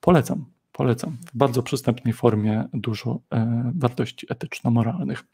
Polecam, 0.01 0.47
polecam. 0.73 1.17
W 1.33 1.37
bardzo 1.37 1.63
przystępnej 1.63 2.15
formie 2.15 2.69
dużo 2.73 3.21
e, 3.33 3.73
wartości 3.75 4.27
etyczno-moralnych, 4.31 5.25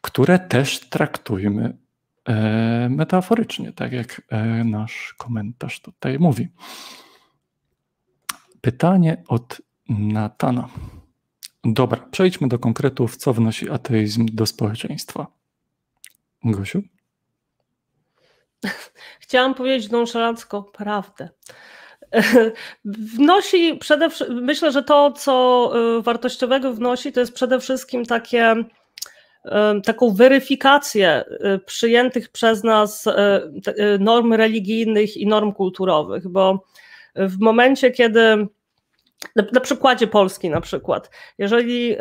które 0.00 0.38
też 0.38 0.80
traktujmy 0.88 1.78
e, 2.24 2.88
metaforycznie, 2.88 3.72
tak 3.72 3.92
jak 3.92 4.22
nasz 4.64 5.14
komentarz 5.18 5.80
tutaj 5.80 6.18
mówi. 6.18 6.48
Pytanie 8.60 9.22
od 9.28 9.62
Natana. 9.88 10.68
Dobra, 11.64 12.06
przejdźmy 12.10 12.48
do 12.48 12.58
konkretów, 12.58 13.16
co 13.16 13.32
wnosi 13.32 13.70
ateizm 13.70 14.26
do 14.32 14.46
społeczeństwa. 14.46 15.35
Gosiu? 16.52 16.82
Chciałam 19.20 19.54
powiedzieć 19.54 19.90
nonszalancko 19.90 20.62
prawdę. 20.62 21.28
Wnosi 23.14 23.76
przede 23.80 24.10
wszystkim, 24.10 24.44
myślę, 24.44 24.72
że 24.72 24.82
to, 24.82 25.12
co 25.12 25.72
y, 25.98 26.02
wartościowego 26.02 26.72
wnosi, 26.72 27.12
to 27.12 27.20
jest 27.20 27.32
przede 27.32 27.60
wszystkim 27.60 28.06
takie, 28.06 28.54
y, 28.54 29.50
taką 29.84 30.14
weryfikację 30.14 31.24
y, 31.54 31.58
przyjętych 31.58 32.28
przez 32.28 32.64
nas 32.64 33.04
norm 33.98 34.32
religijnych 34.32 35.16
i 35.16 35.26
norm 35.26 35.52
kulturowych, 35.52 36.28
bo 36.28 36.64
w 37.14 37.38
momencie, 37.38 37.90
kiedy 37.90 38.46
na, 39.52 39.60
przykładzie 39.60 40.06
Polski 40.06 40.50
na 40.50 40.60
przykład, 40.60 41.10
jeżeli 41.38 41.96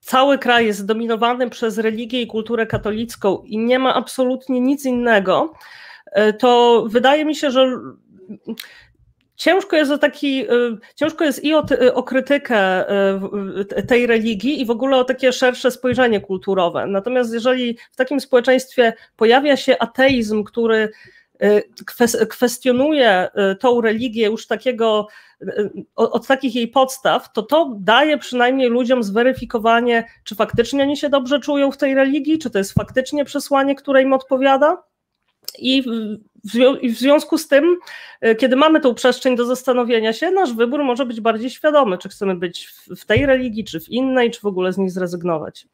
cały 0.00 0.38
kraj 0.38 0.66
jest 0.66 0.78
zdominowany 0.78 1.50
przez 1.50 1.78
religię 1.78 2.22
i 2.22 2.26
kulturę 2.26 2.66
katolicką 2.66 3.42
i 3.46 3.58
nie 3.58 3.78
ma 3.78 3.94
absolutnie 3.94 4.60
nic 4.60 4.84
innego, 4.84 5.52
e, 6.12 6.32
to 6.32 6.84
wydaje 6.88 7.24
mi 7.24 7.36
się, 7.36 7.50
że 7.50 7.78
ciężko 9.36 9.76
jest 9.76 9.90
o 9.90 9.98
taki, 9.98 10.40
e, 10.40 10.48
ciężko 10.94 11.24
jest 11.24 11.44
i 11.44 11.54
o, 11.54 11.64
o, 11.94 12.02
krytykę 12.02 12.88
e, 12.88 13.82
tej 13.88 14.06
religii 14.06 14.60
i 14.60 14.66
w 14.66 14.70
ogóle 14.70 14.96
o 14.96 15.04
takie 15.04 15.32
szersze 15.32 15.70
spojrzenie 15.70 16.20
kulturowe. 16.20 16.86
Natomiast 16.86 17.32
jeżeli 17.32 17.78
w 17.92 17.96
takim 17.96 18.20
społeczeństwie 18.20 18.92
pojawia 19.16 19.56
się 19.56 19.78
ateizm, 19.78 20.44
który 20.44 20.90
kwestionuje 22.28 23.28
tą 23.60 23.80
religię 23.80 24.26
już 24.26 24.46
takiego 24.46 25.06
od 25.96 26.26
takich 26.26 26.54
jej 26.54 26.68
podstaw, 26.68 27.32
to 27.32 27.42
to 27.42 27.76
daje 27.80 28.18
przynajmniej 28.18 28.68
ludziom 28.68 29.02
zweryfikowanie, 29.02 30.04
czy 30.24 30.34
faktycznie 30.34 30.82
oni 30.82 30.96
się 30.96 31.08
dobrze 31.08 31.40
czują 31.40 31.70
w 31.70 31.76
tej 31.76 31.94
religii, 31.94 32.38
czy 32.38 32.50
to 32.50 32.58
jest 32.58 32.72
faktycznie 32.72 33.24
przesłanie, 33.24 33.74
które 33.74 34.02
im 34.02 34.12
odpowiada. 34.12 34.82
I 35.58 35.84
w 36.82 36.98
związku 36.98 37.38
z 37.38 37.48
tym, 37.48 37.76
e, 38.20 38.34
kiedy 38.34 38.56
mamy 38.56 38.80
tą 38.80 38.94
przestrzeń 38.94 39.36
do 39.36 39.44
zastanowienia 39.44 40.12
się, 40.12 40.30
nasz 40.30 40.52
wybór 40.52 40.84
może 40.84 41.06
być 41.06 41.20
bardziej 41.20 41.50
świadomy, 41.50 41.98
czy 41.98 42.08
chcemy 42.08 42.36
być 42.36 42.68
w 42.96 43.04
tej 43.04 43.26
religii, 43.26 43.64
czy 43.64 43.80
w 43.80 43.88
innej, 43.88 44.30
czy 44.30 44.40
w 44.40 44.46
ogóle 44.46 44.72
z 44.72 44.78
niej 44.78 44.90
zrezygnować. 44.90 45.66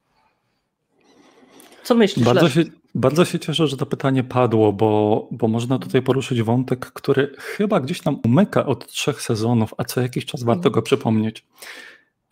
Co 1.83 1.95
myślisz? 1.95 2.25
Bardzo 2.25 2.49
się, 2.49 2.65
bardzo 2.95 3.25
się 3.25 3.39
cieszę, 3.39 3.67
że 3.67 3.77
to 3.77 3.87
pytanie 3.87 4.25
padło, 4.25 4.73
bo, 4.73 5.29
bo 5.31 5.49
można 5.49 5.79
tutaj 5.79 6.03
poruszyć 6.03 6.43
wątek, 6.43 6.93
który 6.93 7.35
chyba 7.39 7.81
gdzieś 7.81 8.05
nam 8.05 8.21
umyka 8.25 8.67
od 8.67 8.87
trzech 8.87 9.23
sezonów, 9.23 9.75
a 9.77 9.85
co 9.85 10.01
jakiś 10.01 10.25
czas 10.25 10.43
warto 10.43 10.71
go 10.71 10.83
przypomnieć. 10.83 11.47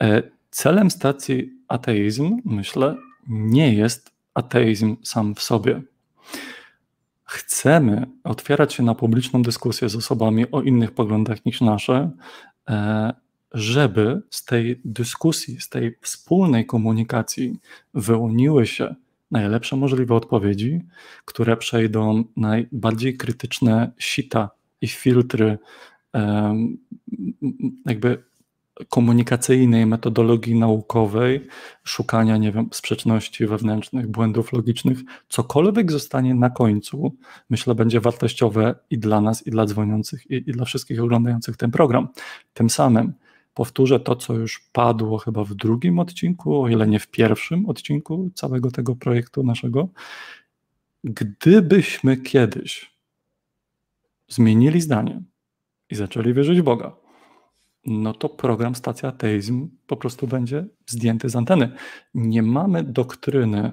E, 0.02 0.22
celem 0.50 0.90
stacji 0.90 1.52
ateizm, 1.68 2.40
myślę, 2.44 2.96
nie 3.28 3.74
jest 3.74 4.10
ateizm 4.34 4.96
sam 5.02 5.34
w 5.34 5.42
sobie. 5.42 5.82
Chcemy 7.24 8.06
otwierać 8.24 8.74
się 8.74 8.82
na 8.82 8.94
publiczną 8.94 9.42
dyskusję 9.42 9.88
z 9.88 9.96
osobami 9.96 10.50
o 10.50 10.62
innych 10.62 10.90
poglądach 10.90 11.44
niż 11.44 11.60
nasze, 11.60 12.10
e, 12.68 13.14
żeby 13.52 14.22
z 14.30 14.44
tej 14.44 14.80
dyskusji, 14.84 15.60
z 15.60 15.68
tej 15.68 15.98
wspólnej 16.00 16.66
komunikacji 16.66 17.58
wyłoniły 17.94 18.66
się 18.66 18.94
najlepsze 19.32 19.76
możliwe 19.76 20.14
odpowiedzi, 20.14 20.80
które 21.24 21.56
przejdą 21.56 22.24
najbardziej 22.36 23.16
krytyczne 23.16 23.92
sita 23.98 24.50
i 24.80 24.88
filtry 24.88 25.58
jakby 27.86 28.22
komunikacyjnej, 28.88 29.86
metodologii 29.86 30.54
naukowej, 30.54 31.46
szukania, 31.84 32.36
nie 32.36 32.52
wiem, 32.52 32.68
sprzeczności 32.72 33.46
wewnętrznych, 33.46 34.08
błędów 34.08 34.52
logicznych, 34.52 34.98
cokolwiek 35.28 35.92
zostanie 35.92 36.34
na 36.34 36.50
końcu, 36.50 37.16
myślę, 37.50 37.74
będzie 37.74 38.00
wartościowe 38.00 38.74
i 38.90 38.98
dla 38.98 39.20
nas, 39.20 39.46
i 39.46 39.50
dla 39.50 39.66
dzwoniących, 39.66 40.30
i, 40.30 40.34
i 40.34 40.52
dla 40.52 40.64
wszystkich 40.64 41.02
oglądających 41.02 41.56
ten 41.56 41.70
program. 41.70 42.08
Tym 42.54 42.70
samym 42.70 43.12
Powtórzę 43.54 44.00
to, 44.00 44.16
co 44.16 44.34
już 44.34 44.60
padło 44.72 45.18
chyba 45.18 45.44
w 45.44 45.54
drugim 45.54 45.98
odcinku, 45.98 46.62
o 46.62 46.68
ile 46.68 46.86
nie 46.86 46.98
w 46.98 47.08
pierwszym 47.08 47.66
odcinku 47.66 48.30
całego 48.34 48.70
tego 48.70 48.96
projektu 48.96 49.42
naszego. 49.42 49.88
Gdybyśmy 51.04 52.16
kiedyś 52.16 52.92
zmienili 54.28 54.80
zdanie 54.80 55.22
i 55.90 55.94
zaczęli 55.94 56.34
wierzyć 56.34 56.60
w 56.60 56.64
Boga, 56.64 56.96
no 57.86 58.14
to 58.14 58.28
program 58.28 58.74
Stacja 58.74 59.08
Ateizm 59.08 59.68
po 59.86 59.96
prostu 59.96 60.26
będzie 60.26 60.66
zdjęty 60.86 61.28
z 61.28 61.36
anteny. 61.36 61.72
Nie 62.14 62.42
mamy 62.42 62.82
doktryny 62.82 63.72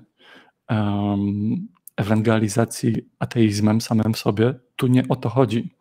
um, 0.69 1.67
ewangelizacji 1.95 2.95
ateizmem 3.19 3.81
samym 3.81 4.13
w 4.13 4.17
sobie. 4.17 4.53
Tu 4.75 4.87
nie 4.87 5.07
o 5.07 5.15
to 5.15 5.29
chodzi. 5.29 5.75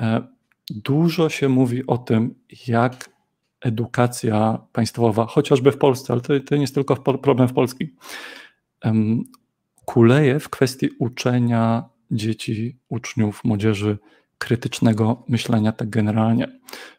E, 0.00 0.33
Dużo 0.70 1.28
się 1.28 1.48
mówi 1.48 1.86
o 1.86 1.98
tym, 1.98 2.34
jak 2.66 3.10
edukacja 3.60 4.58
państwowa, 4.72 5.26
chociażby 5.26 5.72
w 5.72 5.78
Polsce, 5.78 6.12
ale 6.12 6.22
to, 6.22 6.40
to 6.40 6.54
nie 6.54 6.60
jest 6.60 6.74
tylko 6.74 6.96
problem 6.96 7.48
w 7.48 7.52
Polsce, 7.52 7.84
kuleje 9.84 10.40
w 10.40 10.48
kwestii 10.48 10.90
uczenia 10.98 11.84
dzieci, 12.10 12.78
uczniów, 12.88 13.44
młodzieży 13.44 13.98
krytycznego 14.38 15.22
myślenia 15.28 15.72
tak 15.72 15.90
generalnie. 15.90 16.48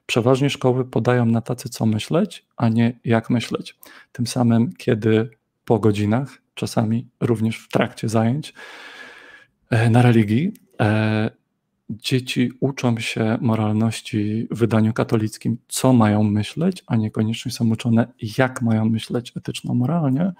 Przeważnie 0.06 0.50
szkoły 0.50 0.86
podają 0.86 1.26
na 1.26 1.42
tacy, 1.42 1.70
co 1.70 1.86
myśleć, 1.86 2.46
a 2.58 2.70
nie 2.70 3.00
jak 3.06 3.30
myśleć. 3.30 3.78
Tym 4.12 4.28
samym, 4.28 4.74
kiedy 4.74 5.30
po 5.66 5.80
godzinach, 5.80 6.42
czasami 6.54 7.08
również 7.20 7.58
w 7.58 7.70
trakcie 7.70 8.10
zajęć 8.10 8.54
e, 9.70 9.90
na 9.90 10.02
religii, 10.02 10.54
e, 10.82 11.32
dzieci 11.90 12.52
uczą 12.60 13.00
się 13.00 13.38
moralności 13.42 14.48
w 14.52 14.58
wydaniu 14.58 14.94
katolickim, 14.94 15.58
co 15.68 15.94
mają 15.94 16.24
myśleć, 16.24 16.84
a 16.88 16.96
niekoniecznie 16.96 17.52
są 17.52 17.70
uczone, 17.70 18.08
jak 18.38 18.62
mają 18.62 18.90
myśleć 18.90 19.34
etyczno-moralnie, 19.38 20.34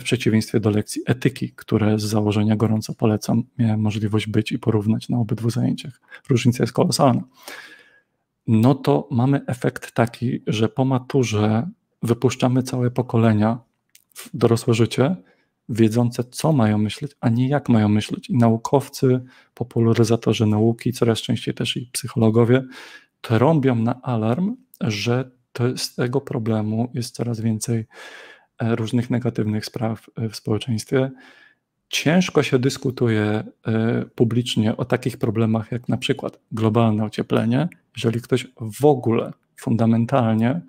w 0.00 0.02
przeciwieństwie 0.02 0.60
do 0.60 0.70
lekcji 0.70 1.02
etyki, 1.06 1.52
które 1.56 1.98
z 1.98 2.02
założenia 2.02 2.56
gorąco 2.56 2.94
polecam. 2.94 3.42
Miałem 3.58 3.80
możliwość 3.80 4.26
być 4.26 4.52
i 4.52 4.58
porównać 4.58 5.08
na 5.08 5.18
obydwu 5.18 5.50
zajęciach. 5.50 6.00
Różnica 6.30 6.62
jest 6.62 6.72
kolosalna. 6.72 7.22
No 8.46 8.74
to 8.74 9.08
mamy 9.10 9.40
efekt 9.46 9.92
taki, 9.92 10.42
że 10.46 10.68
po 10.68 10.84
maturze 10.84 11.68
wypuszczamy 12.02 12.62
całe 12.62 12.90
pokolenia 12.90 13.58
w 14.14 14.30
dorosłe 14.34 14.74
życie, 14.74 15.16
wiedzące, 15.72 16.24
co 16.24 16.52
mają 16.52 16.78
myśleć, 16.78 17.12
a 17.20 17.28
nie 17.28 17.48
jak 17.48 17.68
mają 17.68 17.88
myśleć. 17.88 18.30
I 18.30 18.36
naukowcy, 18.36 19.20
popularyzatorzy 19.54 20.46
nauki, 20.46 20.92
coraz 20.92 21.18
częściej 21.18 21.54
też 21.54 21.76
i 21.76 21.90
psychologowie, 21.92 22.62
trąbią 23.20 23.74
na 23.74 24.02
alarm, 24.02 24.56
że 24.80 25.30
to 25.52 25.78
z 25.78 25.94
tego 25.94 26.20
problemu 26.20 26.90
jest 26.94 27.14
coraz 27.14 27.40
więcej 27.40 27.86
e, 28.58 28.76
różnych 28.76 29.10
negatywnych 29.10 29.66
spraw 29.66 30.06
e, 30.16 30.28
w 30.28 30.36
społeczeństwie. 30.36 31.10
Ciężko 31.88 32.42
się 32.42 32.58
dyskutuje 32.58 33.22
e, 33.22 33.44
publicznie 34.14 34.76
o 34.76 34.84
takich 34.84 35.16
problemach 35.16 35.72
jak 35.72 35.88
na 35.88 35.96
przykład 35.96 36.38
globalne 36.52 37.04
ocieplenie, 37.04 37.68
jeżeli 37.96 38.20
ktoś 38.20 38.46
w 38.60 38.84
ogóle 38.84 39.32
fundamentalnie 39.56 40.60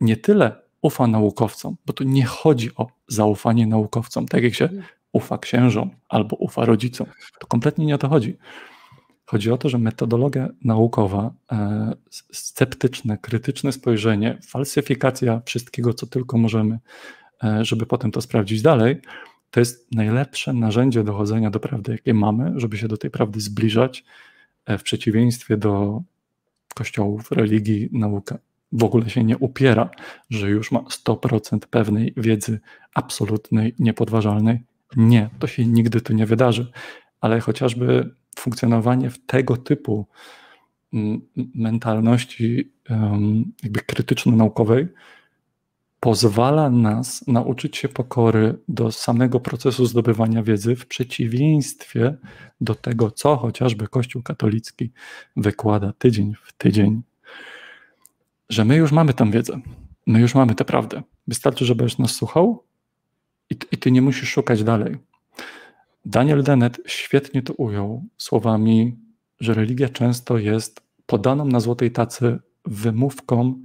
nie 0.00 0.16
tyle 0.16 0.69
ufa 0.82 1.06
naukowcom, 1.06 1.76
bo 1.86 1.92
tu 1.92 2.04
nie 2.04 2.24
chodzi 2.24 2.70
o 2.76 2.86
zaufanie 3.08 3.66
naukowcom, 3.66 4.28
tak 4.28 4.42
jak 4.42 4.54
się 4.54 4.64
mhm. 4.64 4.82
ufa 5.12 5.38
księżom 5.38 5.90
albo 6.08 6.36
ufa 6.36 6.64
rodzicom. 6.64 7.06
To 7.40 7.46
kompletnie 7.46 7.86
nie 7.86 7.94
o 7.94 7.98
to 7.98 8.08
chodzi. 8.08 8.36
Chodzi 9.26 9.50
o 9.50 9.58
to, 9.58 9.68
że 9.68 9.78
metodologia 9.78 10.48
naukowa, 10.64 11.32
e, 11.52 11.92
sceptyczne, 12.32 13.18
krytyczne 13.18 13.72
spojrzenie, 13.72 14.38
falsyfikacja 14.46 15.42
wszystkiego, 15.44 15.94
co 15.94 16.06
tylko 16.06 16.38
możemy, 16.38 16.78
e, 17.44 17.64
żeby 17.64 17.86
potem 17.86 18.10
to 18.10 18.20
sprawdzić 18.20 18.62
dalej, 18.62 19.00
to 19.50 19.60
jest 19.60 19.92
najlepsze 19.92 20.52
narzędzie 20.52 21.04
dochodzenia 21.04 21.50
do 21.50 21.60
prawdy, 21.60 21.92
jakie 21.92 22.14
mamy, 22.14 22.52
żeby 22.56 22.78
się 22.78 22.88
do 22.88 22.96
tej 22.96 23.10
prawdy 23.10 23.40
zbliżać, 23.40 24.04
e, 24.66 24.78
w 24.78 24.82
przeciwieństwie 24.82 25.56
do 25.56 26.02
kościołów, 26.74 27.32
religii, 27.32 27.88
nauka 27.92 28.38
w 28.72 28.84
ogóle 28.84 29.10
się 29.10 29.24
nie 29.24 29.38
upiera, 29.38 29.90
że 30.30 30.50
już 30.50 30.72
ma 30.72 30.80
100% 30.80 31.58
pewnej 31.70 32.14
wiedzy 32.16 32.60
absolutnej, 32.94 33.74
niepodważalnej. 33.78 34.60
Nie, 34.96 35.30
to 35.38 35.46
się 35.46 35.66
nigdy 35.66 36.00
tu 36.00 36.12
nie 36.12 36.26
wydarzy, 36.26 36.70
ale 37.20 37.40
chociażby 37.40 38.14
funkcjonowanie 38.38 39.10
w 39.10 39.26
tego 39.26 39.56
typu 39.56 40.06
mm, 40.92 41.20
mentalności 41.54 42.72
jakby 43.62 43.80
krytyczno-naukowej 43.80 44.88
pozwala 46.00 46.70
nas 46.70 47.26
nauczyć 47.26 47.76
się 47.76 47.88
pokory 47.88 48.58
do 48.68 48.92
samego 48.92 49.40
procesu 49.40 49.86
zdobywania 49.86 50.42
wiedzy 50.42 50.76
w 50.76 50.86
przeciwieństwie 50.86 52.16
do 52.60 52.74
tego, 52.74 53.10
co 53.10 53.36
chociażby 53.36 53.88
Kościół 53.88 54.22
katolicki 54.22 54.92
wykłada 55.36 55.92
tydzień 55.98 56.34
w 56.44 56.52
tydzień 56.52 57.02
że 58.50 58.64
my 58.64 58.76
już 58.76 58.92
mamy 58.92 59.14
tę 59.14 59.30
wiedzę, 59.30 59.60
my 60.06 60.20
już 60.20 60.34
mamy 60.34 60.54
tę 60.54 60.64
prawdę. 60.64 61.02
Wystarczy, 61.26 61.64
żebyś 61.64 61.98
nas 61.98 62.10
słuchał 62.10 62.64
i, 63.50 63.54
i 63.72 63.78
ty 63.78 63.90
nie 63.90 64.02
musisz 64.02 64.28
szukać 64.28 64.64
dalej. 64.64 64.96
Daniel 66.04 66.42
Dennett 66.42 66.80
świetnie 66.86 67.42
to 67.42 67.52
ujął 67.52 68.04
słowami, 68.18 68.96
że 69.40 69.54
religia 69.54 69.88
często 69.88 70.38
jest 70.38 70.80
podaną 71.06 71.44
na 71.44 71.60
złotej 71.60 71.90
tacy 71.90 72.38
wymówką 72.64 73.62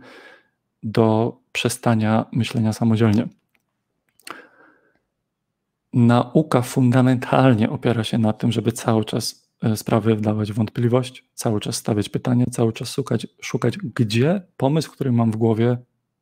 do 0.83 1.37
przestania 1.51 2.25
myślenia 2.31 2.73
samodzielnie. 2.73 3.27
Nauka 5.93 6.61
fundamentalnie 6.61 7.69
opiera 7.69 8.03
się 8.03 8.17
na 8.17 8.33
tym, 8.33 8.51
żeby 8.51 8.71
cały 8.71 9.05
czas 9.05 9.44
sprawy 9.75 10.15
wdawać 10.15 10.53
wątpliwość, 10.53 11.25
cały 11.33 11.59
czas 11.59 11.75
stawiać 11.75 12.09
pytania, 12.09 12.45
cały 12.51 12.73
czas 12.73 12.93
szukać, 12.93 13.27
szukać, 13.41 13.77
gdzie 13.77 14.41
pomysł, 14.57 14.91
który 14.91 15.11
mam 15.11 15.31
w 15.31 15.35
głowie, 15.35 15.77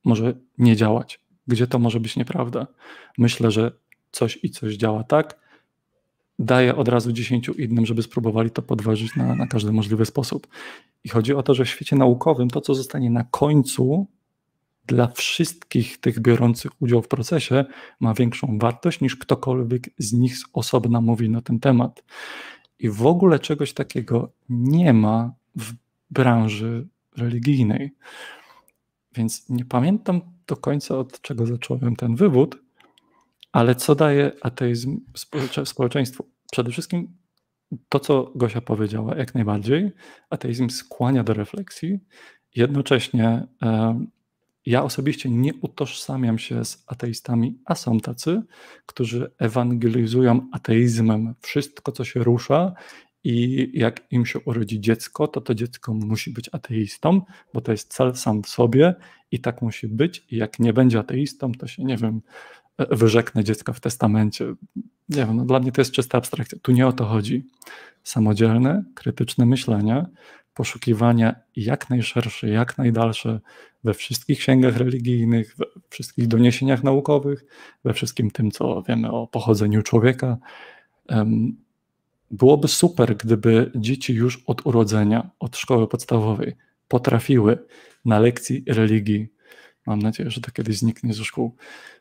może 0.06 0.34
nie 0.58 0.76
działać, 0.76 1.20
gdzie 1.48 1.68
to 1.68 1.80
może 1.80 2.00
być 2.00 2.16
nieprawda. 2.16 2.68
Myślę, 3.18 3.52
że 3.52 3.72
coś 4.12 4.40
i 4.44 4.50
coś 4.50 4.76
działa 4.76 5.04
tak, 5.04 5.40
daję 6.40 6.76
od 6.76 6.88
razu 6.88 7.12
dziesięciu 7.12 7.54
innym, 7.54 7.86
żeby 7.86 8.04
spróbowali 8.04 8.52
to 8.52 8.62
podważyć 8.62 9.16
na, 9.16 9.36
na 9.36 9.48
każdy 9.48 9.72
możliwy 9.72 10.06
sposób. 10.06 10.48
I 11.04 11.10
chodzi 11.10 11.34
o 11.34 11.44
to, 11.44 11.54
że 11.54 11.66
w 11.66 11.70
świecie 11.70 11.96
naukowym 11.96 12.50
to, 12.50 12.62
co 12.62 12.76
zostanie 12.76 13.10
na 13.10 13.24
końcu 13.24 14.08
dla 14.88 15.08
wszystkich 15.08 15.98
tych 15.98 16.20
biorących 16.20 16.82
udział 16.82 17.02
w 17.02 17.08
procesie, 17.08 17.66
ma 18.00 18.14
większą 18.14 18.58
wartość 18.60 19.02
niż 19.02 19.16
ktokolwiek 19.16 19.90
z 19.98 20.14
nich 20.14 20.38
z 20.38 20.44
osobna 20.54 21.02
mówi 21.02 21.30
na 21.30 21.42
ten 21.42 21.60
temat. 21.60 22.04
I 22.84 22.90
w 22.90 23.06
ogóle 23.06 23.40
czegoś 23.40 23.74
takiego 23.74 24.32
nie 24.50 24.94
ma 24.94 25.34
w 25.56 25.74
branży 26.10 26.88
religijnej. 27.18 27.92
Więc 29.16 29.50
nie 29.50 29.66
pamiętam 29.66 30.22
do 30.48 30.58
końca, 30.58 30.98
od 30.98 31.22
czego 31.22 31.46
zacząłem 31.46 31.96
ten 31.96 32.16
wywód, 32.16 32.58
ale 33.52 33.76
co 33.76 33.96
daje 33.96 34.32
ateizm 34.42 35.00
społeczeństwu? 35.66 36.30
Przede 36.52 36.72
wszystkim 36.72 37.18
to, 37.90 38.00
co 38.00 38.32
Gosia 38.36 38.62
powiedziała, 38.62 39.16
jak 39.16 39.36
najbardziej. 39.36 39.92
Ateizm 40.30 40.70
skłania 40.70 41.24
do 41.24 41.34
refleksji. 41.34 42.00
Jednocześnie 42.56 43.48
ja 44.66 44.84
osobiście 44.84 45.30
nie 45.30 45.54
utożsamiam 45.54 46.40
się 46.40 46.66
z 46.66 46.84
ateistami, 46.88 47.60
a 47.66 47.76
są 47.76 48.00
tacy, 48.00 48.42
którzy 48.86 49.32
ewangelizują 49.40 50.50
ateizmem 50.52 51.36
wszystko, 51.42 51.92
co 51.92 52.06
się 52.06 52.24
rusza 52.24 52.74
i 53.24 53.70
jak 53.74 54.12
im 54.12 54.26
się 54.26 54.40
urodzi 54.40 54.80
dziecko, 54.80 55.28
to 55.28 55.42
to 55.42 55.56
dziecko 55.56 55.94
musi 55.94 56.32
być 56.32 56.50
ateistą, 56.52 57.22
bo 57.54 57.62
to 57.62 57.72
jest 57.72 57.94
cel 57.94 58.16
sam 58.16 58.44
w 58.44 58.48
sobie 58.48 58.96
i 59.32 59.40
tak 59.40 59.62
musi 59.62 59.88
być. 59.88 60.26
I 60.32 60.38
jak 60.38 60.60
nie 60.60 60.74
będzie 60.74 61.00
ateistą, 61.00 61.52
to 61.52 61.68
się, 61.68 61.84
nie 61.84 61.98
wiem, 61.98 62.22
wyrzeknę 62.80 63.44
dziecka 63.44 63.74
w 63.74 63.80
testamencie. 63.80 64.46
Nie 65.10 65.26
wiem, 65.26 65.36
no 65.36 65.46
dla 65.46 65.60
mnie 65.60 65.72
to 65.72 65.82
jest 65.82 65.92
czysta 65.92 66.18
abstrakcja. 66.18 66.58
Tu 66.62 66.72
nie 66.72 66.88
o 66.88 66.94
to 66.94 67.06
chodzi. 67.06 67.46
Samodzielne, 68.04 68.84
krytyczne 68.96 69.46
myślenie 69.46 70.06
poszukiwania 70.54 71.36
jak 71.56 71.90
najszersze, 71.90 72.50
jak 72.50 72.78
najdalsze 72.78 73.40
we 73.84 73.94
wszystkich 73.94 74.40
księgach 74.40 74.78
religijnych, 74.78 75.56
we 75.58 75.66
wszystkich 75.90 76.28
doniesieniach 76.28 76.84
naukowych, 76.84 77.46
we 77.84 77.94
wszystkim 77.94 78.32
tym, 78.32 78.52
co 78.52 78.82
wiemy 78.82 79.12
o 79.12 79.28
pochodzeniu 79.28 79.84
człowieka. 79.84 80.38
Byłoby 82.32 82.68
super, 82.68 83.18
gdyby 83.18 83.72
dzieci 83.76 84.14
już 84.14 84.44
od 84.48 84.66
urodzenia, 84.66 85.30
od 85.40 85.58
szkoły 85.58 85.88
podstawowej 85.88 86.56
potrafiły 86.88 87.58
na 88.06 88.20
lekcji 88.20 88.64
religii 88.68 89.28
Mam 89.88 90.00
nadzieję, 90.00 90.32
że 90.32 90.42
to 90.42 90.52
kiedyś 90.52 90.78
zniknie 90.78 91.14
ze 91.14 91.24
szkół. 91.26 91.56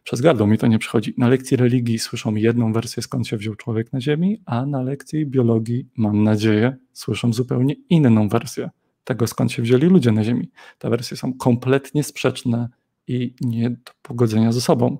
Przez 0.04 0.20
gardło 0.20 0.46
mi 0.46 0.58
to 0.58 0.66
nie 0.66 0.78
przychodzi. 0.78 1.14
Na 1.18 1.28
lekcji 1.28 1.56
religii 1.56 1.98
słyszą 1.98 2.34
jedną 2.34 2.72
wersję, 2.72 3.02
skąd 3.02 3.26
się 3.26 3.36
wziął 3.36 3.54
człowiek 3.54 3.92
na 3.92 4.00
Ziemi, 4.00 4.42
a 4.46 4.66
na 4.66 4.82
lekcji 4.82 5.26
biologii, 5.26 5.88
mam 5.96 6.22
nadzieję, 6.22 6.76
słyszą 6.92 7.32
zupełnie 7.32 7.74
inną 7.88 8.28
wersję 8.28 8.70
tego, 9.04 9.26
skąd 9.26 9.52
się 9.52 9.62
wzięli 9.62 9.86
ludzie 9.86 10.12
na 10.12 10.24
Ziemi. 10.24 10.50
Te 10.78 10.90
wersje 10.90 11.16
są 11.16 11.34
kompletnie 11.34 12.04
sprzeczne 12.04 12.68
i 13.06 13.34
nie 13.40 13.70
do 13.70 13.92
pogodzenia 14.02 14.52
ze 14.52 14.60
sobą. 14.60 14.98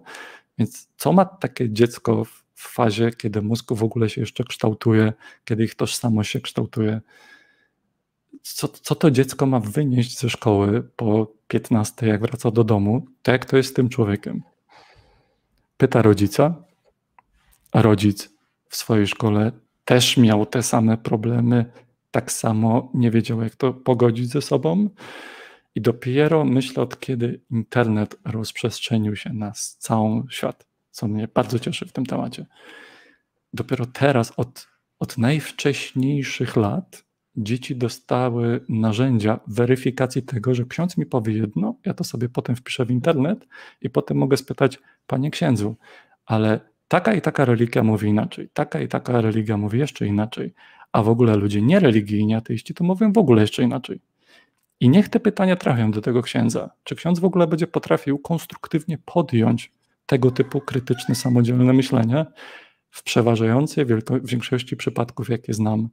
Więc 0.59 0.89
co 0.97 1.13
ma 1.13 1.25
takie 1.25 1.71
dziecko 1.71 2.25
w 2.25 2.43
fazie, 2.55 3.11
kiedy 3.11 3.43
mózg 3.43 3.73
w 3.73 3.83
ogóle 3.83 4.09
się 4.11 4.21
jeszcze 4.21 4.45
kształtuje, 4.45 5.13
kiedy 5.45 5.65
ich 5.65 5.75
tożsamość 5.75 6.31
się 6.31 6.41
kształtuje? 6.41 7.01
Co, 8.43 8.69
co 8.69 8.95
to 8.95 9.11
dziecko 9.11 9.47
ma 9.47 9.61
wynieść 9.61 10.19
ze 10.19 10.31
szkoły 10.31 10.83
po 10.97 11.33
15, 11.49 12.07
jak 12.07 12.21
wraca 12.21 12.51
do 12.51 12.65
domu, 12.65 13.07
to 13.23 13.33
jak 13.33 13.45
to 13.45 13.57
jest 13.57 13.71
z 13.71 13.73
tym 13.73 13.89
człowiekiem? 13.89 14.43
Pyta 15.77 16.03
rodzica, 16.03 16.55
a 17.73 17.83
rodzic 17.83 18.31
w 18.69 18.77
swojej 18.77 19.07
szkole 19.07 19.53
też 19.85 20.17
miał 20.17 20.47
te 20.47 20.63
same 20.63 20.97
problemy, 20.97 21.73
tak 22.11 22.33
samo 22.33 22.91
nie 22.95 23.11
wiedział, 23.11 23.43
jak 23.43 23.57
to 23.57 23.73
pogodzić 23.73 24.29
ze 24.31 24.43
sobą. 24.43 24.89
I 25.75 25.81
dopiero 25.81 26.45
myślę, 26.45 26.83
od 26.83 27.01
kiedy 27.01 27.41
internet 27.51 28.17
rozprzestrzenił 28.25 29.17
się 29.17 29.33
na 29.33 29.53
cały 29.79 30.23
świat, 30.31 30.67
co 30.91 31.09
mnie 31.09 31.29
bardzo 31.35 31.59
cieszy 31.59 31.87
w 31.87 31.93
tym 31.93 32.07
temacie, 32.07 32.47
dopiero 33.53 33.87
teraz, 33.87 34.33
od, 34.37 34.69
od 34.99 35.19
najwcześniejszych 35.19 36.57
lat, 36.57 37.05
dzieci 37.37 37.77
dostały 37.77 38.65
narzędzia 38.69 39.41
weryfikacji 39.47 40.23
tego, 40.23 40.55
że 40.55 40.65
ksiądz 40.65 40.97
mi 40.97 41.07
powie 41.07 41.33
jedno, 41.33 41.75
ja 41.87 41.95
to 41.95 42.05
sobie 42.05 42.29
potem 42.29 42.57
wpiszę 42.57 42.87
w 42.87 42.91
internet 42.91 43.47
i 43.81 43.91
potem 43.91 44.17
mogę 44.17 44.37
spytać, 44.37 44.79
panie 45.07 45.31
księdzu, 45.31 45.77
ale 46.27 46.61
taka 46.89 47.15
i 47.15 47.21
taka 47.21 47.45
religia 47.45 47.83
mówi 47.83 48.09
inaczej, 48.09 48.49
taka 48.53 48.81
i 48.81 48.89
taka 48.89 49.21
religia 49.21 49.57
mówi 49.57 49.79
jeszcze 49.79 50.07
inaczej, 50.07 50.55
a 50.93 51.03
w 51.03 51.09
ogóle 51.09 51.37
ludzie 51.37 51.63
niereligijni, 51.63 52.35
ateiści, 52.35 52.75
to 52.75 52.85
mówią 52.85 53.13
w 53.13 53.19
ogóle 53.19 53.43
jeszcze 53.43 53.63
inaczej. 53.63 54.01
I 54.81 54.89
niech 54.89 55.09
te 55.09 55.21
pytania 55.21 55.57
trafią 55.57 55.91
do 55.91 56.01
tego 56.01 56.23
księdza. 56.23 56.71
Czy 56.85 56.95
ksiądz 56.95 57.19
w 57.19 57.25
ogóle 57.25 57.47
będzie 57.47 57.67
potrafił 57.67 58.19
konstruktywnie 58.19 58.99
podjąć 58.99 59.73
tego 60.07 60.31
typu 60.31 60.61
krytyczne, 60.61 61.15
samodzielne 61.15 61.73
myślenie? 61.73 62.27
W 62.91 63.03
przeważającej 63.03 63.87
większości 64.25 64.77
przypadków, 64.77 65.29
jakie 65.29 65.55
znam, 65.55 65.89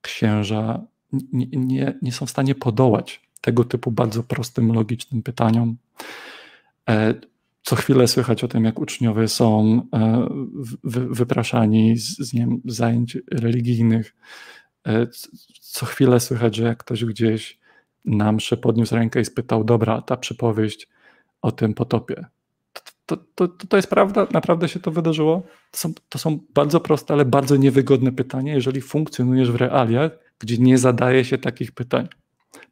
księża 0.00 0.82
nie, 1.12 1.46
nie, 1.52 1.98
nie 2.02 2.12
są 2.12 2.26
w 2.26 2.30
stanie 2.30 2.54
podołać 2.54 3.28
tego 3.40 3.64
typu 3.64 3.90
bardzo 3.90 4.22
prostym, 4.22 4.72
logicznym 4.72 5.22
pytaniom. 5.22 5.76
E, 6.88 7.14
co 7.62 7.76
chwilę 7.76 8.08
słychać 8.08 8.44
o 8.44 8.48
tym, 8.48 8.64
jak 8.64 8.78
uczniowie 8.78 9.28
są 9.28 9.82
e, 9.94 10.28
wypraszani 10.84 11.98
z, 11.98 12.18
z 12.18 12.34
wiem, 12.34 12.60
zajęć 12.64 13.18
religijnych. 13.32 14.16
E, 14.86 15.06
co 15.60 15.86
chwilę 15.86 16.20
słychać, 16.20 16.56
że 16.56 16.64
jak 16.64 16.78
ktoś 16.78 17.04
gdzieś 17.04 17.58
na 18.04 18.32
mszy 18.32 18.56
podniósł 18.56 18.94
rękę 18.94 19.20
i 19.20 19.24
spytał, 19.24 19.64
dobra, 19.64 20.02
ta 20.02 20.16
przypowieść 20.16 20.88
o 21.42 21.52
tym 21.52 21.74
potopie, 21.74 22.24
to, 23.08 23.16
to, 23.34 23.48
to, 23.48 23.76
jest 23.76 23.90
prawda? 23.90 24.26
Naprawdę 24.32 24.68
się 24.68 24.80
to 24.80 24.90
wydarzyło? 24.90 25.42
To 25.70 25.78
są, 25.78 25.92
to 26.08 26.18
są 26.18 26.38
bardzo 26.54 26.80
proste, 26.80 27.14
ale 27.14 27.24
bardzo 27.24 27.56
niewygodne 27.56 28.12
pytania, 28.12 28.54
jeżeli 28.54 28.80
funkcjonujesz 28.80 29.50
w 29.50 29.54
realiach, 29.54 30.12
gdzie 30.38 30.58
nie 30.58 30.78
zadaje 30.78 31.24
się 31.24 31.38
takich 31.38 31.72
pytań, 31.72 32.08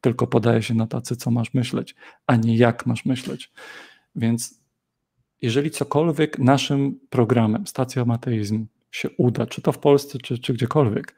tylko 0.01 0.27
podaje 0.27 0.63
się 0.63 0.75
na 0.75 0.87
tacy, 0.87 1.17
co 1.17 1.31
masz 1.31 1.55
myśleć, 1.55 1.95
a 2.27 2.37
nie 2.37 2.57
jak 2.57 2.87
masz 2.87 3.05
myśleć. 3.05 3.53
Więc 4.17 4.61
jeżeli 5.43 5.71
cokolwiek 5.71 6.39
naszym 6.39 7.01
programem, 7.11 7.67
stacja 7.67 8.05
Mateizm 8.05 8.67
się 8.91 9.11
uda, 9.19 9.47
czy 9.47 9.63
to 9.63 9.73
w 9.73 9.79
Polsce, 9.79 10.19
czy, 10.19 10.39
czy 10.39 10.55
gdziekolwiek, 10.55 11.15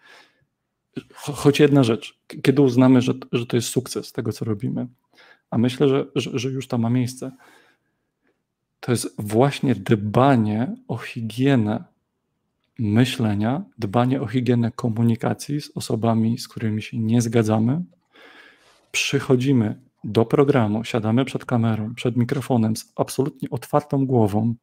choć 1.13 1.61
jedna 1.61 1.83
rzecz, 1.83 2.21
kiedy 2.43 2.63
uznamy, 2.63 3.01
że, 3.01 3.15
że 3.33 3.47
to 3.47 3.57
jest 3.57 3.69
sukces 3.69 4.13
tego, 4.13 4.33
co 4.33 4.45
robimy, 4.45 4.87
a 5.51 5.59
myślę, 5.59 5.89
że, 5.89 6.07
że, 6.15 6.31
że 6.35 6.49
już 6.49 6.69
to 6.69 6.79
ma 6.79 6.91
miejsce, 6.91 7.31
to 8.81 8.93
jest 8.93 9.15
właśnie 9.19 9.75
dbanie 9.75 10.77
o 10.89 10.97
higienę 10.97 11.85
myślenia, 12.79 13.65
dbanie 13.79 14.23
o 14.23 14.27
higienę 14.27 14.73
komunikacji 14.73 15.61
z 15.61 15.71
osobami, 15.75 16.39
z 16.39 16.49
którymi 16.49 16.83
się 16.83 16.99
nie 16.99 17.23
zgadzamy. 17.23 17.83
Przychodzimy 18.93 19.81
do 20.05 20.25
programu, 20.25 20.85
siadamy 20.85 21.25
przed 21.25 21.45
kamerą, 21.45 21.95
przed 21.95 22.17
mikrofonem 22.17 22.77
z 22.77 22.93
absolutnie 22.97 23.51
otwartą 23.51 24.07
głową, 24.07 24.55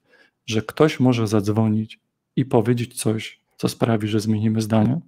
że 0.45 0.61
ktoś 0.61 0.99
może 0.99 1.27
zadzwonić 1.27 1.99
i 2.35 2.45
powiedzieć 2.45 3.01
coś, 3.01 3.41
co 3.57 3.69
sprawi, 3.69 4.07
że 4.07 4.19
zmienimy 4.19 4.61
zdanie. 4.61 4.99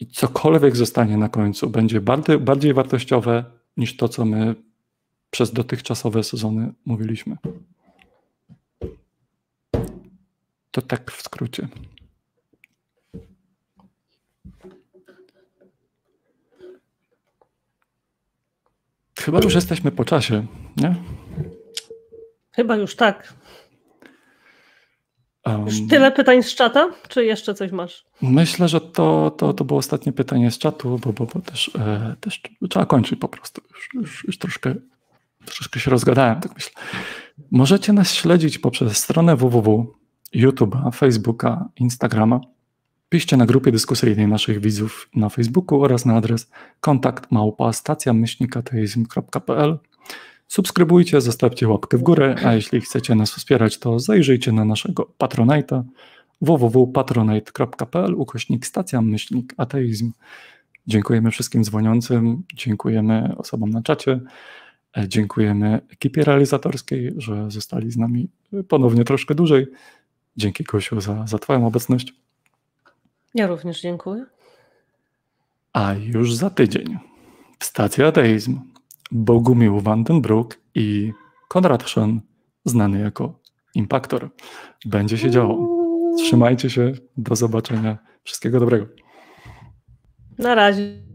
I 0.00 0.06
cokolwiek 0.06 0.76
zostanie 0.76 1.16
na 1.16 1.28
końcu, 1.28 1.70
będzie 1.70 2.00
bardziej, 2.00 2.38
bardziej 2.38 2.74
wartościowe 2.74 3.44
niż 3.76 3.96
to, 3.96 4.08
co 4.08 4.24
my 4.24 4.54
przez 5.34 5.52
dotychczasowe 5.52 6.24
sezony 6.24 6.72
mówiliśmy. 6.86 7.36
To 10.70 10.82
tak 10.82 11.10
w 11.10 11.22
skrócie. 11.22 11.68
Chyba 19.20 19.40
już 19.40 19.54
jesteśmy 19.54 19.90
po 19.90 20.04
czasie, 20.04 20.46
nie? 20.76 20.94
Chyba 22.50 22.76
już 22.76 22.96
tak. 22.96 23.34
Um, 25.46 25.66
już 25.66 25.74
tyle 25.90 26.12
pytań 26.12 26.42
z 26.42 26.54
czata, 26.54 26.90
czy 27.08 27.24
jeszcze 27.24 27.54
coś 27.54 27.72
masz? 27.72 28.04
Myślę, 28.22 28.68
że 28.68 28.80
to, 28.80 29.30
to, 29.30 29.52
to 29.52 29.64
było 29.64 29.78
ostatnie 29.78 30.12
pytanie 30.12 30.50
z 30.50 30.58
czatu, 30.58 30.98
bo, 30.98 31.12
bo, 31.12 31.26
bo 31.26 31.40
też, 31.40 31.70
e, 31.78 32.16
też 32.20 32.42
trzeba 32.70 32.86
kończyć 32.86 33.18
po 33.18 33.28
prostu. 33.28 33.62
Już, 33.74 33.94
już, 33.94 34.24
już 34.24 34.38
troszkę, 34.38 34.74
troszkę 35.44 35.80
się 35.80 35.90
rozgadałem, 35.90 36.40
tak 36.40 36.54
myślę. 36.54 36.72
Możecie 37.50 37.92
nas 37.92 38.12
śledzić 38.12 38.58
poprzez 38.58 38.96
stronę 38.96 39.36
www, 39.36 39.94
YouTube'a, 40.34 40.94
Facebooka, 40.94 41.68
Instagrama. 41.76 42.40
Piszcie 43.08 43.36
na 43.36 43.46
grupie 43.46 43.72
dyskusyjnej 43.72 44.28
naszych 44.28 44.60
widzów 44.60 45.08
na 45.14 45.28
Facebooku 45.28 45.82
oraz 45.82 46.06
na 46.06 46.16
adres 46.16 46.50
kontakt 46.80 47.30
małpa 47.30 47.72
stacjamyślnikateizm.pl. 47.72 49.78
Subskrybujcie, 50.48 51.20
zostawcie 51.20 51.68
łapkę 51.68 51.98
w 51.98 52.02
górę, 52.02 52.36
a 52.44 52.54
jeśli 52.54 52.80
chcecie 52.80 53.14
nas 53.14 53.32
wspierać, 53.32 53.78
to 53.78 53.98
zajrzyjcie 53.98 54.52
na 54.52 54.64
naszego 54.64 55.10
Patronite'a 55.18 55.82
www.patronite.pl 56.40 58.14
ukośnik 58.14 58.66
stacja 58.66 59.00
myślnik 59.00 59.54
ateizm. 59.56 60.12
Dziękujemy 60.86 61.30
wszystkim 61.30 61.64
dzwoniącym, 61.64 62.42
dziękujemy 62.54 63.34
osobom 63.36 63.70
na 63.70 63.82
czacie, 63.82 64.20
dziękujemy 65.08 65.80
ekipie 65.92 66.24
realizatorskiej, 66.24 67.14
że 67.16 67.50
zostali 67.50 67.90
z 67.90 67.96
nami 67.96 68.28
ponownie 68.68 69.04
troszkę 69.04 69.34
dłużej. 69.34 69.66
Dzięki 70.36 70.64
Kosiu 70.64 71.00
za, 71.00 71.26
za 71.26 71.38
Twoją 71.38 71.66
obecność. 71.66 72.14
Ja 73.34 73.46
również 73.46 73.80
dziękuję. 73.80 74.26
A 75.72 75.94
już 75.94 76.34
za 76.34 76.50
tydzień 76.50 76.98
w 77.58 77.64
stacji 77.64 78.04
Ateizm 78.04 78.60
Bogumił 79.10 79.80
Vandenbroek 79.80 80.60
i 80.74 81.12
Konrad 81.48 81.82
Schön, 81.82 82.20
znany 82.64 83.00
jako 83.00 83.40
Impaktor. 83.74 84.30
Będzie 84.84 85.18
się 85.18 85.30
działo. 85.30 85.68
Trzymajcie 86.16 86.70
się. 86.70 86.92
Do 87.16 87.36
zobaczenia. 87.36 87.98
Wszystkiego 88.24 88.60
dobrego. 88.60 88.86
Na 90.38 90.54
razie. 90.54 91.13